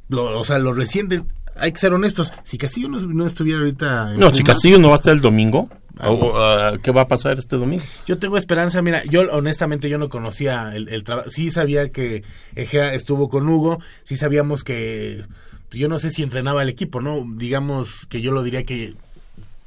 lo, 0.10 0.40
o 0.40 0.44
sea, 0.44 0.60
lo 0.60 0.74
reciente. 0.74 1.24
Hay 1.56 1.72
que 1.72 1.80
ser 1.80 1.94
honestos. 1.94 2.34
Si 2.44 2.57
Castillo 2.57 2.90
no, 2.90 3.26
estuviera 3.26 3.60
ahorita. 3.60 4.14
no, 4.18 4.34
si 4.34 4.44
Castillo 4.44 4.80
no 4.80 4.90
va 4.90 4.95
a 4.95 4.98
estar 4.98 5.14
el 5.14 5.22
domingo. 5.22 5.70
Ah, 5.99 6.74
¿Qué 6.82 6.91
va 6.91 7.02
a 7.02 7.07
pasar 7.07 7.38
este 7.38 7.56
domingo? 7.56 7.84
Yo 8.07 8.18
tengo 8.18 8.38
esperanza, 8.38 8.82
mira, 8.82 9.03
yo 9.06 9.22
honestamente 9.32 9.90
yo 9.90 9.98
no 9.98 10.10
conocía 10.10 10.76
el, 10.76 11.03
trabajo, 11.03 11.30
sí 11.30 11.52
sabía 11.52 11.90
que 11.91 12.24
Egea 12.56 12.95
estuvo 12.95 13.30
con 13.30 13.48
Hugo, 13.48 13.80
sí 14.03 14.18
sabíamos 14.18 14.64
que, 14.64 15.24
yo 15.72 15.88
no 15.90 15.99
sé 15.99 16.10
si 16.10 16.24
entrenaba 16.24 16.64
el 16.64 16.70
equipo, 16.70 16.99
¿no? 16.99 17.24
Digamos 17.36 18.07
que 18.10 18.22
yo 18.22 18.32
lo 18.32 18.41
diría 18.41 18.64
que 18.64 18.95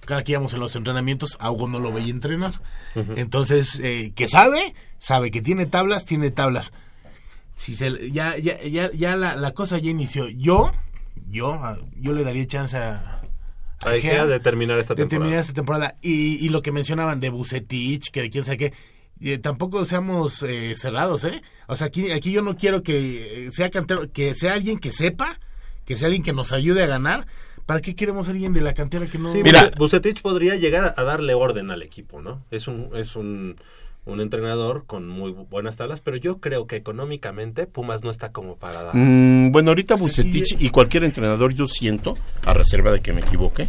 cada 0.07 0.25
que 0.25 0.33
íbamos 0.33 0.55
en 0.55 0.61
los 0.61 0.75
entrenamientos, 0.75 1.37
a 1.41 1.51
Hugo 1.51 1.69
no 1.69 1.79
lo 1.79 1.93
veía 1.93 2.11
entrenar. 2.11 2.61
Entonces, 3.17 3.79
eh, 3.83 4.13
que 4.15 4.29
sabe, 4.29 4.75
sabe 4.99 5.31
que 5.31 5.43
tiene 5.43 5.67
tablas, 5.67 6.07
tiene 6.07 6.31
tablas. 6.31 6.73
Si 7.55 7.75
se, 7.75 8.11
ya, 8.11 8.37
ya, 8.39 8.63
ya, 8.63 8.91
ya 8.93 9.17
la, 9.17 9.37
la 9.37 9.53
cosa 9.53 9.79
ya 9.79 9.91
inició. 9.91 10.29
Yo, 10.29 10.73
yo, 11.29 11.61
yo 11.97 12.13
le 12.13 12.25
daría 12.25 12.47
chance 12.47 12.77
a 12.77 13.17
hay 13.81 14.01
que 14.01 14.25
determinar 14.25 14.79
esta 14.79 14.95
temporada. 14.95 15.39
esta 15.39 15.53
temporada. 15.53 15.97
Y, 16.01 16.45
y, 16.45 16.49
lo 16.49 16.63
que 16.63 16.73
mencionaban 16.73 17.21
de 17.21 17.31
Bucetich, 17.31 18.11
que 18.11 18.23
de 18.23 18.31
quién 18.31 18.45
sabe 18.45 18.57
qué, 18.57 18.73
eh, 19.21 19.39
tampoco 19.39 19.85
seamos 19.85 20.43
eh, 20.43 20.75
cerrados, 20.77 21.25
¿eh? 21.25 21.43
O 21.67 21.77
sea, 21.77 21.89
aquí, 21.89 22.11
aquí 22.11 22.33
yo 22.33 22.43
no 22.43 22.57
quiero 22.57 22.83
que 22.83 23.51
sea 23.53 23.71
cantero, 23.71 24.11
que 24.13 24.35
sea 24.35 24.55
alguien 24.55 24.79
que 24.79 24.93
sepa, 24.93 25.39
que 25.85 25.97
sea 25.97 26.07
alguien 26.07 26.23
que 26.23 26.33
nos 26.33 26.53
ayude 26.53 26.83
a 26.83 26.87
ganar. 26.87 27.27
¿Para 27.67 27.81
qué 27.81 27.97
queremos 27.97 28.29
alguien 28.29 28.53
de 28.53 28.61
la 28.61 28.75
cantera 28.75 29.07
que 29.07 29.19
no... 29.19 29.35
Mira, 29.35 29.71
Bucetich 29.77 30.23
podría 30.23 30.55
llegar 30.55 30.95
a 30.97 31.03
darle 31.03 31.35
orden 31.35 31.71
al 31.71 31.83
equipo, 31.83 32.23
¿no? 32.23 32.43
Es 32.51 32.69
un... 32.69 32.91
Es 32.95 33.17
un 33.17 33.57
un 34.07 34.21
entrenador 34.21 34.85
con 34.87 35.09
muy 35.09 35.33
buenas 35.33 35.77
tablas, 35.77 36.01
pero 36.01 36.17
yo 36.17 36.39
creo 36.39 36.69
que 36.69 36.77
económicamente 36.77 37.67
Pumas 37.67 38.05
no 38.05 38.11
está 38.11 38.31
como 38.31 38.57
para 38.57 38.85
dar. 38.85 38.95
Mm, 38.95 39.51
bueno, 39.51 39.73
ahorita 39.73 39.97
Bucetich 39.97 40.57
y 40.61 40.71
cualquier 40.71 41.05
entrenador 41.05 41.53
yo 41.53 41.67
siento, 41.67 42.17
a 42.45 42.55
reserva 42.55 42.93
de 42.93 43.01
que 43.01 43.13
me 43.13 43.21
equivoque, 43.21 43.69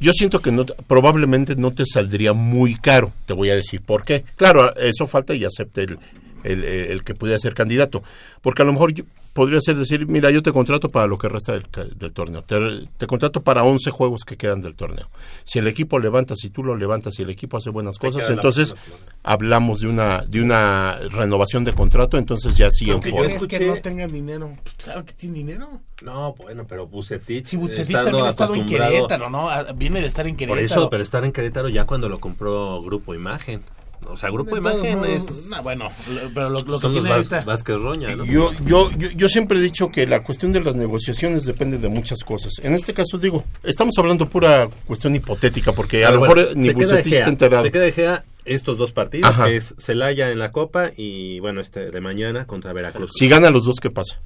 yo 0.00 0.14
siento 0.14 0.40
que 0.40 0.50
no, 0.50 0.64
probablemente 0.64 1.56
no 1.56 1.72
te 1.72 1.84
saldría 1.84 2.32
muy 2.32 2.74
caro. 2.74 3.12
Te 3.26 3.34
voy 3.34 3.50
a 3.50 3.54
decir 3.54 3.82
por 3.82 4.04
qué. 4.04 4.24
Claro, 4.34 4.74
eso 4.76 5.06
falta 5.06 5.34
y 5.34 5.44
acepte 5.44 5.82
el, 5.82 5.98
el, 6.44 6.64
el, 6.64 7.04
que 7.04 7.14
pudiera 7.14 7.38
ser 7.38 7.54
candidato. 7.54 8.02
Porque 8.42 8.62
a 8.62 8.64
lo 8.64 8.72
mejor 8.72 8.92
podría 9.32 9.60
ser 9.60 9.76
decir, 9.76 10.06
mira, 10.06 10.30
yo 10.30 10.42
te 10.42 10.52
contrato 10.52 10.90
para 10.90 11.06
lo 11.06 11.16
que 11.16 11.28
resta 11.28 11.52
del, 11.52 11.64
torneo, 12.12 12.42
te, 12.42 13.06
contrato 13.06 13.42
para 13.42 13.64
11 13.64 13.90
juegos 13.90 14.24
que 14.24 14.36
quedan 14.36 14.60
del 14.60 14.74
torneo. 14.76 15.08
Si 15.44 15.58
el 15.58 15.66
equipo 15.66 15.98
levanta, 15.98 16.34
si 16.34 16.50
tú 16.50 16.62
lo 16.62 16.76
levantas, 16.76 17.14
si 17.14 17.22
el 17.22 17.30
equipo 17.30 17.56
hace 17.56 17.70
buenas 17.70 17.98
cosas, 17.98 18.28
entonces 18.30 18.74
hablamos 19.22 19.80
de 19.80 19.88
una 19.88 20.24
de 20.26 20.42
una 20.42 20.98
renovación 21.10 21.64
de 21.64 21.72
contrato, 21.72 22.18
entonces 22.18 22.56
ya 22.56 22.70
sí 22.70 22.90
en 22.90 23.02
forma. 23.02 23.46
que 23.46 23.66
no 23.66 23.76
tengan 23.76 24.10
dinero. 24.10 24.52
Pues 24.62 24.74
claro 24.76 25.04
que 25.04 25.12
tienen 25.12 25.46
dinero. 25.46 25.80
No, 26.02 26.34
bueno, 26.34 26.64
pero 26.66 26.86
Bucetich, 26.86 27.44
sí, 27.44 27.56
Bucetich 27.56 27.92
también 27.92 28.24
ha 28.24 28.30
estado 28.30 28.54
en 28.54 28.66
Querétaro, 28.66 29.28
¿no? 29.28 29.48
Viene 29.74 30.00
de 30.00 30.06
estar 30.06 30.26
en 30.26 30.36
Querétaro. 30.36 30.68
Por 30.68 30.78
eso, 30.78 30.90
pero 30.90 31.02
estar 31.02 31.24
en 31.24 31.32
Querétaro 31.32 31.68
ya 31.68 31.84
cuando 31.84 32.08
lo 32.08 32.18
compró 32.18 32.82
Grupo 32.82 33.14
Imagen. 33.14 33.62
O 34.08 34.16
sea, 34.16 34.30
Grupo 34.30 34.54
de 34.54 34.60
Imagen 34.60 35.04
es... 35.04 35.48
bueno, 35.62 35.90
pero 36.34 36.50
lo, 36.50 36.64
que 36.64 36.88
tiene 36.88 37.08
los 37.08 37.44
Vázquez 37.44 37.80
Roña, 37.80 38.16
¿no? 38.16 38.24
Yo, 38.24 38.50
yo, 38.64 38.90
yo, 38.90 39.28
siempre 39.28 39.58
he 39.58 39.62
dicho 39.62 39.90
que 39.90 40.06
la 40.06 40.22
cuestión 40.22 40.52
de 40.52 40.60
las 40.60 40.76
negociaciones 40.76 41.44
depende 41.44 41.78
de 41.78 41.88
muchas 41.88 42.24
cosas. 42.24 42.54
En 42.62 42.74
este 42.74 42.92
caso, 42.92 43.18
digo, 43.18 43.44
estamos 43.62 43.96
hablando 43.98 44.28
pura 44.28 44.68
cuestión 44.86 45.14
hipotética, 45.14 45.72
porque 45.72 46.04
a 46.04 46.10
lo 46.10 46.22
mejor 46.22 46.56
ni 46.56 46.70
Bucetich 46.70 47.12
está 47.12 47.28
enterado. 47.28 47.64
Se 47.64 47.70
queda 47.70 47.84
de 47.84 47.92
Gea 47.92 48.24
estos 48.44 48.78
dos 48.78 48.92
partidos, 48.92 49.36
que 49.36 49.56
es 49.56 49.74
Celaya 49.78 50.30
en 50.30 50.38
la 50.38 50.50
Copa 50.50 50.90
y, 50.96 51.40
bueno, 51.40 51.60
este 51.60 51.90
de 51.90 52.00
mañana 52.00 52.46
contra 52.46 52.72
Veracruz. 52.72 53.12
Si 53.14 53.28
gana 53.28 53.50
los 53.50 53.64
dos, 53.64 53.78
¿qué 53.80 53.90
pasa? 53.90 54.20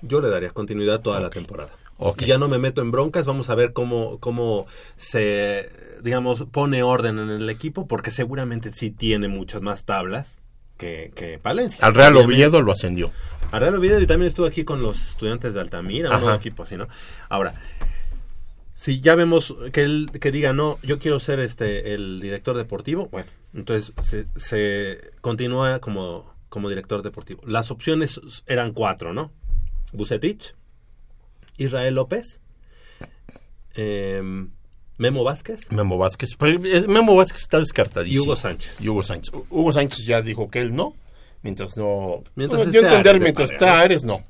Yo 0.00 0.20
le 0.20 0.30
daría 0.30 0.50
continuidad 0.50 1.00
toda 1.00 1.20
la 1.20 1.30
temporada. 1.30 1.70
Y 2.18 2.24
ya 2.24 2.38
no 2.38 2.48
me 2.48 2.58
meto 2.58 2.82
en 2.82 2.90
broncas, 2.90 3.26
vamos 3.26 3.48
a 3.50 3.54
ver 3.54 3.72
cómo, 3.72 4.18
cómo 4.18 4.66
se, 4.96 5.68
digamos, 6.02 6.44
pone 6.50 6.82
orden 6.82 7.18
en 7.18 7.30
el 7.30 7.48
equipo, 7.50 7.86
porque 7.86 8.10
seguramente 8.10 8.72
sí 8.72 8.90
tiene 8.90 9.28
muchas 9.28 9.62
más 9.62 9.84
tablas 9.84 10.38
que, 10.76 11.12
que 11.14 11.38
Palencia. 11.38 11.84
Al 11.86 11.94
Real 11.94 12.16
Oviedo 12.16 12.60
lo 12.60 12.72
ascendió. 12.72 13.10
Al 13.50 13.60
Real 13.60 13.74
Oviedo 13.76 14.00
y 14.00 14.06
también 14.06 14.28
estuvo 14.28 14.46
aquí 14.46 14.64
con 14.64 14.82
los 14.82 15.10
estudiantes 15.10 15.54
de 15.54 15.60
Altamira, 15.60 16.16
un 16.18 16.32
equipo 16.32 16.62
así, 16.62 16.76
¿no? 16.76 16.88
Ahora, 17.28 17.54
si 18.74 19.00
ya 19.00 19.14
vemos 19.14 19.54
que 19.72 19.82
él 19.82 20.10
que 20.20 20.32
diga, 20.32 20.52
no, 20.52 20.78
yo 20.82 20.98
quiero 20.98 21.20
ser 21.20 21.38
este 21.38 21.94
el 21.94 22.18
director 22.20 22.56
deportivo, 22.56 23.08
bueno, 23.12 23.30
entonces 23.54 23.92
se, 24.00 24.26
se 24.36 25.12
continúa 25.20 25.78
como, 25.78 26.34
como 26.48 26.68
director 26.68 27.02
deportivo. 27.02 27.42
Las 27.46 27.70
opciones 27.70 28.20
eran 28.46 28.72
cuatro, 28.72 29.12
¿no? 29.12 29.30
Bucetich, 29.92 30.54
Israel 31.62 31.94
López, 31.94 32.40
em, 33.74 34.50
Memo 34.98 35.24
Vázquez. 35.24 35.70
Memo 35.72 35.98
Vázquez. 35.98 36.36
Pues, 36.36 36.86
Memo 36.86 37.16
Vázquez 37.16 37.42
está 37.42 37.58
descartadísimo. 37.58 38.22
Y 38.22 38.26
Hugo 38.26 38.36
Sánchez. 38.36 38.80
Y 38.80 38.88
Hugo 38.88 39.02
Sánchez. 39.02 39.34
Hugo 39.50 39.72
Sánchez 39.72 40.06
ya 40.06 40.22
dijo 40.22 40.50
que 40.50 40.60
él 40.60 40.74
no. 40.74 40.94
Mientras 41.42 41.76
no. 41.76 42.22
Mientras 42.36 42.70
yo 42.70 42.82
entender, 42.82 43.18
mientras 43.18 43.52
esté 43.52 43.66
Ares, 43.66 44.04
no. 44.04 44.22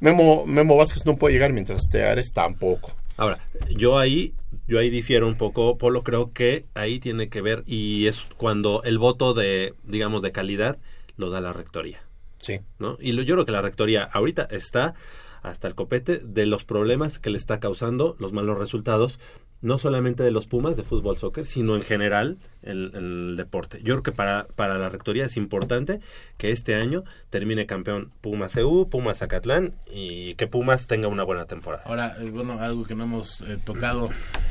Memo, 0.00 0.44
Memo 0.44 0.76
Vázquez 0.76 1.06
no 1.06 1.16
puede 1.16 1.34
llegar 1.34 1.52
mientras 1.52 1.82
esté 1.82 2.04
Ares 2.04 2.32
tampoco. 2.32 2.90
Ahora, 3.16 3.38
yo 3.76 3.98
ahí, 3.98 4.34
yo 4.66 4.80
ahí 4.80 4.90
difiero 4.90 5.28
un 5.28 5.36
poco, 5.36 5.78
Polo, 5.78 6.02
creo 6.02 6.32
que 6.32 6.64
ahí 6.74 6.98
tiene 6.98 7.28
que 7.28 7.42
ver, 7.42 7.62
y 7.66 8.06
es 8.08 8.22
cuando 8.36 8.82
el 8.82 8.98
voto 8.98 9.34
de, 9.34 9.74
digamos, 9.84 10.22
de 10.22 10.32
calidad 10.32 10.78
lo 11.16 11.30
da 11.30 11.40
la 11.40 11.52
rectoría. 11.52 12.02
Sí. 12.38 12.60
¿no? 12.80 12.98
Y 13.00 13.14
yo 13.24 13.34
creo 13.34 13.46
que 13.46 13.52
la 13.52 13.62
rectoría 13.62 14.02
ahorita 14.02 14.48
está 14.50 14.94
hasta 15.42 15.68
el 15.68 15.74
copete 15.74 16.18
de 16.18 16.46
los 16.46 16.64
problemas 16.64 17.18
que 17.18 17.30
le 17.30 17.38
está 17.38 17.60
causando 17.60 18.16
los 18.18 18.32
malos 18.32 18.58
resultados, 18.58 19.18
no 19.60 19.78
solamente 19.78 20.22
de 20.22 20.30
los 20.30 20.46
Pumas 20.46 20.76
de 20.76 20.82
fútbol 20.82 21.18
soccer, 21.18 21.46
sino 21.46 21.76
en 21.76 21.82
general 21.82 22.38
el, 22.62 22.92
el, 22.94 23.36
deporte. 23.36 23.78
Yo 23.78 23.94
creo 23.94 24.02
que 24.02 24.12
para, 24.12 24.46
para 24.56 24.76
la 24.76 24.88
rectoría 24.88 25.26
es 25.26 25.36
importante 25.36 26.00
que 26.36 26.50
este 26.50 26.74
año 26.74 27.04
termine 27.30 27.66
campeón 27.66 28.12
Pumas 28.20 28.56
EU, 28.56 28.88
Pumas 28.88 29.18
Zacatlán 29.18 29.74
y 29.90 30.34
que 30.34 30.46
Pumas 30.46 30.86
tenga 30.86 31.08
una 31.08 31.22
buena 31.24 31.46
temporada. 31.46 31.84
Ahora, 31.86 32.16
eh, 32.20 32.30
bueno, 32.30 32.58
algo 32.58 32.84
que 32.84 32.94
no 32.94 33.04
hemos 33.04 33.40
eh, 33.42 33.58
tocado 33.64 34.08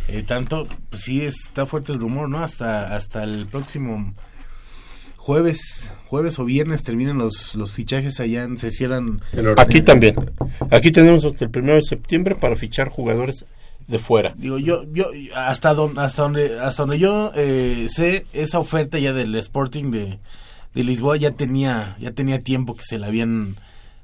eh, 0.07 0.23
tanto, 0.23 0.67
pues 0.89 1.03
sí 1.03 1.25
está 1.25 1.65
fuerte 1.65 1.91
el 1.91 1.99
rumor, 1.99 2.29
¿no? 2.29 2.39
Hasta, 2.39 2.95
hasta 2.95 3.23
el 3.23 3.47
próximo 3.47 4.13
jueves 5.21 5.91
jueves 6.11 6.39
o 6.39 6.43
viernes 6.43 6.83
terminan 6.83 7.17
los, 7.19 7.55
los 7.55 7.71
fichajes 7.71 8.19
allá, 8.19 8.43
en, 8.43 8.57
se 8.57 8.69
cierran... 8.69 9.21
Aquí 9.55 9.81
también. 9.81 10.15
Aquí 10.69 10.91
tenemos 10.91 11.23
hasta 11.23 11.45
el 11.45 11.51
primero 11.51 11.75
de 11.75 11.83
septiembre 11.83 12.35
para 12.35 12.57
fichar 12.57 12.89
jugadores 12.89 13.45
de 13.87 13.97
fuera. 13.97 14.33
Digo, 14.35 14.59
yo, 14.59 14.83
yo 14.91 15.05
hasta, 15.33 15.73
don, 15.73 15.97
hasta 15.97 16.23
donde, 16.23 16.59
hasta 16.59 16.83
donde 16.83 16.99
yo 16.99 17.31
eh, 17.33 17.87
sé, 17.89 18.25
esa 18.33 18.59
oferta 18.59 18.99
ya 18.99 19.13
del 19.13 19.33
Sporting 19.35 19.91
de, 19.91 20.19
de 20.73 20.83
Lisboa 20.83 21.15
ya 21.15 21.31
tenía, 21.31 21.95
ya 21.97 22.11
tenía 22.11 22.41
tiempo 22.41 22.75
que 22.75 22.83
se 22.83 22.99
la 22.99 23.07
habían 23.07 23.55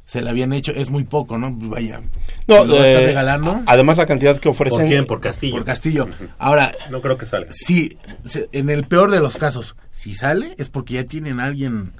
se 0.07 0.21
la 0.21 0.29
habían 0.29 0.53
hecho, 0.53 0.71
es 0.71 0.89
muy 0.89 1.03
poco, 1.03 1.37
¿no? 1.37 1.53
Vaya. 1.53 1.99
No, 2.47 2.63
lo 2.63 2.81
eh, 2.81 3.07
regalando. 3.07 3.61
Además 3.65 3.97
la 3.97 4.05
cantidad 4.05 4.37
que 4.37 4.47
ofrecen. 4.47 4.79
¿Por 4.79 4.87
quién? 4.87 5.05
Por 5.05 5.19
Castillo. 5.19 5.55
Por 5.55 5.65
Castillo. 5.65 6.07
Ahora. 6.39 6.71
No 6.89 7.01
creo 7.01 7.17
que 7.17 7.25
salga. 7.25 7.51
Sí, 7.51 7.97
en 8.53 8.69
el 8.69 8.85
peor 8.85 9.11
de 9.11 9.19
los 9.19 9.35
casos, 9.35 9.75
si 9.91 10.15
sale 10.15 10.55
es 10.57 10.69
porque 10.69 10.93
ya 10.93 11.03
tienen 11.03 11.41
a 11.41 11.43
alguien 11.43 11.91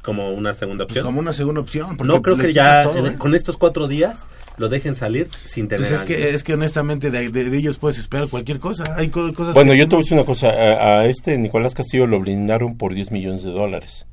como 0.00 0.30
una 0.30 0.54
segunda 0.54 0.86
pues 0.86 0.92
opción. 0.92 1.04
como 1.04 1.20
una 1.20 1.34
segunda 1.34 1.60
opción. 1.60 1.98
No 2.02 2.22
creo 2.22 2.38
que 2.38 2.54
ya 2.54 2.84
¿eh? 2.84 3.16
con 3.18 3.34
estos 3.34 3.58
cuatro 3.58 3.86
días 3.86 4.26
lo 4.56 4.70
dejen 4.70 4.94
salir 4.94 5.28
sin 5.44 5.68
tener. 5.68 5.86
Pues 5.86 6.00
es 6.00 6.04
que 6.04 6.30
es 6.30 6.42
que 6.42 6.54
honestamente 6.54 7.10
de, 7.10 7.26
ellos 7.54 7.76
puedes 7.76 7.98
esperar 7.98 8.28
cualquier 8.28 8.60
cosa. 8.60 8.94
Hay 8.96 9.08
cosas. 9.10 9.52
Bueno, 9.52 9.74
yo 9.74 9.84
te 9.86 9.94
voy 9.94 10.00
a 10.00 10.04
decir 10.04 10.16
una 10.16 10.24
cosa. 10.24 10.48
A, 10.48 11.00
a, 11.00 11.04
este 11.04 11.36
Nicolás 11.36 11.74
Castillo 11.74 12.06
lo 12.06 12.18
brindaron 12.18 12.78
por 12.78 12.94
10 12.94 13.12
millones 13.12 13.42
de 13.42 13.50
dólares 13.50 14.06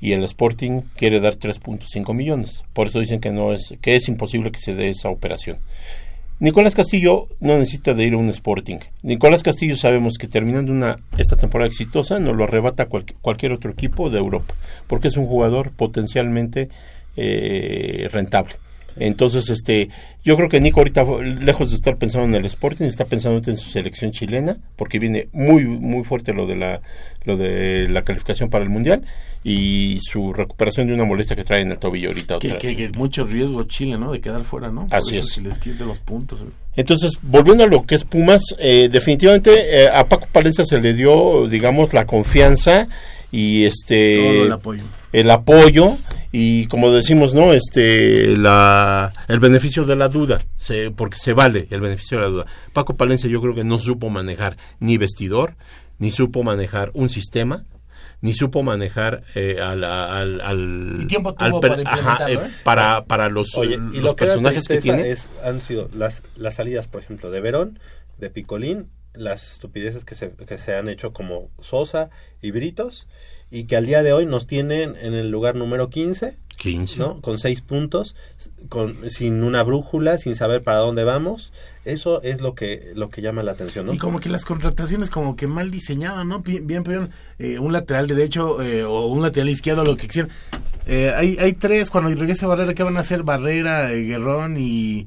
y 0.00 0.12
el 0.12 0.24
Sporting 0.24 0.82
quiere 0.96 1.20
dar 1.20 1.34
3.5 1.36 2.14
millones. 2.14 2.62
Por 2.72 2.88
eso 2.88 3.00
dicen 3.00 3.20
que 3.20 3.30
no 3.30 3.52
es 3.52 3.74
que 3.80 3.96
es 3.96 4.08
imposible 4.08 4.52
que 4.52 4.60
se 4.60 4.74
dé 4.74 4.88
esa 4.88 5.08
operación. 5.08 5.58
Nicolás 6.40 6.76
Castillo 6.76 7.26
no 7.40 7.58
necesita 7.58 7.94
de 7.94 8.04
ir 8.04 8.14
a 8.14 8.18
un 8.18 8.28
Sporting. 8.28 8.78
Nicolás 9.02 9.42
Castillo 9.42 9.76
sabemos 9.76 10.18
que 10.18 10.28
terminando 10.28 10.70
una 10.70 10.96
esta 11.16 11.34
temporada 11.34 11.68
exitosa 11.68 12.20
nos 12.20 12.36
lo 12.36 12.44
arrebata 12.44 12.86
cualquier 12.86 13.52
otro 13.52 13.72
equipo 13.72 14.08
de 14.08 14.18
Europa, 14.18 14.54
porque 14.86 15.08
es 15.08 15.16
un 15.16 15.26
jugador 15.26 15.72
potencialmente 15.72 16.68
eh, 17.16 18.08
rentable. 18.12 18.54
Entonces, 19.00 19.48
este, 19.50 19.88
yo 20.24 20.36
creo 20.36 20.48
que 20.48 20.60
Nico 20.60 20.80
ahorita, 20.80 21.04
lejos 21.22 21.70
de 21.70 21.76
estar 21.76 21.96
pensando 21.96 22.28
en 22.28 22.34
el 22.34 22.46
Sporting, 22.46 22.84
está 22.84 23.04
pensando 23.04 23.40
en 23.50 23.56
su 23.56 23.70
selección 23.70 24.10
chilena, 24.12 24.56
porque 24.76 24.98
viene 24.98 25.28
muy, 25.32 25.64
muy 25.64 26.04
fuerte 26.04 26.32
lo 26.32 26.46
de 26.46 26.56
la, 26.56 26.80
lo 27.24 27.36
de 27.36 27.88
la 27.88 28.02
calificación 28.02 28.50
para 28.50 28.64
el 28.64 28.70
Mundial 28.70 29.04
y 29.44 29.98
su 30.02 30.32
recuperación 30.32 30.88
de 30.88 30.94
una 30.94 31.04
molestia 31.04 31.36
que 31.36 31.44
trae 31.44 31.62
en 31.62 31.70
el 31.70 31.78
tobillo 31.78 32.08
ahorita. 32.08 32.38
Que, 32.38 32.56
que, 32.58 32.90
mucho 32.96 33.24
riesgo 33.24 33.64
Chile, 33.64 33.96
¿no? 33.96 34.12
De 34.12 34.20
quedar 34.20 34.42
fuera, 34.42 34.70
¿no? 34.70 34.86
Así 34.90 35.16
es. 35.16 35.28
Si 35.28 35.40
les 35.40 35.58
quite 35.58 35.84
los 35.84 36.00
puntos. 36.00 36.42
Entonces, 36.76 37.18
volviendo 37.22 37.64
a 37.64 37.66
lo 37.66 37.86
que 37.86 37.94
es 37.94 38.04
Pumas, 38.04 38.42
eh, 38.58 38.88
definitivamente 38.90 39.84
eh, 39.84 39.88
a 39.88 40.04
Paco 40.04 40.26
Palencia 40.32 40.64
se 40.64 40.80
le 40.80 40.94
dio, 40.94 41.48
digamos, 41.48 41.94
la 41.94 42.06
confianza 42.06 42.88
y 43.30 43.64
este 43.64 44.42
el 44.42 44.52
apoyo 44.52 44.82
el 45.12 45.30
apoyo 45.30 45.96
y 46.30 46.66
como 46.66 46.90
decimos 46.90 47.34
no 47.34 47.52
este 47.52 48.36
la 48.36 49.12
el 49.28 49.40
beneficio 49.40 49.84
de 49.84 49.96
la 49.96 50.08
duda 50.08 50.44
se, 50.56 50.90
porque 50.90 51.16
se 51.16 51.32
vale 51.32 51.68
el 51.70 51.80
beneficio 51.80 52.18
de 52.18 52.24
la 52.24 52.30
duda. 52.30 52.46
Paco 52.72 52.96
Palencia 52.96 53.30
yo 53.30 53.40
creo 53.40 53.54
que 53.54 53.64
no 53.64 53.78
supo 53.78 54.10
manejar 54.10 54.56
ni 54.80 54.98
vestidor 54.98 55.54
ni 55.98 56.10
supo 56.10 56.42
manejar 56.42 56.90
un 56.94 57.08
sistema 57.08 57.64
ni 58.20 58.34
supo 58.34 58.62
manejar 58.62 59.22
eh, 59.34 59.60
al, 59.62 59.84
al, 59.84 60.40
al, 60.40 61.06
tiempo 61.08 61.34
tuvo 61.34 61.60
para, 61.60 61.82
ajá, 61.84 62.30
eh, 62.30 62.38
para, 62.64 63.04
para 63.04 63.28
los, 63.28 63.52
los 63.56 64.14
personajes 64.14 64.66
que 64.66 64.78
tiene 64.78 65.14
han 65.44 65.60
sido 65.60 65.88
las, 65.94 66.24
las 66.36 66.56
salidas 66.56 66.88
por 66.88 67.00
ejemplo 67.00 67.30
de 67.30 67.40
Verón 67.40 67.78
de 68.18 68.28
Picolín 68.28 68.90
las 69.14 69.52
estupideces 69.52 70.04
que 70.04 70.14
se, 70.14 70.30
que 70.32 70.58
se 70.58 70.76
han 70.76 70.88
hecho 70.88 71.12
como 71.12 71.50
Sosa 71.60 72.10
y 72.42 72.50
Britos 72.50 73.06
y 73.50 73.64
que 73.64 73.76
al 73.76 73.86
día 73.86 74.02
de 74.02 74.12
hoy 74.12 74.26
nos 74.26 74.46
tienen 74.46 74.94
en 75.00 75.14
el 75.14 75.30
lugar 75.30 75.54
número 75.54 75.88
15, 75.88 76.36
15. 76.58 76.98
¿no? 76.98 77.20
con 77.20 77.38
seis 77.38 77.62
puntos, 77.62 78.16
con, 78.68 78.94
sin 79.08 79.42
una 79.42 79.62
brújula, 79.62 80.18
sin 80.18 80.36
saber 80.36 80.60
para 80.60 80.78
dónde 80.78 81.04
vamos. 81.04 81.52
Eso 81.84 82.20
es 82.22 82.40
lo 82.40 82.54
que 82.54 82.92
lo 82.94 83.08
que 83.08 83.22
llama 83.22 83.42
la 83.42 83.52
atención. 83.52 83.86
¿no? 83.86 83.94
Y 83.94 83.98
como 83.98 84.20
que 84.20 84.28
las 84.28 84.44
contrataciones 84.44 85.08
como 85.08 85.36
que 85.36 85.46
mal 85.46 85.70
diseñadas, 85.70 86.26
¿no? 86.26 86.40
Bien, 86.40 86.66
bien 86.66 87.10
eh, 87.38 87.58
un 87.58 87.72
lateral 87.72 88.06
derecho 88.08 88.60
eh, 88.60 88.84
o 88.84 89.06
un 89.06 89.22
lateral 89.22 89.48
izquierdo, 89.48 89.84
lo 89.84 89.96
que 89.96 90.08
quieran. 90.08 90.30
Eh, 90.86 91.12
hay, 91.14 91.36
hay 91.38 91.52
tres, 91.52 91.90
cuando 91.90 92.10
regrese 92.10 92.46
Barrera, 92.46 92.74
¿qué 92.74 92.82
van 92.82 92.96
a 92.96 93.00
hacer? 93.00 93.22
Barrera, 93.22 93.88
Guerrón 93.90 94.56
y... 94.58 95.06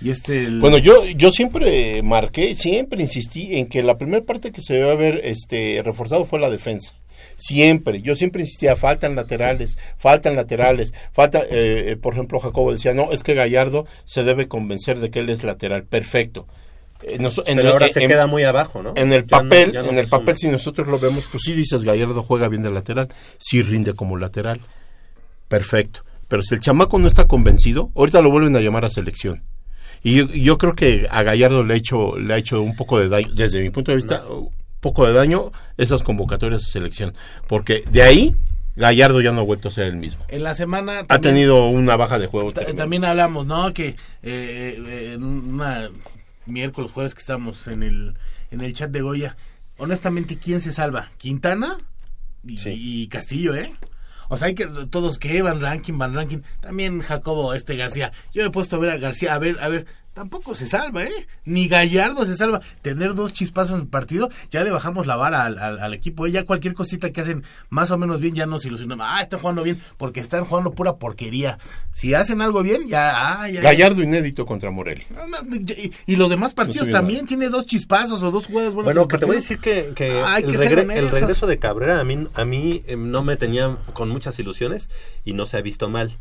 Y 0.00 0.10
este 0.10 0.48
Bueno, 0.60 0.78
yo 0.78 1.04
yo 1.06 1.32
siempre 1.32 2.04
marqué, 2.04 2.54
siempre 2.54 3.00
insistí 3.02 3.56
en 3.56 3.66
que 3.66 3.82
la 3.82 3.98
primera 3.98 4.24
parte 4.24 4.52
que 4.52 4.62
se 4.62 4.74
debe 4.74 4.92
haber 4.92 5.26
este 5.26 5.82
reforzado 5.84 6.24
fue 6.24 6.38
la 6.38 6.50
defensa. 6.50 6.94
Siempre, 7.38 8.02
yo 8.02 8.16
siempre 8.16 8.42
insistía, 8.42 8.74
faltan 8.74 9.14
laterales, 9.14 9.78
faltan 9.96 10.34
laterales, 10.34 10.92
falta, 11.12 11.38
eh, 11.38 11.92
eh, 11.92 11.96
por 11.96 12.14
ejemplo, 12.14 12.40
Jacobo 12.40 12.72
decía, 12.72 12.94
no, 12.94 13.12
es 13.12 13.22
que 13.22 13.34
Gallardo 13.34 13.86
se 14.04 14.24
debe 14.24 14.48
convencer 14.48 14.98
de 14.98 15.12
que 15.12 15.20
él 15.20 15.30
es 15.30 15.44
lateral, 15.44 15.84
perfecto. 15.84 16.48
en 17.04 17.30
Pero 17.44 17.70
ahora 17.70 17.86
se 17.86 18.04
queda 18.08 18.26
muy 18.26 18.42
abajo, 18.42 18.82
¿no? 18.82 18.92
En 18.96 19.12
el 19.12 19.24
papel, 19.24 19.76
en 19.76 19.98
el 19.98 20.08
papel 20.08 20.36
si 20.36 20.48
nosotros 20.48 20.88
lo 20.88 20.98
vemos, 20.98 21.28
pues 21.30 21.44
sí 21.44 21.52
dices 21.52 21.84
Gallardo 21.84 22.24
juega 22.24 22.48
bien 22.48 22.64
de 22.64 22.70
lateral, 22.70 23.08
sí 23.38 23.62
rinde 23.62 23.94
como 23.94 24.16
lateral, 24.16 24.60
perfecto. 25.46 26.00
Pero 26.26 26.42
si 26.42 26.56
el 26.56 26.60
chamaco 26.60 26.98
no 26.98 27.06
está 27.06 27.28
convencido, 27.28 27.92
ahorita 27.94 28.20
lo 28.20 28.32
vuelven 28.32 28.56
a 28.56 28.60
llamar 28.60 28.84
a 28.84 28.90
selección. 28.90 29.44
Y 30.02 30.42
yo, 30.42 30.58
creo 30.58 30.74
que 30.74 31.06
a 31.08 31.22
Gallardo 31.22 31.62
le 31.62 31.74
ha 31.74 31.76
hecho 31.76 32.18
le 32.18 32.34
ha 32.34 32.36
hecho 32.36 32.62
un 32.62 32.74
poco 32.74 32.98
de 32.98 33.08
daño, 33.08 33.28
desde 33.32 33.60
mi 33.60 33.70
punto 33.70 33.92
de 33.92 33.96
vista, 33.96 34.24
poco 34.80 35.06
de 35.06 35.12
daño 35.12 35.52
esas 35.76 36.02
convocatorias 36.02 36.62
de 36.62 36.70
selección, 36.70 37.14
porque 37.46 37.84
de 37.90 38.02
ahí 38.02 38.36
Gallardo 38.76 39.20
ya 39.20 39.32
no 39.32 39.40
ha 39.40 39.44
vuelto 39.44 39.68
a 39.68 39.70
ser 39.70 39.86
el 39.88 39.96
mismo. 39.96 40.24
En 40.28 40.44
la 40.44 40.54
semana 40.54 41.04
ha 41.08 41.18
tenido 41.18 41.66
una 41.66 41.96
baja 41.96 42.18
de 42.18 42.28
juego. 42.28 42.52
También 42.52 43.04
hablamos, 43.04 43.44
¿no? 43.46 43.74
Que 43.74 43.96
eh, 44.22 45.12
en 45.14 45.24
una 45.24 45.90
miércoles, 46.48 46.90
jueves 46.90 47.14
que 47.14 47.20
estamos 47.20 47.66
en 47.68 47.82
el, 47.82 48.14
en 48.50 48.60
el 48.60 48.72
chat 48.74 48.90
de 48.90 49.02
Goya, 49.02 49.36
honestamente, 49.76 50.38
¿quién 50.38 50.60
se 50.60 50.72
salva? 50.72 51.10
¿Quintana? 51.18 51.78
Y, 52.44 53.08
Castillo, 53.08 53.54
¿eh? 53.54 53.74
O 54.28 54.36
sea, 54.36 54.48
hay 54.48 54.54
que 54.54 54.66
todos 54.90 55.18
que 55.18 55.42
Van 55.42 55.60
Ranking, 55.60 55.98
Van 55.98 56.14
Ranking, 56.14 56.38
también 56.60 57.00
Jacobo, 57.00 57.54
este 57.54 57.76
García. 57.76 58.12
Yo 58.32 58.42
me 58.42 58.48
he 58.48 58.52
puesto 58.52 58.76
a 58.76 58.78
ver 58.78 58.90
a 58.90 58.96
García, 58.98 59.34
a 59.34 59.38
ver, 59.38 59.58
a 59.60 59.68
ver, 59.68 59.86
tampoco 60.18 60.56
se 60.56 60.66
salva, 60.66 61.04
¿eh? 61.04 61.28
Ni 61.44 61.68
Gallardo 61.68 62.26
se 62.26 62.34
salva. 62.34 62.60
Tener 62.82 63.14
dos 63.14 63.32
chispazos 63.32 63.76
en 63.76 63.82
el 63.82 63.86
partido, 63.86 64.28
ya 64.50 64.64
le 64.64 64.72
bajamos 64.72 65.06
la 65.06 65.14
vara 65.14 65.44
al, 65.44 65.58
al, 65.58 65.94
equipo. 65.94 66.26
¿eh? 66.26 66.32
Ya 66.32 66.44
cualquier 66.44 66.74
cosita 66.74 67.12
que 67.12 67.20
hacen 67.20 67.44
más 67.70 67.92
o 67.92 67.98
menos 67.98 68.20
bien, 68.20 68.34
ya 68.34 68.44
nos 68.44 68.64
ilusionamos. 68.64 69.06
Ah, 69.08 69.22
están 69.22 69.38
jugando 69.38 69.62
bien, 69.62 69.80
porque 69.96 70.18
están 70.18 70.44
jugando 70.44 70.72
pura 70.72 70.96
porquería. 70.96 71.58
Si 71.92 72.14
hacen 72.14 72.42
algo 72.42 72.64
bien, 72.64 72.88
ya. 72.88 73.12
Ah, 73.14 73.48
Gallardo 73.48 74.02
inédito 74.02 74.44
contra 74.44 74.72
Morelia. 74.72 75.06
Y, 76.06 76.16
los 76.16 76.28
demás 76.28 76.52
partidos 76.52 76.90
también 76.90 77.24
tiene 77.24 77.48
dos 77.48 77.64
chispazos 77.64 78.20
o 78.24 78.32
dos 78.32 78.46
jugadas 78.46 78.74
buenas. 78.74 78.92
Bueno, 78.92 79.06
que 79.06 79.18
te 79.18 79.24
voy 79.24 79.36
a 79.36 79.38
decir 79.38 79.60
que, 79.60 79.94
el, 79.96 81.10
regreso 81.10 81.46
de 81.46 81.60
Cabrera 81.60 82.00
a 82.00 82.04
mí, 82.04 82.26
a 82.34 82.44
mí 82.44 82.82
eh, 82.88 82.96
no 82.96 83.22
me 83.22 83.36
tenía 83.36 83.78
con 83.92 84.08
muchas 84.08 84.36
ilusiones 84.40 84.90
y 85.24 85.32
no 85.34 85.46
se 85.46 85.58
ha 85.58 85.60
visto 85.60 85.88
mal. 85.88 86.16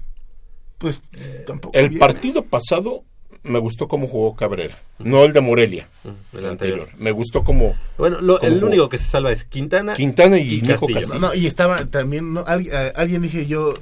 Pues 0.77 1.01
tampoco. 1.47 1.75
El 1.75 1.97
partido 1.97 2.43
pasado 2.43 3.03
me 3.47 3.59
gustó 3.59 3.87
cómo 3.87 4.07
jugó 4.07 4.35
Cabrera, 4.35 4.77
no 4.99 5.23
el 5.23 5.33
de 5.33 5.41
Morelia, 5.41 5.87
el, 6.33 6.45
anterior. 6.45 6.89
Me 6.97 7.11
gustó 7.11 7.43
como 7.43 7.75
Bueno, 7.97 8.17
el 8.41 8.63
único 8.63 8.89
que 8.89 8.97
se 8.97 9.07
salva 9.07 9.31
es 9.31 9.43
Quintana. 9.45 9.93
Quintana 9.93 10.37
y, 10.37 10.61
Castillo. 10.61 11.19
No, 11.19 11.33
y 11.33 11.47
estaba 11.47 11.85
también, 11.85 12.33
no, 12.33 12.41
eh, 12.47 12.93
alguien, 12.95 13.21
dije 13.21 13.45
yo, 13.47 13.73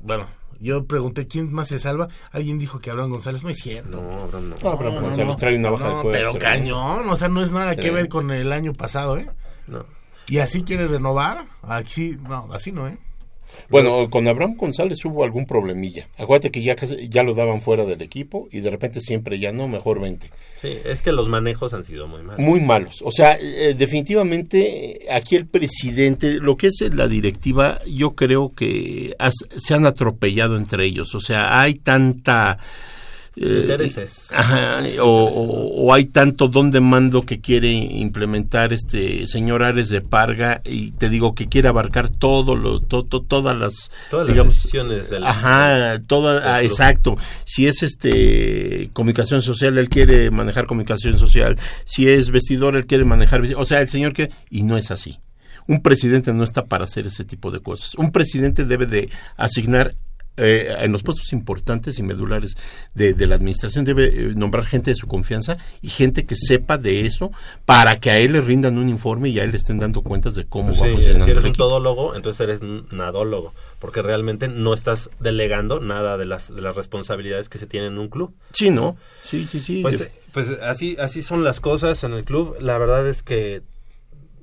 bueno, 0.00 0.26
yo 0.62 0.86
pregunté 0.86 1.26
quién 1.26 1.52
más 1.52 1.68
se 1.68 1.80
salva. 1.80 2.08
Alguien 2.30 2.58
dijo 2.58 2.78
que 2.78 2.90
Abraham 2.90 3.10
González. 3.10 3.42
No 3.42 3.50
es 3.50 3.58
cierto. 3.58 4.00
No, 4.00 4.22
Abraham 4.22 4.50
no. 4.50 4.56
No, 4.62 4.70
Abraham 4.70 5.02
González 5.02 5.36
trae 5.36 5.56
una 5.56 5.70
baja 5.70 6.02
de. 6.04 6.12
Pero 6.12 6.38
cañón. 6.38 7.08
O 7.08 7.16
sea, 7.16 7.28
no 7.28 7.42
es 7.42 7.50
nada 7.50 7.74
que 7.74 7.90
ver 7.90 8.08
con 8.08 8.30
el 8.30 8.52
año 8.52 8.72
pasado, 8.72 9.16
¿eh? 9.18 9.28
No. 9.66 9.84
¿Y 10.28 10.38
así 10.38 10.62
quiere 10.62 10.86
renovar? 10.86 11.46
Aquí, 11.62 12.16
no, 12.28 12.48
así 12.52 12.70
no, 12.70 12.86
¿eh? 12.86 12.96
Bueno, 13.68 14.10
con 14.10 14.28
Abraham 14.28 14.56
González 14.56 15.04
hubo 15.04 15.24
algún 15.24 15.46
problemilla. 15.46 16.06
Acuérdate 16.18 16.50
que 16.50 16.62
ya, 16.62 16.76
ya 17.08 17.22
lo 17.22 17.34
daban 17.34 17.62
fuera 17.62 17.84
del 17.84 18.02
equipo 18.02 18.48
y 18.52 18.60
de 18.60 18.70
repente 18.70 19.00
siempre 19.00 19.38
ya 19.38 19.52
no, 19.52 19.68
mejor 19.68 20.00
20. 20.00 20.30
Sí, 20.60 20.78
es 20.84 21.02
que 21.02 21.12
los 21.12 21.28
manejos 21.28 21.74
han 21.74 21.84
sido 21.84 22.06
muy 22.06 22.22
malos. 22.22 22.40
Muy 22.40 22.60
malos. 22.60 23.02
O 23.04 23.10
sea, 23.10 23.38
eh, 23.40 23.74
definitivamente 23.76 25.06
aquí 25.10 25.36
el 25.36 25.46
presidente, 25.46 26.34
lo 26.34 26.56
que 26.56 26.68
es 26.68 26.80
la 26.94 27.08
directiva, 27.08 27.80
yo 27.86 28.14
creo 28.14 28.52
que 28.54 29.16
se 29.56 29.74
han 29.74 29.86
atropellado 29.86 30.56
entre 30.56 30.84
ellos. 30.84 31.14
O 31.14 31.20
sea, 31.20 31.60
hay 31.60 31.74
tanta 31.74 32.58
eh, 33.36 33.60
intereses. 33.62 34.28
o, 35.00 35.92
hay 35.94 36.04
tanto 36.06 36.48
don 36.48 36.70
de 36.70 36.80
mando 36.80 37.22
que 37.22 37.40
quiere 37.40 37.72
implementar 37.72 38.72
este 38.72 39.26
señor 39.26 39.62
Ares 39.62 39.88
de 39.88 40.02
Parga 40.02 40.60
y 40.64 40.90
te 40.92 41.08
digo 41.08 41.34
que 41.34 41.48
quiere 41.48 41.68
abarcar 41.68 42.10
todo 42.10 42.56
lo 42.56 42.80
todas 42.80 43.56
las 43.56 43.90
todas 44.10 44.28
las 44.28 44.46
decisiones 44.46 45.08
del 45.08 45.24
ajá 45.24 45.98
toda 46.00 46.56
ah, 46.56 46.62
exacto. 46.62 47.16
Si 47.44 47.66
es 47.66 47.82
este 47.82 48.90
comunicación 48.92 49.40
social 49.40 49.78
él 49.78 49.88
quiere 49.88 50.30
manejar 50.30 50.66
comunicación 50.66 51.16
social. 51.16 51.58
Si 51.86 52.08
es 52.08 52.30
vestidor 52.30 52.76
él 52.76 52.86
quiere 52.86 53.04
manejar 53.04 53.42
o 53.56 53.64
sea 53.64 53.80
el 53.80 53.88
señor 53.88 54.12
que 54.12 54.30
y 54.50 54.62
no 54.62 54.76
es 54.76 54.90
así. 54.90 55.18
Un 55.68 55.80
presidente 55.80 56.32
no 56.32 56.44
está 56.44 56.66
para 56.66 56.84
hacer 56.84 57.06
ese 57.06 57.24
tipo 57.24 57.50
de 57.50 57.60
cosas. 57.60 57.94
Un 57.94 58.10
presidente 58.10 58.64
debe 58.64 58.86
de 58.86 59.08
asignar 59.36 59.94
eh, 60.38 60.74
en 60.78 60.92
los 60.92 61.02
puestos 61.02 61.32
importantes 61.34 61.98
y 61.98 62.02
medulares 62.02 62.56
de, 62.94 63.14
la 63.26 63.34
administración 63.34 63.84
debe 63.84 64.04
eh, 64.06 64.32
nombrar 64.34 64.64
gente 64.64 64.90
de 64.90 64.94
su 64.94 65.06
confianza 65.06 65.58
y 65.82 65.88
gente 65.88 66.24
que 66.24 66.36
sepa 66.36 66.78
de 66.78 67.04
eso 67.04 67.32
para 67.66 68.00
que 68.00 68.10
a 68.10 68.18
él 68.18 68.32
le 68.32 68.40
rindan 68.40 68.78
un 68.78 68.88
informe 68.88 69.28
y 69.28 69.38
a 69.38 69.44
él 69.44 69.50
le 69.50 69.58
estén 69.58 69.78
dando 69.78 70.00
cuentas 70.00 70.34
de 70.34 70.46
cómo 70.46 70.68
va 70.68 70.88
funcionando. 70.88 71.26
Si 71.26 71.30
eres 71.30 71.44
un 71.44 71.52
todólogo, 71.52 72.14
entonces 72.14 72.40
eres 72.40 72.62
nadólogo, 72.92 73.52
porque 73.78 74.00
realmente 74.00 74.48
no 74.48 74.72
estás 74.72 75.10
delegando 75.20 75.80
nada 75.80 76.16
de 76.16 76.24
las, 76.24 76.54
de 76.54 76.62
las 76.62 76.76
responsabilidades 76.76 77.50
que 77.50 77.58
se 77.58 77.66
tienen 77.66 77.92
en 77.92 77.98
un 77.98 78.08
club. 78.08 78.34
Sí, 78.52 78.70
¿no? 78.70 78.96
Sí, 79.22 79.44
sí, 79.44 79.60
sí. 79.60 79.82
Pues, 79.82 80.08
pues 80.32 80.48
así, 80.62 80.96
así 80.98 81.22
son 81.22 81.44
las 81.44 81.60
cosas 81.60 82.04
en 82.04 82.14
el 82.14 82.24
club. 82.24 82.56
La 82.58 82.78
verdad 82.78 83.06
es 83.06 83.22
que, 83.22 83.60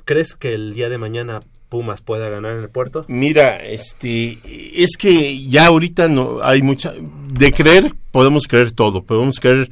¿crees 0.06 0.36
que 0.36 0.53
el 0.53 0.76
día 0.76 0.90
de 0.90 0.99
mañana 0.99 1.41
Pumas 1.70 2.02
pueda 2.02 2.30
ganar 2.30 2.58
en 2.58 2.64
el 2.64 2.70
puerto? 2.70 3.06
Mira, 3.08 3.64
este, 3.64 4.38
es 4.76 4.98
que 4.98 5.40
ya 5.48 5.68
ahorita 5.68 6.08
no 6.08 6.40
hay 6.41 6.62
mucha 6.62 6.94
de 7.32 7.52
creer 7.52 7.94
podemos 8.12 8.48
creer 8.48 8.72
todo, 8.72 9.04
podemos 9.04 9.40
creer 9.40 9.70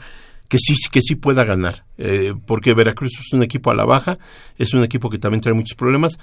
que 0.49 0.60
sí 0.60 0.76
que 0.91 1.02
sí 1.02 1.15
pueda 1.15 1.44
ganar, 1.44 1.86
eh, 1.98 2.34
porque 2.45 2.74
Veracruz 2.74 3.11
es 3.19 3.34
un 3.34 3.44
equipo 3.44 3.72
a 3.72 3.76
la 3.76 3.86
baja, 3.86 4.18
es 4.57 4.74
un 4.74 4.84
equipo 4.84 5.10
que 5.10 5.18
también 5.18 5.41
trae 5.41 5.53
muchos 5.53 5.76
problemas, 5.76 6.19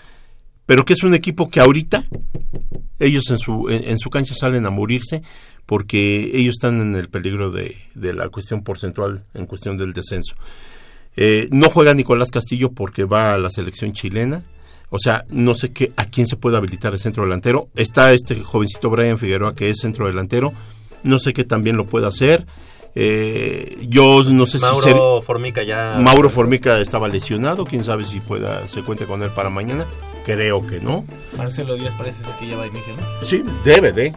pero 0.66 0.84
que 0.84 0.94
es 0.94 1.02
un 1.02 1.14
equipo 1.14 1.48
que 1.48 1.60
ahorita 1.60 2.04
ellos 2.98 3.30
en 3.30 3.38
su 3.38 3.68
en, 3.68 3.98
su 3.98 4.08
cancha 4.08 4.34
salen 4.34 4.64
a 4.66 4.70
morirse 4.70 5.22
porque 5.66 6.30
ellos 6.34 6.52
están 6.52 6.80
en 6.80 6.94
el 6.94 7.08
peligro 7.08 7.50
de, 7.50 7.76
de 7.94 8.14
la 8.14 8.28
cuestión 8.28 8.62
porcentual 8.62 9.24
en 9.34 9.46
cuestión 9.46 9.76
del 9.76 9.92
descenso. 9.92 10.36
Eh, 11.16 11.48
no 11.52 11.68
juega 11.68 11.94
Nicolás 11.94 12.30
Castillo 12.30 12.72
porque 12.72 13.04
va 13.04 13.34
a 13.34 13.38
la 13.38 13.50
selección 13.50 13.92
chilena 13.92 14.42
o 14.94 14.98
sea, 15.00 15.24
no 15.28 15.56
sé 15.56 15.72
qué, 15.72 15.92
a 15.96 16.04
quién 16.04 16.28
se 16.28 16.36
puede 16.36 16.56
habilitar 16.56 16.92
el 16.92 17.00
centro 17.00 17.24
delantero. 17.24 17.68
Está 17.74 18.12
este 18.12 18.36
jovencito 18.36 18.90
Brian 18.90 19.18
Figueroa 19.18 19.52
que 19.56 19.68
es 19.68 19.80
centro 19.80 20.06
delantero. 20.06 20.52
No 21.02 21.18
sé 21.18 21.32
qué 21.32 21.42
también 21.42 21.76
lo 21.76 21.84
puede 21.84 22.06
hacer. 22.06 22.46
Eh, 22.94 23.76
yo 23.88 24.22
no 24.22 24.46
sé 24.46 24.60
si 24.60 24.64
Mauro 24.64 25.20
Formica 25.20 25.64
ya 25.64 25.96
Mauro 26.00 26.30
Formica 26.30 26.78
estaba 26.78 27.08
lesionado, 27.08 27.64
quién 27.64 27.82
sabe 27.82 28.04
si 28.04 28.20
pueda 28.20 28.68
se 28.68 28.82
cuente 28.82 29.04
con 29.04 29.20
él 29.24 29.30
para 29.30 29.50
mañana. 29.50 29.84
Creo 30.24 30.64
que 30.64 30.78
no. 30.78 31.04
Marcelo 31.36 31.74
Díaz 31.74 31.92
parece 31.98 32.22
que 32.38 32.46
ya 32.46 32.56
va 32.56 32.62
a 32.62 32.66
inicio, 32.68 32.96
¿no? 32.96 33.02
Sí, 33.26 33.44
debe 33.64 33.90
de. 33.90 34.14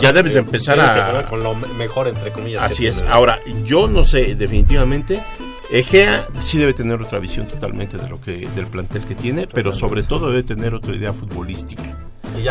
Ya, 0.00 0.12
debes 0.12 0.36
empezar 0.36 0.78
a 0.78 1.26
con 1.28 1.42
lo 1.42 1.56
mejor 1.56 2.06
entre 2.06 2.30
comillas. 2.30 2.62
Así 2.62 2.86
es. 2.86 3.02
Ahora, 3.02 3.40
yo 3.64 3.88
no 3.88 4.04
sé 4.04 4.36
definitivamente 4.36 5.20
Egea 5.70 6.26
sí 6.40 6.58
debe 6.58 6.74
tener 6.74 7.00
otra 7.00 7.20
visión 7.20 7.46
totalmente 7.46 7.96
de 7.96 8.08
lo 8.08 8.20
que 8.20 8.48
del 8.48 8.66
plantel 8.66 9.04
que 9.04 9.14
tiene, 9.14 9.46
pero 9.46 9.72
sobre 9.72 10.02
todo 10.02 10.28
debe 10.30 10.42
tener 10.42 10.74
otra 10.74 10.96
idea 10.96 11.12
futbolística. 11.12 11.96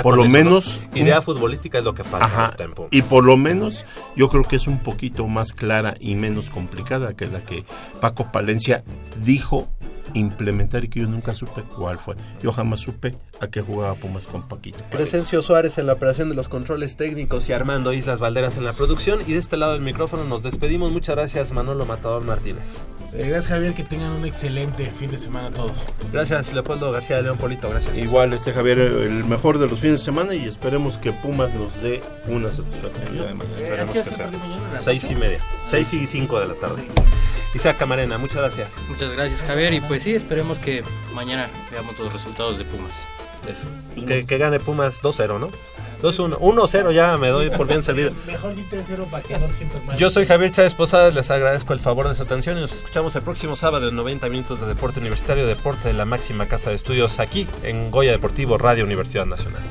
por 0.03 0.15
lo 0.15 0.23
menos 0.25 0.81
idea 0.93 1.21
futbolística 1.21 1.79
es 1.79 1.83
lo 1.83 1.93
que 1.93 2.05
falta. 2.05 2.55
y 2.91 3.01
por 3.01 3.25
lo 3.25 3.35
menos 3.35 3.85
yo 4.15 4.29
creo 4.29 4.43
que 4.43 4.55
es 4.55 4.67
un 4.67 4.79
poquito 4.79 5.27
más 5.27 5.51
clara 5.51 5.95
y 5.99 6.15
menos 6.15 6.49
complicada 6.49 7.13
que 7.13 7.27
la 7.27 7.43
que 7.43 7.65
Paco 7.99 8.31
Palencia 8.31 8.83
dijo 9.21 9.67
implementar 10.13 10.83
y 10.83 10.89
que 10.89 11.01
yo 11.01 11.07
nunca 11.07 11.33
supe 11.33 11.63
cuál 11.63 11.97
fue. 11.99 12.15
Yo 12.41 12.51
jamás 12.51 12.81
supe 12.81 13.15
a 13.39 13.47
qué 13.47 13.61
jugaba 13.61 13.95
Pumas 13.95 14.27
con 14.27 14.47
Paquito. 14.47 14.83
Presencio 14.91 15.41
Suárez 15.41 15.77
en 15.77 15.87
la 15.87 15.93
operación 15.93 16.29
de 16.29 16.35
los 16.35 16.49
controles 16.49 16.97
técnicos 16.97 17.49
y 17.49 17.53
Armando 17.53 17.93
Islas 17.93 18.19
Valderas 18.19 18.57
en 18.57 18.65
la 18.65 18.73
producción. 18.73 19.21
Y 19.27 19.33
de 19.33 19.39
este 19.39 19.57
lado 19.57 19.73
del 19.73 19.81
micrófono 19.81 20.23
nos 20.23 20.43
despedimos. 20.43 20.91
Muchas 20.91 21.15
gracias 21.15 21.51
Manolo 21.51 21.85
Matador 21.85 22.23
Martínez. 22.23 22.63
Eh, 23.13 23.27
gracias 23.27 23.47
Javier, 23.47 23.73
que 23.73 23.83
tengan 23.83 24.11
un 24.11 24.25
excelente 24.25 24.85
fin 24.91 25.09
de 25.09 25.17
semana 25.17 25.49
todos. 25.49 25.83
Gracias 26.13 26.53
Leopoldo 26.53 26.91
García 26.91 27.17
de 27.17 27.23
León 27.23 27.37
Polito, 27.37 27.69
gracias. 27.69 27.97
Igual 27.97 28.33
este 28.33 28.53
Javier, 28.53 28.79
el 28.79 29.25
mejor 29.25 29.57
de 29.57 29.67
los 29.67 29.79
fines 29.79 29.99
de 29.99 30.05
semana 30.05 30.35
y 30.35 30.45
esperemos 30.45 30.99
que 30.99 31.11
Pumas 31.11 31.53
nos 31.55 31.81
dé 31.81 32.01
una 32.27 32.51
satisfacción. 32.51 33.41
Eh, 33.57 33.85
¿Qué 33.93 34.03
Seis 34.83 35.05
y 35.09 35.15
media, 35.15 35.39
seis 35.65 35.91
y 35.93 36.05
cinco 36.05 36.39
de 36.39 36.49
la 36.49 36.53
tarde. 36.55 36.83
Isaac 37.55 37.77
Camarena, 37.77 38.19
muchas 38.19 38.37
gracias. 38.37 38.75
Muchas 38.89 39.11
gracias 39.13 39.41
Javier 39.41 39.73
y 39.73 39.81
pues 39.81 39.98
sí, 39.99 40.13
esperemos 40.13 40.59
que 40.59 40.83
mañana 41.13 41.49
veamos 41.71 41.97
los 41.99 42.11
resultados 42.11 42.57
de 42.57 42.65
Pumas. 42.65 43.05
Eso. 43.47 44.05
Que, 44.05 44.37
gane 44.37 44.59
Pumas 44.59 45.01
2-0, 45.01 45.39
¿no? 45.39 45.49
2-1. 46.01 46.39
1-0 46.39 46.91
ya 46.91 47.17
me 47.17 47.29
doy 47.29 47.49
por 47.49 47.67
bien 47.67 47.83
servido. 47.83 48.11
Mejor 48.27 48.55
di 48.55 48.63
3-0 48.63 49.09
para 49.09 49.23
que 49.23 49.37
no 49.37 49.53
sientas 49.53 49.83
mal. 49.85 49.97
Yo 49.97 50.09
soy 50.09 50.25
Javier 50.25 50.51
Chávez 50.51 50.73
Posadas, 50.75 51.13
les 51.13 51.29
agradezco 51.29 51.73
el 51.73 51.79
favor 51.79 52.07
de 52.07 52.15
su 52.15 52.23
atención 52.23 52.57
y 52.57 52.61
nos 52.61 52.73
escuchamos 52.73 53.15
el 53.15 53.21
próximo 53.21 53.55
sábado 53.55 53.89
en 53.89 53.95
90 53.95 54.29
minutos 54.29 54.59
de 54.61 54.67
Deporte 54.67 54.99
Universitario, 54.99 55.45
Deporte 55.45 55.89
de 55.89 55.93
la 55.93 56.05
máxima 56.05 56.47
casa 56.47 56.69
de 56.69 56.77
estudios 56.77 57.19
aquí 57.19 57.47
en 57.63 57.91
Goya 57.91 58.11
Deportivo 58.11 58.57
Radio 58.57 58.85
Universidad 58.85 59.25
Nacional. 59.25 59.61